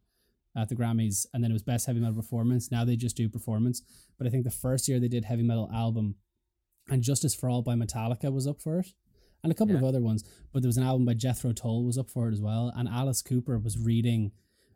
at 0.56 0.68
the 0.68 0.76
Grammys, 0.76 1.26
and 1.32 1.42
then 1.42 1.50
it 1.50 1.54
was 1.54 1.62
best 1.62 1.86
heavy 1.86 2.00
metal 2.00 2.14
performance. 2.14 2.70
Now 2.70 2.84
they 2.84 2.96
just 2.96 3.16
do 3.16 3.28
performance. 3.28 3.82
But 4.18 4.26
I 4.26 4.30
think 4.30 4.44
the 4.44 4.50
first 4.50 4.88
year 4.88 5.00
they 5.00 5.08
did 5.08 5.24
heavy 5.24 5.42
metal 5.42 5.70
album, 5.72 6.16
and 6.88 7.02
Justice 7.02 7.34
for 7.34 7.48
All 7.48 7.62
by 7.62 7.74
Metallica 7.74 8.32
was 8.32 8.46
up 8.46 8.60
for 8.60 8.80
it, 8.80 8.92
and 9.42 9.50
a 9.50 9.54
couple 9.54 9.76
of 9.76 9.84
other 9.84 10.00
ones. 10.00 10.24
But 10.52 10.62
there 10.62 10.68
was 10.68 10.76
an 10.76 10.84
album 10.84 11.04
by 11.04 11.14
Jethro 11.14 11.52
Tull 11.52 11.84
was 11.84 11.98
up 11.98 12.10
for 12.10 12.28
it 12.28 12.32
as 12.32 12.40
well, 12.40 12.72
and 12.76 12.88
Alice 12.88 13.22
Cooper 13.22 13.58
was 13.58 13.78
reading, 13.78 14.32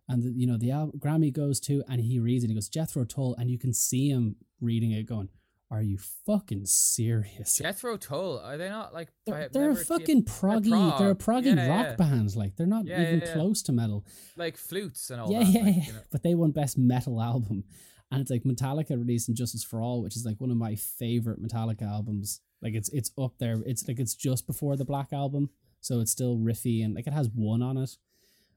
and 0.09 0.23
the, 0.23 0.31
you 0.31 0.47
know 0.47 0.57
the 0.57 0.71
al- 0.71 0.93
Grammy 0.99 1.33
goes 1.33 1.61
to, 1.61 1.85
and 1.89 2.01
he 2.01 2.19
reads 2.19 2.45
it. 2.45 2.49
He 2.49 2.55
goes 2.55 2.69
Jethro 2.69 3.05
Tull, 3.05 3.37
and 3.39 3.51
you 3.51 3.59
can 3.59 3.73
see 3.73 4.09
him 4.09 4.37
reading 4.61 4.91
it, 4.93 5.07
going, 5.07 5.29
"Are 5.71 5.83
you 5.83 5.99
fucking 6.27 6.67
serious?" 6.67 7.57
Jethro 7.59 7.97
Tull, 7.97 8.39
are 8.39 8.57
they 8.57 8.69
not 8.69 8.93
like? 8.95 9.09
They're, 9.27 9.49
they're 9.51 9.71
a 9.71 9.77
fucking 9.77 10.25
proggy. 10.25 10.99
They're 10.99 11.11
a 11.11 11.15
proggy 11.15 11.55
Yeah, 11.57 11.69
rock 11.69 11.87
yeah. 11.91 11.97
band. 11.97 12.35
Like 12.37 12.57
they're 12.57 12.67
not 12.67 12.87
Yeah, 12.87 13.03
even 13.03 13.21
close 13.33 13.63
to 13.63 13.73
metal. 13.73 14.07
like 14.37 14.57
flutes 14.57 15.11
and 15.11 15.21
all 15.21 15.31
yeah, 15.33 15.41
that. 15.41 15.49
yeah, 15.49 15.63
like, 15.63 15.77
yeah. 15.77 15.83
you 15.87 15.93
know. 15.93 16.01
But 16.11 16.23
they 16.23 16.35
won 16.35 16.51
best 16.53 16.79
metal 16.79 17.21
album, 17.21 17.65
and 18.11 18.21
it's 18.21 18.31
like 18.31 18.45
Metallica 18.45 18.91
releasing 18.99 19.35
Justice 19.35 19.65
for 19.65 19.81
All, 19.83 20.03
which 20.03 20.17
is 20.17 20.25
like 20.25 20.41
one 20.41 20.51
of 20.51 20.57
my 20.57 20.75
favorite 20.75 21.43
Metallica 21.43 21.83
albums. 21.83 22.41
Like 22.63 22.75
it's 22.75 22.89
it's 22.91 23.11
up 23.19 23.35
there. 23.39 23.63
It's 23.67 23.87
like 23.87 23.99
it's 24.01 24.15
just 24.15 24.47
before 24.47 24.77
the 24.77 24.85
Black 24.85 25.13
album, 25.13 25.51
so 25.81 26.01
it's 26.01 26.11
still 26.13 26.39
riffy 26.39 26.85
and 26.85 26.95
like 26.95 27.07
it 27.07 27.13
has 27.13 27.29
one 27.35 27.63
on 27.63 27.77
it. 27.77 27.97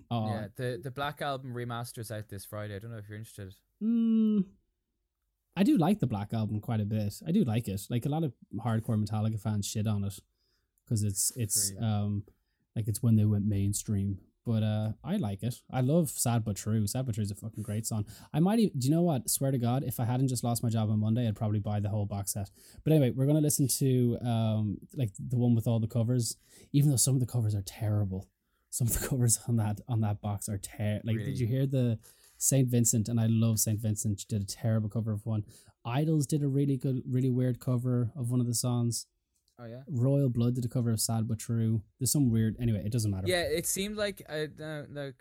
Uh, 0.09 0.25
yeah, 0.27 0.47
the 0.57 0.79
the 0.83 0.91
Black 0.91 1.21
Album 1.21 1.53
remasters 1.53 2.11
out 2.11 2.27
this 2.27 2.43
Friday. 2.43 2.75
I 2.75 2.79
don't 2.79 2.91
know 2.91 2.97
if 2.97 3.07
you're 3.07 3.17
interested. 3.17 3.53
mm, 3.81 4.43
I 5.55 5.63
do 5.63 5.77
like 5.77 5.99
the 5.99 6.07
Black 6.07 6.33
album 6.33 6.59
quite 6.61 6.79
a 6.81 6.85
bit. 6.85 7.13
I 7.27 7.31
do 7.31 7.43
like 7.43 7.67
it. 7.67 7.81
Like 7.89 8.05
a 8.05 8.09
lot 8.09 8.23
of 8.23 8.33
hardcore 8.57 9.01
Metallica 9.03 9.39
fans 9.39 9.67
shit 9.67 9.87
on 9.87 10.03
it 10.03 10.17
because 10.85 11.03
it's 11.03 11.31
it's 11.35 11.73
um 11.81 12.23
like 12.75 12.87
it's 12.87 13.03
when 13.03 13.15
they 13.15 13.25
went 13.25 13.45
mainstream. 13.45 14.19
But 14.43 14.63
uh, 14.63 14.93
I 15.03 15.17
like 15.17 15.43
it. 15.43 15.55
I 15.71 15.81
love 15.81 16.09
"Sad 16.09 16.43
but 16.43 16.55
True." 16.55 16.87
"Sad 16.87 17.05
but 17.05 17.13
True" 17.13 17.21
is 17.23 17.29
a 17.29 17.35
fucking 17.35 17.61
great 17.61 17.85
song. 17.85 18.05
I 18.33 18.39
might. 18.39 18.57
Even, 18.57 18.79
do 18.79 18.87
you 18.87 18.93
know 18.95 19.03
what? 19.03 19.29
Swear 19.29 19.51
to 19.51 19.59
God, 19.59 19.83
if 19.83 19.99
I 19.99 20.05
hadn't 20.05 20.29
just 20.29 20.43
lost 20.43 20.63
my 20.63 20.69
job 20.69 20.89
on 20.89 20.99
Monday, 20.99 21.27
I'd 21.27 21.35
probably 21.35 21.59
buy 21.59 21.79
the 21.79 21.89
whole 21.89 22.07
box 22.07 22.33
set. 22.33 22.49
But 22.83 22.93
anyway, 22.93 23.11
we're 23.11 23.27
gonna 23.27 23.39
listen 23.39 23.67
to 23.67 24.17
um 24.25 24.77
like 24.95 25.11
the 25.19 25.37
one 25.37 25.53
with 25.53 25.67
all 25.67 25.79
the 25.79 25.87
covers, 25.87 26.37
even 26.73 26.89
though 26.89 26.95
some 26.95 27.13
of 27.13 27.19
the 27.19 27.27
covers 27.27 27.53
are 27.53 27.61
terrible. 27.61 28.27
Some 28.71 28.87
of 28.87 28.99
the 28.99 29.07
covers 29.09 29.39
on 29.47 29.57
that 29.57 29.79
on 29.87 30.01
that 30.01 30.21
box 30.21 30.49
are 30.49 30.57
ter 30.57 31.01
Like, 31.03 31.17
Really? 31.17 31.25
did 31.25 31.39
you 31.39 31.45
hear 31.45 31.67
the 31.67 31.99
Saint 32.41 32.67
Vincent? 32.69 33.07
And 33.07 33.19
I 33.19 33.27
love 33.27 33.59
Saint 33.59 33.79
Vincent. 33.79 34.19
She 34.19 34.25
did 34.27 34.41
a 34.41 34.45
terrible 34.45 34.89
cover 34.89 35.11
of 35.11 35.25
one. 35.25 35.45
IDLES 35.85 36.27
did 36.27 36.43
a 36.43 36.47
really 36.47 36.75
good, 36.75 37.03
really 37.07 37.29
weird 37.29 37.59
cover 37.59 38.11
of 38.15 38.31
one 38.31 38.39
of 38.39 38.47
the 38.47 38.53
songs. 38.53 39.05
Oh 39.59 39.65
yeah. 39.65 39.81
Royal 39.87 40.29
Blood 40.29 40.55
did 40.55 40.65
a 40.65 40.67
cover 40.67 40.89
of 40.89 40.99
"Sad 40.99 41.27
but 41.27 41.37
True." 41.37 41.83
There's 41.99 42.11
some 42.11 42.31
weird. 42.31 42.55
Anyway, 42.59 42.81
it 42.83 42.91
doesn't 42.91 43.11
matter. 43.11 43.27
Yeah, 43.27 43.43
it 43.43 43.67
seemed 43.67 43.95
like 43.95 44.23
I 44.27 44.45
uh, 44.61 44.83
no, 44.89 45.11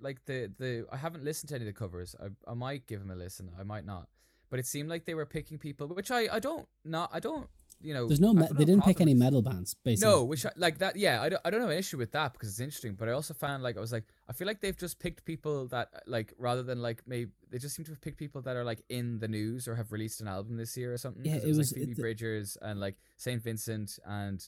like 0.00 0.24
the 0.26 0.52
the 0.58 0.86
I 0.92 0.96
haven't 0.96 1.24
listened 1.24 1.48
to 1.48 1.56
any 1.56 1.64
of 1.64 1.66
the 1.66 1.78
covers. 1.78 2.14
I 2.22 2.28
I 2.48 2.54
might 2.54 2.86
give 2.86 3.00
them 3.00 3.10
a 3.10 3.16
listen. 3.16 3.50
I 3.58 3.64
might 3.64 3.84
not. 3.84 4.08
But 4.48 4.60
it 4.60 4.66
seemed 4.66 4.88
like 4.88 5.06
they 5.06 5.14
were 5.14 5.26
picking 5.26 5.58
people, 5.58 5.88
which 5.88 6.12
I 6.12 6.28
I 6.32 6.38
don't 6.38 6.68
not 6.84 7.10
I 7.12 7.18
don't 7.18 7.48
you 7.80 7.92
know. 7.94 8.06
There's 8.06 8.20
no. 8.20 8.32
Me- 8.32 8.46
they 8.52 8.64
didn't 8.64 8.84
pick 8.84 9.00
any 9.00 9.14
metal 9.14 9.42
bands. 9.42 9.74
Basically, 9.84 10.10
No, 10.10 10.24
which 10.24 10.44
I, 10.46 10.50
like 10.56 10.78
that. 10.78 10.96
Yeah, 10.96 11.22
I 11.22 11.28
don't, 11.28 11.40
I 11.44 11.50
don't 11.50 11.60
have 11.60 11.70
an 11.70 11.78
issue 11.78 11.98
with 11.98 12.12
that 12.12 12.32
because 12.32 12.48
it's 12.48 12.60
interesting. 12.60 12.94
But 12.94 13.08
I 13.08 13.12
also 13.12 13.34
found 13.34 13.62
like 13.62 13.76
I 13.76 13.80
was 13.80 13.92
like 13.92 14.04
I 14.28 14.32
feel 14.32 14.46
like 14.46 14.60
they've 14.60 14.76
just 14.76 14.98
picked 14.98 15.24
people 15.24 15.66
that 15.68 15.88
like 16.06 16.32
rather 16.38 16.62
than 16.62 16.80
like 16.82 17.02
maybe 17.06 17.30
they 17.50 17.58
just 17.58 17.74
seem 17.76 17.84
to 17.86 17.92
have 17.92 18.00
picked 18.00 18.18
people 18.18 18.40
that 18.42 18.56
are 18.56 18.64
like 18.64 18.82
in 18.88 19.18
the 19.18 19.28
news 19.28 19.68
or 19.68 19.74
have 19.76 19.92
released 19.92 20.20
an 20.20 20.28
album 20.28 20.56
this 20.56 20.76
year 20.76 20.92
or 20.92 20.98
something. 20.98 21.24
Yeah, 21.24 21.34
'Cause 21.34 21.44
it 21.44 21.48
was, 21.48 21.58
was- 21.58 21.72
like 21.72 21.80
Phoebe 21.80 21.92
it- 21.92 21.98
Bridgers 21.98 22.56
and 22.62 22.80
like 22.80 22.96
Saint 23.16 23.42
Vincent 23.42 23.98
and 24.06 24.46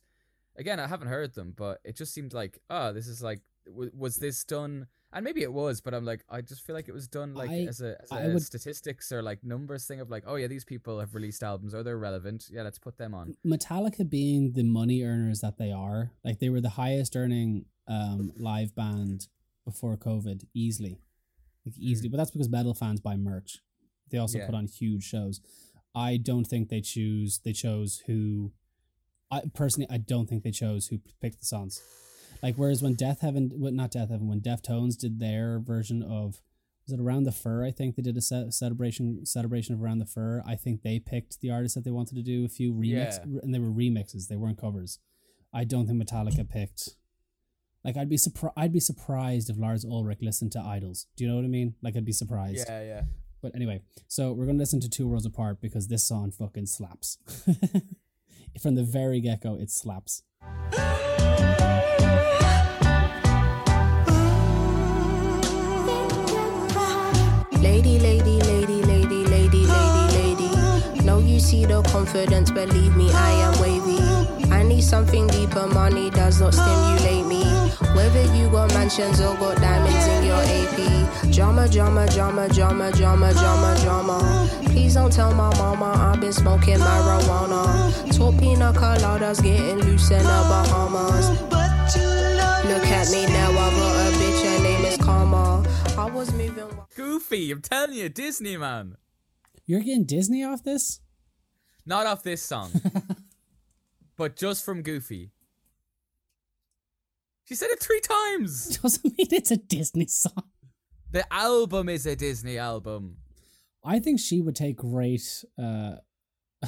again 0.57 0.81
I 0.81 0.87
haven't 0.87 1.09
heard 1.09 1.35
them, 1.35 1.53
but 1.57 1.81
it 1.85 1.97
just 1.97 2.15
seemed 2.15 2.33
like 2.33 2.59
oh 2.71 2.93
this 2.93 3.07
is 3.09 3.23
like 3.23 3.41
w- 3.67 3.91
was 3.97 4.17
this 4.17 4.45
done. 4.45 4.87
And 5.13 5.25
maybe 5.25 5.43
it 5.43 5.53
was, 5.53 5.81
but 5.81 5.95
I'm 5.95 6.05
like, 6.05 6.25
I 6.29 6.41
just 6.43 6.67
feel 6.67 6.75
like 6.75 6.89
it 6.89 6.93
was 6.93 7.07
done 7.09 7.35
like 7.35 7.49
I- 7.49 7.67
as 7.69 7.81
a, 7.81 7.97
as 8.03 8.11
a 8.13 8.33
would- 8.35 8.43
statistics 8.43 9.13
or 9.13 9.23
like 9.23 9.43
numbers 9.45 9.87
thing 9.87 10.01
of 10.01 10.11
like, 10.11 10.25
oh 10.27 10.35
yeah, 10.35 10.47
these 10.49 10.65
people 10.65 10.99
have 11.01 11.15
released 11.15 11.43
albums 11.43 11.75
or 11.75 11.83
they're 11.83 11.97
relevant. 11.99 12.47
Yeah, 12.51 12.63
let's 12.63 12.79
put 12.79 12.99
them 12.99 13.15
on. 13.15 13.37
Metallica 13.47 14.09
being 14.09 14.53
the 14.53 14.65
money 14.65 15.03
earners 15.03 15.41
that 15.41 15.59
they 15.59 15.73
are, 15.73 16.11
like 16.25 16.39
they 16.41 16.49
were 16.49 16.61
the 16.61 16.71
highest 16.71 17.17
earning 17.17 17.67
um 17.89 18.33
live 18.37 18.75
band 18.75 19.29
before 19.65 19.97
COVID, 19.97 20.45
easily, 20.55 21.01
like 21.65 21.79
easily. 21.79 22.09
But 22.09 22.17
that's 22.19 22.31
because 22.33 22.49
metal 22.49 22.75
fans 22.75 23.01
buy 23.01 23.17
merch. 23.17 23.59
They 24.11 24.19
also 24.19 24.39
Yeah. 24.39 24.47
put 24.47 24.55
on 24.55 24.67
huge 24.67 25.05
shows. 25.05 25.41
I 25.95 26.17
don't 26.19 26.45
think 26.47 26.69
they 26.69 26.81
choose. 26.81 27.39
They 27.45 27.53
chose 27.53 28.03
who. 28.07 28.53
I 29.31 29.43
personally, 29.55 29.89
I 29.91 29.97
don't 29.99 30.29
think 30.29 30.43
they 30.43 30.51
chose 30.51 30.89
who 30.89 30.99
picked 31.21 31.41
the 31.41 31.47
songs. 31.47 31.81
Like 32.43 32.57
whereas 32.57 32.83
when 32.83 32.95
Deafheaven, 32.97 33.53
well, 33.55 33.73
not 33.73 33.93
Deafheaven, 33.93 34.27
when 34.29 34.41
Deftones 34.41 34.97
did 34.99 35.19
their 35.21 35.59
version 35.59 36.03
of 36.03 36.41
was 36.87 36.93
it 36.93 37.01
Around 37.01 37.25
the 37.25 37.33
Fur? 37.33 37.65
I 37.65 37.73
think 37.73 37.97
they 37.97 38.03
did 38.03 38.17
a 38.17 38.21
ce- 38.21 38.55
celebration 38.57 39.27
celebration 39.27 39.75
of 39.75 39.83
Around 39.83 39.99
the 39.99 40.07
Fur. 40.07 40.43
I 40.47 40.55
think 40.55 40.83
they 40.83 40.99
picked 41.01 41.41
the 41.41 41.51
artists 41.51 41.75
that 41.75 41.85
they 41.85 41.91
wanted 41.91 42.15
to 42.15 42.23
do 42.23 42.45
a 42.45 42.49
few 42.49 42.73
remixes, 42.73 43.21
Yeah. 43.27 43.41
and 43.43 43.53
they 43.55 43.59
were 43.59 43.71
remixes. 43.71 44.29
They 44.29 44.37
weren't 44.37 44.59
covers. 44.61 44.99
I 45.53 45.65
don't 45.65 45.87
think 45.87 46.01
Metallica 46.03 46.49
picked. 46.49 46.91
Like 47.85 47.97
I'd 47.97 48.09
be 48.09 48.17
surprised. 48.17 48.55
I'd 48.57 48.73
be 48.73 48.81
surprised 48.81 49.51
if 49.51 49.59
Lars 49.59 49.85
Ulrich 49.85 50.19
listened 50.23 50.53
to 50.53 50.59
IDLES. 50.59 51.07
Do 51.17 51.25
you 51.25 51.31
know 51.31 51.37
what 51.37 51.45
I 51.45 51.49
mean? 51.49 51.75
Like 51.83 51.97
I'd 51.97 52.05
be 52.05 52.13
surprised. 52.13 52.67
Yeah, 52.69 52.83
yeah. 52.83 53.03
But 53.43 53.55
anyway, 53.55 53.83
so 54.09 54.33
we're 54.33 54.47
gonna 54.47 54.59
listen 54.59 54.81
to 54.81 54.89
Two 54.89 55.07
Worlds 55.09 55.27
Apart 55.27 55.61
because 55.61 55.89
this 55.89 56.05
song 56.05 56.31
fucking 56.31 56.67
slaps. 56.67 57.19
From 58.61 58.75
the 58.75 58.83
very 58.85 59.21
get 59.21 59.43
go, 59.43 59.57
it 59.57 59.71
slaps. 59.71 60.23
Lady, 67.61 67.99
lady, 67.99 68.41
lady, 68.43 68.83
lady, 68.83 69.25
lady, 69.25 69.67
lady, 69.67 70.05
lady. 70.17 71.01
No, 71.05 71.19
you 71.19 71.41
see 71.41 71.65
the 71.65 71.83
confidence, 71.83 72.51
believe 72.51 72.97
me, 72.97 73.11
I 73.13 73.31
am 73.47 73.61
wavy. 73.61 73.99
I 74.53 74.63
need 74.63 74.83
something 74.83 75.27
deeper, 75.29 75.67
money 75.67 76.11
does 76.11 76.41
not 76.41 76.55
stimulate 76.55 77.27
me. 77.27 77.45
Whether 77.95 78.25
you 78.37 78.49
got 78.51 78.73
mansions 78.75 79.21
or 79.21 79.35
got 79.37 79.57
diamonds 79.59 80.07
in 80.07 80.25
your 80.25 80.43
AP. 80.59 81.33
Drama, 81.33 81.69
drama, 81.69 82.07
drama, 82.09 82.49
drama, 82.49 82.93
drama, 82.93 83.33
drama, 83.35 83.77
drama. 83.83 84.49
Please 84.65 84.95
don't 84.95 85.13
tell 85.13 85.35
my 85.35 85.55
mama 85.59 85.93
I've 85.97 86.21
been 86.21 86.33
smoking 86.33 86.79
marijuana. 86.79 88.17
Top 88.17 88.39
pina 88.39 88.73
coladas 88.73 89.43
getting 89.43 89.79
loose 89.81 90.11
in 90.11 90.19
the 90.19 90.25
Bahamas. 90.25 91.66
Look 92.69 92.85
at 92.87 93.11
me 93.11 93.27
now, 93.27 93.51
I 93.51 93.71
got 93.71 94.13
a 94.13 94.17
bitch, 94.17 94.45
her 94.45 94.63
name 94.63 94.85
is 94.85 94.97
Karma. 94.97 95.65
I 95.97 96.11
was 96.11 96.33
moving. 96.33 96.69
Goofy, 96.97 97.53
I'm 97.53 97.63
telling 97.63 97.95
you, 97.95 98.09
Disney 98.09 98.57
man. 98.57 98.97
You're 99.67 99.81
getting 99.81 100.05
Disney 100.05 100.43
off 100.45 100.65
this? 100.65 101.01
Not 101.85 102.07
off 102.07 102.25
this 102.25 102.43
song, 102.43 102.73
but 104.17 104.35
just 104.35 104.65
from 104.65 104.83
Goofy. 104.83 105.31
She 107.45 107.55
said 107.55 107.71
it 107.71 107.81
three 107.81 108.01
times. 108.01 108.79
Doesn't 108.83 109.17
mean 109.17 109.29
it's 109.31 109.53
a 109.53 109.57
Disney 109.57 110.09
song. 110.09 110.51
The 111.13 111.33
album 111.33 111.89
is 111.89 112.05
a 112.05 112.17
Disney 112.17 112.59
album. 112.59 113.19
I 113.85 114.01
think 114.01 114.19
she 114.19 114.41
would 114.41 114.57
take 114.57 114.79
great 114.79 115.45
uh, 115.57 115.97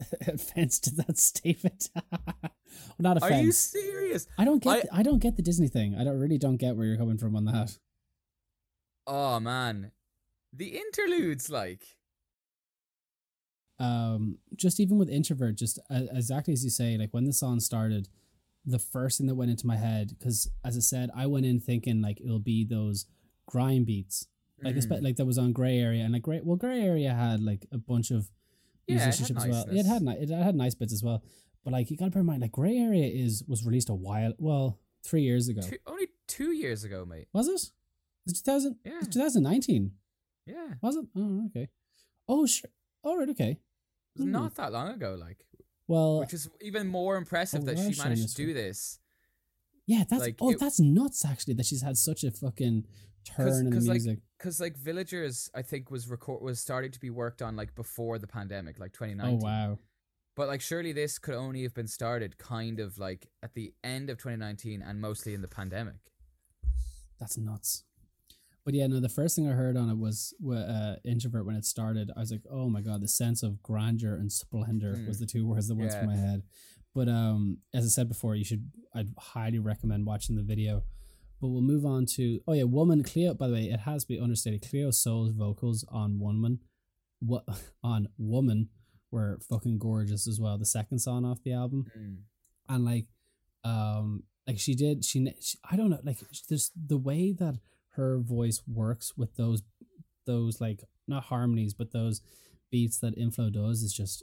offense 0.26 0.78
to 0.80 0.94
that 0.96 1.18
statement. 1.32 1.88
well, 1.94 2.50
not 2.98 3.22
Are 3.22 3.32
you 3.32 3.52
serious? 3.52 4.26
I 4.38 4.44
don't 4.44 4.62
get. 4.62 4.86
I- 4.92 5.00
I, 5.00 5.02
don't 5.02 5.18
get 5.18 5.36
the 5.36 5.42
Disney 5.42 5.68
thing. 5.68 5.94
I 5.94 6.04
don't 6.04 6.18
really 6.18 6.38
don't 6.38 6.56
get 6.56 6.76
where 6.76 6.86
you're 6.86 6.96
coming 6.96 7.18
from 7.18 7.36
on 7.36 7.44
that. 7.46 7.78
Oh 9.06 9.38
man, 9.40 9.92
the 10.52 10.78
interludes 10.78 11.48
like. 11.50 11.84
Um, 13.78 14.38
just 14.54 14.80
even 14.80 14.96
with 14.96 15.10
introvert, 15.10 15.56
just 15.56 15.78
uh, 15.90 16.02
exactly 16.12 16.54
as 16.54 16.64
you 16.64 16.70
say, 16.70 16.96
like 16.96 17.12
when 17.12 17.24
the 17.24 17.32
song 17.32 17.60
started, 17.60 18.08
the 18.64 18.78
first 18.78 19.18
thing 19.18 19.26
that 19.26 19.34
went 19.34 19.50
into 19.50 19.66
my 19.66 19.76
head, 19.76 20.16
because 20.18 20.50
as 20.64 20.76
I 20.76 20.80
said, 20.80 21.10
I 21.14 21.26
went 21.26 21.44
in 21.46 21.60
thinking 21.60 22.00
like 22.00 22.20
it'll 22.20 22.38
be 22.38 22.64
those 22.64 23.04
grime 23.46 23.84
beats, 23.84 24.26
like 24.62 24.76
espe- 24.76 25.02
like 25.02 25.16
that 25.16 25.26
was 25.26 25.36
on 25.38 25.52
Grey 25.52 25.78
Area, 25.78 26.02
and 26.04 26.12
like 26.12 26.22
Gray, 26.22 26.40
well, 26.42 26.56
Grey 26.56 26.80
Area 26.80 27.12
had 27.12 27.42
like 27.42 27.66
a 27.70 27.76
bunch 27.78 28.10
of 28.10 28.30
Yeah, 28.86 28.96
it 28.96 28.98
had 28.98 29.06
musicianship 29.06 29.36
as 29.38 29.46
well. 29.48 29.64
It 29.76 29.86
had 29.86 30.02
ni- 30.02 30.16
it 30.18 30.28
had 30.30 30.54
nice 30.54 30.74
bits 30.74 30.92
as 30.92 31.02
well, 31.02 31.22
but 31.64 31.72
like 31.72 31.90
you 31.90 31.96
got 31.96 32.06
to 32.06 32.10
bear 32.10 32.20
in 32.20 32.26
mind, 32.26 32.42
like 32.42 32.52
Grey 32.52 32.76
Area 32.76 33.06
is 33.06 33.42
was 33.48 33.64
released 33.64 33.88
a 33.90 33.94
while, 33.94 34.32
well, 34.38 34.78
three 35.04 35.22
years 35.22 35.48
ago. 35.48 35.62
Two, 35.62 35.78
only 35.86 36.08
two 36.28 36.52
years 36.52 36.84
ago, 36.84 37.04
mate. 37.04 37.28
Was 37.32 37.48
it? 37.48 37.70
It's 38.26 38.40
2000, 38.42 38.76
Yeah. 38.84 39.00
2019. 39.10 39.92
Yeah, 40.46 40.72
it 40.72 40.78
Was 40.82 40.96
it? 40.96 41.06
Oh, 41.16 41.46
okay. 41.46 41.68
Oh, 42.28 42.46
sure. 42.46 42.70
All 43.02 43.16
right, 43.18 43.28
okay. 43.30 43.58
was 44.16 44.24
Hmm. 44.24 44.30
not 44.32 44.54
that 44.56 44.72
long 44.72 44.88
ago. 44.94 45.16
Like, 45.20 45.44
Well, 45.88 46.20
which 46.20 46.32
is 46.34 46.48
even 46.60 46.86
more 46.88 47.16
impressive 47.16 47.62
Oh, 47.62 47.64
that 47.66 47.76
she 47.78 48.00
managed 48.00 48.28
to 48.30 48.34
do 48.46 48.52
this. 48.54 48.98
yeah, 49.86 50.04
that's 50.08 50.20
like, 50.22 50.36
oh, 50.40 50.50
it- 50.50 50.58
that's 50.58 50.80
nuts 50.80 51.24
actually 51.24 51.54
that 51.54 51.66
she's 51.66 51.82
had 51.82 51.96
such 51.96 52.24
a 52.24 52.30
fucking 52.32 52.86
turn 53.26 53.48
in 53.48 53.70
Because 53.70 53.86
like, 53.88 53.94
music. 54.02 54.18
because 54.38 54.60
like 54.60 54.76
Villagers, 54.76 55.50
I 55.54 55.62
think 55.62 55.90
was 55.90 56.08
record 56.08 56.42
was 56.42 56.60
starting 56.60 56.92
to 56.92 57.00
be 57.00 57.10
worked 57.10 57.42
on 57.42 57.56
like 57.56 57.74
before 57.74 58.18
the 58.18 58.26
pandemic, 58.26 58.78
like 58.78 58.92
2019. 58.92 59.36
oh 59.36 59.38
2019. 59.40 59.40
wow. 59.72 59.78
But 60.36 60.48
like, 60.48 60.60
surely 60.60 60.92
this 60.92 61.18
could 61.18 61.34
only 61.34 61.62
have 61.62 61.72
been 61.74 61.86
started 61.88 62.36
kind 62.38 62.78
of 62.80 62.98
like 62.98 63.28
at 63.42 63.54
the 63.54 63.72
end 63.82 64.10
of 64.10 64.18
2019 64.18 64.82
and 64.82 65.00
mostly 65.00 65.32
in 65.34 65.40
the 65.42 65.48
pandemic. 65.48 65.96
That's 67.18 67.38
nuts. 67.38 67.84
But 68.64 68.74
yeah, 68.74 68.86
no, 68.88 69.00
the 69.00 69.08
first 69.08 69.36
thing 69.36 69.48
I 69.48 69.52
heard 69.52 69.76
on 69.76 69.88
it 69.88 69.96
was 69.96 70.34
uh, 70.46 70.96
introvert 71.04 71.46
when 71.46 71.54
it 71.56 71.64
started. 71.64 72.10
I 72.16 72.20
was 72.20 72.32
like, 72.32 72.42
oh 72.50 72.68
my 72.68 72.80
god, 72.82 73.00
the 73.00 73.08
sense 73.08 73.42
of 73.42 73.62
grandeur 73.62 74.14
and 74.16 74.30
splendor 74.30 74.94
Mm. 74.96 75.06
was 75.08 75.18
the 75.20 75.26
two 75.26 75.46
words 75.46 75.68
that 75.68 75.76
went 75.76 75.92
Yeah. 75.92 75.98
through 76.00 76.08
my 76.08 76.16
head. 76.16 76.42
But 76.94 77.08
um, 77.08 77.58
as 77.72 77.84
I 77.84 77.88
said 77.88 78.08
before, 78.08 78.34
you 78.34 78.44
should. 78.44 78.70
I'd 78.94 79.14
highly 79.18 79.58
recommend 79.58 80.04
watching 80.06 80.34
the 80.36 80.42
video. 80.42 80.82
But 81.40 81.48
we'll 81.48 81.60
move 81.62 81.84
on 81.84 82.06
to 82.16 82.40
oh 82.48 82.52
yeah, 82.54 82.64
woman 82.64 83.02
Cleo. 83.02 83.34
By 83.34 83.48
the 83.48 83.54
way, 83.54 83.64
it 83.64 83.80
has 83.80 84.04
to 84.04 84.08
be 84.08 84.18
understated. 84.20 84.68
Cleo 84.68 84.90
Sol's 84.90 85.32
vocals 85.32 85.84
on 85.90 86.18
Woman, 86.18 86.60
what 87.20 87.44
on 87.82 88.08
Woman 88.18 88.68
were 89.10 89.38
fucking 89.48 89.78
gorgeous 89.78 90.26
as 90.26 90.40
well. 90.40 90.56
The 90.58 90.64
second 90.66 90.98
song 91.00 91.24
off 91.24 91.42
the 91.42 91.52
album 91.52 91.86
Mm. 91.96 92.16
and 92.68 92.84
like 92.84 93.06
um 93.64 94.22
like 94.46 94.58
she 94.58 94.74
did 94.74 95.04
she, 95.04 95.32
she 95.40 95.58
i 95.68 95.74
don't 95.76 95.90
know 95.90 95.98
like 96.04 96.18
just 96.48 96.72
the 96.88 96.96
way 96.96 97.32
that 97.32 97.58
her 97.96 98.18
voice 98.18 98.62
works 98.66 99.12
with 99.16 99.34
those 99.36 99.62
those 100.26 100.60
like 100.60 100.84
not 101.08 101.24
harmonies 101.24 101.74
but 101.74 101.92
those 101.92 102.20
beats 102.70 102.98
that 103.00 103.16
Inflo 103.18 103.52
does 103.52 103.82
is 103.82 103.92
just 103.92 104.22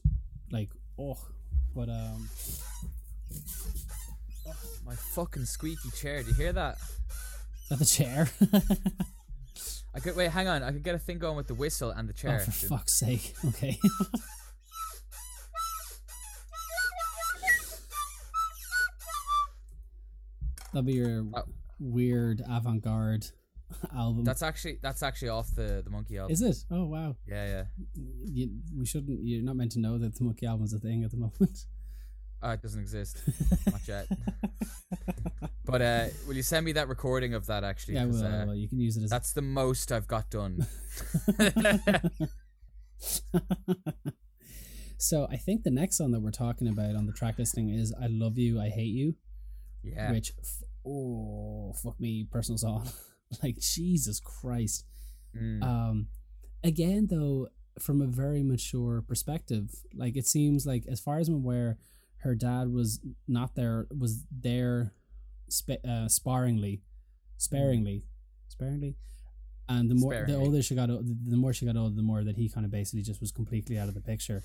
like 0.51 0.69
oh 0.99 1.17
but 1.75 1.89
um 1.89 2.29
My 4.93 4.97
fucking 4.97 5.45
squeaky 5.45 5.89
chair. 5.99 6.21
Do 6.21 6.29
you 6.29 6.35
hear 6.35 6.53
that? 6.53 6.77
the 7.71 7.83
chair 7.83 8.29
I 9.95 9.99
could 9.99 10.15
wait. 10.15 10.29
Hang 10.29 10.47
on. 10.47 10.61
I 10.61 10.71
could 10.71 10.83
get 10.83 10.93
a 10.93 10.99
thing 10.99 11.17
going 11.17 11.35
with 11.35 11.47
the 11.47 11.55
whistle 11.55 11.89
and 11.89 12.07
the 12.07 12.13
oh 12.13 12.21
chair. 12.21 12.39
for 12.41 12.51
fuck's 12.51 12.93
sake 12.93 13.33
okay 13.47 13.79
that'll 20.71 20.83
be 20.85 20.93
your 20.93 21.25
Oh. 21.33 21.43
weird 21.79 22.41
avant-garde 22.49 23.25
album 23.95 24.23
That's 24.23 24.43
actually 24.43 24.79
that's 24.81 25.01
actually 25.03 25.29
off 25.29 25.53
the 25.55 25.81
the 25.83 25.89
monkey 25.89 26.17
album. 26.17 26.31
is 26.33 26.41
it 26.41 26.57
oh 26.71 26.85
wow 26.85 27.15
Yeah, 27.27 27.45
yeah. 27.47 27.63
you, 28.25 28.49
we 28.77 28.85
shouldn't. 28.85 29.19
You're 29.23 29.43
not 29.43 29.55
meant 29.55 29.71
to 29.73 29.79
know 29.79 29.97
that 29.97 30.15
the 30.15 30.23
Monkey 30.23 30.45
album's 30.45 30.73
a 30.73 30.79
thing 30.79 31.03
at 31.03 31.11
the 31.11 31.17
moment. 31.17 31.65
Oh, 32.43 32.51
it 32.51 32.61
doesn't 32.61 32.81
exist. 32.81 33.17
Not 33.71 33.87
yet. 33.87 34.07
But 35.65 35.81
uh, 35.81 36.05
will 36.27 36.35
you 36.35 36.43
send 36.43 36.65
me 36.65 36.73
that 36.73 36.87
recording 36.89 37.33
of 37.33 37.45
that 37.47 37.63
actually? 37.63 37.93
yeah, 37.95 38.05
'Cause, 38.05 38.21
well, 38.21 38.41
uh, 38.41 38.45
well, 38.47 38.55
you 38.55 38.67
can 38.67 38.79
use 38.81 38.97
it 38.97 39.03
as. 39.03 39.09
that's 39.09 39.31
the 39.33 39.41
most 39.41 39.91
I've 39.93 40.07
got 40.07 40.29
done. 40.29 40.67
so 44.97 45.27
I 45.31 45.37
think 45.37 45.63
the 45.63 45.71
next 45.71 45.97
song 45.97 46.11
that 46.11 46.19
we're 46.21 46.31
talking 46.31 46.67
about 46.67 46.95
on 46.95 47.05
the 47.05 47.13
track 47.13 47.37
listing 47.39 47.69
is 47.69 47.93
"I 47.99 48.07
Love 48.07 48.37
You, 48.37 48.59
I 48.61 48.69
Hate 48.69 48.93
You," 48.93 49.15
yeah. 49.83 50.11
which 50.11 50.31
f- 50.39 50.63
oh 50.85 51.73
fuck 51.81 51.99
me, 51.99 52.27
personal 52.29 52.57
song. 52.57 52.89
like 53.41 53.57
Jesus 53.59 54.19
Christ. 54.19 54.85
Mm. 55.35 55.63
Um, 55.63 56.07
again 56.63 57.07
though, 57.09 57.47
from 57.79 58.01
a 58.01 58.05
very 58.07 58.43
mature 58.43 59.01
perspective, 59.01 59.69
like 59.95 60.15
it 60.15 60.27
seems 60.27 60.65
like 60.65 60.83
as 60.89 60.99
far 60.99 61.17
as 61.19 61.27
I'm 61.29 61.35
aware, 61.35 61.77
her 62.23 62.35
dad 62.35 62.71
was 62.71 62.99
not 63.27 63.55
there. 63.55 63.87
Was 63.97 64.25
there, 64.31 64.93
spa- 65.49 65.83
uh, 65.87 66.07
sparingly, 66.07 66.81
sparingly, 67.37 68.03
sparingly. 68.47 68.95
And 69.69 69.89
the 69.89 69.95
more 69.95 70.25
the 70.27 70.35
older 70.35 70.61
she 70.61 70.75
got, 70.75 70.87
the 70.87 71.37
more 71.37 71.53
she 71.53 71.65
got 71.65 71.77
older, 71.77 71.95
the 71.95 72.01
more 72.03 72.23
that 72.23 72.35
he 72.35 72.49
kind 72.49 72.65
of 72.65 72.71
basically 72.71 73.01
just 73.01 73.21
was 73.21 73.31
completely 73.31 73.77
out 73.77 73.87
of 73.87 73.93
the 73.93 74.01
picture. 74.01 74.41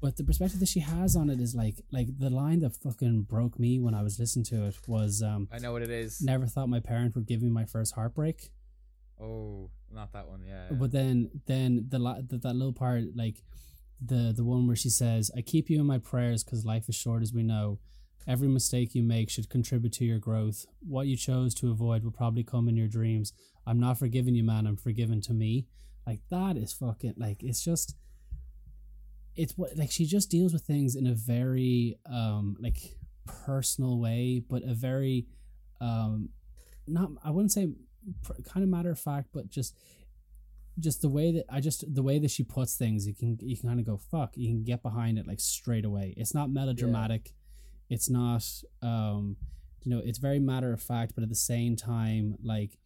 But 0.00 0.16
the 0.16 0.24
perspective 0.24 0.60
that 0.60 0.68
she 0.68 0.80
has 0.80 1.16
on 1.16 1.30
it 1.30 1.40
is 1.40 1.54
like, 1.54 1.76
like 1.90 2.08
the 2.18 2.28
line 2.30 2.58
that 2.60 2.76
fucking 2.76 3.22
broke 3.22 3.58
me 3.58 3.78
when 3.78 3.94
I 3.94 4.02
was 4.02 4.18
listening 4.18 4.44
to 4.46 4.66
it 4.66 4.76
was, 4.86 5.22
um, 5.22 5.48
I 5.52 5.58
know 5.58 5.72
what 5.72 5.82
it 5.82 5.90
is. 5.90 6.20
"Never 6.20 6.46
thought 6.46 6.68
my 6.68 6.80
parent 6.80 7.14
would 7.14 7.26
give 7.26 7.40
me 7.42 7.48
my 7.48 7.64
first 7.64 7.94
heartbreak." 7.94 8.50
Oh, 9.20 9.70
not 9.90 10.12
that 10.12 10.28
one. 10.28 10.42
Yeah. 10.46 10.66
But 10.72 10.90
then, 10.90 11.30
then 11.46 11.86
the, 11.88 11.98
the 12.28 12.38
that 12.38 12.54
little 12.54 12.72
part, 12.72 13.04
like 13.14 13.36
the 14.00 14.32
the 14.34 14.44
one 14.44 14.66
where 14.66 14.76
she 14.76 14.90
says, 14.90 15.30
"I 15.36 15.42
keep 15.42 15.70
you 15.70 15.80
in 15.80 15.86
my 15.86 15.98
prayers 15.98 16.44
because 16.44 16.64
life 16.64 16.88
is 16.88 16.94
short, 16.94 17.22
as 17.22 17.32
we 17.32 17.42
know. 17.42 17.78
Every 18.26 18.48
mistake 18.48 18.94
you 18.94 19.02
make 19.02 19.28
should 19.28 19.50
contribute 19.50 19.92
to 19.94 20.04
your 20.04 20.18
growth. 20.18 20.64
What 20.80 21.06
you 21.06 21.16
chose 21.16 21.54
to 21.56 21.70
avoid 21.70 22.04
will 22.04 22.10
probably 22.10 22.42
come 22.42 22.68
in 22.68 22.76
your 22.76 22.88
dreams. 22.88 23.32
I'm 23.66 23.78
not 23.78 23.98
forgiving 23.98 24.34
you, 24.34 24.44
man. 24.44 24.66
I'm 24.66 24.76
forgiven 24.76 25.20
to 25.22 25.34
me. 25.34 25.66
Like 26.06 26.20
that 26.30 26.56
is 26.56 26.72
fucking 26.72 27.14
like 27.16 27.42
it's 27.42 27.62
just." 27.62 27.96
It's 29.36 29.58
what 29.58 29.76
like 29.76 29.90
she 29.90 30.06
just 30.06 30.30
deals 30.30 30.52
with 30.52 30.62
things 30.62 30.94
in 30.94 31.08
a 31.08 31.14
very 31.14 31.98
um 32.06 32.56
like 32.60 32.96
personal 33.26 33.98
way, 33.98 34.42
but 34.48 34.62
a 34.62 34.74
very 34.74 35.26
um 35.80 36.28
not 36.86 37.10
I 37.24 37.30
wouldn't 37.30 37.52
say 37.52 37.68
pr- 38.22 38.40
kind 38.44 38.62
of 38.62 38.70
matter 38.70 38.90
of 38.90 38.98
fact, 38.98 39.28
but 39.32 39.50
just 39.50 39.74
just 40.78 41.02
the 41.02 41.08
way 41.08 41.32
that 41.32 41.44
I 41.48 41.60
just 41.60 41.92
the 41.94 42.02
way 42.02 42.18
that 42.18 42.30
she 42.30 42.42
puts 42.42 42.76
things, 42.76 43.06
you 43.06 43.14
can 43.14 43.38
you 43.40 43.56
can 43.56 43.68
kind 43.68 43.80
of 43.80 43.86
go 43.86 43.96
fuck. 43.96 44.36
You 44.36 44.48
can 44.48 44.64
get 44.64 44.82
behind 44.82 45.18
it 45.18 45.26
like 45.26 45.40
straight 45.40 45.84
away. 45.84 46.14
It's 46.16 46.34
not 46.34 46.50
melodramatic. 46.50 47.32
It's 47.90 48.10
not 48.10 48.44
um 48.82 49.36
you 49.82 49.90
know 49.90 50.02
it's 50.04 50.18
very 50.18 50.38
matter 50.38 50.72
of 50.72 50.82
fact, 50.82 51.12
but 51.14 51.22
at 51.22 51.28
the 51.28 51.34
same 51.34 51.76
time 51.76 52.36
like 52.42 52.78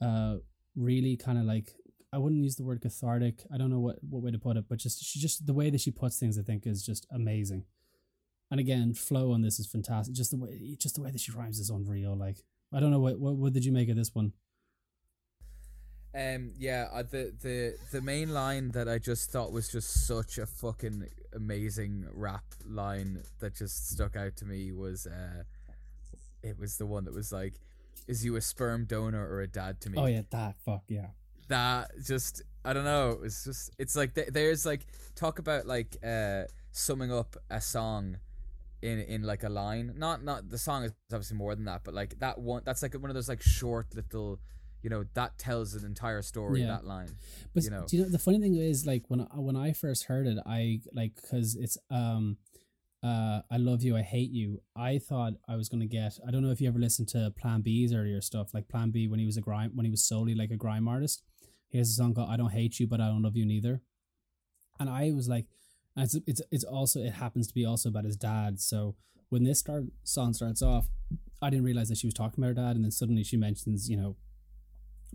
uh 0.00 0.36
really 0.74 1.16
kind 1.16 1.38
of 1.38 1.44
like 1.44 1.74
I 2.12 2.18
wouldn't 2.18 2.42
use 2.42 2.56
the 2.56 2.64
word 2.64 2.80
cathartic. 2.82 3.42
I 3.52 3.58
don't 3.58 3.70
know 3.70 3.80
what 3.80 3.96
what 4.02 4.22
way 4.22 4.30
to 4.30 4.38
put 4.38 4.56
it, 4.56 4.64
but 4.68 4.78
just 4.78 5.04
she 5.04 5.18
just 5.18 5.46
the 5.46 5.54
way 5.54 5.70
that 5.70 5.80
she 5.80 5.90
puts 5.90 6.18
things, 6.18 6.38
I 6.38 6.42
think, 6.42 6.66
is 6.66 6.84
just 6.84 7.06
amazing. 7.10 7.64
And 8.50 8.60
again, 8.60 8.92
flow 8.92 9.32
on 9.32 9.40
this 9.40 9.58
is 9.58 9.66
fantastic. 9.66 10.14
Just 10.14 10.30
the 10.30 10.36
way, 10.36 10.76
just 10.78 10.94
the 10.94 11.00
way 11.00 11.10
that 11.10 11.20
she 11.20 11.32
rhymes 11.32 11.58
is 11.58 11.70
unreal. 11.70 12.14
Like 12.16 12.44
I 12.72 12.80
don't 12.80 12.90
know 12.90 13.00
what 13.00 13.18
what, 13.18 13.36
what 13.36 13.52
did 13.52 13.64
you 13.64 13.72
make 13.72 13.88
of 13.88 13.96
this 13.96 14.14
one? 14.14 14.32
Um, 16.14 16.52
yeah, 16.58 16.88
uh, 16.92 17.02
the 17.02 17.32
the 17.40 17.76
the 17.90 18.02
main 18.02 18.34
line 18.34 18.72
that 18.72 18.86
I 18.88 18.98
just 18.98 19.30
thought 19.30 19.50
was 19.50 19.68
just 19.68 20.06
such 20.06 20.36
a 20.36 20.44
fucking 20.44 21.08
amazing 21.34 22.06
rap 22.12 22.44
line 22.66 23.22
that 23.40 23.54
just 23.54 23.90
stuck 23.90 24.14
out 24.14 24.36
to 24.36 24.44
me 24.44 24.72
was 24.72 25.06
uh, 25.06 25.44
it 26.42 26.58
was 26.58 26.76
the 26.76 26.84
one 26.84 27.04
that 27.04 27.14
was 27.14 27.32
like, 27.32 27.54
"Is 28.06 28.24
you 28.24 28.36
a 28.36 28.42
sperm 28.42 28.84
donor 28.84 29.26
or 29.26 29.40
a 29.40 29.48
dad 29.48 29.80
to 29.82 29.90
me?" 29.90 29.98
Oh 29.98 30.04
yeah, 30.04 30.22
that 30.30 30.56
fuck 30.66 30.82
yeah. 30.88 31.08
that 31.48 31.92
just 32.04 32.42
I 32.62 32.74
don't 32.74 32.84
know. 32.84 33.20
It's 33.24 33.44
just 33.44 33.70
it's 33.78 33.96
like 33.96 34.14
th- 34.14 34.28
there's 34.32 34.66
like 34.66 34.86
talk 35.14 35.38
about 35.38 35.66
like 35.66 35.96
uh 36.04 36.42
summing 36.72 37.10
up 37.10 37.36
a 37.48 37.60
song 37.62 38.18
in 38.82 38.98
in 39.00 39.22
like 39.22 39.44
a 39.44 39.48
line. 39.48 39.94
Not 39.96 40.22
not 40.22 40.50
the 40.50 40.58
song 40.58 40.84
is 40.84 40.92
obviously 41.10 41.38
more 41.38 41.54
than 41.54 41.64
that, 41.64 41.84
but 41.84 41.94
like 41.94 42.18
that 42.18 42.38
one 42.38 42.62
that's 42.66 42.82
like 42.82 42.92
one 42.94 43.10
of 43.10 43.14
those 43.14 43.30
like 43.30 43.40
short 43.40 43.94
little 43.94 44.40
you 44.82 44.90
know 44.90 45.04
that 45.14 45.38
tells 45.38 45.74
an 45.74 45.84
entire 45.84 46.22
story 46.22 46.60
Yeah. 46.60 46.68
that 46.68 46.84
line. 46.84 47.10
But 47.54 47.64
you 47.64 47.70
know. 47.70 47.86
you 47.90 48.02
know 48.02 48.08
the 48.08 48.18
funny 48.18 48.38
thing 48.40 48.56
is 48.56 48.86
like 48.86 49.04
when 49.08 49.20
I, 49.22 49.38
when 49.38 49.56
I 49.56 49.72
first 49.72 50.04
heard 50.04 50.26
it, 50.26 50.38
I 50.46 50.80
like 50.92 51.14
because 51.16 51.54
it's 51.56 51.78
um 51.90 52.36
uh 53.02 53.40
I 53.50 53.56
love 53.56 53.82
you, 53.82 53.96
I 53.96 54.02
hate 54.02 54.30
you. 54.30 54.62
I 54.76 54.98
thought 54.98 55.34
I 55.48 55.56
was 55.56 55.68
gonna 55.68 55.86
get. 55.86 56.18
I 56.26 56.30
don't 56.30 56.42
know 56.42 56.50
if 56.50 56.60
you 56.60 56.68
ever 56.68 56.78
listened 56.78 57.08
to 57.08 57.32
Plan 57.36 57.60
B's 57.62 57.92
earlier 57.92 58.20
stuff, 58.20 58.54
like 58.54 58.68
Plan 58.68 58.90
B 58.90 59.08
when 59.08 59.18
he 59.18 59.26
was 59.26 59.36
a 59.36 59.40
grime 59.40 59.72
when 59.74 59.84
he 59.84 59.90
was 59.90 60.04
solely 60.04 60.34
like 60.34 60.50
a 60.50 60.56
grime 60.56 60.86
artist. 60.88 61.22
He 61.68 61.78
has 61.78 61.88
a 61.90 61.94
song 61.94 62.14
called 62.14 62.30
"I 62.30 62.36
Don't 62.36 62.50
Hate 62.52 62.78
You, 62.78 62.86
but 62.86 63.00
I 63.00 63.08
Don't 63.08 63.22
Love 63.22 63.36
You 63.36 63.46
Neither," 63.46 63.80
and 64.78 64.88
I 64.90 65.10
was 65.12 65.28
like, 65.28 65.46
it's 65.96 66.16
it's 66.26 66.42
it's 66.50 66.64
also 66.64 67.00
it 67.00 67.14
happens 67.14 67.46
to 67.48 67.54
be 67.54 67.64
also 67.64 67.88
about 67.88 68.04
his 68.04 68.16
dad. 68.16 68.60
So 68.60 68.94
when 69.30 69.44
this 69.44 69.58
start 69.60 69.84
song 70.04 70.32
starts 70.34 70.60
off, 70.62 70.88
I 71.40 71.50
didn't 71.50 71.64
realize 71.64 71.88
that 71.88 71.98
she 71.98 72.06
was 72.06 72.14
talking 72.14 72.42
about 72.44 72.48
her 72.56 72.62
dad, 72.62 72.76
and 72.76 72.84
then 72.84 72.90
suddenly 72.90 73.24
she 73.24 73.36
mentions 73.36 73.88
you 73.88 73.96
know 73.96 74.16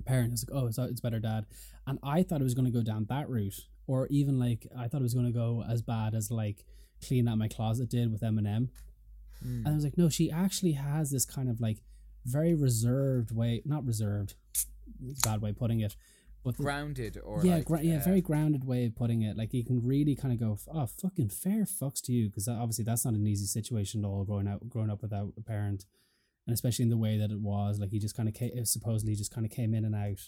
parent. 0.05 0.29
I 0.29 0.31
was 0.31 0.45
like, 0.49 0.57
oh, 0.61 0.67
it's, 0.67 0.77
it's 0.77 0.99
about 0.99 1.13
her 1.13 1.19
dad, 1.19 1.45
and 1.85 1.99
I 2.03 2.23
thought 2.23 2.41
it 2.41 2.43
was 2.45 2.53
going 2.53 2.65
to 2.65 2.71
go 2.71 2.83
down 2.83 3.05
that 3.09 3.29
route, 3.29 3.59
or 3.87 4.07
even 4.07 4.39
like 4.39 4.67
I 4.77 4.87
thought 4.87 5.01
it 5.01 5.03
was 5.03 5.13
going 5.13 5.25
to 5.27 5.31
go 5.31 5.63
as 5.69 5.81
bad 5.81 6.13
as 6.15 6.31
like 6.31 6.65
"Clean 7.05 7.27
Out 7.27 7.37
My 7.37 7.47
Closet" 7.47 7.89
did 7.89 8.11
with 8.11 8.21
Eminem, 8.21 8.69
Mm. 9.45 9.57
and 9.65 9.67
I 9.67 9.73
was 9.73 9.83
like, 9.83 9.99
no, 9.99 10.09
she 10.09 10.31
actually 10.31 10.71
has 10.71 11.11
this 11.11 11.23
kind 11.23 11.47
of 11.47 11.61
like 11.61 11.77
very 12.25 12.55
reserved 12.55 13.31
way, 13.31 13.61
not 13.65 13.85
reserved, 13.85 14.33
bad 15.23 15.41
way 15.41 15.51
of 15.51 15.57
putting 15.59 15.79
it, 15.81 15.95
but 16.43 16.55
grounded 16.57 17.19
or 17.23 17.45
yeah, 17.45 17.57
like, 17.57 17.65
gra- 17.65 17.83
yeah, 17.83 17.97
uh, 17.97 18.03
very 18.03 18.19
grounded 18.21 18.65
way 18.65 18.85
of 18.85 18.95
putting 18.95 19.21
it. 19.21 19.37
Like 19.37 19.53
you 19.53 19.63
can 19.63 19.85
really 19.85 20.15
kind 20.15 20.33
of 20.33 20.39
go, 20.39 20.57
oh, 20.73 20.87
fucking 20.87 21.29
fair 21.29 21.65
fucks 21.65 22.01
to 22.05 22.13
you, 22.13 22.29
because 22.29 22.47
obviously 22.47 22.83
that's 22.83 23.05
not 23.05 23.13
an 23.13 23.27
easy 23.27 23.45
situation 23.45 24.03
at 24.03 24.07
all. 24.07 24.23
Growing 24.23 24.47
out, 24.47 24.67
growing 24.67 24.89
up 24.89 25.03
without 25.03 25.33
a 25.37 25.41
parent, 25.41 25.85
and 26.47 26.53
especially 26.53 26.83
in 26.83 26.89
the 26.89 26.97
way 26.97 27.17
that 27.17 27.29
it 27.29 27.39
was, 27.39 27.79
like 27.79 27.91
he 27.91 27.99
just 27.99 28.17
kind 28.17 28.27
of 28.27 28.33
came, 28.33 28.65
supposedly 28.65 29.13
just 29.13 29.33
kind 29.33 29.45
of 29.45 29.51
came 29.51 29.73
in 29.73 29.85
and 29.85 29.93
out, 29.93 30.19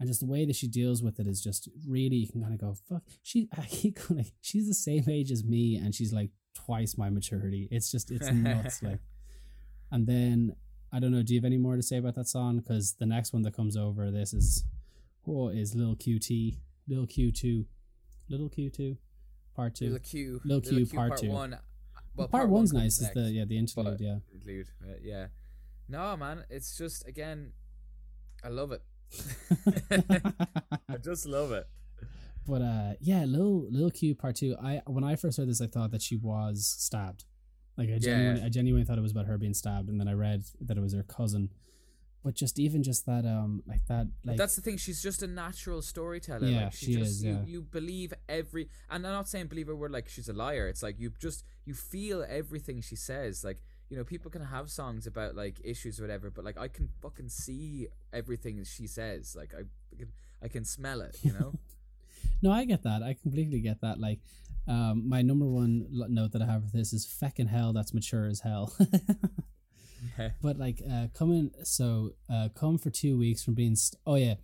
and 0.00 0.08
just 0.08 0.20
the 0.20 0.26
way 0.26 0.46
that 0.46 0.56
she 0.56 0.68
deals 0.68 1.02
with 1.02 1.18
it 1.20 1.26
is 1.26 1.42
just 1.42 1.68
really 1.86 2.16
you 2.16 2.28
can 2.28 2.40
kind 2.40 2.54
of 2.54 2.60
go, 2.60 2.74
fuck. 2.88 3.02
She, 3.22 3.48
I 3.58 3.66
keep 3.66 3.98
going, 4.08 4.26
she's 4.40 4.66
the 4.68 4.74
same 4.74 5.04
age 5.10 5.30
as 5.30 5.44
me, 5.44 5.76
and 5.76 5.94
she's 5.94 6.12
like 6.12 6.30
twice 6.54 6.96
my 6.96 7.10
maturity. 7.10 7.68
It's 7.70 7.90
just 7.90 8.10
it's 8.10 8.30
nuts, 8.30 8.82
like. 8.82 9.00
And 9.90 10.06
then 10.06 10.54
I 10.92 11.00
don't 11.00 11.12
know. 11.12 11.22
Do 11.22 11.34
you 11.34 11.40
have 11.40 11.46
any 11.46 11.56
more 11.56 11.76
to 11.76 11.82
say 11.82 11.96
about 11.96 12.14
that 12.16 12.28
song? 12.28 12.58
Because 12.58 12.94
the 12.98 13.06
next 13.06 13.32
one 13.32 13.42
that 13.42 13.54
comes 13.54 13.76
over 13.76 14.10
this 14.10 14.34
is, 14.34 14.64
oh, 15.26 15.48
is 15.48 15.74
Lil 15.74 15.96
QT, 15.96 16.58
little 16.88 17.06
Q 17.06 17.32
two, 17.32 17.64
Little 18.28 18.48
Q 18.48 18.70
two, 18.70 18.96
part 19.56 19.74
two. 19.74 19.84
Little 19.86 19.98
Q, 20.00 20.40
Lil 20.44 20.60
Q 20.60 20.86
part 20.86 21.18
two. 21.18 21.30
one. 21.30 21.58
Well, 22.14 22.28
part, 22.28 22.48
one 22.48 22.60
one's 22.60 22.72
nice. 22.72 23.00
Is 23.00 23.10
the 23.12 23.22
yeah 23.22 23.44
the 23.44 23.58
interlude 23.58 24.00
yeah. 24.00 24.18
interlude, 24.34 24.68
uh, 24.82 24.94
yeah. 25.02 25.26
No, 25.88 26.16
man, 26.16 26.44
it's 26.50 26.76
just 26.76 27.06
again, 27.06 27.52
I 28.44 28.48
love 28.48 28.72
it. 28.72 28.82
I 30.88 30.96
just 30.98 31.26
love 31.26 31.52
it. 31.52 31.66
But 32.46 32.62
uh, 32.62 32.92
yeah, 33.00 33.24
Lil 33.26 33.66
Lil 33.70 33.90
Q 33.90 34.14
part 34.14 34.36
two. 34.36 34.56
I 34.62 34.82
when 34.86 35.04
I 35.04 35.16
first 35.16 35.38
heard 35.38 35.48
this, 35.48 35.60
I 35.60 35.66
thought 35.66 35.90
that 35.92 36.02
she 36.02 36.16
was 36.16 36.66
stabbed. 36.66 37.24
Like 37.76 37.90
I 37.90 37.98
genuinely, 37.98 38.42
I 38.42 38.48
genuinely 38.48 38.84
thought 38.84 38.98
it 38.98 39.02
was 39.02 39.12
about 39.12 39.26
her 39.26 39.38
being 39.38 39.54
stabbed, 39.54 39.88
and 39.88 40.00
then 40.00 40.08
I 40.08 40.12
read 40.12 40.44
that 40.60 40.76
it 40.76 40.80
was 40.80 40.94
her 40.94 41.02
cousin. 41.02 41.50
But 42.24 42.34
just 42.34 42.58
even 42.58 42.82
just 42.82 43.06
that 43.06 43.24
um 43.24 43.62
like 43.66 43.86
that 43.86 44.08
But 44.24 44.32
like 44.32 44.36
that's 44.38 44.56
the 44.56 44.62
thing. 44.62 44.76
She's 44.76 45.02
just 45.02 45.22
a 45.22 45.26
natural 45.26 45.80
storyteller. 45.82 46.46
Yeah, 46.46 46.64
like, 46.64 46.72
she, 46.72 46.86
she 46.86 46.94
just 46.94 47.10
is, 47.10 47.24
you, 47.24 47.32
yeah. 47.32 47.44
you 47.46 47.62
believe 47.62 48.12
every. 48.28 48.68
And 48.90 49.06
I'm 49.06 49.12
not 49.12 49.28
saying 49.28 49.46
believe 49.46 49.68
her 49.68 49.76
word 49.76 49.92
like 49.92 50.08
she's 50.08 50.28
a 50.28 50.32
liar. 50.32 50.68
It's 50.68 50.82
like 50.82 50.98
you 50.98 51.12
just 51.20 51.44
you 51.64 51.74
feel 51.74 52.26
everything 52.28 52.80
she 52.80 52.96
says. 52.96 53.44
Like 53.44 53.62
you 53.88 53.96
know, 53.96 54.04
people 54.04 54.30
can 54.30 54.44
have 54.44 54.70
songs 54.70 55.06
about 55.06 55.34
like 55.34 55.60
issues 55.64 55.98
or 55.98 56.02
whatever, 56.02 56.30
but 56.30 56.44
like 56.44 56.58
I 56.58 56.68
can 56.68 56.88
fucking 57.00 57.28
see 57.28 57.88
everything 58.12 58.62
she 58.64 58.86
says. 58.86 59.34
Like 59.36 59.54
I 59.54 59.62
can 59.96 60.08
I 60.42 60.48
can 60.48 60.64
smell 60.64 61.00
it. 61.00 61.16
You 61.22 61.32
know. 61.32 61.54
No, 62.40 62.52
I 62.52 62.64
get 62.64 62.82
that. 62.84 63.02
I 63.02 63.14
completely 63.14 63.60
get 63.60 63.80
that. 63.80 63.98
Like, 63.98 64.20
um, 64.68 65.08
my 65.08 65.22
number 65.22 65.46
one 65.46 65.86
note 65.90 66.32
that 66.32 66.42
I 66.42 66.46
have 66.46 66.70
for 66.70 66.76
this 66.76 66.92
is 66.92 67.06
feckin' 67.06 67.48
hell. 67.48 67.72
That's 67.72 67.92
mature 67.92 68.28
as 68.28 68.40
hell. 68.40 68.72
but 70.42 70.56
like, 70.58 70.80
uh, 70.88 71.08
coming 71.14 71.50
so 71.64 72.12
uh, 72.32 72.48
come 72.54 72.78
for 72.78 72.90
two 72.90 73.18
weeks 73.18 73.42
from 73.42 73.54
being. 73.54 73.74
St- 73.74 74.00
oh 74.06 74.14
yeah. 74.14 74.34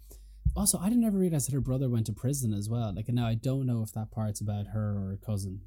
Also, 0.56 0.78
I 0.78 0.88
didn't 0.88 1.04
ever 1.04 1.18
realize 1.18 1.46
that 1.46 1.54
her 1.54 1.60
brother 1.60 1.88
went 1.88 2.06
to 2.06 2.12
prison 2.12 2.52
as 2.52 2.68
well. 2.68 2.92
Like, 2.94 3.08
and 3.08 3.16
now 3.16 3.26
I 3.26 3.34
don't 3.34 3.66
know 3.66 3.82
if 3.82 3.92
that 3.92 4.10
part's 4.10 4.40
about 4.40 4.68
her 4.68 4.90
or 4.96 5.10
her 5.10 5.18
cousin, 5.24 5.62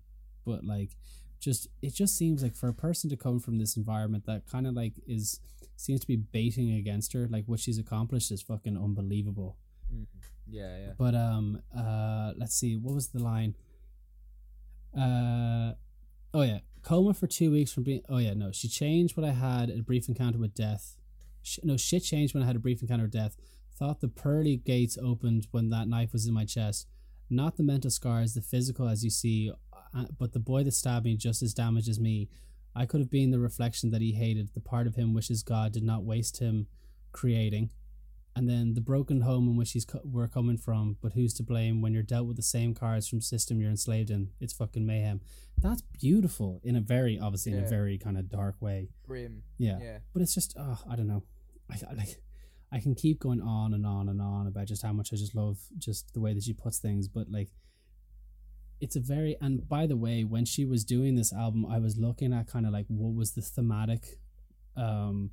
but 0.45 0.63
like, 0.63 0.91
just 1.39 1.67
it 1.81 1.93
just 1.93 2.17
seems 2.17 2.43
like 2.43 2.55
for 2.55 2.69
a 2.69 2.73
person 2.73 3.09
to 3.09 3.17
come 3.17 3.39
from 3.39 3.57
this 3.57 3.77
environment 3.77 4.25
that 4.25 4.47
kind 4.47 4.67
of 4.67 4.73
like 4.73 4.93
is 5.07 5.39
seems 5.75 5.99
to 6.01 6.07
be 6.07 6.15
baiting 6.15 6.73
against 6.73 7.13
her, 7.13 7.27
like 7.29 7.45
what 7.45 7.59
she's 7.59 7.77
accomplished 7.77 8.31
is 8.31 8.41
fucking 8.41 8.77
unbelievable. 8.77 9.57
Mm. 9.93 10.05
Yeah, 10.49 10.77
yeah. 10.77 10.91
But 10.97 11.15
um 11.15 11.61
uh 11.75 12.33
let's 12.37 12.55
see, 12.55 12.75
what 12.75 12.95
was 12.95 13.07
the 13.09 13.19
line? 13.19 13.55
Uh 14.97 15.73
oh 16.33 16.41
yeah. 16.41 16.59
Coma 16.83 17.13
for 17.13 17.27
two 17.27 17.51
weeks 17.51 17.71
from 17.71 17.83
being 17.83 18.01
oh 18.09 18.17
yeah, 18.17 18.33
no, 18.33 18.51
she 18.51 18.67
changed 18.67 19.17
what 19.17 19.25
I 19.25 19.33
had 19.33 19.69
a 19.69 19.81
brief 19.83 20.07
encounter 20.07 20.39
with 20.39 20.55
death. 20.55 20.95
Sh- 21.43 21.59
no, 21.63 21.77
shit 21.77 22.03
changed 22.03 22.33
when 22.33 22.43
I 22.43 22.47
had 22.47 22.55
a 22.55 22.59
brief 22.59 22.81
encounter 22.81 23.03
with 23.03 23.13
death. 23.13 23.35
Thought 23.77 24.01
the 24.01 24.07
pearly 24.07 24.57
gates 24.57 24.97
opened 24.97 25.47
when 25.51 25.69
that 25.69 25.87
knife 25.87 26.13
was 26.13 26.25
in 26.25 26.33
my 26.33 26.45
chest. 26.45 26.87
Not 27.29 27.57
the 27.57 27.63
mental 27.63 27.91
scars, 27.91 28.33
the 28.33 28.41
physical 28.41 28.87
as 28.87 29.03
you 29.03 29.09
see, 29.09 29.51
but 30.19 30.33
the 30.33 30.39
boy 30.39 30.63
that 30.63 30.73
stabbed 30.73 31.05
me 31.05 31.15
just 31.17 31.41
as 31.41 31.53
damaged 31.53 31.89
as 31.89 31.99
me. 31.99 32.29
I 32.75 32.85
could 32.85 32.99
have 32.99 33.09
been 33.09 33.31
the 33.31 33.39
reflection 33.39 33.89
that 33.89 34.01
he 34.01 34.11
hated, 34.11 34.49
the 34.53 34.59
part 34.59 34.85
of 34.85 34.95
him 34.95 35.13
wishes 35.13 35.41
God 35.41 35.71
did 35.71 35.83
not 35.83 36.03
waste 36.03 36.37
him 36.39 36.67
creating 37.11 37.71
and 38.35 38.47
then 38.47 38.75
the 38.75 38.81
broken 38.81 39.21
home 39.21 39.47
in 39.47 39.55
which 39.57 39.71
he's 39.71 39.85
co- 39.85 40.01
we're 40.03 40.27
coming 40.27 40.57
from 40.57 40.97
but 41.01 41.13
who's 41.13 41.33
to 41.33 41.41
blame 41.41 41.81
when 41.81 41.91
you're 41.93 42.03
dealt 42.03 42.27
with 42.27 42.35
the 42.37 42.43
same 42.43 42.75
cards 42.75 43.07
from 43.07 43.19
system 43.19 43.59
you're 43.59 43.71
enslaved 43.71 44.11
in 44.11 44.29
it's 44.39 44.53
fucking 44.53 44.85
mayhem 44.85 45.19
that's 45.59 45.81
beautiful 45.99 46.61
in 46.63 46.75
a 46.75 46.79
very 46.81 47.17
obviously 47.19 47.53
in 47.53 47.63
a 47.63 47.67
very 47.67 47.97
kind 47.97 48.15
of 48.17 48.29
dark 48.29 48.55
way 48.61 48.89
Grim. 49.07 49.41
yeah, 49.57 49.79
Yeah. 49.81 49.97
but 50.13 50.21
it's 50.21 50.35
just 50.35 50.53
oh 50.59 50.77
i 50.87 50.95
don't 50.95 51.07
know 51.07 51.23
I, 51.71 51.79
I 51.89 51.93
like 51.95 52.21
i 52.71 52.79
can 52.79 52.93
keep 52.93 53.19
going 53.19 53.41
on 53.41 53.73
and 53.73 53.83
on 53.87 54.07
and 54.09 54.21
on 54.21 54.45
about 54.45 54.67
just 54.67 54.83
how 54.83 54.93
much 54.93 55.11
i 55.11 55.15
just 55.15 55.33
love 55.33 55.57
just 55.79 56.13
the 56.13 56.19
way 56.19 56.35
that 56.35 56.43
she 56.43 56.53
puts 56.53 56.77
things 56.77 57.07
but 57.07 57.31
like 57.31 57.49
it's 58.79 58.95
a 58.95 58.99
very 58.99 59.35
and 59.41 59.67
by 59.67 59.87
the 59.87 59.95
way 59.95 60.23
when 60.23 60.45
she 60.45 60.65
was 60.65 60.85
doing 60.85 61.15
this 61.15 61.33
album 61.33 61.65
i 61.65 61.79
was 61.79 61.97
looking 61.97 62.31
at 62.31 62.47
kind 62.47 62.65
of 62.65 62.71
like 62.71 62.85
what 62.87 63.13
was 63.13 63.31
the 63.33 63.41
thematic 63.41 64.19
um 64.75 65.31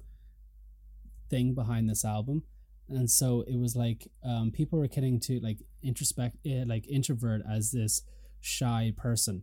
thing 1.34 1.54
behind 1.54 1.88
this 1.88 2.04
album. 2.04 2.42
And 2.88 3.10
so 3.10 3.44
it 3.46 3.58
was 3.58 3.74
like 3.74 4.08
um 4.24 4.50
people 4.50 4.78
were 4.78 4.88
getting 4.88 5.18
to 5.20 5.40
like 5.40 5.58
introspect 5.82 6.36
uh, 6.46 6.64
like 6.66 6.86
introvert 6.88 7.42
as 7.50 7.70
this 7.70 8.02
shy 8.40 8.92
person. 8.96 9.42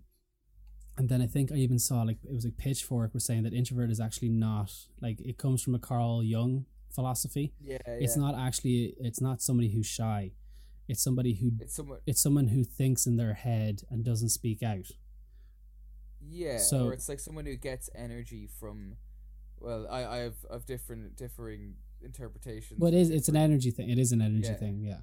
And 0.97 1.09
then 1.09 1.21
i 1.21 1.27
think 1.27 1.51
i 1.51 1.55
even 1.55 1.79
saw 1.79 2.03
like 2.03 2.19
it 2.23 2.33
was 2.33 2.45
like 2.45 2.57
pitchfork 2.57 3.13
was 3.13 3.25
saying 3.25 3.43
that 3.43 3.53
introvert 3.53 3.89
is 3.89 3.99
actually 3.99 4.29
not 4.29 4.71
like 5.01 5.19
it 5.21 5.37
comes 5.37 5.63
from 5.63 5.73
a 5.73 5.79
carl 5.79 6.23
jung 6.23 6.65
philosophy. 6.93 7.53
Yeah, 7.63 7.77
it's 7.87 8.17
not 8.17 8.35
actually 8.37 8.93
it's 8.99 9.21
not 9.21 9.41
somebody 9.41 9.69
who's 9.71 9.87
shy 9.87 10.31
it's 10.91 11.03
somebody 11.03 11.33
who 11.39 11.47
It's 11.59 11.75
somewhat. 11.75 12.01
it's 12.09 12.21
someone 12.21 12.47
who 12.49 12.63
thinks 12.63 13.01
in 13.09 13.15
their 13.17 13.33
head 13.33 13.75
and 13.89 14.03
doesn't 14.03 14.29
speak 14.29 14.61
out 14.63 14.87
Yeah, 16.23 16.57
So- 16.59 16.87
or 16.87 16.93
it's 16.93 17.09
like 17.09 17.19
someone 17.19 17.45
who 17.45 17.55
gets 17.55 17.89
energy 17.95 18.47
from. 18.59 18.97
Well, 19.59 19.87
I 19.89 20.01
I 20.05 20.17
have 20.27 20.39
of 20.55 20.65
different 20.65 21.15
differing 21.15 21.63
interpretations. 22.01 22.79
Well, 22.79 22.93
it 22.93 22.99
is. 23.03 23.09
It's 23.09 23.29
an 23.29 23.35
energy 23.35 23.71
thing. 23.71 23.89
It 23.89 23.99
is 23.99 24.11
an 24.11 24.21
energy 24.21 24.47
Yeah. 24.53 24.55
thing. 24.63 24.75
Yeah. 24.91 25.01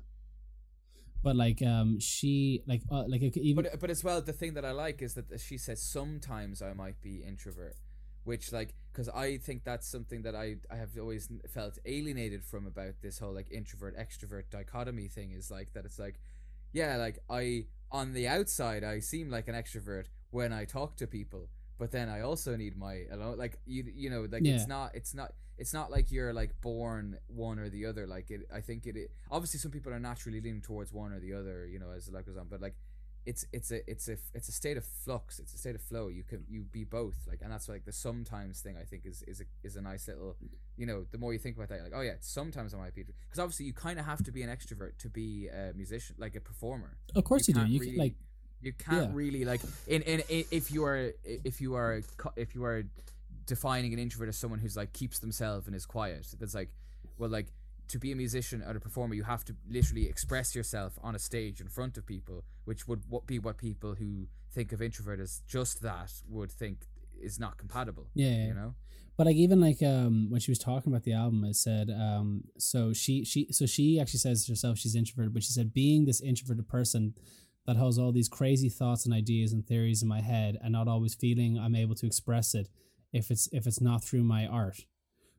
But 1.23 1.35
like, 1.44 1.60
um, 1.62 1.98
she 1.98 2.62
like, 2.66 2.82
uh, 2.90 3.05
like 3.09 3.23
it 3.23 3.32
could 3.35 3.43
even 3.43 3.65
But 3.65 3.81
but 3.81 3.90
as 3.90 4.05
well, 4.05 4.20
the 4.23 4.32
thing 4.32 4.55
that 4.55 4.65
I 4.65 4.70
like 4.70 5.02
is 5.02 5.15
that 5.15 5.27
she 5.40 5.59
says 5.59 5.82
sometimes 5.82 6.62
I 6.62 6.73
might 6.74 7.01
be 7.01 7.15
introvert, 7.31 7.77
which 8.29 8.53
like 8.53 8.75
because 8.93 9.09
I 9.09 9.39
think 9.39 9.65
that's 9.65 9.87
something 9.97 10.23
that 10.23 10.35
I 10.45 10.57
I 10.71 10.77
have 10.83 10.91
always 10.99 11.29
felt 11.57 11.79
alienated 11.85 12.43
from 12.45 12.67
about 12.67 12.95
this 13.03 13.19
whole 13.19 13.33
like 13.41 13.51
introvert 13.51 13.95
extrovert 14.05 14.45
dichotomy 14.51 15.09
thing 15.09 15.33
is 15.33 15.51
like 15.51 15.73
that 15.75 15.85
it's 15.85 15.99
like 15.99 16.17
yeah 16.73 16.97
like 16.97 17.19
I 17.31 17.67
on 17.91 18.13
the 18.13 18.27
outside 18.29 18.83
I 18.85 19.01
seem 19.01 19.31
like 19.31 19.49
an 19.49 19.55
extrovert 19.63 20.07
when 20.31 20.53
I 20.53 20.65
talk 20.67 20.97
to 20.97 21.07
people 21.07 21.49
but 21.79 21.91
then 21.93 22.09
I 22.09 22.21
also 22.21 22.57
need 22.57 22.77
my 22.77 22.95
alone 23.11 23.39
like 23.39 23.55
you 23.67 23.85
you 24.03 24.11
know 24.11 24.23
like 24.31 24.43
Yeah. 24.45 24.57
it's 24.57 24.69
not 24.69 24.89
it's 24.95 25.15
not 25.15 25.31
it's 25.63 25.73
not 25.79 25.91
like 25.91 26.13
you're 26.13 26.33
like 26.43 26.53
born 26.61 27.19
one 27.29 27.59
or 27.59 27.69
the 27.77 27.87
other 27.87 28.07
like 28.07 28.31
it 28.31 28.43
I 28.53 28.61
think 28.61 28.87
it, 28.87 28.97
it 28.97 29.11
obviously 29.31 29.59
some 29.61 29.71
people 29.77 29.93
are 29.93 29.99
naturally 30.11 30.41
leaning 30.41 30.61
towards 30.61 30.93
one 30.93 31.13
or 31.13 31.21
the 31.27 31.33
other 31.35 31.67
you 31.73 31.79
know 31.79 31.91
as 31.97 32.07
the 32.07 32.13
life 32.17 32.27
goes 32.27 32.37
on 32.37 32.47
but 32.49 32.61
like 32.61 32.77
it's 33.31 33.45
it's 33.53 33.71
a 33.71 33.79
it's 33.93 34.07
a 34.09 34.17
it's 34.39 34.49
a 34.49 34.53
state 34.63 34.77
of 34.81 34.85
flux 35.05 35.39
it's 35.39 35.53
a 35.55 35.59
state 35.59 35.75
of 35.75 35.83
flow 35.91 36.05
you 36.09 36.23
can 36.31 36.41
you 36.49 36.61
be 36.79 36.83
both 36.85 37.17
like 37.31 37.41
and 37.43 37.51
that's 37.53 37.69
like 37.69 37.85
the 37.85 37.93
sometimes 37.93 38.61
thing 38.65 38.75
i 38.81 38.85
think 38.91 39.03
is 39.05 39.23
is 39.33 39.39
a, 39.41 39.45
is 39.69 39.77
a 39.77 39.83
nice 39.91 40.09
little 40.09 40.35
you 40.81 40.87
know 40.87 41.05
the 41.13 41.19
more 41.19 41.33
you 41.35 41.39
think 41.39 41.55
about 41.57 41.69
that 41.69 41.75
you're 41.77 41.85
like 41.85 41.93
oh 42.01 42.01
yeah 42.01 42.15
sometimes 42.21 42.73
i 42.75 42.79
might 42.79 42.95
be 42.95 43.03
because 43.05 43.39
obviously 43.39 43.67
you 43.67 43.75
kind 43.75 43.99
of 43.99 44.05
have 44.07 44.23
to 44.25 44.33
be 44.33 44.43
an 44.43 44.49
extrovert 44.57 44.93
to 44.99 45.09
be 45.11 45.49
a 45.49 45.73
musician 45.75 46.17
like 46.19 46.35
a 46.37 46.41
performer 46.41 46.93
Of 47.15 47.25
course 47.25 47.47
you, 47.49 47.55
do. 47.55 47.61
You 47.67 47.81
really- 47.81 47.91
can, 47.93 47.99
like 48.07 48.15
you 48.61 48.73
can't 48.73 49.11
Yeah. 49.11 49.23
really 49.23 49.45
like 49.45 49.61
in, 49.87 50.01
in 50.03 50.21
in 50.29 50.45
if 50.51 50.65
you 50.73 50.85
are 50.85 51.13
if 51.25 51.61
you 51.61 51.75
are 51.75 52.01
if 52.45 52.55
you 52.55 52.65
are 52.65 52.83
defining 53.47 53.93
an 53.93 53.99
introvert 53.99 54.29
as 54.29 54.37
someone 54.37 54.59
who's 54.59 54.77
like 54.77 54.93
keeps 54.93 55.19
themselves 55.21 55.67
and 55.67 55.77
is 55.77 55.87
quiet 55.87 56.27
that's 56.41 56.55
like 56.55 56.71
well 57.19 57.31
like 57.31 57.47
to 57.89 57.98
be 57.98 58.12
a 58.12 58.16
musician 58.16 58.62
or 58.62 58.77
a 58.77 58.81
performer 58.81 59.15
you 59.15 59.24
have 59.24 59.44
to 59.44 59.55
literally 59.69 60.06
express 60.09 60.55
yourself 60.55 60.98
on 61.02 61.15
a 61.15 61.19
stage 61.19 61.60
in 61.60 61.69
front 61.69 61.97
of 61.97 62.06
people 62.06 62.44
which 62.65 62.86
would 62.89 63.02
what 63.09 63.27
be 63.27 63.39
what 63.39 63.56
people 63.56 63.94
who 63.94 64.27
think 64.52 64.73
of 64.73 64.81
introvert 64.82 65.20
as 65.20 65.43
just 65.47 65.82
that 65.82 66.12
would 66.28 66.51
think 66.51 66.86
is 67.20 67.39
not 67.39 67.56
compatible 67.59 68.06
Yeah, 68.15 68.28
yeah. 68.28 68.47
you 68.47 68.55
know 68.55 68.74
But 69.16 69.27
like 69.27 69.36
even 69.36 69.60
like 69.60 69.82
um 69.82 70.31
when 70.31 70.40
she 70.40 70.51
was 70.51 70.59
talking 70.60 70.93
about 70.93 71.02
the 71.05 71.12
album, 71.12 71.44
it 71.44 71.56
said 71.56 71.90
um 71.90 72.44
so 72.59 72.93
she 72.93 73.24
she 73.24 73.48
so 73.51 73.66
she 73.66 73.98
actually 74.01 74.20
says 74.20 74.47
herself 74.47 74.78
she's 74.78 74.94
introverted, 74.94 75.35
but 75.35 75.43
she 75.43 75.52
said 75.52 75.73
being 75.74 76.05
this 76.05 76.20
introverted 76.20 76.69
person 76.69 77.15
that 77.66 77.77
has 77.77 77.98
all 77.98 78.12
these 78.12 78.28
crazy 78.28 78.69
thoughts 78.69 79.05
and 79.05 79.12
ideas 79.12 79.52
and 79.52 79.66
theories 79.66 80.02
in 80.02 80.09
my 80.09 80.20
head 80.20 80.56
and 80.62 80.73
not 80.73 80.89
always 80.89 81.15
feeling 81.15 81.59
I'm 81.59 81.74
able 81.74 81.97
to 81.97 82.06
express 82.06 82.55
it 82.55 82.69
if 83.12 83.31
it's 83.32 83.48
if 83.52 83.66
it's 83.66 83.81
not 83.81 84.05
through 84.05 84.24
my 84.24 84.47
art. 84.47 84.78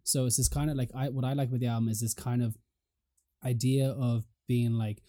So 0.03 0.25
it's 0.25 0.37
this 0.37 0.49
kind 0.49 0.69
of 0.69 0.77
like 0.77 0.89
I 0.95 1.09
what 1.09 1.25
I 1.25 1.33
like 1.33 1.51
with 1.51 1.61
the 1.61 1.67
album 1.67 1.89
is 1.89 1.99
this 1.99 2.13
kind 2.13 2.41
of 2.41 2.57
idea 3.45 3.89
of 3.89 4.23
being 4.47 4.73
like 4.73 5.01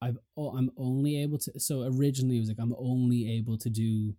I've 0.00 0.18
oh 0.36 0.50
I'm 0.56 0.70
only 0.76 1.22
able 1.22 1.38
to 1.38 1.60
so 1.60 1.82
originally 1.82 2.36
it 2.36 2.40
was 2.40 2.48
like 2.48 2.60
I'm 2.60 2.74
only 2.78 3.30
able 3.36 3.58
to 3.58 3.70
do 3.70 4.14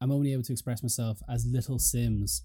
I'm 0.00 0.12
only 0.12 0.32
able 0.32 0.42
to 0.44 0.52
express 0.52 0.82
myself 0.82 1.20
as 1.28 1.46
little 1.46 1.78
Simz. 1.78 2.42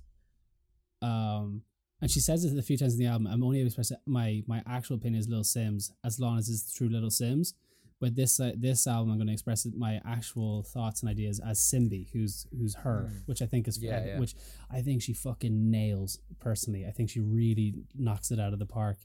Um 1.02 1.62
and 2.02 2.12
she 2.12 2.20
says 2.20 2.44
it 2.44 2.58
a 2.58 2.62
few 2.62 2.78
times 2.78 2.94
in 2.94 3.00
the 3.00 3.06
album 3.06 3.28
i'm 3.28 3.44
only 3.44 3.60
able 3.60 3.70
to 3.70 3.80
express 3.80 3.98
my 4.06 4.44
my 4.48 4.62
actual 4.68 4.96
opinion 4.96 5.20
is 5.20 5.28
little 5.28 5.44
simz 5.44 5.92
as 6.04 6.20
long 6.20 6.38
as 6.38 6.50
it's 6.50 6.78
through 6.78 6.90
little 6.90 7.10
simz 7.10 7.54
but 8.02 8.16
this 8.16 8.40
uh, 8.40 8.52
this 8.58 8.88
album 8.88 9.12
i'm 9.12 9.18
going 9.18 9.28
to 9.28 9.34
express 9.34 9.66
my 9.78 10.00
actual 10.06 10.64
thoughts 10.64 11.02
and 11.02 11.10
ideas 11.10 11.40
as 11.48 11.60
simbi 11.60 12.08
who's 12.12 12.46
who's 12.58 12.76
her 12.76 13.10
Mm. 13.10 13.28
which 13.28 13.42
i 13.42 13.46
think 13.46 13.68
is 13.68 13.82
Yeah, 13.82 14.06
yeah. 14.06 14.20
which 14.20 14.36
i 14.70 14.82
think 14.82 15.02
she 15.02 15.14
fucking 15.14 15.70
nails 15.72 16.20
personally 16.40 16.86
i 16.86 16.92
think 16.92 17.10
she 17.10 17.20
really 17.22 17.74
knocks 17.96 18.32
it 18.32 18.40
out 18.40 18.54
of 18.54 18.60
the 18.60 18.66
park 18.66 18.98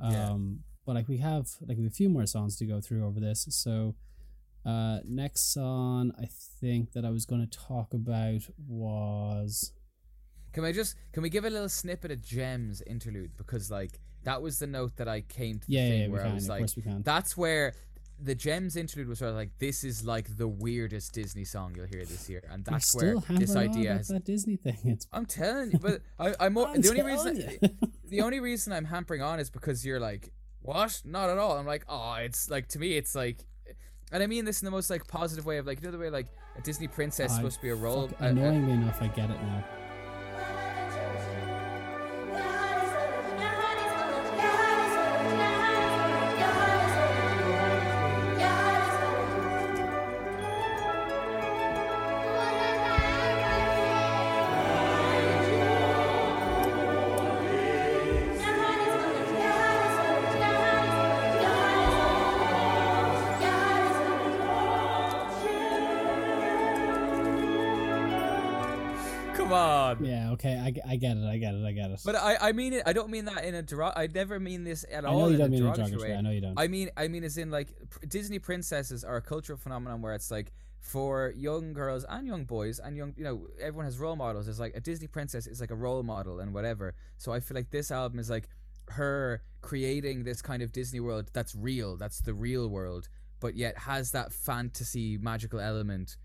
um 0.00 0.12
Yeah. 0.12 0.36
but 0.86 0.94
like 0.94 1.08
we 1.08 1.18
have 1.18 1.46
like 1.66 1.76
we 1.78 1.84
have 1.84 1.92
a 1.92 1.94
few 1.94 2.08
more 2.08 2.26
songs 2.26 2.56
to 2.58 2.66
go 2.66 2.80
through 2.80 3.06
over 3.06 3.20
this 3.20 3.46
so 3.50 3.94
uh 4.64 4.98
next 5.04 5.52
song 5.52 6.12
i 6.18 6.26
think 6.60 6.92
that 6.92 7.04
i 7.04 7.10
was 7.10 7.24
going 7.26 7.44
to 7.46 7.58
talk 7.58 7.92
about 7.94 8.42
was 8.68 9.72
Can 10.52 10.64
I 10.64 10.72
just 10.72 10.94
can 11.12 11.22
we 11.22 11.30
give 11.30 11.44
a 11.44 11.50
little 11.50 11.68
snippet 11.68 12.10
of 12.10 12.20
Gems 12.22 12.82
interlude 12.86 13.32
because 13.36 13.70
like 13.70 13.98
that 14.24 14.40
was 14.42 14.58
the 14.58 14.66
note 14.66 14.96
that 14.96 15.08
I 15.08 15.22
came 15.22 15.58
to 15.58 15.66
the 15.66 15.72
yeah 15.74 15.88
thing 15.88 16.00
yeah, 16.02 16.08
where 16.08 16.22
can 16.22 16.30
I 16.32 16.34
was 16.34 16.48
like 16.48 16.60
course 16.60 16.76
we 16.76 16.82
can 16.82 17.02
that's 17.02 17.36
where 17.36 17.72
the 18.24 18.34
Gems 18.34 18.76
interlude 18.76 19.08
was 19.08 19.18
sort 19.18 19.30
of 19.30 19.36
like 19.36 19.50
this 19.58 19.82
is 19.84 20.04
like 20.04 20.36
the 20.36 20.46
weirdest 20.46 21.12
Disney 21.12 21.44
song 21.44 21.74
you'll 21.76 21.86
hear 21.86 22.04
this 22.04 22.28
year 22.30 22.42
and 22.50 22.64
that's 22.64 22.94
where 22.94 23.16
this 23.30 23.56
idea 23.56 23.94
has 23.94 24.08
that 24.08 24.24
Disney 24.24 24.56
thing. 24.56 24.78
It's 24.84 25.06
I'm 25.12 25.26
telling 25.26 25.72
you 25.72 25.78
but 25.78 26.02
I, 26.18 26.34
I'm 26.40 26.56
I'm 26.58 26.80
the 26.80 26.88
only 26.90 27.02
reason 27.02 27.58
the 28.08 28.20
only 28.20 28.40
reason 28.40 28.72
I'm 28.72 28.84
hampering 28.84 29.22
on 29.22 29.40
is 29.40 29.50
because 29.50 29.84
you're 29.84 29.98
like 30.00 30.30
what 30.60 31.02
not 31.04 31.30
at 31.30 31.38
all 31.38 31.58
I'm 31.58 31.66
like 31.66 31.84
oh 31.88 32.14
it's 32.14 32.48
like 32.48 32.68
to 32.68 32.78
me 32.78 32.96
it's 32.96 33.14
like 33.14 33.44
and 34.12 34.22
I 34.22 34.26
mean 34.28 34.44
this 34.44 34.62
in 34.62 34.66
the 34.66 34.70
most 34.70 34.88
like 34.90 35.06
positive 35.08 35.44
way 35.44 35.58
of 35.58 35.66
like 35.66 35.80
you 35.80 35.86
know 35.88 35.92
the 35.92 35.98
way 35.98 36.10
like 36.10 36.28
a 36.56 36.60
Disney 36.60 36.86
princess 36.86 37.30
is 37.32 37.36
supposed 37.36 37.56
to 37.56 37.62
be 37.62 37.70
a 37.70 37.74
role 37.74 38.08
fuck- 38.08 38.20
a- 38.20 38.26
annoyingly 38.26 38.74
enough, 38.74 39.00
I 39.02 39.08
get 39.08 39.30
it 39.30 39.40
now. 39.42 39.64
Come 69.52 69.98
on 70.00 70.04
Yeah, 70.04 70.32
okay, 70.32 70.54
I, 70.58 70.92
I 70.92 70.96
get 70.96 71.16
it, 71.16 71.24
I 71.24 71.38
get 71.38 71.54
it, 71.54 71.64
I 71.64 71.72
get 71.72 71.90
it. 71.90 72.00
But 72.04 72.16
I, 72.16 72.36
I 72.40 72.52
mean 72.52 72.72
it. 72.72 72.82
I 72.86 72.92
don't 72.92 73.10
mean 73.10 73.24
that 73.26 73.44
in 73.44 73.54
a 73.54 73.62
derog. 73.62 73.92
I 73.96 74.06
never 74.06 74.40
mean 74.40 74.64
this 74.64 74.84
at 74.90 75.04
I 75.04 75.08
all. 75.08 75.20
know 75.20 75.26
you 75.28 75.34
in 75.34 75.40
don't 75.40 75.50
mean 75.50 75.60
it 75.60 75.64
derogatory 75.64 75.90
derogatory. 75.90 76.10
way. 76.12 76.16
I 76.16 76.20
know 76.20 76.30
you 76.30 76.40
don't. 76.40 76.58
I 76.58 76.68
mean, 76.68 76.90
I 76.96 77.08
mean, 77.08 77.24
as 77.24 77.38
in 77.38 77.50
like 77.50 77.74
Disney 78.08 78.38
princesses 78.38 79.04
are 79.04 79.16
a 79.16 79.22
cultural 79.22 79.58
phenomenon 79.58 80.02
where 80.02 80.14
it's 80.14 80.30
like 80.30 80.52
for 80.80 81.32
young 81.36 81.72
girls 81.72 82.04
and 82.08 82.26
young 82.26 82.44
boys 82.44 82.80
and 82.80 82.96
young, 82.96 83.14
you 83.16 83.24
know, 83.24 83.46
everyone 83.60 83.84
has 83.84 83.98
role 83.98 84.16
models. 84.16 84.48
It's 84.48 84.58
like 84.58 84.74
a 84.76 84.80
Disney 84.80 85.06
princess 85.06 85.46
is 85.46 85.60
like 85.60 85.70
a 85.70 85.76
role 85.76 86.02
model 86.02 86.40
and 86.40 86.52
whatever. 86.52 86.94
So 87.18 87.32
I 87.32 87.40
feel 87.40 87.54
like 87.54 87.70
this 87.70 87.90
album 87.90 88.18
is 88.18 88.28
like 88.28 88.48
her 88.88 89.42
creating 89.60 90.24
this 90.24 90.42
kind 90.42 90.60
of 90.62 90.72
Disney 90.72 91.00
world 91.00 91.30
that's 91.32 91.54
real. 91.54 91.96
That's 91.96 92.20
the 92.20 92.34
real 92.34 92.68
world, 92.68 93.08
but 93.40 93.54
yet 93.54 93.78
has 93.78 94.10
that 94.10 94.32
fantasy 94.32 95.18
magical 95.18 95.60
element. 95.60 96.16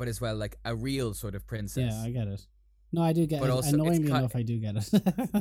But 0.00 0.08
as 0.08 0.18
well, 0.24 0.34
like 0.44 0.56
a 0.64 0.74
real 0.74 1.12
sort 1.22 1.34
of 1.34 1.46
princess. 1.46 1.92
yeah, 1.92 2.02
I 2.08 2.10
get 2.10 2.26
it. 2.26 2.40
No, 2.92 3.02
I 3.02 3.12
do 3.12 3.24
get 3.26 3.38
But 3.40 3.50
it. 3.50 3.52
also 3.52 3.74
Annoyingly 3.74 4.08
ki- 4.10 4.16
enough, 4.20 4.34
I 4.34 4.42
do 4.42 4.56
get 4.58 4.74
it. 4.80 4.88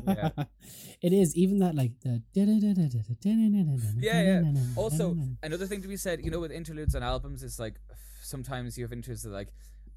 Yeah. 0.05 0.29
it 1.07 1.13
is 1.13 1.29
even 1.43 1.59
that 1.63 1.73
like 1.81 1.93
the 2.01 2.21
Yeah, 2.33 4.21
yeah. 4.21 4.53
Also, 4.75 5.17
another 5.41 5.65
thing 5.65 5.81
to 5.81 5.87
be 5.87 5.97
said, 5.97 6.23
you 6.23 6.29
know, 6.31 6.39
with 6.41 6.51
interludes 6.51 6.93
on 6.93 7.03
albums, 7.03 7.41
it's 7.41 7.57
like 7.57 7.75
sometimes 8.21 8.77
you 8.77 8.83
have 8.83 8.93
interludes 8.93 9.23
that 9.23 9.31
like, 9.31 9.49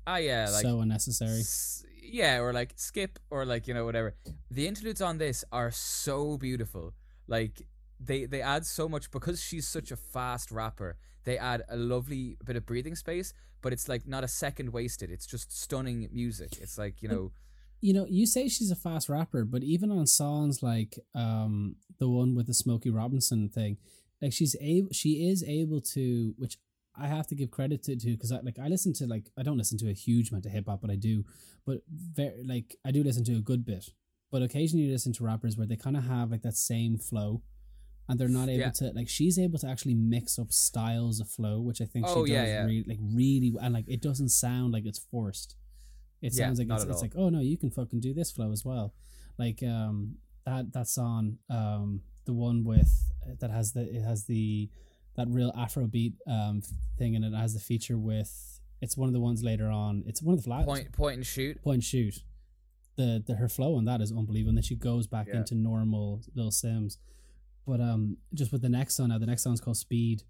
ah, 0.07 0.17
yeah, 0.17 0.49
like 0.51 0.63
so 0.63 0.81
unnecessary. 0.81 1.41
s- 1.41 1.85
yeah, 2.03 2.39
or 2.39 2.53
like 2.53 2.73
skip, 2.77 3.19
or 3.31 3.45
like 3.45 3.67
you 3.69 3.75
know 3.75 3.85
whatever. 3.85 4.15
The 4.51 4.67
interludes 4.69 5.03
on 5.03 5.19
this 5.19 5.45
are 5.53 5.71
so 5.73 6.39
beautiful. 6.39 6.95
Like 7.27 7.63
they 8.01 8.27
they 8.27 8.43
add 8.43 8.65
so 8.67 8.89
much 8.89 9.11
because 9.11 9.43
she's 9.43 9.67
such 9.69 9.91
a 9.91 9.97
fast 9.97 10.51
rapper. 10.51 10.97
They 11.25 11.37
add 11.39 11.63
a 11.69 11.77
lovely 11.77 12.37
bit 12.45 12.57
of 12.57 12.65
breathing 12.67 12.97
space, 12.97 13.33
but 13.63 13.73
it's 13.73 13.89
like 13.89 14.07
not 14.07 14.25
a 14.25 14.29
second 14.29 14.73
wasted. 14.73 15.11
It's 15.11 15.27
just 15.27 15.57
stunning 15.57 16.09
music. 16.13 16.59
It's 16.61 16.77
like 16.77 17.03
you 17.03 17.09
know, 17.09 17.33
you 17.81 17.95
know, 17.95 18.07
you 18.09 18.27
say 18.27 18.49
she's 18.49 18.71
a 18.71 18.77
fast 18.77 19.09
rapper, 19.09 19.45
but 19.45 19.63
even 19.63 19.91
on 19.91 20.07
songs 20.07 20.63
like 20.63 20.99
um 21.15 21.77
the 21.99 22.09
one 22.09 22.35
with 22.35 22.47
the 22.47 22.55
Smokey 22.55 22.91
Robinson 22.91 23.49
thing, 23.49 23.79
like 24.21 24.33
she's 24.33 24.57
able, 24.61 24.89
she 24.93 25.29
is 25.29 25.45
able 25.47 25.81
to, 25.95 26.35
which 26.37 26.59
I 26.97 27.07
have 27.07 27.27
to 27.29 27.35
give 27.35 27.51
credit 27.51 27.83
to 27.85 27.97
because 27.97 28.33
I 28.33 28.41
like 28.41 28.59
I 28.63 28.69
listen 28.69 28.93
to 28.95 29.07
like 29.07 29.31
I 29.39 29.43
don't 29.43 29.59
listen 29.59 29.79
to 29.79 29.89
a 29.89 29.95
huge 29.95 30.31
amount 30.31 30.47
of 30.47 30.53
hip 30.53 30.67
hop, 30.69 30.81
but 30.81 30.91
I 30.91 30.97
do, 30.97 31.25
but 31.67 31.79
very 31.89 32.45
like 32.47 32.77
I 32.85 32.91
do 32.91 33.03
listen 33.03 33.25
to 33.25 33.37
a 33.37 33.41
good 33.41 33.65
bit, 33.65 33.87
but 34.31 34.43
occasionally 34.43 34.85
you 34.85 34.93
listen 34.93 35.13
to 35.15 35.25
rappers 35.25 35.57
where 35.57 35.67
they 35.67 35.77
kind 35.77 35.97
of 35.97 36.05
have 36.05 36.31
like 36.31 36.43
that 36.43 36.57
same 36.57 36.99
flow. 36.99 37.43
And 38.13 38.21
they're 38.21 38.29
not 38.29 38.49
able 38.49 38.61
Yeah. 38.61 38.71
to 38.71 38.93
like 38.95 39.09
she's 39.09 39.39
able 39.39 39.59
to 39.61 39.69
actually 39.69 39.95
mix 39.95 40.39
up 40.39 40.53
styles 40.53 41.19
of 41.21 41.29
flow, 41.29 41.61
which 41.61 41.81
I 41.81 41.87
think 41.87 42.07
Oh, 42.09 42.25
she 42.27 42.33
does 42.33 42.47
yeah. 42.49 42.65
really 42.65 42.85
like 42.87 42.99
really 43.03 43.53
and 43.61 43.73
like 43.75 43.89
it 43.89 44.01
doesn't 44.03 44.29
sound 44.29 44.73
like 44.73 44.85
it's 44.87 44.99
forced. 44.99 45.57
It 46.21 46.33
sounds 46.35 46.59
like 46.59 46.69
it's, 46.71 46.85
it's 46.85 47.03
like 47.03 47.15
oh 47.17 47.31
no 47.31 47.41
you 47.41 47.57
can 47.57 47.71
fucking 47.71 48.01
do 48.01 48.13
this 48.15 48.31
flow 48.31 48.53
as 48.53 48.65
well 48.65 48.95
like 49.39 49.61
um 49.63 50.17
that 50.47 50.73
that 50.73 50.87
song 50.87 51.39
um 51.51 52.03
the 52.27 52.33
one 52.33 52.63
with 52.65 52.93
that 53.41 53.51
has 53.51 53.73
the 53.73 53.83
it 53.97 54.03
has 54.03 54.27
the 54.27 54.69
that 55.17 55.27
real 55.29 55.53
afrobeat 55.53 56.15
um 56.29 56.63
thing 56.99 57.17
and 57.17 57.25
it 57.25 57.35
has 57.35 57.55
the 57.55 57.61
feature 57.61 57.99
with 57.99 58.61
it's 58.81 58.97
one 58.97 59.09
of 59.09 59.13
the 59.15 59.21
ones 59.21 59.43
later 59.43 59.69
on 59.69 60.05
it's 60.07 60.23
one 60.23 60.33
of 60.35 60.39
the 60.41 60.45
flat 60.45 60.65
point 60.65 60.93
point 60.93 61.17
and 61.17 61.27
shoot. 61.27 61.61
point 61.63 61.83
shoot 61.83 62.17
the 62.97 63.23
the 63.27 63.35
her 63.37 63.49
flow 63.49 63.75
on 63.77 63.85
that 63.87 64.01
is 64.01 64.13
unbelievable 64.13 64.51
and 64.51 64.59
then 64.59 64.63
she 64.63 64.77
goes 64.77 65.07
back 65.09 65.27
Yeah. 65.29 65.39
into 65.39 65.55
normal 65.57 66.23
little 66.37 66.51
simz 66.53 66.99
but 67.67 67.81
um 67.81 68.17
just 68.35 68.53
with 68.53 68.63
the 68.63 68.69
next 68.69 68.95
song 68.97 69.09
now 69.09 69.19
the 69.19 69.27
next 69.27 69.43
song's 69.43 69.61
called 69.61 69.77
speed 69.77 70.23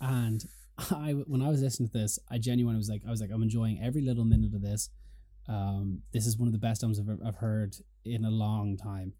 and 0.00 0.44
I 0.90 1.12
when 1.26 1.42
I 1.42 1.48
was 1.48 1.62
listening 1.62 1.88
to 1.88 1.92
this 1.98 2.18
I 2.30 2.38
genuinely 2.38 2.78
was 2.78 2.88
like 2.88 3.02
I 3.06 3.10
was 3.10 3.20
like 3.20 3.30
I'm 3.32 3.42
enjoying 3.42 3.80
every 3.82 4.02
little 4.02 4.24
minute 4.24 4.54
of 4.54 4.62
this 4.62 4.90
Um, 5.48 6.02
this 6.12 6.26
is 6.26 6.36
one 6.38 6.46
of 6.48 6.52
the 6.52 6.58
best 6.58 6.82
albums 6.82 7.00
I've, 7.00 7.26
I've 7.26 7.36
heard 7.36 7.74
in 8.04 8.24
a 8.24 8.30
long 8.30 8.76
time. 8.76 9.14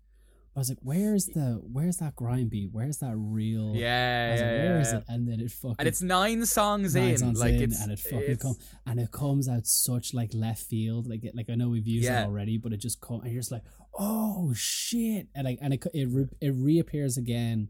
I 0.55 0.59
was 0.59 0.69
like, 0.69 0.79
where's 0.83 1.27
the 1.27 1.61
where's 1.77 1.97
that 1.99 2.15
grind 2.17 2.51
beat? 2.51 2.71
Where's 2.73 2.99
that 2.99 3.15
real? 3.17 3.73
Yeah, 3.75 4.31
like, 4.33 4.41
where 4.41 4.65
yeah, 4.77 4.81
is 4.81 4.93
it? 4.93 5.05
And 5.09 5.29
then 5.29 5.39
it 5.41 5.51
fucking 5.51 5.77
And 5.79 5.89
it's 5.89 6.03
nine 6.03 6.45
songs 6.47 6.95
nine 6.95 7.11
in, 7.11 7.19
songs 7.19 7.41
like 7.41 7.55
in, 7.55 7.63
it's 7.63 7.81
and 7.83 7.93
it 7.93 7.99
fucking 8.01 8.19
it's- 8.37 8.43
come 8.43 8.57
and 8.87 8.99
it 9.01 9.11
comes 9.13 9.49
out 9.49 9.67
such 9.67 10.13
like 10.13 10.31
left 10.35 10.63
field. 10.65 11.07
Like 11.09 11.25
it, 11.25 11.35
like 11.37 11.49
I 11.51 11.55
know 11.55 11.69
we've 11.69 11.87
used 11.87 12.05
Yeah. 12.07 12.23
it 12.23 12.27
already, 12.27 12.59
but 12.59 12.73
it 12.73 12.79
just 12.79 13.01
come 13.01 13.21
and 13.23 13.31
you're 13.33 13.41
just 13.43 13.53
like, 13.53 13.63
oh 13.99 14.53
shit, 14.55 15.29
and 15.35 15.45
like 15.45 15.59
and 15.61 15.75
it 15.75 15.85
it 15.95 16.09
re- 16.11 16.29
it 16.41 16.55
reappears 16.57 17.17
again 17.17 17.69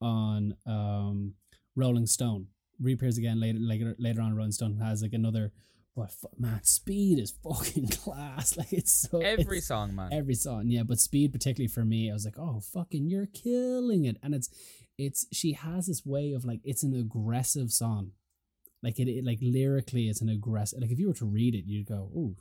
on 0.00 0.54
um 0.66 1.34
Rolling 1.76 2.06
Stone. 2.06 2.46
Reappears 2.80 3.18
again 3.18 3.40
later 3.40 3.58
later 3.60 3.94
later 3.98 4.20
on. 4.20 4.34
Rolling 4.34 4.52
Stone 4.52 4.78
has 4.82 5.02
like 5.02 5.12
another. 5.12 5.52
But 5.94 6.10
man, 6.38 6.60
speed 6.64 7.18
is 7.18 7.32
fucking 7.44 7.88
class. 8.02 8.56
Like 8.56 8.72
it's 8.72 8.92
so 9.10 9.20
every 9.20 9.58
it's- 9.58 9.66
song, 9.66 9.94
man. 9.94 10.10
every 10.12 10.34
song 10.34 10.64
yeah 10.68 10.82
but 10.84 10.98
speed 10.98 11.32
particularly 11.32 11.68
for 11.68 11.84
me 11.84 12.08
i 12.10 12.14
was 12.14 12.24
like 12.24 12.38
oh 12.38 12.60
fucking 12.72 13.08
you're 13.10 13.26
killing 13.26 14.06
it 14.06 14.16
and 14.22 14.34
it's 14.34 14.48
it's 14.96 15.26
she 15.32 15.52
has 15.52 15.86
this 15.86 16.06
way 16.06 16.32
of 16.32 16.46
like 16.46 16.60
it's 16.64 16.82
an 16.82 16.94
aggressive 16.94 17.70
song 17.70 18.12
like 18.82 18.98
it, 18.98 19.06
it 19.08 19.22
like 19.24 19.38
lyrically 19.42 20.08
it's 20.08 20.22
an 20.22 20.30
aggressive 20.30 20.80
like 20.80 20.90
if 20.90 20.98
you 20.98 21.08
were 21.08 21.14
to 21.14 21.26
read 21.26 21.54
it 21.54 21.64
you'd 21.66 21.86
go 21.86 22.10
oh 22.16 22.34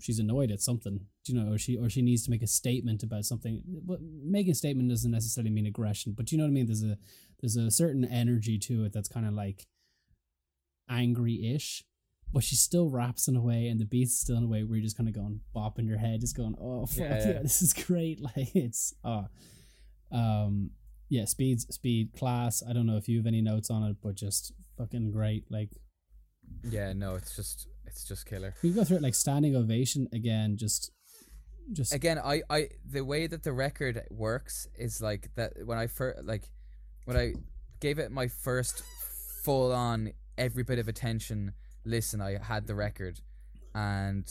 she's 0.00 0.18
annoyed 0.18 0.50
at 0.50 0.60
something 0.62 1.00
you 1.28 1.34
know 1.34 1.52
or 1.52 1.58
she 1.58 1.76
or 1.78 1.88
she 1.88 2.02
needs 2.02 2.24
to 2.24 2.30
make 2.30 2.42
a 2.42 2.46
statement 2.46 3.02
about 3.02 3.24
something. 3.24 3.62
But 3.66 4.00
making 4.02 4.52
a 4.52 4.54
statement 4.54 4.88
doesn't 4.90 5.10
necessarily 5.10 5.50
mean 5.50 5.66
aggression 5.66 6.12
but 6.16 6.30
you 6.32 6.38
know 6.38 6.44
what 6.44 6.48
i 6.50 6.52
mean? 6.52 6.66
There's 6.66 6.82
a 6.84 6.96
there's 7.40 7.56
a 7.56 7.70
certain 7.70 8.04
energy 8.04 8.58
to 8.58 8.84
it 8.84 8.92
that's 8.92 9.08
kind 9.08 9.26
of 9.26 9.32
like 9.34 9.66
angry-ish 10.88 11.82
but 12.32 12.42
she 12.44 12.56
still 12.56 12.90
raps 12.90 13.28
in 13.28 13.36
a 13.36 13.40
way 13.40 13.68
and 13.68 13.80
the 13.80 13.84
beat's 13.84 14.18
still 14.18 14.36
in 14.36 14.44
a 14.44 14.46
way 14.46 14.62
where 14.64 14.76
you're 14.76 14.82
just 14.84 14.96
kind 14.96 15.08
of 15.08 15.14
going 15.14 15.40
bop 15.54 15.78
in 15.78 15.86
your 15.86 15.98
head 15.98 16.20
just 16.20 16.36
going 16.36 16.54
oh 16.60 16.84
fuck 16.86 16.98
Yeah, 16.98 17.26
yeah, 17.28 17.42
this 17.42 17.62
is 17.62 17.72
great. 17.72 18.20
Like 18.36 18.54
it's 18.54 18.92
uh 19.04 19.24
um 20.12 20.70
yeah 21.08 21.24
speed, 21.26 21.60
speed 21.60 22.12
class. 22.18 22.62
I 22.68 22.72
don't 22.72 22.86
know 22.86 22.96
if 22.96 23.08
you 23.08 23.18
have 23.18 23.26
any 23.26 23.40
notes 23.40 23.70
on 23.70 23.82
it 23.84 23.96
but 24.02 24.14
just 24.14 24.52
fucking 24.76 25.10
great 25.12 25.44
like 25.50 25.70
Yeah, 26.62 26.92
no, 26.92 27.14
it's 27.14 27.34
just 27.36 27.68
it's 27.86 28.04
just 28.06 28.26
killer. 28.26 28.54
we 28.62 28.70
go 28.70 28.84
through 28.84 28.96
it 28.98 29.02
like 29.02 29.14
standing 29.14 29.54
ovation 29.56 30.08
again 30.12 30.56
just 30.56 30.90
just 31.72 31.94
Again, 31.94 32.18
I 32.18 32.42
I 32.50 32.68
the 32.84 33.04
way 33.04 33.26
that 33.26 33.42
the 33.42 33.52
record 33.52 34.02
works 34.10 34.68
is 34.78 35.00
like 35.00 35.30
that 35.36 35.52
when 35.64 35.78
I 35.78 35.86
first 35.86 36.24
like 36.24 36.50
when 37.04 37.16
I 37.16 37.34
gave 37.80 37.98
it 37.98 38.10
my 38.10 38.28
first 38.28 38.82
full 39.44 39.72
on 39.72 40.12
every 40.38 40.62
bit 40.62 40.78
of 40.78 40.88
attention 40.88 41.52
listen, 41.84 42.20
I 42.20 42.38
had 42.42 42.66
the 42.66 42.74
record 42.74 43.20
and 43.74 44.24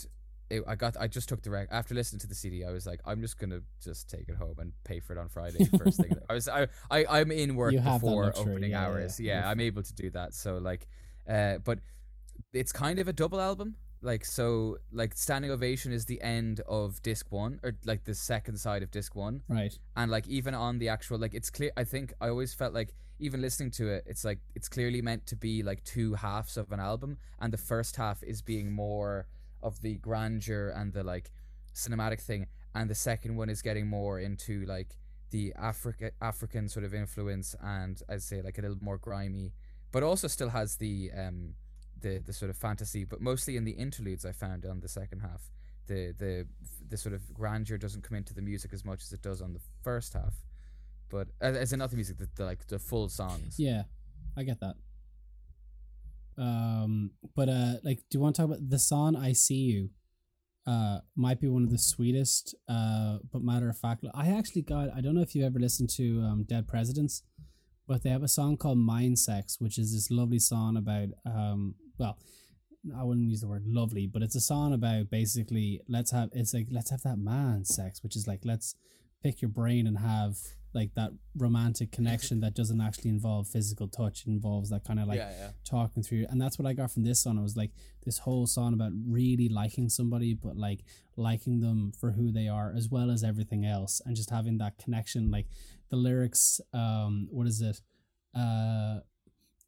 it, 0.50 0.64
I 0.68 0.76
got 0.76 0.96
I 1.00 1.08
just 1.08 1.30
took 1.30 1.42
the 1.42 1.50
record 1.50 1.74
after 1.74 1.96
listening 1.96 2.20
to 2.22 2.28
the 2.28 2.36
CD. 2.36 2.64
I 2.66 2.72
was 2.72 2.86
like, 2.86 3.02
I'm 3.06 3.22
just 3.22 3.40
gonna 3.40 3.62
just 3.84 4.10
take 4.10 4.28
it 4.30 4.36
home 4.36 4.56
and 4.60 4.74
pay 4.84 5.00
for 5.00 5.14
it 5.14 5.20
on 5.20 5.30
Friday 5.30 5.66
first 5.78 6.02
thing. 6.02 6.14
I 6.30 6.34
was 6.34 6.48
I, 6.48 6.68
I 6.92 7.06
I'm 7.06 7.32
in 7.32 7.56
work 7.56 7.74
You 7.74 7.80
before 7.80 8.26
luxury, 8.26 8.52
opening 8.54 8.72
yeah, 8.72 8.82
yeah, 8.82 8.88
hours. 8.88 9.20
yeah. 9.20 9.34
Yeah, 9.34 9.40
You're 9.42 9.50
I'm 9.52 9.60
able 9.60 9.84
to 9.84 9.94
do 9.94 10.10
that. 10.12 10.34
So 10.34 10.58
like, 10.58 10.88
uh, 11.28 11.58
but 11.64 11.80
it's 12.54 12.72
kind 12.72 13.00
of 13.00 13.08
a 13.08 13.14
double 13.14 13.40
album. 13.40 13.76
Like 14.04 14.26
so, 14.26 14.78
like 14.92 15.16
Standing 15.16 15.52
Ovation 15.52 15.92
is 15.92 16.06
the 16.06 16.22
end 16.22 16.60
of 16.68 17.02
disc 17.02 17.32
one, 17.32 17.60
or 17.64 17.74
like 17.86 18.04
the 18.04 18.14
second 18.14 18.58
side 18.58 18.84
of 18.84 18.92
disc 18.92 19.16
one. 19.16 19.42
Right. 19.48 19.78
And 19.96 20.12
like 20.12 20.28
even 20.28 20.54
on 20.54 20.80
the 20.80 20.90
actual 20.90 21.18
like 21.18 21.34
it's 21.34 21.50
clear 21.50 21.72
i 21.78 21.84
think 21.84 22.14
i 22.22 22.28
always 22.30 22.54
felt 22.54 22.74
like 22.74 22.94
even 23.20 23.42
listening 23.42 23.72
to 23.72 23.88
it 23.88 24.04
it's 24.06 24.26
like 24.26 24.40
it's 24.56 24.68
clearly 24.68 25.02
meant 25.02 25.26
to 25.26 25.36
be 25.36 25.64
like 25.64 25.84
two 25.84 26.14
halves 26.14 26.58
of 26.58 26.72
an 26.72 26.80
album 26.80 27.18
and 27.40 27.54
the 27.54 27.58
first 27.58 27.96
half 27.96 28.22
is 28.24 28.42
being 28.42 28.72
more 28.72 29.28
of 29.62 29.82
the 29.82 29.96
grandeur 29.98 30.70
and 30.76 30.94
the 30.94 31.04
like 31.04 31.32
cinematic 31.74 32.20
thing 32.20 32.48
and 32.76 32.90
the 32.90 32.96
second 32.96 33.36
one 33.36 33.50
is 33.50 33.62
getting 33.62 33.88
more 33.88 34.20
into 34.20 34.66
like 34.66 34.98
the 35.32 35.54
africa 35.58 36.12
african 36.22 36.68
sort 36.68 36.86
of 36.86 36.94
influence 36.94 37.56
and 37.62 38.02
i'd 38.10 38.22
say 38.22 38.42
like 38.42 38.58
a 38.58 38.62
little 38.62 38.78
more 38.82 38.98
grimy 38.98 39.54
but 39.92 40.04
also 40.04 40.28
still 40.28 40.50
has 40.50 40.76
the 40.78 41.10
um 41.18 41.54
the 42.04 42.20
the 42.20 42.34
sort 42.34 42.52
of 42.52 42.58
fantasy 42.58 43.04
but 43.04 43.20
mostly 43.22 43.58
in 43.58 43.64
the 43.64 43.72
interludes 43.72 44.26
i 44.26 44.32
found 44.32 44.66
on 44.66 44.80
the 44.82 44.88
second 44.88 45.20
half. 45.22 45.42
The 45.88 46.14
the 46.18 46.48
the 46.92 46.98
sort 46.98 47.14
of 47.14 47.22
grandeur 47.34 47.78
doesn't 47.78 48.04
come 48.04 48.16
into 48.16 48.34
the 48.34 48.42
music 48.42 48.72
as 48.74 48.86
much 48.86 49.02
as 49.04 49.12
it 49.12 49.22
does 49.22 49.42
on 49.42 49.52
the 49.54 49.60
first 49.84 50.14
half 50.14 50.36
but 51.10 51.28
as, 51.42 51.74
in 51.74 51.80
not 51.80 51.92
music 51.94 52.18
the, 52.18 52.30
the 52.36 52.46
like 52.46 52.68
the 52.68 52.80
full 52.80 53.10
songs. 53.10 53.56
Yeah 53.58 53.84
i 54.38 54.44
get 54.44 54.60
that. 54.62 54.76
Um 56.38 57.12
but 57.36 57.50
uh 57.50 57.74
like 57.84 58.00
do 58.10 58.18
you 58.18 58.20
want 58.22 58.36
to 58.36 58.42
talk 58.42 58.50
about 58.52 58.70
the 58.70 58.80
song 58.80 59.16
i 59.16 59.34
see 59.34 59.64
you 59.72 59.90
uh 60.66 61.00
might 61.16 61.42
be 61.42 61.50
one 61.50 61.64
of 61.64 61.72
the 61.72 61.78
sweetest 61.78 62.56
uh 62.70 63.18
but 63.32 63.42
matter 63.44 63.70
of 63.70 63.78
fact 63.78 64.06
i 64.14 64.30
actually 64.30 64.62
got 64.62 64.88
i 64.96 65.02
don't 65.02 65.16
know 65.16 65.22
if 65.22 65.36
you 65.36 65.46
ever 65.46 65.60
listened 65.60 65.90
to 65.90 66.22
um 66.22 66.46
dead 66.48 66.68
prez 66.68 66.90
but 67.86 68.02
they 68.02 68.10
have 68.10 68.24
a 68.24 68.30
song 68.40 68.56
called 68.56 68.78
mind 68.78 69.20
sex 69.20 69.58
which 69.60 69.78
is 69.78 69.94
this 69.94 70.10
lovely 70.10 70.40
song 70.40 70.78
about 70.78 71.10
um 71.26 71.76
well 71.98 72.18
i 72.98 73.04
wouldn't 73.04 73.30
use 73.30 73.42
the 73.42 73.48
word 73.48 73.64
lovely 73.66 74.08
but 74.08 74.22
it's 74.22 74.36
a 74.36 74.42
song 74.42 74.74
about 74.74 75.10
basically 75.10 75.82
let's 75.88 76.12
have 76.12 76.30
it's 76.34 76.54
like 76.54 76.68
let's 76.72 76.90
have 76.90 77.02
that 77.02 77.18
man 77.18 77.64
sex 77.64 78.04
which 78.04 78.16
is 78.16 78.28
like 78.28 78.42
let's 78.44 78.76
pick 79.24 79.42
your 79.42 79.50
brain 79.50 79.88
and 79.88 80.00
have 80.00 80.38
like 80.74 80.94
that 80.96 81.12
romantic 81.38 81.92
connection 81.92 82.40
that 82.42 82.56
doesn't 82.56 82.82
actually 82.82 83.10
involve 83.10 83.48
physical 83.48 83.88
touch 83.88 84.24
it 84.24 84.28
involves 84.28 84.70
that 84.70 84.84
kind 84.84 85.00
of 85.00 85.08
like 85.08 85.18
yeah 85.18 85.32
yeah. 85.40 85.50
talking 85.64 86.04
through 86.04 86.26
and 86.30 86.42
that's 86.42 86.60
what 86.60 86.68
i 86.68 86.74
got 86.74 86.92
from 86.92 87.04
this 87.04 87.22
song. 87.22 87.38
It 87.38 87.44
was 87.44 87.56
like 87.56 87.72
this 88.06 88.18
whole 88.18 88.48
song 88.48 88.74
about 88.74 88.92
really 89.08 89.48
liking 89.48 89.88
somebody 89.88 90.34
but 90.34 90.58
like 90.58 90.84
liking 91.16 91.62
them 91.62 91.94
for 91.98 92.12
who 92.12 92.32
they 92.32 92.48
are 92.48 92.74
as 92.76 92.90
well 92.90 93.12
as 93.12 93.24
everything 93.24 93.66
else 93.66 94.02
and 94.06 94.16
just 94.16 94.32
having 94.32 94.58
that 94.58 94.78
connection 94.78 95.32
like 95.32 95.48
the 95.90 95.96
lyrics 95.96 96.60
um 96.74 97.28
what 97.30 97.48
is 97.48 97.62
it? 97.62 97.82
Uh 98.36 99.00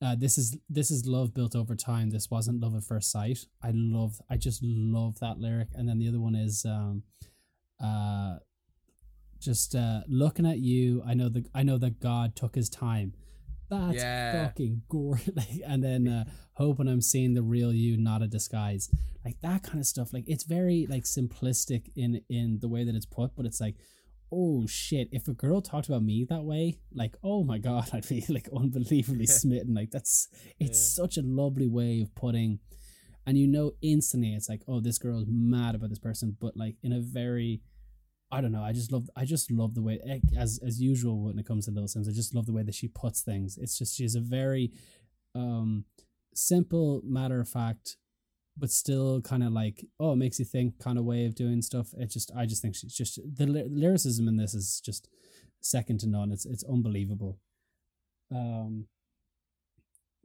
uh, 0.01 0.15
this 0.15 0.37
is 0.37 0.57
this 0.69 0.91
is 0.91 1.05
love 1.05 1.33
built 1.33 1.55
over 1.55 1.75
time. 1.75 2.09
This 2.09 2.29
wasn't 2.29 2.59
love 2.61 2.75
at 2.75 2.83
first 2.83 3.11
sight. 3.11 3.39
I 3.63 3.71
love, 3.73 4.21
I 4.29 4.37
just 4.37 4.61
love 4.63 5.19
that 5.19 5.39
lyric. 5.39 5.69
And 5.73 5.87
then 5.87 5.99
the 5.99 6.07
other 6.09 6.19
one 6.19 6.35
is, 6.35 6.65
um, 6.65 7.03
uh, 7.83 8.37
just 9.39 9.75
uh, 9.75 10.01
looking 10.07 10.45
at 10.45 10.59
you. 10.59 11.03
I 11.05 11.13
know 11.13 11.29
that 11.29 11.45
I 11.53 11.63
know 11.63 11.77
that 11.77 11.99
God 11.99 12.35
took 12.35 12.55
His 12.55 12.69
time. 12.69 13.13
That's 13.69 13.95
Yeah. 13.95 14.45
fucking. 14.47 14.81
Like, 14.91 15.61
and 15.65 15.83
then 15.83 16.07
uh, 16.07 16.25
hoping 16.53 16.87
I'm 16.87 17.01
seeing 17.01 17.33
the 17.33 17.43
real 17.43 17.73
you, 17.73 17.97
not 17.97 18.21
a 18.21 18.27
disguise. 18.27 18.89
Like 19.23 19.39
that 19.41 19.63
kind 19.63 19.79
of 19.79 19.85
stuff. 19.85 20.13
Like 20.13 20.25
it's 20.27 20.43
very 20.43 20.87
like 20.89 21.03
simplistic 21.03 21.89
in 21.95 22.21
in 22.29 22.59
the 22.59 22.67
way 22.69 22.83
that 22.83 22.95
it's 22.95 23.05
put, 23.05 23.35
but 23.35 23.45
it's 23.45 23.59
like, 23.61 23.75
oh 24.35 24.65
shit! 24.67 25.07
If 25.11 25.27
a 25.27 25.33
girl 25.33 25.61
talked 25.61 25.87
about 25.87 26.03
me 26.03 26.25
that 26.29 26.43
way, 26.43 26.77
like 26.93 27.15
oh 27.23 27.43
my 27.43 27.57
god, 27.57 27.89
I'd 27.93 28.07
be 28.07 28.25
like 28.29 28.49
unbelievably 28.55 29.25
smitten. 29.27 29.73
Like 29.73 29.91
that's 29.91 30.27
it's 30.59 30.95
such 30.95 31.17
a 31.17 31.21
lovely 31.23 31.67
way 31.67 32.01
of 32.01 32.13
putting, 32.15 32.59
and 33.25 33.37
you 33.37 33.47
know 33.47 33.71
instantly 33.81 34.33
it's 34.33 34.49
like 34.49 34.61
oh 34.67 34.79
this 34.79 34.97
girl 34.97 35.21
is 35.21 35.27
mad 35.29 35.75
about 35.75 35.89
this 35.89 35.99
person, 35.99 36.35
but 36.39 36.57
like 36.57 36.75
in 36.83 36.91
a 36.91 36.99
very 36.99 37.61
I 38.31 38.41
don't 38.41 38.51
know. 38.51 38.63
I 38.63 38.73
just 38.73 38.91
love. 38.91 39.09
I 39.15 39.23
just 39.23 39.51
love 39.51 39.75
the 39.75 39.83
way, 39.83 39.99
as 40.37 40.59
as 40.65 40.81
usual 40.81 41.23
when 41.23 41.37
it 41.39 41.45
comes 41.45 41.65
to 41.65 41.71
Little 41.71 41.87
Simz. 41.87 42.09
I 42.09 42.11
just 42.11 42.33
love 42.33 42.47
the 42.47 42.53
way 42.53 42.63
that 42.63 42.75
she 42.75 42.87
puts 42.87 43.21
things. 43.21 43.57
It's 43.57 43.77
just 43.77 43.95
she's 43.95 44.15
a 44.15 44.19
very 44.19 44.73
um 45.35 45.85
simple, 46.33 47.01
matter 47.05 47.39
of 47.39 47.47
fact, 47.47 47.97
but 48.57 48.71
still 48.71 49.21
kind 49.21 49.43
of 49.43 49.51
like 49.51 49.85
oh, 49.99 50.13
it 50.13 50.17
makes 50.17 50.39
you 50.39 50.45
think 50.45 50.79
kind 50.79 50.97
of 50.97 51.05
way 51.05 51.25
of 51.25 51.35
doing 51.35 51.61
stuff. 51.61 51.89
It 51.97 52.09
just 52.09 52.31
I 52.35 52.45
just 52.45 52.61
think 52.61 52.75
she's 52.75 52.93
just 52.93 53.19
the 53.35 53.45
lyricism 53.45 54.27
in 54.27 54.37
this 54.37 54.53
is 54.53 54.81
just 54.83 55.09
second 55.61 55.99
to 56.01 56.07
none. 56.07 56.31
It's 56.31 56.45
it's 56.45 56.63
unbelievable. 56.63 57.39
Um, 58.31 58.87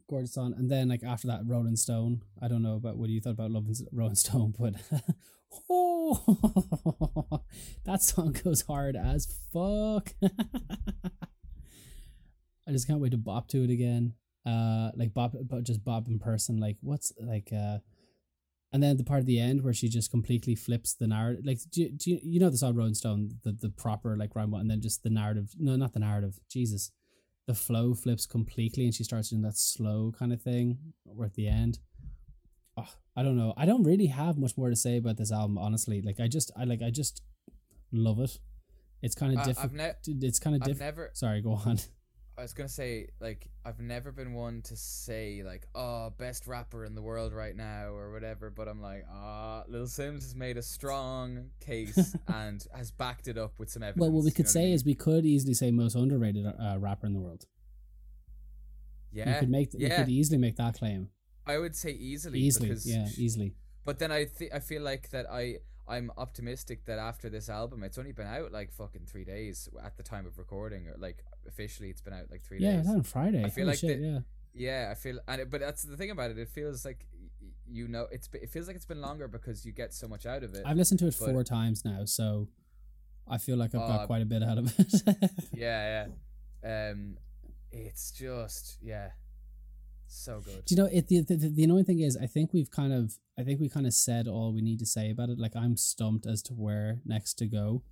gorgeous 0.09 0.35
song, 0.35 0.55
and 0.57 0.71
then 0.71 0.89
like 0.89 1.03
after 1.03 1.27
that, 1.29 1.43
Rolling 1.47 1.77
Stone. 1.77 2.23
I 2.41 2.49
don't 2.49 2.63
know 2.63 2.77
about 2.77 2.97
what 2.97 3.11
you 3.11 3.21
thought 3.21 3.31
about 3.31 3.51
Loving 3.51 3.75
Rolling 3.93 4.15
Stone, 4.15 4.55
but 4.59 4.75
oh, 5.69 7.43
that 7.85 8.03
song 8.03 8.37
goes 8.45 8.63
hard 8.63 8.97
as 8.97 9.27
fuck. 9.53 10.13
I 12.69 12.73
just 12.73 12.87
can't 12.87 13.01
wait 13.01 13.11
to 13.13 13.19
bop 13.19 13.49
to 13.49 13.65
it 13.65 13.71
again. 13.71 14.15
Uh, 14.47 14.91
like 14.95 15.13
bop, 15.13 15.35
but 15.49 15.65
just 15.65 15.85
bop 15.85 16.07
in 16.07 16.19
person. 16.19 16.59
Like 16.59 16.77
what's 16.81 17.13
like 17.21 17.51
uh. 17.53 17.79
And 18.73 18.83
then 18.83 18.97
the 18.97 19.05
part 19.05 19.21
at 19.21 19.27
the 19.27 19.41
end 19.41 19.63
where 19.63 19.73
she 19.73 19.89
just 19.89 20.11
completely 20.13 20.55
flips 20.55 20.95
the 20.95 21.09
narrative, 21.09 21.45
like 21.45 21.59
do 21.73 21.83
you, 21.83 21.91
do 21.91 22.11
you, 22.11 22.21
you 22.23 22.41
know 22.41 22.51
the 22.51 22.57
song 22.57 22.77
Rolling 22.77 22.95
Stone, 22.95 23.31
the 23.43 23.53
the 23.53 23.71
proper 23.71 24.17
like 24.17 24.37
rhyme, 24.37 24.53
one, 24.53 24.61
and 24.61 24.71
then 24.71 24.81
just 24.81 25.03
the 25.03 25.11
narrative. 25.11 25.51
No, 25.59 25.75
not 25.75 25.93
the 25.93 25.99
narrative. 25.99 26.39
Jesus, 26.49 26.93
the 27.49 27.55
flow 27.55 27.95
flips 27.95 28.27
completely, 28.27 28.85
and 28.85 28.95
she 28.95 29.03
starts 29.03 29.31
doing 29.31 29.43
that 29.43 29.57
slow 29.57 30.13
kind 30.17 30.33
of 30.33 30.41
thing. 30.41 30.79
Or 31.05 31.25
at 31.25 31.35
the 31.35 31.49
end, 31.49 31.81
oh, 32.77 32.89
I 33.17 33.25
don't 33.25 33.37
know. 33.37 33.55
I 33.57 33.67
don't 33.67 33.83
really 33.83 34.07
have 34.07 34.39
much 34.39 34.57
more 34.57 34.71
to 34.71 34.77
say 34.77 34.99
about 34.99 35.17
this 35.17 35.33
album, 35.33 35.59
honestly. 35.59 36.01
Like 36.01 36.21
I 36.21 36.29
just, 36.29 36.53
I 36.57 36.63
like, 36.65 36.81
I 36.81 36.91
just 36.91 37.23
love 37.93 38.21
it. 38.21 38.39
It's 39.03 39.17
kind 39.17 39.33
of 39.33 39.41
I've 39.41 39.47
different. 39.47 39.75
ne- 39.75 40.27
it's 40.27 40.39
kind 40.39 40.55
of 40.55 40.63
different. 40.63 40.81
never 40.97 41.11
Sorry, 41.15 41.43
go 41.43 41.53
on. 41.53 41.79
I 42.41 42.43
was 42.43 42.55
gonna 42.55 42.71
say 42.71 43.09
like 43.21 43.47
I've 43.67 43.81
never 43.81 44.13
been 44.13 44.33
one 44.33 44.63
to 44.63 44.75
say 44.75 45.43
like 45.45 45.67
oh 45.75 46.09
best 46.17 46.47
rapper 46.47 46.87
in 46.87 46.95
the 46.95 47.03
world 47.03 47.35
right 47.35 47.55
now 47.55 47.89
or 47.89 48.13
whatever, 48.13 48.49
but 48.49 48.67
I'm 48.67 48.81
like 48.81 49.05
ah 49.13 49.63
Lil 49.69 49.85
Simz 49.85 50.23
has 50.23 50.35
made 50.35 50.57
a 50.57 50.63
strong 50.63 51.51
case 51.61 52.17
and 52.29 52.67
has 52.75 52.93
backed 52.93 53.29
it 53.29 53.37
up 53.37 53.53
with 53.59 53.69
some 53.69 53.83
evidence. 53.83 54.01
Well, 54.01 54.11
what 54.11 54.25
we 54.25 54.31
you 54.31 54.35
could 54.35 54.47
what 54.47 54.53
I 54.53 54.53
say 54.53 54.65
mean? 54.65 54.73
is 54.73 54.85
we 54.87 54.95
could 54.95 55.27
easily 55.27 55.53
say 55.53 55.71
most 55.71 55.95
underrated 55.97 56.47
uh, 56.47 56.79
rapper 56.79 57.07
in 57.07 57.13
the 57.13 57.21
world. 57.21 57.45
yeah, 59.13 59.35
you 59.35 59.41
could 59.41 59.51
make 59.51 59.69
yeah. 59.75 59.99
could 59.99 60.09
easily 60.09 60.39
make 60.39 60.57
that 60.57 60.79
claim. 60.79 61.11
I 61.47 61.59
would 61.59 61.77
say 61.77 61.91
easily, 61.91 62.39
Easily, 62.39 62.69
because 62.69 62.87
yeah, 62.87 63.07
easily. 63.19 63.55
But 63.85 63.99
then 63.99 64.11
I 64.11 64.25
th- 64.25 64.51
I 64.55 64.61
feel 64.61 64.81
like 64.81 65.11
that 65.11 65.27
I 65.31 65.59
I'm 65.89 66.11
optimistic 66.17 66.85
that 66.87 66.99
after 66.99 67.29
this 67.29 67.49
album, 67.49 67.83
it's 67.83 67.99
only 67.99 68.13
been 68.13 68.27
out 68.27 68.53
like 68.53 68.73
fucking 68.73 69.07
three 69.07 69.25
days 69.25 69.69
at 69.85 69.97
the 69.97 70.03
time 70.03 70.27
of 70.27 70.39
recording, 70.39 70.87
or 70.89 70.95
like 70.99 71.25
officially 71.49 71.91
it's 71.91 72.01
been 72.01 72.13
out 72.15 72.31
like 72.31 72.43
three 72.43 72.59
Yeah, 72.61 72.77
days. 72.77 72.87
that 72.87 72.93
on 72.95 73.03
Friday. 73.03 73.45
I 73.45 73.49
feel 73.51 73.65
Holy 73.65 73.73
like 73.73 73.79
shit, 73.79 73.99
the- 74.01 74.07
yeah. 74.07 74.19
Yeah, 74.53 74.89
I 74.91 74.95
feel, 74.97 75.21
and 75.29 75.41
it, 75.43 75.49
but 75.51 75.61
that's 75.61 75.85
the 75.85 75.97
thing 75.97 76.11
about 76.11 76.33
it. 76.33 76.39
It 76.39 76.49
feels 76.49 76.85
like 76.85 77.07
you 77.69 77.87
know, 77.87 78.09
it's 78.11 78.29
it 78.35 78.51
feels 78.51 78.67
like 78.67 78.75
it's 78.75 78.85
been 78.85 79.01
longer 79.01 79.29
because 79.29 79.65
you 79.65 79.71
get 79.73 79.95
so 79.95 80.09
much 80.09 80.27
out 80.27 80.43
of 80.43 80.55
it. 80.55 80.63
I've 80.67 80.77
listened 80.77 80.99
to 81.01 81.07
it 81.07 81.15
four 81.15 81.45
times 81.45 81.85
now, 81.85 82.05
so 82.05 82.49
I 83.29 83.39
feel 83.39 83.57
like 83.57 83.75
I've 83.77 83.81
Oh, 83.83 83.87
got 83.89 84.07
quite 84.09 84.23
a 84.23 84.27
bit 84.27 84.43
out 84.43 84.59
of 84.59 84.75
it. 84.79 84.93
yeah, 85.55 86.07
yeah. 86.65 86.91
Um, 86.91 87.17
it's 87.71 88.11
just 88.11 88.79
yeah, 88.83 89.11
so 90.11 90.41
good. 90.41 90.65
Do 90.65 90.75
you 90.75 90.83
know 90.83 90.89
it? 90.93 91.09
The, 91.09 91.23
the 91.23 91.37
the 91.49 91.65
annoying 91.65 91.85
thing 91.85 92.01
is, 92.01 92.17
I 92.17 92.27
think 92.27 92.53
we've 92.53 92.71
kind 92.71 92.93
of, 92.93 93.15
I 93.39 93.43
think 93.45 93.61
we 93.61 93.69
kind 93.69 93.87
of 93.87 93.95
said 93.95 94.29
all 94.29 94.53
we 94.53 94.61
need 94.63 94.79
to 94.81 94.87
say 94.87 95.11
about 95.11 95.29
it. 95.31 95.39
Like 95.39 95.57
I'm 95.57 95.77
stumped 95.77 96.27
as 96.27 96.43
to 96.43 96.53
where 96.55 97.01
next 97.05 97.35
to 97.35 97.47
go. 97.47 97.83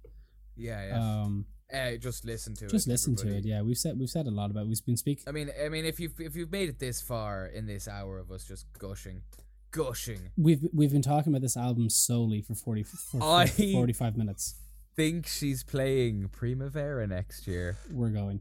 Yeah, 0.57 0.87
yeah. 0.89 0.99
Um, 1.23 1.47
uh, 1.73 1.97
just 1.97 2.25
listen 2.25 2.55
to 2.57 2.65
it. 2.65 2.71
just 2.71 2.89
listen 2.89 3.15
to 3.17 3.29
it. 3.29 3.45
Yeah, 3.45 3.63
we've 3.63 3.77
said 3.77 3.99
we've 3.99 4.09
said 4.11 4.27
a 4.27 4.31
lot 4.31 4.51
about. 4.51 4.63
it. 4.65 4.69
We've 4.69 4.85
been 4.87 4.97
speaking. 4.97 5.25
I 5.29 5.33
mean, 5.33 5.51
I 5.65 5.69
mean, 5.69 5.85
if 5.85 6.01
you've 6.01 6.19
if 6.21 6.35
you've 6.35 6.51
made 6.51 6.69
it 6.69 6.79
this 6.79 7.01
far 7.01 7.47
in 7.47 7.67
this 7.67 7.87
hour 7.87 8.19
of 8.19 8.31
us 8.31 8.45
just 8.45 8.67
gushing, 8.79 9.23
gushing, 9.71 10.31
We've 10.37 10.67
we've 10.73 10.91
been 10.93 11.03
talking 11.03 11.33
about 11.33 11.43
this 11.43 11.57
album 11.57 11.91
solely 11.91 12.41
for 12.43 12.55
forty 12.55 12.83
for, 12.83 12.97
for 12.97 13.23
I- 13.23 13.47
45 13.47 14.17
minutes. 14.17 14.55
think 14.97 15.27
she's 15.29 15.63
playing 15.63 16.29
Primavera 16.33 17.07
next 17.07 17.47
year. 17.47 17.77
We're 17.91 18.11
going. 18.11 18.41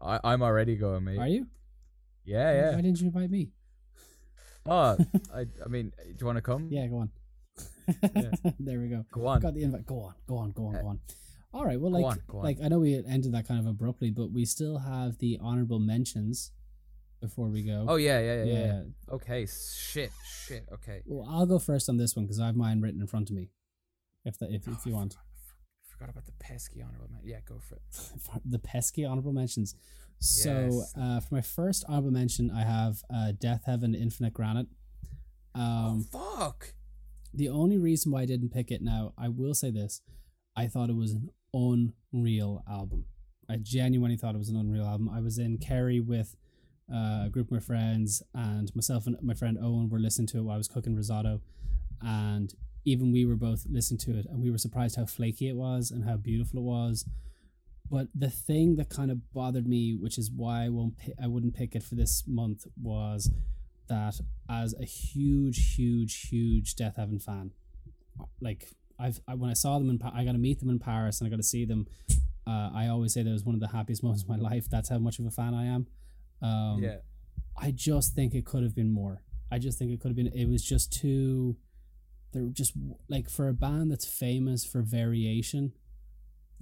I, 0.00 0.20
I'm 0.22 0.42
already 0.42 0.76
going, 0.76 1.02
mate. 1.04 1.18
Are 1.18 1.26
you? 1.26 1.46
Yeah, 2.28 2.52
yeah. 2.52 2.70
Why 2.74 2.82
didn't 2.82 3.00
you 3.00 3.06
invite 3.06 3.30
me? 3.30 3.48
Oh, 4.66 4.98
I, 5.34 5.46
I 5.64 5.68
mean, 5.68 5.92
do 6.06 6.14
you 6.20 6.26
want 6.26 6.36
to 6.36 6.42
come? 6.42 6.68
Yeah, 6.70 6.86
go 6.86 6.96
on. 6.98 7.10
there 8.60 8.78
we 8.78 8.88
go. 8.88 9.06
Go 9.10 9.26
on. 9.26 9.40
Got 9.40 9.54
the 9.54 9.62
invite. 9.62 9.86
Go 9.86 10.00
on. 10.00 10.14
Go 10.26 10.36
on. 10.36 10.52
Go 10.52 10.66
on. 10.66 10.76
Uh, 10.76 10.82
Go 10.82 10.88
on. 10.88 11.00
All 11.54 11.64
right. 11.64 11.80
Well, 11.80 11.90
go 11.90 11.96
like, 11.96 12.04
on, 12.04 12.22
go 12.28 12.38
on. 12.38 12.44
like 12.44 12.58
I 12.62 12.68
know 12.68 12.80
we 12.80 13.02
ended 13.08 13.32
that 13.32 13.48
kind 13.48 13.58
of 13.58 13.66
abruptly, 13.66 14.10
but 14.10 14.30
we 14.30 14.44
still 14.44 14.78
have 14.78 15.16
the 15.18 15.38
honorable 15.40 15.78
mentions 15.78 16.52
before 17.22 17.48
we 17.48 17.62
go. 17.62 17.86
Oh 17.88 17.96
yeah, 17.96 18.20
yeah, 18.20 18.26
yeah, 18.26 18.44
yeah. 18.44 18.52
Yeah. 18.52 18.66
yeah. 18.66 19.14
Okay, 19.14 19.46
shit, 19.46 20.12
shit. 20.46 20.66
Okay. 20.70 21.00
Well, 21.06 21.26
I'll 21.30 21.46
go 21.46 21.58
first 21.58 21.88
on 21.88 21.96
this 21.96 22.14
one 22.14 22.26
because 22.26 22.38
I 22.38 22.46
have 22.46 22.56
mine 22.56 22.82
written 22.82 23.00
in 23.00 23.06
front 23.06 23.30
of 23.30 23.36
me. 23.36 23.48
If 24.26 24.38
that, 24.38 24.50
if, 24.50 24.68
if 24.68 24.84
you 24.84 24.92
want, 24.92 25.16
I 25.16 25.28
Forgot 25.98 26.10
about 26.10 26.26
the 26.26 26.32
pesky 26.38 26.80
honorable. 26.80 27.08
Yeah, 27.24 27.38
go 27.48 27.58
for 27.58 27.74
it. 27.74 27.82
the 28.44 28.60
pesky 28.60 29.04
honorable 29.04 29.32
mentions. 29.32 29.74
So, 30.20 30.50
Yes. 30.50 30.92
uh, 30.96 31.20
for 31.20 31.34
my 31.36 31.40
first 31.40 31.84
honorable 31.88 32.10
mention, 32.10 32.50
I 32.50 32.64
have 32.64 33.02
uh, 33.12 33.32
Deafheaven, 33.38 33.94
Infinite 33.94 34.32
Granite. 34.34 34.66
Um, 35.54 36.06
oh 36.12 36.38
fuck. 36.38 36.74
the 37.34 37.48
only 37.48 37.78
reason 37.78 38.12
why 38.12 38.22
I 38.22 38.26
didn't 38.26 38.50
pick 38.50 38.70
it 38.70 38.82
now, 38.82 39.12
I 39.18 39.28
will 39.28 39.54
say 39.54 39.70
this: 39.70 40.02
I 40.56 40.66
thought 40.66 40.90
it 40.90 40.96
was 40.96 41.12
an 41.12 41.30
unreal 41.54 42.62
album. 42.68 43.04
I 43.48 43.56
genuinely 43.56 44.16
thought 44.16 44.34
it 44.34 44.38
was 44.38 44.50
an 44.50 44.56
unreal 44.56 44.84
album. 44.84 45.08
I 45.08 45.20
was 45.20 45.38
in 45.38 45.58
Kerry 45.58 46.00
with 46.00 46.36
uh, 46.92 47.24
a 47.26 47.28
group 47.30 47.46
of 47.48 47.52
my 47.52 47.60
friends, 47.60 48.22
and 48.34 48.74
myself 48.74 49.06
and 49.06 49.16
my 49.22 49.34
friend 49.34 49.58
Owen 49.60 49.88
were 49.88 49.98
listening 50.00 50.26
to 50.28 50.38
it 50.38 50.42
while 50.42 50.54
I 50.54 50.58
was 50.58 50.68
cooking 50.68 50.94
risotto, 50.94 51.40
and 52.02 52.52
even 52.84 53.10
we 53.12 53.24
were 53.24 53.36
both 53.36 53.66
listening 53.68 53.98
to 53.98 54.18
it, 54.18 54.26
and 54.26 54.42
we 54.42 54.50
were 54.50 54.58
surprised 54.58 54.96
how 54.96 55.06
flaky 55.06 55.48
it 55.48 55.56
was 55.56 55.90
and 55.90 56.04
how 56.04 56.16
beautiful 56.16 56.58
it 56.60 56.64
was. 56.64 57.04
But 57.90 58.08
the 58.14 58.30
thing 58.30 58.76
that 58.76 58.90
kind 58.90 59.10
of 59.10 59.32
bothered 59.32 59.66
me, 59.66 59.94
which 59.94 60.18
is 60.18 60.30
why 60.30 60.64
I 60.64 60.68
won't, 60.68 60.94
I 61.22 61.26
wouldn't 61.26 61.54
pick 61.54 61.74
it 61.74 61.82
for 61.82 61.94
this 61.94 62.24
month, 62.26 62.66
was 62.80 63.30
that 63.88 64.20
as 64.50 64.74
a 64.78 64.84
huge, 64.84 65.76
huge, 65.76 66.28
huge 66.28 66.76
Deafheaven 66.76 67.22
fan, 67.22 67.52
like 68.40 68.68
I've 68.98 69.20
I, 69.26 69.34
when 69.34 69.50
I 69.50 69.54
saw 69.54 69.78
them 69.78 69.88
in, 69.88 69.98
Pa- 69.98 70.12
I 70.14 70.24
got 70.24 70.32
to 70.32 70.38
meet 70.38 70.60
them 70.60 70.68
in 70.68 70.78
Paris 70.78 71.20
and 71.20 71.26
I 71.26 71.30
got 71.30 71.38
to 71.38 71.42
see 71.42 71.64
them. 71.64 71.86
Uh, 72.46 72.70
I 72.74 72.88
always 72.88 73.14
say 73.14 73.22
that 73.22 73.30
was 73.30 73.44
one 73.44 73.54
of 73.54 73.60
the 73.60 73.68
happiest 73.68 74.02
moments 74.02 74.22
of 74.22 74.28
my 74.28 74.36
life. 74.36 74.68
That's 74.68 74.88
how 74.88 74.98
much 74.98 75.18
of 75.18 75.26
a 75.26 75.30
fan 75.30 75.54
I 75.54 75.66
am. 75.66 75.86
Um, 76.42 76.82
yeah. 76.82 76.96
I 77.56 77.70
just 77.70 78.14
think 78.14 78.34
it 78.34 78.44
could 78.44 78.62
have 78.62 78.74
been 78.74 78.92
more. 78.92 79.22
I 79.50 79.58
just 79.58 79.78
think 79.78 79.90
it 79.90 80.00
could 80.00 80.08
have 80.08 80.16
been. 80.16 80.28
It 80.28 80.48
was 80.48 80.62
just 80.62 80.92
too. 80.92 81.56
They're 82.32 82.50
just 82.52 82.74
like 83.08 83.30
for 83.30 83.48
a 83.48 83.54
band 83.54 83.90
that's 83.90 84.04
famous 84.04 84.64
for 84.64 84.82
variation 84.82 85.72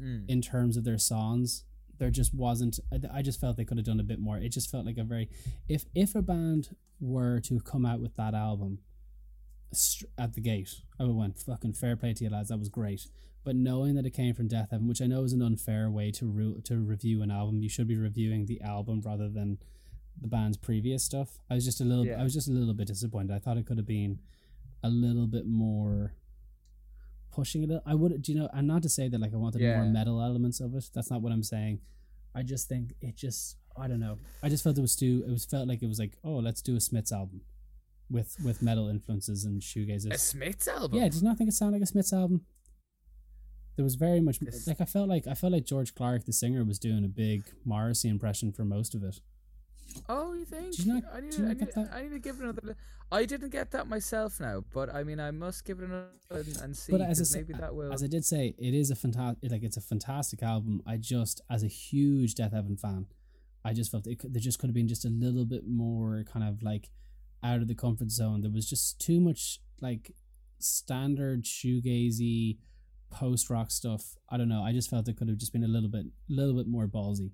Mm. 0.00 0.24
in 0.28 0.42
terms 0.42 0.76
of 0.76 0.84
their 0.84 0.98
songs. 0.98 1.64
There 1.98 2.10
just 2.10 2.34
wasn't. 2.34 2.78
I- 2.92 3.18
I 3.18 3.22
just 3.22 3.40
felt 3.40 3.56
they 3.56 3.64
could 3.64 3.78
have 3.78 3.86
done 3.86 4.00
a 4.00 4.04
bit 4.04 4.18
more. 4.20 4.36
It 4.38 4.50
just 4.50 4.70
felt 4.70 4.84
like 4.86 4.98
a 4.98 5.04
very. 5.04 5.30
If 5.68 5.86
if 5.94 6.14
a 6.14 6.22
band 6.22 6.76
were 7.00 7.40
to 7.40 7.60
come 7.60 7.86
out 7.86 8.00
with 8.00 8.14
that 8.16 8.34
album 8.34 8.80
at 10.18 10.34
the 10.34 10.40
gate, 10.40 10.82
I 10.98 11.04
would 11.04 11.16
went 11.16 11.38
fucking 11.38 11.74
fair 11.74 11.96
play 11.96 12.14
to 12.14 12.24
you 12.24 12.30
lads. 12.30 12.48
That 12.50 12.58
was 12.58 12.68
great. 12.68 13.08
But 13.44 13.56
knowing 13.56 13.94
that 13.94 14.06
it 14.06 14.10
came 14.10 14.34
from 14.34 14.48
Deafheaven, 14.48 14.86
which 14.88 15.00
I 15.02 15.06
know 15.06 15.22
is 15.24 15.32
an 15.32 15.42
unfair 15.42 15.90
way 15.90 16.10
to 16.12 16.26
ru- 16.26 16.60
to 16.62 16.78
review 16.78 17.22
an 17.22 17.30
album, 17.30 17.60
you 17.60 17.68
should 17.68 17.86
be 17.88 17.96
reviewing 17.96 18.46
the 18.46 18.60
album 18.60 19.00
rather 19.04 19.28
than 19.28 19.58
the 20.20 20.28
band's 20.28 20.56
previous 20.56 21.04
stuff. 21.04 21.38
I 21.50 21.54
was 21.54 21.64
just 21.64 21.80
a 21.80 21.84
little. 21.84 22.06
Yeah. 22.06 22.20
I 22.20 22.22
was 22.24 22.34
just 22.34 22.48
a 22.48 22.52
little 22.52 22.74
bit 22.74 22.88
disappointed. 22.88 23.32
I 23.34 23.38
thought 23.38 23.56
it 23.58 23.66
could 23.66 23.76
have 23.78 23.86
been 23.86 24.20
a 24.82 24.88
little 24.90 25.26
bit 25.26 25.46
more 25.46 26.12
pushing 27.36 27.62
it. 27.64 27.70
I 27.92 27.94
would, 28.00 28.12
do 28.22 28.32
you 28.32 28.38
know, 28.38 28.48
and 28.52 28.66
not 28.66 28.82
to 28.82 28.88
say 28.88 29.08
that 29.10 29.20
like 29.20 29.32
I 29.32 29.36
wanted 29.36 29.60
more 29.62 29.84
metal 29.98 30.20
elements 30.28 30.58
of 30.60 30.74
it. 30.74 30.84
That's 30.94 31.10
not 31.12 31.20
what 31.22 31.32
I'm 31.32 31.42
saying. 31.54 31.80
I 32.34 32.42
just 32.42 32.68
think 32.68 32.94
it 33.00 33.14
just, 33.16 33.56
I 33.82 33.86
don't 33.88 34.00
know. 34.00 34.18
I 34.42 34.48
just 34.48 34.62
felt 34.64 34.76
it 34.78 34.86
was 34.88 34.96
too. 34.96 35.24
It 35.28 35.30
was 35.30 35.44
felt 35.44 35.68
like 35.68 35.82
it 35.82 35.90
was 35.94 35.98
like, 36.04 36.14
oh, 36.24 36.36
let's 36.46 36.62
do 36.62 36.74
a 36.76 36.80
Smiths 36.80 37.12
album 37.12 37.42
with 38.10 38.36
with 38.44 38.62
metal 38.62 38.88
influences 38.88 39.44
and 39.44 39.60
shoegazers. 39.60 40.12
A. 40.12 40.18
Smiths 40.18 40.68
album. 40.68 40.98
Yeah, 40.98 41.04
did 41.08 41.16
you 41.20 41.22
not 41.28 41.36
think 41.38 41.48
it 41.50 41.54
sounded 41.54 41.76
like 41.76 41.82
a 41.88 41.92
Smiths 41.94 42.12
album? 42.12 42.42
There 43.76 43.84
was 43.84 43.96
very 43.96 44.20
much 44.20 44.38
This- 44.40 44.66
like 44.66 44.80
I 44.80 44.86
felt 44.86 45.08
like 45.08 45.26
I 45.26 45.34
felt 45.34 45.52
like 45.52 45.66
George 45.66 45.94
Clarke, 45.94 46.24
the 46.24 46.32
singer, 46.32 46.64
was 46.64 46.78
doing 46.78 47.04
a 47.04 47.08
big 47.08 47.42
Morrissey 47.64 48.08
impression 48.08 48.52
for 48.52 48.64
most 48.64 48.94
of 48.94 49.02
it. 49.04 49.20
Oh, 50.08 50.34
you 50.34 50.44
think? 50.44 50.76
Did 50.76 50.86
you 50.86 50.94
not- 50.94 51.04
I 51.14 51.20
need, 51.20 51.34
I, 51.34 51.40
need, 51.48 51.58
that? 51.74 51.90
I 51.92 52.02
need 52.02 52.10
to 52.10 52.18
give 52.18 52.36
it 52.36 52.42
another. 52.42 52.62
li- 52.64 52.74
I 53.10 53.24
didn't 53.24 53.50
get 53.50 53.70
that 53.70 53.86
myself 53.86 54.40
now, 54.40 54.64
but 54.72 54.92
I 54.92 55.04
mean, 55.04 55.20
I 55.20 55.30
must 55.30 55.64
give 55.64 55.78
it 55.78 55.84
another 55.84 56.08
and, 56.30 56.56
and 56.62 56.76
see. 56.76 56.92
But 56.92 57.02
as 57.02 57.34
I 57.34 57.38
maybe 57.38 57.52
that 57.54 57.74
will. 57.74 57.92
As 57.92 58.02
I 58.02 58.08
did 58.08 58.24
say, 58.24 58.54
it 58.58 58.74
is 58.74 58.90
a 58.90 58.96
fantastic, 58.96 59.50
like 59.50 59.62
it's 59.62 59.76
a 59.76 59.80
fantastic 59.80 60.42
album. 60.42 60.82
I 60.86 60.96
just, 60.96 61.40
as 61.48 61.62
a 61.62 61.68
huge 61.68 62.34
Deafheaven 62.34 62.78
fan, 62.80 63.06
I 63.64 63.72
just 63.72 63.90
felt 63.90 64.06
it 64.06 64.20
there 64.32 64.40
just 64.40 64.58
could 64.58 64.68
have 64.68 64.74
been 64.74 64.88
just 64.88 65.04
a 65.04 65.08
little 65.08 65.44
bit 65.44 65.66
more 65.66 66.24
kind 66.32 66.48
of 66.48 66.62
like 66.62 66.90
out 67.42 67.60
of 67.60 67.68
the 67.68 67.74
comfort 67.74 68.10
zone. 68.10 68.40
There 68.40 68.50
was 68.50 68.68
just 68.68 69.00
too 69.00 69.20
much 69.20 69.60
like 69.80 70.12
standard 70.58 71.44
shoegazy 71.44 72.58
post 73.10 73.50
rock 73.50 73.70
stuff. 73.70 74.16
I 74.28 74.36
don't 74.36 74.48
know. 74.48 74.62
I 74.62 74.72
just 74.72 74.90
felt 74.90 75.08
it 75.08 75.16
could 75.16 75.28
have 75.28 75.38
just 75.38 75.52
been 75.52 75.64
a 75.64 75.68
little 75.68 75.88
bit, 75.88 76.06
little 76.28 76.54
bit 76.56 76.66
more 76.66 76.86
ballsy. 76.88 77.30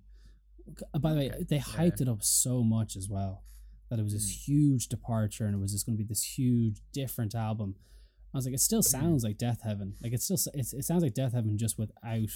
Uh, 0.94 0.98
By 0.98 1.12
the 1.12 1.18
way, 1.18 1.44
they 1.48 1.56
yeah. 1.56 1.62
hyped 1.62 2.00
it 2.00 2.08
up 2.08 2.22
so 2.22 2.62
much 2.62 2.96
as 2.96 3.08
well 3.08 3.42
that 3.88 3.98
it 3.98 4.02
was 4.02 4.12
this 4.14 4.30
Mm. 4.30 4.44
huge 4.46 4.88
departure 4.88 5.44
and 5.46 5.54
it 5.54 5.58
was 5.58 5.72
just 5.72 5.84
going 5.86 5.96
to 5.96 6.02
be 6.02 6.06
this 6.08 6.22
huge 6.38 6.80
different 6.92 7.34
album. 7.34 7.74
I 8.32 8.38
was 8.38 8.46
like, 8.46 8.54
it 8.54 8.60
still 8.60 8.80
Mm. 8.80 8.84
sounds 8.84 9.24
like 9.24 9.36
Deafheaven. 9.38 9.94
Like 10.02 10.12
it 10.14 10.22
still, 10.22 10.38
it's, 10.54 10.72
it 10.72 10.84
sounds 10.84 11.02
like 11.02 11.14
Deafheaven 11.14 11.56
just 11.56 11.78
without 11.78 12.28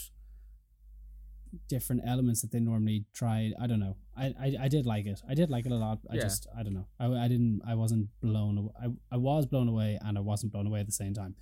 different 1.69 2.03
elements 2.05 2.43
that 2.43 2.51
they 2.53 2.61
normally 2.61 3.07
try. 3.15 3.53
I 3.61 3.67
don't 3.67 3.81
know. 3.81 3.97
I, 4.17 4.27
I, 4.39 4.57
I 4.63 4.69
did 4.69 4.85
like 4.85 5.07
it. 5.07 5.23
I 5.29 5.35
did 5.35 5.49
like 5.49 5.65
it 5.65 5.73
a 5.73 5.77
lot. 5.77 6.01
I 6.11 6.17
Yeah. 6.17 6.23
just, 6.23 6.47
I 6.57 6.63
don't 6.63 6.75
know. 6.75 6.87
I, 7.01 7.07
I 7.07 7.29
didn't, 7.29 7.63
I 7.67 7.75
wasn't 7.75 8.09
blown 8.21 8.59
away. 8.59 8.73
I, 8.83 8.87
I 9.13 9.17
was 9.17 9.47
blown 9.47 9.69
away 9.69 9.99
and 10.05 10.19
I 10.19 10.21
wasn't 10.21 10.53
blown 10.53 10.67
away 10.67 10.81
at 10.81 10.87
the 10.87 10.93
same 10.93 11.15
time. 11.15 11.35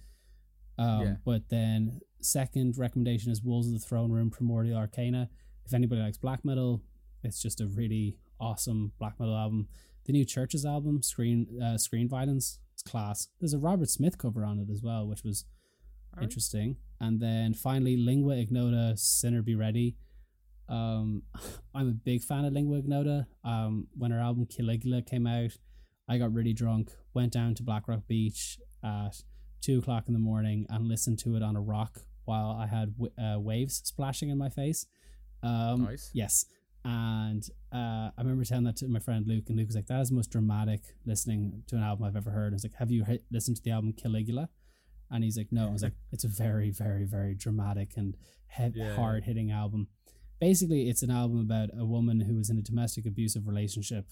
Um, 0.78 1.00
Yeah. 1.02 1.16
But 1.24 1.48
then 1.48 2.00
second 2.20 2.78
recommendation 2.78 3.32
is 3.32 3.42
Wolves 3.42 3.66
of 3.66 3.72
the 3.72 3.78
Throne 3.80 4.12
Room 4.12 4.30
Primordial 4.30 4.76
Arcana. 4.78 5.30
If 5.66 5.74
anybody 5.74 6.00
likes 6.00 6.18
black 6.18 6.44
metal, 6.44 6.82
it's 7.22 7.40
just 7.40 7.60
a 7.60 7.66
really 7.66 8.16
awesome 8.40 8.92
black 8.98 9.18
metal 9.18 9.36
album. 9.36 9.68
The 10.04 10.12
new 10.12 10.26
CHVRCHES 10.26 10.66
album, 10.66 11.02
Screen 11.02 11.46
uh, 11.62 11.78
Screen 11.78 12.08
Violence, 12.08 12.58
it's 12.74 12.82
class. 12.82 13.28
There's 13.40 13.54
a 13.54 13.58
Robert 13.58 13.88
Smith 13.88 14.18
cover 14.18 14.44
on 14.44 14.58
it 14.58 14.68
as 14.70 14.82
well, 14.82 15.06
which 15.06 15.24
was 15.24 15.46
Alright. 16.12 16.24
interesting. 16.24 16.76
And 17.00 17.20
then 17.20 17.54
finally, 17.54 17.96
Lingua 17.96 18.36
Ignota, 18.36 18.96
Sinner 18.96 19.42
Be 19.42 19.54
Ready. 19.54 19.96
Um, 20.68 21.22
I'm 21.74 21.88
a 21.88 21.92
big 21.92 22.22
fan 22.22 22.44
of 22.44 22.52
Lingua 22.52 22.78
Ignota. 22.78 23.26
Um, 23.44 23.86
when 23.96 24.10
her 24.10 24.20
album 24.20 24.46
Caligula 24.46 25.02
came 25.02 25.26
out, 25.26 25.52
I 26.08 26.18
got 26.18 26.34
really 26.34 26.52
drunk, 26.52 26.90
went 27.14 27.32
down 27.32 27.54
to 27.54 27.62
Black 27.62 27.88
Rock 27.88 28.06
Beach 28.06 28.58
at 28.82 29.22
two 29.62 29.78
o'clock 29.78 30.04
in 30.08 30.12
the 30.12 30.20
morning, 30.20 30.66
and 30.68 30.86
listened 30.86 31.18
to 31.20 31.36
it 31.36 31.42
on 31.42 31.56
a 31.56 31.60
rock 31.60 32.02
while 32.26 32.50
I 32.50 32.66
had 32.66 32.96
w- 32.98 33.12
uh, 33.18 33.40
waves 33.40 33.80
splashing 33.84 34.28
in 34.28 34.36
my 34.36 34.50
face. 34.50 34.86
Um, 35.44 35.82
Nice. 35.84 36.10
Yes, 36.14 36.46
And 36.84 37.42
uh, 37.72 38.10
I 38.16 38.18
remember 38.18 38.44
telling 38.44 38.64
that 38.64 38.76
to 38.76 38.88
my 38.88 38.98
friend 39.00 39.26
Luke, 39.26 39.44
and 39.48 39.56
Luke 39.58 39.68
was 39.68 39.76
like, 39.76 39.86
"That 39.86 40.00
is 40.00 40.08
the 40.10 40.14
most 40.14 40.30
dramatic 40.30 40.82
listening 41.06 41.62
to 41.68 41.76
an 41.76 41.82
album 41.82 42.04
I've 42.04 42.16
ever 42.16 42.30
heard." 42.30 42.52
I 42.52 42.56
was 42.56 42.64
like, 42.64 42.74
"Have 42.78 42.90
you 42.90 43.04
he- 43.04 43.20
listened 43.30 43.56
to 43.58 43.62
the 43.62 43.70
album 43.70 43.92
Caligula?" 43.92 44.48
And 45.10 45.22
he's 45.24 45.36
like, 45.38 45.50
"No." 45.52 45.68
I 45.68 45.72
was 45.72 45.82
like, 45.82 45.94
"It's 46.12 46.24
a 46.24 46.28
very, 46.28 46.70
very, 46.70 47.04
very 47.04 47.34
dramatic 47.34 47.92
and 47.96 48.16
he- 48.56 48.72
Yeah. 48.80 48.94
hard 48.96 49.24
hitting 49.24 49.50
album." 49.50 49.88
Basically, 50.40 50.88
it's 50.90 51.02
an 51.02 51.10
album 51.10 51.40
about 51.40 51.70
a 51.78 51.86
woman 51.86 52.20
who 52.20 52.34
was 52.36 52.50
in 52.50 52.58
a 52.58 52.62
domestic 52.62 53.06
abusive 53.06 53.46
relationship. 53.46 54.06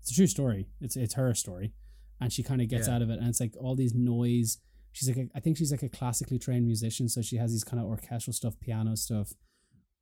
It's 0.00 0.10
a 0.10 0.14
true 0.14 0.26
story. 0.26 0.68
It's 0.80 0.96
it's 0.96 1.14
her 1.14 1.32
story, 1.34 1.72
and 2.20 2.32
she 2.32 2.42
kind 2.42 2.60
of 2.60 2.68
gets 2.68 2.88
Yeah. 2.88 2.94
out 2.96 3.02
of 3.02 3.10
it, 3.10 3.18
and 3.20 3.28
it's 3.28 3.40
like 3.40 3.54
all 3.58 3.74
these 3.76 3.94
noise. 3.94 4.58
She's 4.92 5.08
like, 5.08 5.18
a, 5.18 5.28
I 5.34 5.40
think 5.40 5.56
she's 5.56 5.70
like 5.70 5.82
a 5.82 5.88
classically 5.88 6.38
trained 6.38 6.66
musician, 6.66 7.08
so 7.08 7.20
she 7.22 7.36
has 7.36 7.52
these 7.52 7.64
kind 7.64 7.80
of 7.80 7.86
orchestral 7.86 8.32
stuff, 8.34 8.58
piano 8.60 8.96
stuff, 8.96 9.32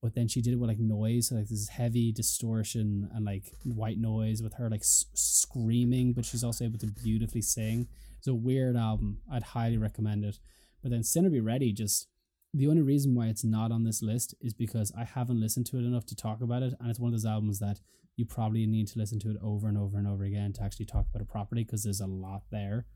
but 0.07 0.15
then 0.15 0.29
she 0.29 0.41
did 0.41 0.53
it 0.53 0.57
with 0.61 0.69
like 0.69 0.79
noise, 0.79 1.27
so 1.27 1.35
like 1.35 1.49
this 1.49 1.67
heavy 1.67 2.13
distortion 2.13 3.11
and 3.13 3.25
like 3.25 3.53
white 3.65 3.99
noise 3.99 4.41
with 4.41 4.55
her 4.55 4.71
like 4.71 4.83
s- 4.83 5.07
screaming, 5.15 6.13
but 6.13 6.25
she's 6.25 6.45
also 6.45 6.65
able 6.65 6.79
to 6.79 6.87
beautifully 6.87 7.43
sing. 7.43 7.89
It's 8.17 8.29
a 8.29 8.35
weird 8.35 8.77
album. 8.77 9.19
I'd 9.29 9.43
highly 9.43 9.79
recommend 9.79 10.25
it. 10.25 10.39
But 10.81 10.93
then 10.93 11.03
Sinner 11.03 11.29
Be 11.29 11.41
Ready, 11.41 11.73
just 11.73 12.07
the 12.55 12.69
only 12.69 12.83
reason 12.83 13.17
why 13.17 13.27
it's 13.27 13.43
not 13.43 13.73
on 13.73 13.83
this 13.83 14.01
list 14.01 14.33
is 14.41 14.55
because 14.55 14.93
I 14.97 15.03
haven't 15.03 15.41
listened 15.41 15.67
to 15.67 15.77
it 15.79 15.85
enough 15.85 16.07
to 16.07 16.15
talk 16.15 16.41
about 16.41 16.63
it, 16.63 16.75
and 16.79 16.89
it's 16.89 17.01
one 17.01 17.09
of 17.09 17.13
those 17.15 17.27
albums 17.27 17.59
that 17.59 17.81
you 18.15 18.27
probably 18.27 18.65
need 18.65 18.87
to 18.87 18.99
listen 19.01 19.19
to 19.19 19.31
it 19.31 19.39
over 19.43 19.67
and 19.67 19.77
over 19.77 19.99
and 19.99 20.07
over 20.07 20.23
again 20.23 20.53
to 20.53 20.63
actually 20.63 20.87
talk 20.87 21.07
about 21.11 21.21
it 21.21 21.29
properly 21.29 21.65
because 21.65 21.83
there's 21.83 22.01
a 22.01 22.07
lot 22.07 22.43
there. 22.53 22.87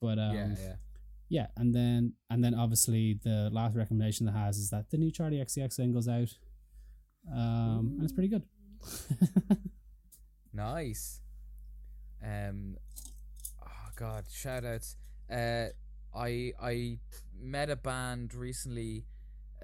But 0.00 0.18
um, 0.18 0.34
yeah, 0.34 0.48
yeah. 0.60 0.74
Yeah, 1.30 1.46
and 1.56 1.72
then 1.74 2.14
and 2.28 2.44
then 2.44 2.54
obviously 2.54 3.18
the 3.22 3.48
last 3.52 3.74
recommendation 3.76 4.26
that 4.26 4.32
has 4.32 4.58
is 4.58 4.68
that 4.70 4.90
the 4.90 4.98
new 4.98 5.10
Charli 5.10 5.40
XCX 5.40 5.72
single's 5.72 6.08
out, 6.08 6.36
um, 7.32 7.94
and 7.94 8.02
it's 8.02 8.12
pretty 8.12 8.28
good. 8.28 8.42
Nice. 10.52 11.20
Um 12.22 12.76
oh 13.64 13.88
god, 13.96 14.24
shout 14.30 14.64
outs. 14.64 14.96
Uh 15.32 15.66
I 16.14 16.52
I 16.60 16.98
met 17.40 17.70
a 17.70 17.76
band 17.76 18.34
recently 18.34 19.04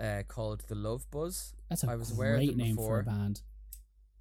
uh 0.00 0.22
called 0.28 0.62
The 0.68 0.74
Love 0.74 1.10
Buzz. 1.10 1.54
That's 1.68 1.82
a 1.84 1.90
I 1.90 1.96
was 1.96 2.12
great 2.12 2.56
name 2.56 2.76
for 2.76 3.00
a 3.00 3.02
before. 3.02 3.14
band. 3.14 3.42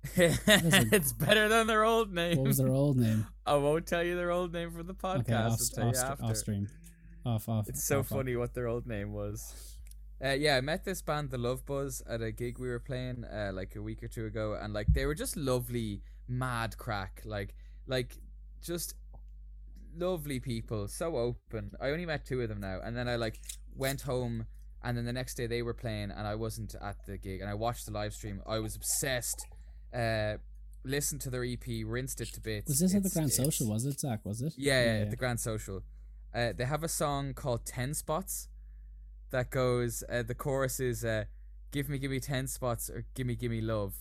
it's 0.15 1.13
better 1.13 1.47
than 1.49 1.67
their 1.67 1.83
old 1.83 2.11
name. 2.13 2.37
What 2.37 2.47
was 2.47 2.57
their 2.57 2.69
old 2.73 2.97
name? 2.97 3.27
I 3.45 3.55
won't 3.55 3.85
tell 3.87 4.03
you 4.03 4.15
their 4.15 4.31
old 4.31 4.53
name 4.53 4.71
for 4.71 4.83
the 4.83 4.93
podcast. 4.93 5.77
okay, 5.77 5.81
off, 5.83 6.19
off, 6.19 6.21
off 6.23 6.37
stream, 6.37 6.67
off 7.25 7.49
off. 7.49 7.67
It's 7.69 7.85
so 7.87 7.99
off, 7.99 8.11
off. 8.11 8.17
funny 8.17 8.35
what 8.35 8.53
their 8.53 8.67
old 8.67 8.85
name 8.87 9.13
was. 9.13 9.77
Uh, 10.23 10.29
yeah, 10.29 10.55
I 10.55 10.61
met 10.61 10.85
this 10.85 11.01
band, 11.01 11.29
The 11.29 11.37
Love 11.37 11.65
Buzz, 11.65 12.01
at 12.09 12.21
a 12.21 12.31
gig 12.31 12.57
we 12.57 12.69
were 12.69 12.79
playing 12.79 13.25
uh, 13.25 13.51
like 13.53 13.75
a 13.75 13.81
week 13.81 14.01
or 14.01 14.07
two 14.07 14.25
ago, 14.25 14.57
and 14.59 14.73
like 14.73 14.87
they 14.93 15.05
were 15.05 15.15
just 15.15 15.35
lovely, 15.35 16.01
mad 16.27 16.77
crack, 16.77 17.21
like 17.25 17.55
like 17.87 18.15
just 18.61 18.95
lovely 19.97 20.39
people, 20.39 20.87
so 20.87 21.17
open. 21.17 21.71
I 21.81 21.89
only 21.89 22.05
met 22.05 22.25
two 22.25 22.41
of 22.41 22.49
them 22.49 22.61
now, 22.61 22.79
and 22.83 22.95
then 22.95 23.07
I 23.09 23.17
like 23.17 23.39
went 23.75 24.01
home, 24.01 24.45
and 24.83 24.97
then 24.97 25.05
the 25.05 25.13
next 25.13 25.35
day 25.35 25.47
they 25.47 25.61
were 25.61 25.73
playing, 25.73 26.11
and 26.11 26.25
I 26.25 26.35
wasn't 26.35 26.75
at 26.81 27.05
the 27.05 27.17
gig, 27.17 27.41
and 27.41 27.49
I 27.49 27.53
watched 27.53 27.85
the 27.85 27.91
live 27.91 28.13
stream. 28.13 28.41
I 28.47 28.59
was 28.59 28.75
obsessed. 28.75 29.45
Uh, 29.93 30.35
listened 30.85 31.19
to 31.21 31.29
their 31.29 31.43
EP, 31.43 31.65
rinsed 31.85 32.21
it 32.21 32.27
to 32.33 32.39
bits. 32.41 32.67
Was 32.69 32.79
this 32.79 32.95
at 32.95 33.03
the 33.03 33.09
Grand 33.09 33.31
it's- 33.31 33.43
Social? 33.43 33.67
Was 33.71 33.85
it 33.85 33.99
Zach? 33.99 34.21
Was 34.23 34.41
it? 34.41 34.53
yeah, 34.57 34.83
yeah, 34.83 35.01
at 35.01 35.09
the 35.09 35.15
Grand 35.17 35.39
Social. 35.39 35.83
Uh, 36.35 36.51
they 36.55 36.65
have 36.65 36.83
a 36.83 36.89
song 36.89 37.33
called 37.33 37.65
Ten 37.65 37.93
Spots 37.93 38.49
that 39.31 39.49
goes. 39.49 40.03
Uh, 40.09 40.23
the 40.23 40.35
chorus 40.35 40.79
is 40.79 41.05
uh, 41.05 41.25
"Give 41.71 41.89
me, 41.89 41.97
give 41.97 42.11
me 42.11 42.19
ten 42.19 42.47
spots, 42.47 42.89
or 42.89 43.05
give 43.15 43.27
me, 43.27 43.35
give 43.35 43.51
me 43.51 43.61
love." 43.61 43.95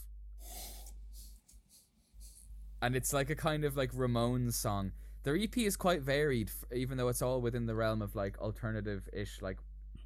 And 2.82 2.94
it's 2.94 3.12
like 3.12 3.30
a 3.30 3.34
kind 3.34 3.64
of 3.64 3.76
like 3.76 3.92
Ramones 3.92 4.54
song. 4.54 4.92
Their 5.22 5.36
EP 5.36 5.56
is 5.58 5.76
quite 5.76 6.02
varied, 6.02 6.50
even 6.72 6.98
though 6.98 7.08
it's 7.08 7.22
all 7.22 7.40
within 7.40 7.66
the 7.66 7.74
realm 7.74 8.02
of 8.02 8.14
like 8.14 8.38
alternative-ish, 8.38 9.40
like 9.40 9.58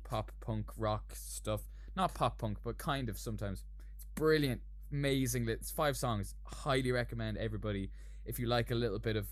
pop 0.04 0.30
punk 0.40 0.70
rock 0.76 1.12
stuff. 1.14 1.62
Not 1.96 2.14
pop 2.14 2.38
punk, 2.38 2.58
but 2.62 2.78
kind 2.78 3.08
of 3.08 3.18
sometimes. 3.18 3.64
It's 3.96 4.06
brilliant, 4.14 4.60
amazing. 4.92 5.48
It's 5.48 5.70
five 5.70 5.96
songs. 5.96 6.34
Highly 6.44 6.92
recommend 6.92 7.36
everybody 7.38 7.90
if 8.24 8.38
you 8.38 8.46
like 8.46 8.70
a 8.70 8.76
little 8.76 8.98
bit 9.00 9.16
of 9.16 9.26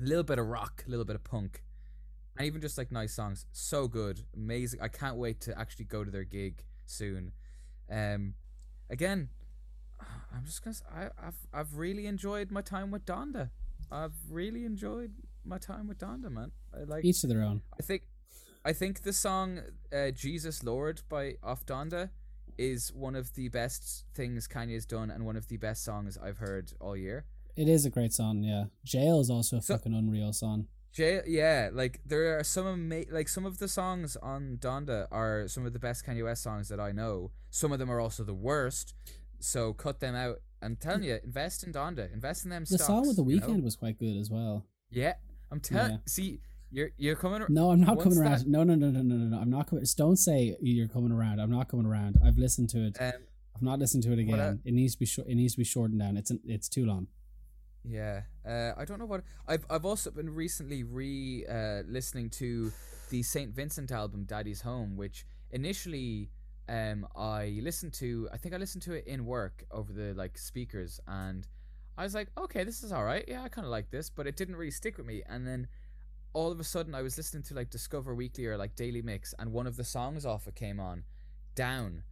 a 0.00 0.04
little 0.04 0.24
bit 0.24 0.38
of 0.38 0.46
rock, 0.46 0.84
a 0.86 0.90
little 0.90 1.04
bit 1.04 1.16
of 1.16 1.24
punk, 1.24 1.62
and 2.36 2.46
even 2.46 2.60
just 2.60 2.78
like 2.78 2.90
nice 2.90 3.14
songs. 3.14 3.46
So 3.52 3.88
good, 3.88 4.22
amazing. 4.34 4.80
I 4.80 4.88
can't 4.88 5.16
wait 5.16 5.40
to 5.42 5.58
actually 5.58 5.84
go 5.84 6.04
to 6.04 6.10
their 6.10 6.24
gig 6.24 6.64
soon. 6.86 7.32
Um, 7.90 8.34
again, 8.88 9.28
I'm 10.00 10.44
just 10.44 10.64
gonna. 10.64 10.76
I, 10.94 11.24
have 11.24 11.34
I've 11.52 11.76
really 11.76 12.06
enjoyed 12.06 12.50
my 12.50 12.62
time 12.62 12.90
with 12.90 13.04
Donda. 13.04 13.50
I've 13.90 14.14
really 14.30 14.64
enjoyed 14.64 15.12
my 15.44 15.58
time 15.58 15.88
with 15.88 15.98
Donda, 15.98 16.30
man. 16.30 16.52
I 16.74 16.84
like. 16.84 17.04
Each 17.04 17.20
to 17.22 17.26
their 17.26 17.42
own. 17.42 17.62
I 17.78 17.82
think, 17.82 18.02
I 18.64 18.72
think 18.72 19.02
the 19.02 19.12
song 19.12 19.60
uh, 19.92 20.10
"Jesus 20.10 20.62
Lord" 20.62 21.02
by 21.08 21.34
off 21.42 21.66
Donda 21.66 22.10
is 22.58 22.92
one 22.92 23.16
of 23.16 23.34
the 23.34 23.48
best 23.48 24.04
things 24.14 24.46
Kanye's 24.46 24.86
done, 24.86 25.10
and 25.10 25.24
one 25.24 25.36
of 25.36 25.48
the 25.48 25.56
best 25.56 25.84
songs 25.84 26.16
I've 26.16 26.38
heard 26.38 26.72
all 26.80 26.96
year. 26.96 27.26
It 27.56 27.68
is 27.68 27.84
a 27.84 27.90
great 27.90 28.12
song. 28.12 28.42
Yeah, 28.42 28.64
Jail 28.84 29.20
is 29.20 29.30
also 29.30 29.56
a 29.58 29.62
So- 29.62 29.74
fucking 29.74 29.94
unreal 29.94 30.32
song. 30.32 30.66
J- 30.92 31.22
yeah, 31.26 31.70
like 31.72 32.00
there 32.04 32.36
are 32.38 32.42
some 32.42 32.66
ama- 32.66 33.04
like 33.12 33.28
some 33.28 33.46
of 33.46 33.58
the 33.58 33.68
songs 33.68 34.16
on 34.16 34.56
Donda 34.58 35.06
are 35.12 35.46
some 35.46 35.64
of 35.64 35.72
the 35.72 35.78
best 35.78 36.04
Kanye 36.04 36.24
West 36.24 36.42
songs 36.42 36.68
that 36.68 36.80
I 36.80 36.90
know. 36.90 37.30
Some 37.50 37.70
of 37.70 37.78
them 37.78 37.90
are 37.90 38.00
also 38.00 38.24
the 38.24 38.34
worst. 38.34 38.94
So 39.38 39.72
cut 39.72 40.00
them 40.00 40.14
out. 40.16 40.40
I'm 40.60 40.74
telling 40.76 41.04
you, 41.04 41.18
invest 41.24 41.62
in 41.64 41.72
Donda. 41.72 42.12
Invest 42.12 42.44
in 42.44 42.50
them. 42.50 42.64
The 42.68 42.76
song 42.76 43.02
with 43.06 43.10
the 43.10 43.14
stocks, 43.22 43.30
you 43.30 43.40
know? 43.40 43.46
weekend 43.46 43.64
was 43.64 43.76
quite 43.76 43.98
good 43.98 44.16
as 44.16 44.30
well. 44.30 44.66
Yeah, 44.90 45.14
I'm 45.52 45.60
telling. 45.60 45.92
Yeah. 45.92 45.98
See, 46.06 46.40
you're 46.72 46.90
you're 46.98 47.14
coming. 47.16 47.42
No, 47.48 47.70
I'm 47.70 47.80
not 47.80 47.98
coming 48.00 48.18
that- 48.18 48.24
around. 48.42 48.46
No, 48.48 48.64
no, 48.64 48.74
no, 48.74 48.90
no, 48.90 49.00
no, 49.02 49.14
no, 49.16 49.24
no. 49.36 49.38
I'm 49.38 49.48
not 49.50 49.68
coming. 49.68 49.84
Don't 49.96 50.16
say 50.16 50.56
you're 50.60 50.88
coming 50.88 51.12
around. 51.12 51.40
I'm 51.40 51.50
not 51.52 51.68
coming 51.68 51.86
around. 51.86 52.18
I've 52.24 52.36
listened 52.36 52.68
to 52.70 52.84
it. 52.86 52.96
Um, 53.00 53.12
I've 53.54 53.62
not 53.62 53.78
listened 53.78 54.02
to 54.04 54.12
it 54.12 54.18
again. 54.18 54.40
uh, 54.40 54.56
it 54.64 54.72
needs 54.74 54.94
to 54.94 54.98
be 54.98 55.06
short. 55.06 55.28
It 55.28 55.36
needs 55.36 55.54
to 55.54 55.58
be 55.58 55.64
shortened 55.64 56.00
down. 56.00 56.16
It's 56.16 56.30
an, 56.32 56.40
it's 56.44 56.68
too 56.68 56.84
long. 56.84 57.06
Yeah, 57.82 58.22
uh, 58.46 58.72
I 58.76 58.84
don't 58.84 58.98
know 58.98 59.06
what 59.06 59.22
I've 59.48 59.64
I've 59.70 59.84
also 59.86 60.10
been 60.10 60.28
recently 60.34 60.82
re 60.82 61.46
uh, 61.48 61.82
listening 61.88 62.28
to 62.30 62.72
the 63.08 63.22
Saint 63.22 63.54
Vincent 63.54 63.90
album 63.90 64.24
Daddy's 64.24 64.60
Home, 64.60 64.96
which 64.96 65.24
initially 65.50 66.30
um 66.68 67.06
I 67.16 67.58
listened 67.62 67.94
to. 67.94 68.28
I 68.32 68.36
think 68.36 68.54
I 68.54 68.58
listened 68.58 68.82
to 68.82 68.92
it 68.92 69.06
in 69.06 69.24
work 69.24 69.64
over 69.70 69.92
the 69.92 70.12
like 70.14 70.36
speakers, 70.36 71.00
and 71.06 71.46
I 71.96 72.02
was 72.04 72.14
like, 72.14 72.28
okay, 72.36 72.64
this 72.64 72.82
is 72.82 72.92
all 72.92 73.04
right. 73.04 73.24
Yeah, 73.26 73.42
I 73.42 73.48
kind 73.48 73.64
of 73.64 73.70
like 73.70 73.90
this, 73.90 74.10
but 74.10 74.26
it 74.26 74.36
didn't 74.36 74.56
really 74.56 74.70
stick 74.70 74.98
with 74.98 75.06
me. 75.06 75.22
And 75.26 75.46
then 75.46 75.66
all 76.32 76.52
of 76.52 76.60
a 76.60 76.64
sudden, 76.64 76.94
I 76.94 77.02
was 77.02 77.16
listening 77.16 77.42
to 77.44 77.54
like 77.54 77.70
Discover 77.70 78.14
Weekly 78.14 78.46
or 78.46 78.56
like 78.56 78.76
Daily 78.76 79.02
Mix, 79.02 79.34
and 79.38 79.52
one 79.52 79.66
of 79.66 79.76
the 79.76 79.84
songs 79.84 80.24
off 80.24 80.46
it 80.46 80.54
came 80.54 80.78
on, 80.78 81.04
Down, 81.54 82.04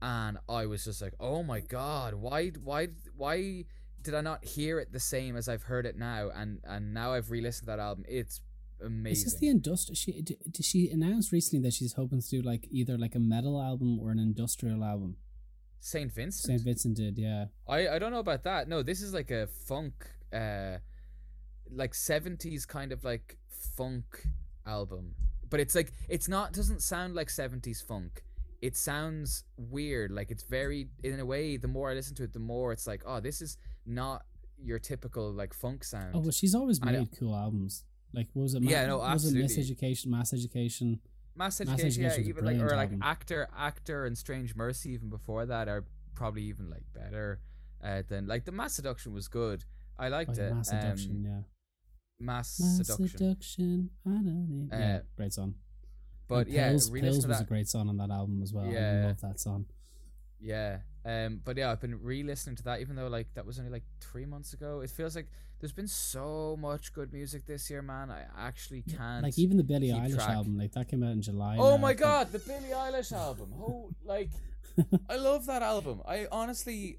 and 0.00 0.38
I 0.48 0.66
was 0.66 0.84
just 0.84 1.02
like, 1.02 1.14
oh 1.20 1.42
my 1.42 1.60
god, 1.60 2.14
why 2.14 2.48
why 2.64 2.88
why 3.16 3.64
did 4.06 4.14
I 4.14 4.20
not 4.20 4.44
hear 4.44 4.78
it 4.78 4.92
the 4.92 5.00
same 5.00 5.36
as 5.36 5.48
I've 5.48 5.64
heard 5.64 5.84
it 5.84 5.98
now? 5.98 6.30
And 6.32 6.60
and 6.64 6.94
now 6.94 7.12
I've 7.12 7.30
re-listened 7.30 7.66
to 7.66 7.72
that 7.72 7.80
album. 7.80 8.04
It's 8.08 8.40
amazing. 8.80 9.26
Is 9.26 9.32
this 9.32 9.40
the 9.40 9.48
industrial? 9.48 9.96
She 9.96 10.22
d- 10.22 10.38
did 10.48 10.64
she 10.64 10.88
announced 10.88 11.32
recently 11.32 11.62
that 11.68 11.74
she's 11.74 11.94
hoping 11.94 12.20
to 12.22 12.28
do 12.28 12.40
like 12.40 12.68
either 12.70 12.96
like 12.96 13.16
a 13.16 13.18
metal 13.18 13.60
album 13.60 13.98
or 13.98 14.12
an 14.12 14.20
industrial 14.20 14.84
album. 14.84 15.16
Saint 15.80 16.12
Vincent. 16.12 16.46
Saint 16.46 16.62
Vincent 16.62 16.96
did, 16.96 17.18
yeah. 17.18 17.46
I 17.68 17.88
I 17.88 17.98
don't 17.98 18.12
know 18.12 18.20
about 18.20 18.44
that. 18.44 18.68
No, 18.68 18.82
this 18.82 19.02
is 19.02 19.12
like 19.12 19.32
a 19.32 19.48
funk, 19.48 20.08
uh, 20.32 20.78
like 21.70 21.92
seventies 21.92 22.64
kind 22.64 22.92
of 22.92 23.02
like 23.02 23.38
funk 23.76 24.26
album. 24.64 25.16
But 25.50 25.58
it's 25.58 25.74
like 25.74 25.92
it's 26.08 26.28
not 26.28 26.52
doesn't 26.52 26.82
sound 26.82 27.16
like 27.16 27.28
seventies 27.28 27.80
funk. 27.80 28.22
It 28.62 28.76
sounds 28.76 29.44
weird. 29.56 30.12
Like 30.12 30.30
it's 30.30 30.44
very 30.44 30.88
in 31.02 31.18
a 31.20 31.26
way. 31.26 31.56
The 31.56 31.68
more 31.68 31.90
I 31.90 31.94
listen 31.94 32.14
to 32.16 32.22
it, 32.24 32.32
the 32.32 32.38
more 32.38 32.72
it's 32.72 32.86
like, 32.86 33.02
oh, 33.04 33.20
this 33.20 33.40
is 33.40 33.58
not 33.86 34.24
your 34.62 34.78
typical 34.78 35.30
like 35.32 35.54
funk 35.54 35.84
sound. 35.84 36.12
Oh, 36.14 36.20
well, 36.20 36.30
she's 36.30 36.54
always 36.54 36.82
made 36.84 37.08
cool 37.18 37.34
albums. 37.34 37.84
Like 38.12 38.28
what 38.32 38.42
was 38.44 38.54
it? 38.54 38.62
Yeah, 38.62 38.86
no, 38.86 38.98
what 38.98 39.12
was 39.12 39.24
it 39.32 39.38
absolutely. 39.38 39.64
Miseducation, 39.74 40.06
Mass 40.06 40.32
Education. 40.32 41.00
Mass 41.34 41.60
Education, 41.60 41.72
Mass 41.72 41.80
Education, 41.80 42.02
yeah, 42.02 42.08
Education 42.08 42.28
even 42.30 42.44
like 42.46 42.56
or 42.72 42.76
like 42.76 42.88
album. 42.88 43.00
actor, 43.02 43.48
actor, 43.56 44.06
and 44.06 44.16
Strange 44.16 44.54
Mercy 44.56 44.92
even 44.92 45.10
before 45.10 45.44
that 45.46 45.68
are 45.68 45.84
probably 46.14 46.42
even 46.44 46.70
like 46.70 46.84
better 46.94 47.40
uh, 47.84 48.02
than 48.08 48.26
like 48.26 48.44
the 48.46 48.52
Mass 48.52 48.74
Seduction 48.74 49.12
was 49.12 49.28
good. 49.28 49.64
I 49.98 50.06
Oh, 50.06 50.10
liked 50.10 50.36
yeah, 50.38 50.44
it. 50.44 50.54
Mass 50.54 50.68
Seduction, 50.68 51.10
um, 51.16 51.24
yeah. 51.24 51.40
Mass, 52.18 52.58
Mass 52.60 52.76
Seduction. 52.86 53.18
Seduction. 53.18 53.90
I 54.06 54.10
don't 54.10 54.48
need. 54.48 54.68
yeah, 54.72 54.96
Uh, 54.96 55.00
great 55.16 55.32
song. 55.34 55.54
But 56.28 56.46
And 56.46 56.54
yeah, 56.54 56.68
Pills, 56.70 56.90
Pills 56.90 57.26
was 57.26 57.40
a 57.40 57.44
great 57.44 57.68
song 57.68 57.88
on 57.90 57.98
that 57.98 58.10
album 58.10 58.40
as 58.42 58.52
well. 58.52 58.64
Yeah, 58.66 58.70
I 58.78 58.94
Yeah. 59.00 59.06
love 59.08 59.20
that 59.20 59.38
song. 59.40 59.66
Yeah. 60.40 60.78
Um. 61.04 61.40
But 61.44 61.56
yeah, 61.56 61.70
I've 61.70 61.80
been 61.80 62.02
re-listening 62.02 62.56
to 62.56 62.62
that, 62.64 62.80
even 62.80 62.96
though 62.96 63.08
like 63.08 63.34
that 63.34 63.46
was 63.46 63.58
only 63.58 63.70
like 63.70 63.84
three 64.00 64.26
months 64.26 64.52
ago. 64.52 64.80
It 64.80 64.90
feels 64.90 65.14
like 65.16 65.28
there's 65.60 65.72
been 65.72 65.88
so 65.88 66.56
much 66.60 66.92
good 66.92 67.12
music 67.12 67.46
this 67.46 67.70
year, 67.70 67.82
man. 67.82 68.10
I 68.10 68.24
actually 68.38 68.82
can't. 68.82 69.22
Like 69.22 69.38
even 69.38 69.56
the 69.56 69.64
Billie 69.64 69.88
Eilish 69.88 70.14
track. 70.14 70.30
album, 70.30 70.58
like 70.58 70.72
that 70.72 70.88
came 70.88 71.02
out 71.02 71.12
in 71.12 71.22
July. 71.22 71.56
Oh 71.58 71.72
now, 71.72 71.76
my 71.78 71.94
god, 71.94 72.32
the 72.32 72.38
Billie 72.38 72.74
Eilish 72.74 73.12
album. 73.12 73.52
Oh, 73.58 73.90
like 74.04 74.30
I 75.08 75.16
love 75.16 75.46
that 75.46 75.62
album. 75.62 76.02
I 76.06 76.26
honestly, 76.30 76.98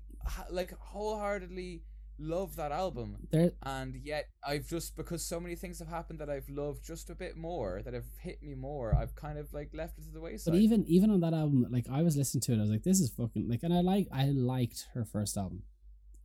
like 0.49 0.73
wholeheartedly 0.80 1.84
love 2.19 2.56
that 2.56 2.72
album, 2.72 3.27
There, 3.31 3.52
and 3.64 3.95
yet 3.95 4.30
I've 4.45 4.68
just 4.68 4.95
because 4.95 5.23
so 5.23 5.39
many 5.39 5.56
things 5.56 5.80
have 5.80 5.88
happened 5.88 6.19
that 6.19 6.30
I've 6.30 6.49
loved 6.49 6.84
just 6.84 7.10
a 7.10 7.15
bit 7.15 7.38
more 7.38 7.81
that 7.84 7.94
have 7.94 8.06
hit 8.19 8.41
me 8.44 8.56
more. 8.56 8.95
I've 8.95 9.15
kind 9.15 9.38
of 9.38 9.53
like 9.53 9.72
left 9.73 9.98
it 9.99 10.03
to 10.06 10.11
the 10.11 10.22
wayside. 10.22 10.53
but 10.53 10.60
even 10.61 10.85
even 10.88 11.10
on 11.11 11.19
that 11.22 11.34
album, 11.34 11.65
like 11.69 11.85
I 11.91 12.02
was 12.02 12.15
listening 12.18 12.41
to 12.41 12.53
it, 12.53 12.57
I 12.57 12.61
was 12.61 12.69
like, 12.69 12.84
this 12.84 12.99
is 12.99 13.11
fucking 13.11 13.48
like, 13.49 13.64
and 13.64 13.73
I 13.73 13.81
like 13.81 14.07
I 14.11 14.26
liked 14.26 14.88
her 14.94 15.06
first 15.06 15.38
album. 15.38 15.64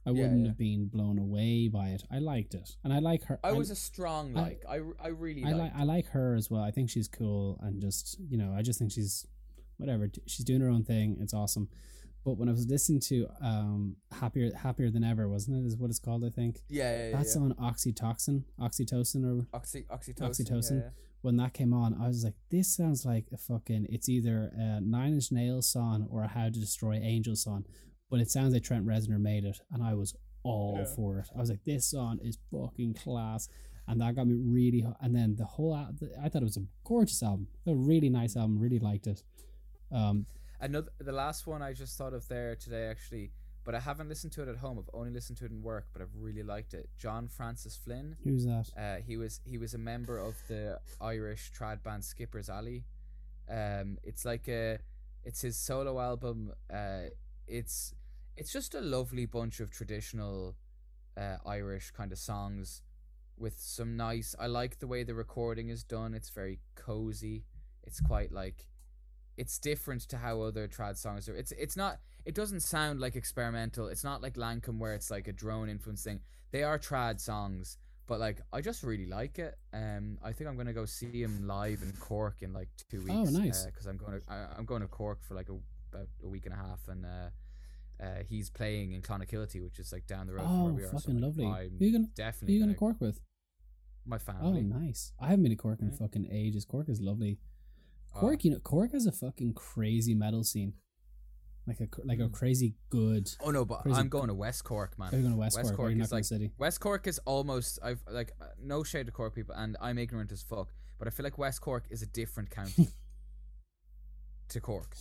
I 0.04 0.10
Yeah, 0.10 0.22
wouldn't 0.22 0.40
yeah. 0.40 0.48
have 0.48 0.58
been 0.58 0.88
blown 0.88 1.18
away 1.18 1.68
by 1.68 1.88
it. 1.90 2.02
I 2.10 2.18
liked 2.18 2.54
it, 2.54 2.76
and 2.82 2.92
I 2.92 2.98
like 2.98 3.24
her. 3.26 3.38
I 3.44 3.52
was 3.52 3.70
a 3.70 3.76
strong 3.76 4.32
like. 4.32 4.62
I, 4.68 4.80
I 5.00 5.08
really 5.08 5.44
I 5.44 5.52
like 5.52 5.72
I 5.76 5.84
like 5.84 6.06
her 6.08 6.34
as 6.34 6.50
well. 6.50 6.62
I 6.62 6.70
think 6.72 6.90
she's 6.90 7.06
cool 7.08 7.58
and 7.62 7.80
just 7.80 8.18
you 8.28 8.36
know 8.36 8.52
I 8.56 8.62
just 8.62 8.78
think 8.80 8.90
she's 8.92 9.26
whatever 9.76 10.10
she's 10.26 10.44
doing 10.44 10.60
her 10.60 10.68
own 10.68 10.84
thing. 10.84 11.18
It's 11.20 11.34
awesome. 11.34 11.68
But 12.24 12.38
when 12.38 12.48
I 12.48 12.52
was 12.52 12.66
listening 12.68 13.00
to 13.00 13.26
um 13.40 13.96
happier 14.12 14.54
happier 14.54 14.90
than 14.90 15.04
ever 15.04 15.28
wasn't 15.28 15.64
it 15.64 15.66
is 15.66 15.76
what 15.76 15.90
it's 15.90 15.98
called 15.98 16.24
I 16.24 16.30
think 16.30 16.60
yeah, 16.68 16.84
yeah, 16.84 17.08
yeah. 17.08 17.16
that's 17.16 17.34
yeah. 17.34 17.42
on 17.42 17.54
oxytocin 17.54 18.44
oxytocin 18.60 19.24
or 19.24 19.46
Oxy, 19.52 19.84
oxytocin. 19.90 20.22
Oxytocin. 20.22 20.80
Yeah, 20.82 20.90
when 21.22 21.36
that 21.36 21.52
came 21.52 21.74
on 21.74 21.96
I 22.00 22.06
was 22.06 22.24
like 22.24 22.34
this 22.50 22.74
sounds 22.76 23.04
like 23.04 23.26
a 23.32 23.36
fucking 23.36 23.86
it's 23.90 24.08
either 24.08 24.52
a 24.56 24.80
Nine 24.80 25.14
Inch 25.14 25.32
Nails 25.32 25.68
song 25.68 26.06
or 26.10 26.22
a 26.22 26.28
How 26.28 26.44
to 26.44 26.50
Destroy 26.50 26.94
Angels 27.02 27.42
song, 27.42 27.64
but 28.10 28.20
it 28.20 28.30
sounds 28.30 28.52
like 28.54 28.62
Trent 28.62 28.86
Reznor 28.86 29.20
made 29.20 29.44
it 29.44 29.60
and 29.72 29.82
I 29.82 29.94
was 29.94 30.14
all 30.44 30.84
for 30.84 31.18
it. 31.18 31.28
I 31.36 31.40
was 31.40 31.50
like 31.50 31.64
this 31.64 31.86
song 31.86 32.18
is 32.22 32.38
fucking 32.50 32.94
class. 32.94 33.48
And 33.88 34.00
that 34.00 34.14
got 34.14 34.28
me 34.28 34.36
really, 34.36 34.82
ho- 34.82 34.96
and 35.00 35.14
then 35.14 35.34
the 35.34 35.44
whole, 35.44 35.74
al- 35.74 35.92
I 36.22 36.28
thought 36.28 36.42
it 36.42 36.44
was 36.44 36.56
a 36.56 36.62
gorgeous 36.84 37.20
album, 37.20 37.48
a 37.66 37.74
really 37.74 38.08
nice 38.08 38.36
album. 38.36 38.60
Really 38.60 38.78
liked 38.78 39.08
it. 39.08 39.24
Um. 39.90 40.26
Another, 40.62 40.90
the 40.98 41.12
last 41.12 41.46
one 41.46 41.60
I 41.60 41.72
just 41.72 41.98
thought 41.98 42.14
of 42.14 42.26
there 42.28 42.54
today 42.54 42.86
actually, 42.86 43.32
but 43.64 43.74
I 43.74 43.80
haven't 43.80 44.08
listened 44.08 44.32
to 44.34 44.42
it 44.42 44.48
at 44.48 44.56
home. 44.56 44.78
I've 44.78 44.94
only 44.94 45.10
listened 45.10 45.38
to 45.38 45.44
it 45.44 45.50
in 45.50 45.60
work, 45.60 45.86
but 45.92 46.00
I've 46.00 46.14
really 46.16 46.44
liked 46.44 46.72
it. 46.72 46.88
John 46.96 47.28
Francis 47.28 47.76
Flynn. 47.76 48.16
who's 48.22 48.44
that? 48.44 48.70
Uh, 48.76 48.96
he 49.04 49.16
was 49.16 49.40
he 49.44 49.58
was 49.58 49.74
a 49.74 49.78
member 49.78 50.18
of 50.18 50.36
the 50.48 50.78
Irish 51.00 51.50
trad 51.52 51.82
band 51.82 52.04
Skipper's 52.04 52.48
Alley. 52.48 52.84
Um, 53.50 53.98
it's 54.04 54.24
like 54.24 54.46
a, 54.48 54.78
it's 55.24 55.42
his 55.42 55.56
solo 55.56 56.00
album. 56.00 56.52
Uh, 56.72 57.10
it's 57.46 57.92
it's 58.36 58.52
just 58.52 58.74
a 58.74 58.80
lovely 58.80 59.26
bunch 59.26 59.60
of 59.60 59.70
traditional, 59.70 60.54
uh, 61.16 61.36
Irish 61.44 61.90
kind 61.90 62.12
of 62.12 62.18
songs, 62.18 62.82
with 63.36 63.58
some 63.58 63.96
nice. 63.96 64.34
I 64.38 64.46
like 64.46 64.78
the 64.78 64.86
way 64.86 65.02
the 65.02 65.14
recording 65.14 65.68
is 65.70 65.82
done. 65.84 66.14
It's 66.14 66.30
very 66.30 66.60
cozy. 66.74 67.44
It's 67.84 68.00
quite 68.00 68.32
like, 68.32 68.66
it's 69.36 69.58
different 69.58 70.02
to 70.08 70.16
how 70.16 70.42
other 70.42 70.68
trad 70.68 70.96
songs 70.96 71.28
are. 71.28 71.34
It's 71.34 71.52
it's 71.52 71.76
not. 71.76 71.98
It 72.24 72.34
doesn't 72.34 72.60
sound 72.60 73.00
like 73.00 73.16
experimental. 73.16 73.88
It's 73.88 74.04
not 74.04 74.22
like 74.22 74.34
Lankum 74.34 74.78
where 74.78 74.94
it's 74.94 75.10
like 75.10 75.26
a 75.28 75.32
drone 75.32 75.68
influence 75.68 76.04
thing. 76.04 76.20
They 76.52 76.62
are 76.62 76.78
trad 76.78 77.18
songs, 77.20 77.78
but 78.06 78.20
like 78.20 78.40
I 78.52 78.60
just 78.60 78.82
really 78.82 79.06
like 79.06 79.38
it. 79.38 79.56
Um, 79.72 80.18
I 80.22 80.32
think 80.32 80.48
I'm 80.48 80.56
gonna 80.56 80.72
go 80.72 80.84
see 80.84 81.22
him 81.22 81.46
live 81.46 81.82
in 81.82 81.92
Cork 81.92 82.36
in 82.42 82.52
like 82.52 82.68
two 82.90 82.98
weeks. 83.00 83.10
Oh, 83.12 83.24
nice. 83.24 83.64
Because 83.66 83.86
I'm 83.86 83.96
going 83.96 84.20
to 84.20 84.24
I, 84.32 84.46
I'm 84.56 84.64
going 84.66 84.82
to 84.82 84.88
Cork 84.88 85.22
for 85.26 85.34
like 85.34 85.48
a 85.48 85.54
about 85.94 86.08
a 86.24 86.28
week 86.28 86.46
and 86.46 86.54
a 86.54 86.58
half, 86.58 86.80
and 86.88 87.04
uh, 87.04 88.02
uh, 88.02 88.22
he's 88.28 88.50
playing 88.50 88.92
in 88.92 89.02
Clonakilty, 89.02 89.62
which 89.62 89.78
is 89.78 89.92
like 89.92 90.06
down 90.06 90.26
the 90.26 90.34
road 90.34 90.44
from 90.44 90.62
where 90.62 90.72
Oh, 90.72 90.74
we 90.74 90.82
are. 90.84 90.86
so, 90.90 90.98
fucking 90.98 91.14
like, 91.16 91.22
lovely. 91.22 91.46
I'm 91.46 91.70
Who 91.78 91.84
you 91.86 91.92
gonna, 91.92 92.04
who 92.04 92.10
definitely 92.14 92.54
you 92.54 92.60
gonna 92.60 92.72
gonna- 92.74 92.78
Cork 92.78 93.00
with? 93.00 93.20
my 94.04 94.18
family. 94.18 94.68
Oh, 94.74 94.78
nice. 94.80 95.12
I 95.20 95.26
haven't 95.28 95.44
been 95.44 95.52
to 95.52 95.56
Cork 95.56 95.80
in 95.80 95.88
Yeah. 95.90 95.96
fucking 95.96 96.28
ages. 96.32 96.64
Cork 96.64 96.88
is 96.88 97.00
lovely. 97.00 97.38
Cork, 98.12 98.44
you 98.44 98.50
know, 98.52 98.58
Cork 98.60 98.92
has 98.92 99.06
a 99.06 99.12
fucking 99.12 99.54
crazy 99.54 100.14
metal 100.14 100.44
scene, 100.44 100.74
like 101.66 101.80
a 101.80 101.88
like 102.04 102.18
a 102.18 102.28
Mm. 102.28 102.32
crazy 102.32 102.74
good. 102.90 103.30
Oh 103.40 103.50
no, 103.50 103.64
but 103.64 103.82
I'm 103.92 104.08
going 104.08 104.28
to 104.28 104.34
West 104.34 104.64
Cork, 104.64 104.98
man. 104.98 105.10
You 105.12 105.20
going 105.20 105.32
to 105.32 105.36
West, 105.38 105.56
West 105.56 105.68
Cork? 105.70 105.76
Cork 105.76 105.94
you 105.94 106.02
is 106.02 106.12
like- 106.12 106.24
City? 106.24 106.52
West 106.58 106.80
Cork 106.80 107.06
is 107.06 107.18
almost 107.24 107.78
I've 107.82 108.00
like 108.10 108.32
uh, 108.40 108.46
no 108.62 108.82
shade 108.82 109.06
to 109.06 109.12
Cork 109.12 109.34
people, 109.34 109.54
and 109.54 109.76
I'm 109.80 109.98
ignorant 109.98 110.30
as 110.32 110.42
fuck, 110.42 110.72
but 110.98 111.08
I 111.08 111.10
feel 111.10 111.24
like 111.24 111.38
West 111.38 111.60
Cork 111.60 111.84
is 111.90 112.02
a 112.02 112.06
different 112.06 112.50
county 112.50 112.88
to 114.48 114.60
Cork. 114.60 114.94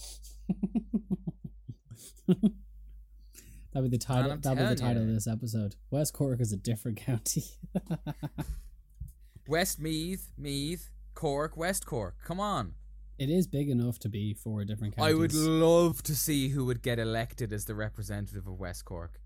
That'll 3.74 3.88
be 3.90 3.98
the 3.98 4.04
title. 4.04 4.36
That'll 4.38 4.56
be 4.64 4.70
the 4.70 4.76
title 4.76 5.04
of 5.04 5.08
this 5.10 5.28
episode. 5.28 5.76
West 5.92 6.14
Cork 6.14 6.42
is 6.42 6.52
a 6.52 6.58
different 6.58 6.98
county. 7.06 7.44
West 9.48 9.80
Meath, 9.80 10.32
Meath, 10.38 10.90
Cork, 11.14 11.56
West 11.56 11.86
Cork. 11.86 12.18
Come 12.24 12.40
on. 12.40 12.74
It 13.18 13.30
is 13.30 13.48
big 13.48 13.70
enough 13.70 14.00
to 14.00 14.10
be 14.10 14.34
four 14.34 14.66
different 14.66 14.96
counties. 14.96 15.14
I 15.14 15.18
would 15.18 15.34
love 15.34 16.02
to 16.04 16.16
see 16.16 16.50
who 16.50 16.66
would 16.66 16.82
get 16.82 17.00
elected 17.00 17.54
as 17.54 17.66
the 17.66 17.76
representative 17.76 18.48
of 18.48 18.60
West 18.60 18.86
Cork. 18.86 19.22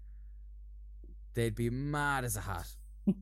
They'd 1.34 1.56
be 1.56 1.70
mad 1.70 2.24
as 2.24 2.36
a 2.36 2.42
hat. 2.42 2.68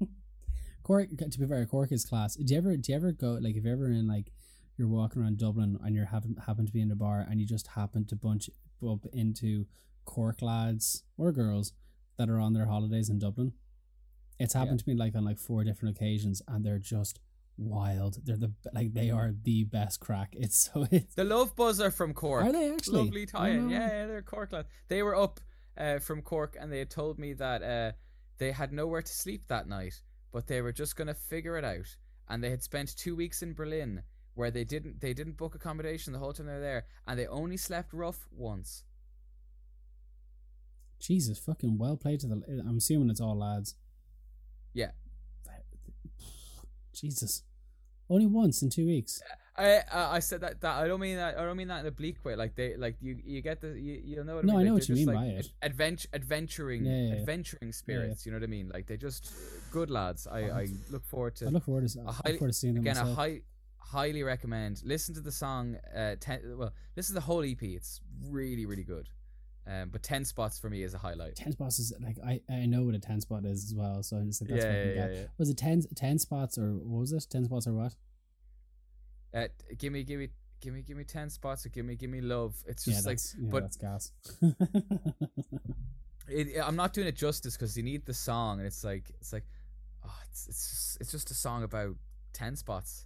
Cork. 0.84 1.10
To 1.18 1.40
be 1.40 1.46
fair, 1.48 1.66
Cork 1.66 1.92
is 1.92 2.06
class. 2.06 2.36
Do 2.36 2.54
you 2.54 2.58
ever? 2.58 2.76
Do 2.78 2.92
you 2.92 2.96
ever 2.96 3.12
go 3.12 3.38
like 3.42 3.56
if 3.56 3.64
you're 3.64 3.74
ever 3.74 3.86
in 3.86 4.08
like 4.08 4.32
you're 4.78 4.88
walking 4.88 5.22
around 5.22 5.38
Dublin 5.38 5.80
and 5.84 5.96
you're 5.96 6.06
happen 6.06 6.36
happen 6.46 6.66
to 6.66 6.72
be 6.72 6.82
in 6.82 6.92
a 6.92 6.96
bar 6.96 7.26
and 7.30 7.40
you 7.40 7.48
just 7.48 7.68
happen 7.68 8.06
to 8.06 8.16
bunch 8.16 8.50
up 8.88 9.06
into 9.14 9.66
Cork 10.06 10.42
lads 10.42 11.04
or 11.18 11.32
girls 11.32 11.74
that 12.18 12.30
are 12.30 12.40
on 12.40 12.54
their 12.54 12.66
holidays 12.66 13.10
in 13.10 13.20
Dublin. 13.20 13.54
It's 14.40 14.54
happened 14.54 14.80
to 14.80 14.86
me 14.88 14.96
like 14.96 15.16
on 15.16 15.24
like 15.24 15.40
four 15.40 15.64
different 15.64 15.96
occasions 15.96 16.42
and 16.48 16.66
they're 16.66 16.80
just 16.80 17.20
wild. 17.58 18.18
They're 18.24 18.38
the 18.38 18.54
like 18.74 18.94
they 18.94 19.10
are 19.10 19.34
the 19.44 19.64
best 19.66 20.00
crack. 20.00 20.36
It's 20.38 20.70
so 20.74 20.88
it's 20.92 21.16
The 21.16 21.24
Love 21.24 21.56
Buzzer 21.56 21.92
from 21.92 22.14
Cork. 22.14 22.44
Are 22.44 22.52
they 22.52 22.72
actually? 22.72 23.00
Lovely 23.00 23.26
tie-in. 23.26 23.70
Yeah, 23.70 23.88
yeah, 23.88 24.08
they're 24.08 24.22
Cork 24.22 24.52
lads. 24.52 24.68
They 24.88 25.04
were 25.04 25.16
up 25.16 25.40
uh, 25.78 26.00
from 26.00 26.22
Cork 26.22 26.58
and 26.60 26.72
they 26.72 26.80
had 26.80 26.90
told 26.90 27.20
me 27.20 27.34
that 27.34 27.64
uh, 27.64 27.92
they 28.38 28.52
had 28.52 28.72
nowhere 28.72 29.02
to 29.02 29.14
sleep 29.14 29.48
that 29.48 29.68
night, 29.68 30.02
but 30.32 30.48
they 30.48 30.62
were 30.62 30.74
just 30.74 30.96
gonna 30.96 31.14
figure 31.14 31.58
it 31.58 31.66
out. 31.66 31.96
And 32.30 32.44
they 32.44 32.50
had 32.50 32.64
spent 32.64 32.96
two 32.96 33.16
weeks 33.16 33.42
in 33.42 33.54
Berlin 33.54 34.04
where 34.36 34.52
they 34.52 34.64
didn't 34.64 35.02
they 35.02 35.14
didn't 35.14 35.38
book 35.38 35.56
accommodation 35.56 36.14
the 36.14 36.20
whole 36.20 36.34
time 36.34 36.48
they 36.48 36.54
were 36.54 36.60
there, 36.60 36.86
and 37.08 37.20
they 37.20 37.28
only 37.28 37.58
slept 37.58 37.94
rough 37.94 38.28
once. 38.32 38.84
Jesus 41.00 41.38
fucking 41.38 41.78
well 41.78 41.98
played 41.98 42.22
to 42.22 42.28
the. 42.28 42.42
I'm 42.68 42.78
assuming 42.78 43.10
it's 43.10 43.22
all 43.22 43.38
lads. 43.38 43.76
Yeah. 44.74 44.92
Jesus, 46.94 47.44
only 48.10 48.26
once 48.28 48.62
in 48.62 48.70
two 48.70 48.86
weeks. 48.86 49.22
I 49.56 49.82
I, 49.92 50.16
I 50.16 50.20
said 50.20 50.42
that, 50.42 50.62
that 50.62 50.78
I 50.78 50.88
don't 50.88 51.00
mean 51.00 51.18
that 51.18 51.38
I 51.38 51.44
don't 51.46 51.58
mean 51.58 51.68
that 51.68 51.82
in 51.82 51.86
a 51.86 51.92
bleak 51.92 52.24
way. 52.26 52.36
Like 52.36 52.56
they 52.56 52.76
like 52.76 52.96
you 53.02 53.18
you 53.24 53.42
get 53.42 53.62
the 53.62 53.68
you, 53.80 54.02
you 54.04 54.24
know 54.24 54.36
what 54.36 54.46
I 54.46 54.48
No, 54.48 54.54
mean. 54.54 54.62
I 54.62 54.64
know 54.70 54.74
Like, 54.74 54.82
what 54.82 54.90
you 54.90 54.96
mean 54.96 55.06
like, 55.08 55.16
by 55.16 55.26
it. 55.26 55.48
Adventure 55.62 56.08
adventuring 56.14 56.86
Yeah, 56.86 56.92
yeah, 56.92 57.08
yeah. 57.14 57.20
adventuring 57.22 57.72
spirits. 57.72 58.26
You 58.26 58.32
know 58.32 58.38
what 58.40 58.44
I 58.44 58.48
mean? 58.48 58.72
Like 58.74 58.88
they're 58.88 58.98
just 58.98 59.32
good 59.72 59.90
lads. 59.92 60.26
I 60.28 60.40
I 60.62 60.68
look 60.92 61.06
forward 61.06 61.36
to 61.38 61.46
I 61.46 61.50
look 61.50 61.66
forward 61.66 61.88
to. 61.88 62.00
I 62.00 62.02
a 62.02 62.06
look 62.06 62.16
highly, 62.26 62.38
forward 62.40 62.52
to 62.54 62.58
seeing 62.58 62.74
them 62.74 62.84
again 62.84 62.98
a 62.98 63.02
myself. 63.02 63.18
high 63.18 63.42
highly 63.78 64.24
recommend. 64.24 64.82
Listen 64.84 65.14
to 65.14 65.22
the 65.22 65.32
song. 65.32 65.78
Uh, 65.96 66.16
ten, 66.20 66.40
well, 66.58 66.74
listen 66.96 67.14
to 67.14 67.20
the 67.20 67.26
whole 67.26 67.44
EP. 67.44 67.62
It's 67.62 68.02
really 68.28 68.66
really 68.66 68.84
good. 68.84 69.08
Um, 69.66 69.90
but 69.90 70.04
ten 70.04 70.26
spots 70.26 70.60
for 70.60 70.70
me 70.70 70.84
is 70.84 70.94
a 70.94 70.98
highlight. 70.98 71.36
ten 71.36 71.52
spots 71.54 71.80
is 71.80 71.94
like 72.02 72.18
I 72.26 72.42
I 72.50 72.66
know 72.66 72.84
what 72.84 72.96
a 72.96 73.00
ten 73.00 73.22
spot 73.22 73.46
is 73.46 73.64
as 73.64 73.74
well. 73.76 74.04
So 74.04 74.18
I'm 74.18 74.28
just 74.28 74.42
like 74.42 74.50
that's 74.50 74.66
Yeah, 74.66 74.70
what 74.70 74.76
I 74.76 74.78
yeah, 74.78 74.94
can 74.94 74.94
yeah, 74.94 75.08
get. 75.22 75.30
Was 75.38 75.50
it 75.50 75.58
10, 75.58 75.84
10 75.96 76.20
spots 76.20 76.58
or 76.58 76.74
what 76.74 77.00
was 77.00 77.14
it? 77.14 77.26
Ten 77.30 77.46
spots 77.46 77.66
or 77.68 77.74
what? 77.74 77.96
Uh, 79.34 79.48
give 79.78 79.92
me 79.94 80.04
give 80.04 80.20
me 80.20 80.30
give 80.62 80.74
me 80.74 80.82
give 80.82 80.98
me 80.98 81.04
ten 81.04 81.30
spots 81.30 81.66
or 81.66 81.70
give 81.70 81.86
me 81.86 81.96
give 81.96 82.10
me 82.10 82.22
love. 82.22 82.56
It's 82.68 82.86
Yeah, 82.86 82.96
just 82.96 83.06
like 83.08 83.18
that's 83.18 83.36
yeah, 83.40 83.52
but 83.52 83.64
that's 83.64 83.78
gas. 83.78 84.12
it, 86.28 86.62
I'm 86.64 86.76
not 86.76 86.94
doing 86.94 87.08
it 87.08 87.16
justice 87.16 87.56
because 87.58 87.76
you 87.78 87.84
need 87.84 88.06
the 88.06 88.14
song, 88.14 88.60
and 88.60 88.68
it's 88.68 88.84
like 88.84 89.10
it's 89.20 89.34
like, 89.34 89.46
oh, 90.06 90.16
it's 90.30 90.48
it's 90.48 90.70
just, 90.70 90.98
it's 91.02 91.12
just 91.12 91.32
a 91.32 91.34
song 91.34 91.64
about 91.64 91.96
ten 92.34 92.56
spots. 92.56 93.06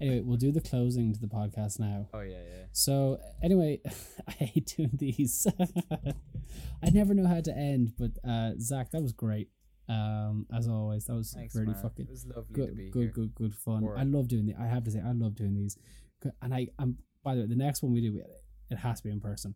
Anyway, 0.00 0.20
we'll 0.20 0.36
do 0.36 0.52
the 0.52 0.60
closing 0.60 1.12
to 1.12 1.20
the 1.20 1.26
podcast 1.26 1.78
now. 1.78 2.08
Oh 2.12 2.20
yeah, 2.20 2.38
yeah. 2.38 2.64
So 2.72 3.18
anyway, 3.42 3.80
I 4.28 4.32
hate 4.32 4.72
doing 4.76 4.90
these. 4.94 5.46
I 6.82 6.90
never 6.90 7.14
know 7.14 7.26
how 7.26 7.40
to 7.40 7.56
end, 7.56 7.92
but 7.98 8.12
uh 8.28 8.52
Zach, 8.58 8.90
that 8.92 9.02
was 9.02 9.12
great. 9.12 9.48
Um, 9.88 10.46
as 10.52 10.66
always, 10.68 11.04
that 11.04 11.14
was 11.14 11.32
Thanks, 11.32 11.54
really 11.54 11.68
man. 11.68 11.82
fucking 11.82 12.06
It 12.06 12.10
was 12.10 12.26
lovely 12.26 12.66
to 12.66 12.72
be 12.72 12.90
good, 12.90 13.12
good, 13.12 13.14
good, 13.14 13.34
good 13.34 13.54
fun. 13.54 13.82
Word. 13.82 13.98
I 13.98 14.02
love 14.02 14.26
doing 14.28 14.46
the. 14.46 14.54
I 14.60 14.66
have 14.66 14.82
to 14.84 14.90
say, 14.90 15.00
I 15.00 15.12
love 15.12 15.36
doing 15.36 15.54
these. 15.54 15.78
And 16.42 16.52
I, 16.52 16.68
I'm. 16.78 16.98
By 17.22 17.34
the 17.34 17.42
way, 17.42 17.46
the 17.46 17.56
next 17.56 17.82
one 17.82 17.92
we 17.92 18.00
do, 18.00 18.20
it 18.70 18.76
has 18.78 19.00
to 19.00 19.04
be 19.04 19.10
in 19.12 19.20
person. 19.20 19.54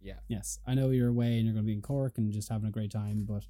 Yeah. 0.00 0.14
Yes, 0.28 0.58
I 0.66 0.74
know 0.74 0.90
you're 0.90 1.08
away 1.08 1.36
and 1.36 1.44
you're 1.44 1.52
going 1.54 1.64
to 1.64 1.66
be 1.66 1.74
in 1.74 1.82
Cork 1.82 2.16
and 2.16 2.32
just 2.32 2.48
having 2.48 2.68
a 2.68 2.72
great 2.72 2.90
time, 2.90 3.24
but 3.28 3.44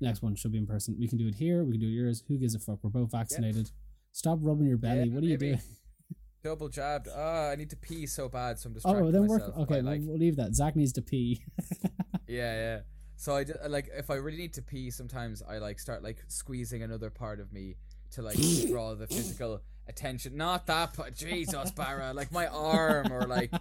next 0.00 0.22
one 0.22 0.34
should 0.34 0.52
be 0.52 0.58
in 0.58 0.66
person. 0.66 0.96
We 0.98 1.08
can 1.08 1.18
do 1.18 1.28
it 1.28 1.34
here. 1.36 1.64
We 1.64 1.72
can 1.72 1.80
do 1.80 1.86
it 1.86 1.92
yours. 1.92 2.22
Who 2.28 2.36
gives 2.38 2.54
a 2.54 2.58
fuck? 2.58 2.78
We're 2.82 2.90
both 2.90 3.10
vaccinated. 3.12 3.70
Stop 4.16 4.38
rubbing 4.40 4.66
your 4.66 4.78
belly. 4.78 5.00
Yeah, 5.10 5.14
what 5.14 5.22
are 5.22 5.26
you 5.26 5.32
maybe. 5.32 5.46
doing? 5.48 5.60
Double 6.42 6.70
jabbed. 6.70 7.06
Oh, 7.14 7.20
uh, 7.20 7.50
I 7.52 7.56
need 7.56 7.68
to 7.68 7.76
pee 7.76 8.06
so 8.06 8.30
bad, 8.30 8.58
so 8.58 8.68
I'm 8.68 8.74
just 8.74 8.86
Oh, 8.86 9.10
then 9.10 9.26
work. 9.26 9.42
myself. 9.42 9.58
Okay, 9.68 9.82
like, 9.82 10.00
we'll, 10.02 10.16
leave 10.16 10.36
that. 10.36 10.54
Zach 10.54 10.74
needs 10.74 10.94
to 10.94 11.02
pee. 11.02 11.42
yeah, 12.26 12.54
yeah. 12.54 12.78
So 13.16 13.36
I 13.36 13.44
like 13.68 13.90
if 13.94 14.08
I 14.08 14.14
really 14.14 14.38
need 14.38 14.54
to 14.54 14.62
pee, 14.62 14.90
sometimes 14.90 15.42
I 15.46 15.58
like 15.58 15.78
start 15.78 16.02
like 16.02 16.24
squeezing 16.28 16.82
another 16.82 17.10
part 17.10 17.40
of 17.40 17.52
me 17.52 17.76
to 18.12 18.22
like 18.22 18.38
draw 18.68 18.94
the 18.94 19.06
physical 19.06 19.60
attention. 19.86 20.34
Not 20.34 20.66
that, 20.66 20.94
but 20.96 21.14
Jesus, 21.14 21.70
Barra, 21.72 22.14
like 22.14 22.32
my 22.32 22.46
arm 22.46 23.12
or 23.12 23.26
like 23.26 23.52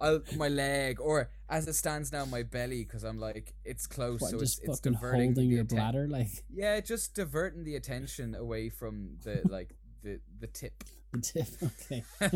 I'll 0.00 0.20
my 0.36 0.46
leg, 0.48 1.00
or 1.00 1.30
as 1.48 1.66
it 1.66 1.74
stands 1.74 2.12
now, 2.12 2.24
my 2.24 2.44
belly, 2.44 2.84
because 2.84 3.02
I'm 3.02 3.18
like 3.18 3.52
it's 3.64 3.88
close, 3.88 4.20
What, 4.20 4.30
so 4.30 4.38
just 4.38 4.60
it's, 4.60 4.68
it's 4.68 4.78
fucking 4.78 4.92
diverting 4.92 5.30
holding 5.34 5.48
the 5.48 5.54
your 5.56 5.64
atten- 5.64 5.76
bladder 5.76 6.06
like 6.08 6.28
Yeah, 6.48 6.78
just 6.80 7.14
diverting 7.14 7.64
the 7.64 7.74
attention 7.74 8.36
away 8.36 8.68
from 8.68 9.16
the 9.24 9.42
like 9.48 9.74
the 10.04 10.20
the 10.40 10.46
tip. 10.46 10.84
the 11.12 11.20
tip. 11.20 11.46
Okay. 11.90 12.04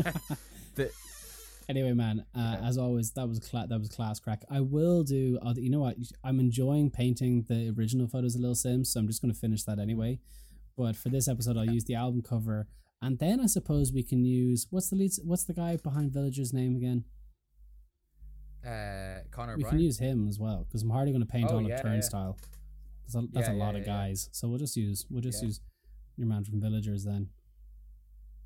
The 0.75 0.91
Anyway, 1.69 1.93
man, 1.93 2.25
uh, 2.35 2.57
as 2.63 2.79
always, 2.79 3.11
that 3.11 3.27
was 3.29 3.39
cla- 3.39 3.67
that 3.69 3.77
was 3.79 3.89
class 3.89 4.19
crack. 4.19 4.41
I 4.49 4.59
will 4.59 5.03
do. 5.03 5.37
Uh, 5.39 5.53
you 5.55 5.69
know 5.69 5.81
what? 5.81 5.97
I'm 6.23 6.39
enjoying 6.39 6.89
painting 6.89 7.45
the 7.47 7.71
original 7.77 8.07
photos 8.07 8.33
of 8.33 8.41
Lil 8.41 8.55
Simz, 8.55 8.87
so 8.87 8.99
I'm 8.99 9.05
just 9.07 9.21
going 9.21 9.31
to 9.31 9.39
finish 9.39 9.63
that 9.65 9.77
anyway. 9.77 10.19
But 10.75 10.95
for 10.95 11.09
this 11.09 11.27
episode, 11.27 11.57
I'll 11.57 11.69
use 11.69 11.83
the 11.85 11.93
album 11.93 12.23
cover, 12.23 12.67
and 13.03 13.19
then 13.19 13.39
I 13.39 13.45
suppose 13.45 13.93
we 13.93 14.01
can 14.01 14.25
use 14.25 14.65
what's 14.71 14.89
the 14.89 14.95
lead? 14.95 15.11
What's 15.23 15.43
the 15.43 15.53
guy 15.53 15.77
behind 15.77 16.11
Villager's 16.11 16.53
name 16.53 16.75
again? 16.75 17.03
uh, 18.65 19.19
Conor 19.31 19.55
we 19.55 19.63
O'Brien. 19.63 19.69
can 19.77 19.79
use 19.79 19.99
him 19.99 20.27
as 20.27 20.39
well 20.39 20.65
because 20.67 20.81
I'm 20.81 20.89
hardly 20.89 21.11
going 21.13 21.25
to 21.25 21.31
paint 21.31 21.47
Oh, 21.49 21.55
all 21.55 21.61
yeah, 21.61 21.75
yeah. 21.75 21.81
Turnstile. 21.81 22.37
That's 23.05 23.15
a, 23.15 23.27
that's 23.31 23.47
Yeah, 23.47 23.53
a 23.53 23.57
lot 23.57 23.75
yeah, 23.75 23.81
of 23.81 23.87
yeah. 23.87 23.93
guys, 23.93 24.29
so 24.31 24.47
we'll 24.47 24.57
just 24.59 24.75
use 24.75 25.05
we'll 25.09 25.21
just 25.21 25.41
Yeah. 25.41 25.47
use 25.47 25.61
your 26.17 26.27
man 26.27 26.43
from 26.43 26.59
Villagers 26.61 27.03
then. 27.05 27.29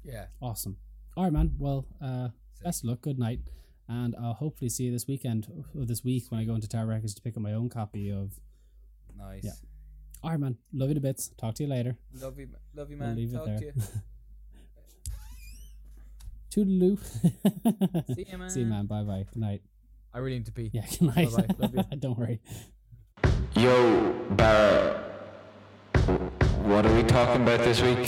Yeah. 0.03 0.25
Awesome. 0.41 0.77
All 1.15 1.23
right, 1.25 1.33
man. 1.33 1.51
Well, 1.57 1.85
uh, 2.01 2.29
best 2.63 2.83
of 2.83 2.89
luck. 2.89 3.01
Good 3.01 3.19
night. 3.19 3.39
And 3.87 4.15
I'll 4.21 4.33
hopefully 4.33 4.69
see 4.69 4.85
you 4.85 4.91
this 4.91 5.07
weekend 5.07 5.47
or 5.77 5.85
this 5.85 6.03
week 6.03 6.23
when 6.29 6.39
I 6.39 6.45
go 6.45 6.55
into 6.55 6.67
Tower 6.67 6.87
Records 6.87 7.13
to 7.15 7.21
pick 7.21 7.35
up 7.35 7.43
my 7.43 7.53
own 7.53 7.69
copy 7.69 8.09
of. 8.11 8.31
Nice. 9.17 9.43
Yeah. 9.43 9.51
All 10.23 10.31
right, 10.31 10.39
man. 10.39 10.57
Love 10.73 10.89
you 10.89 10.95
to 10.95 11.01
bits. 11.01 11.29
Talk 11.37 11.55
to 11.55 11.63
you 11.63 11.69
later. 11.69 11.97
Love 12.19 12.39
you, 12.39 12.47
love 12.75 12.89
you, 12.89 12.97
We'll 12.97 13.07
man. 13.07 13.17
leave 13.17 13.33
it 13.33 13.37
Talk 13.37 13.45
there. 13.45 13.57
to 13.59 13.65
you. 13.65 13.73
Toodaloo. 16.51 16.97
See 18.15 18.25
you, 18.31 18.37
man. 18.37 18.49
See 18.49 18.59
you, 18.61 18.65
man. 18.67 18.85
Bye 18.85 19.03
bye. 19.03 19.25
Good 19.33 19.39
night. 19.41 19.61
I 20.13 20.19
really 20.19 20.37
need 20.37 20.45
to 20.45 20.51
pee. 20.51 20.69
Yeah, 20.71 20.85
good 20.89 21.15
night. 21.15 21.29
Bye-bye. 21.31 21.55
Love 21.59 21.75
you. 21.91 21.97
Don't 21.99 22.17
worry. 22.17 22.39
Yo, 23.57 24.13
Barrett. 24.31 24.97
What 26.63 26.85
are 26.85 26.95
we 26.95 27.03
talking 27.03 27.41
about 27.41 27.59
this 27.59 27.81
week? 27.81 28.07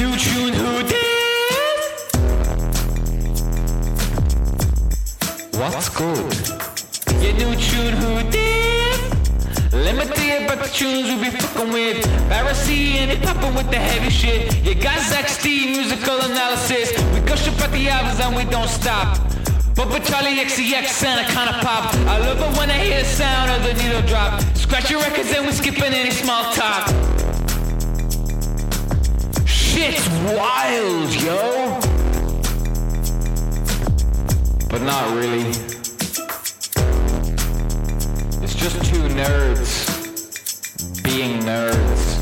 New 0.00 0.16
tune, 0.16 0.54
who 0.54 0.82
did? 0.88 0.96
What's 5.60 5.90
good? 5.90 6.32
Your 7.20 7.34
new 7.34 7.54
tune, 7.54 7.92
who 8.00 8.30
did? 8.30 8.98
Let 9.74 9.96
me 9.96 10.06
tell 10.06 10.24
you 10.24 10.46
about 10.46 10.64
the 10.64 10.70
tunes 10.72 11.04
we 11.10 11.28
be 11.28 11.36
fucking 11.36 11.70
with. 11.70 12.02
Piracy 12.30 12.96
and 12.96 13.10
it 13.10 13.20
poppin' 13.20 13.54
with 13.54 13.70
the 13.70 13.76
heavy 13.76 14.08
shit. 14.08 14.64
You 14.64 14.74
got 14.74 14.98
Zach 15.00 15.28
Steve, 15.28 15.76
musical 15.76 16.18
analysis. 16.18 16.96
We 17.12 17.20
gush 17.20 17.46
about 17.48 17.70
the 17.70 17.90
albums 17.90 18.20
and 18.20 18.34
we 18.34 18.44
don't 18.46 18.70
stop. 18.70 19.18
Bubba 19.74 20.00
Charli 20.00 20.42
XCX 20.42 20.86
sound 20.86 21.20
I 21.20 21.24
kinda 21.24 21.58
pop. 21.60 21.94
I 22.08 22.16
love 22.20 22.40
it 22.40 22.58
when 22.58 22.70
I 22.70 22.78
hear 22.78 23.00
the 23.00 23.04
sound 23.04 23.50
of 23.50 23.62
the 23.64 23.74
needle 23.74 24.00
drop. 24.08 24.40
Scratch 24.56 24.90
your 24.90 25.02
records 25.02 25.30
and 25.30 25.44
we 25.44 25.52
skipping 25.52 25.92
any 25.92 26.10
small 26.10 26.54
talk. 26.54 26.88
Shit's 29.80 30.06
wild, 30.36 31.14
yo. 31.22 31.80
But 34.68 34.82
not 34.82 35.14
really. 35.14 35.48
It's 38.42 38.54
just 38.54 38.76
two 38.84 39.08
nerds 39.08 41.02
being 41.02 41.40
nerds. 41.40 42.19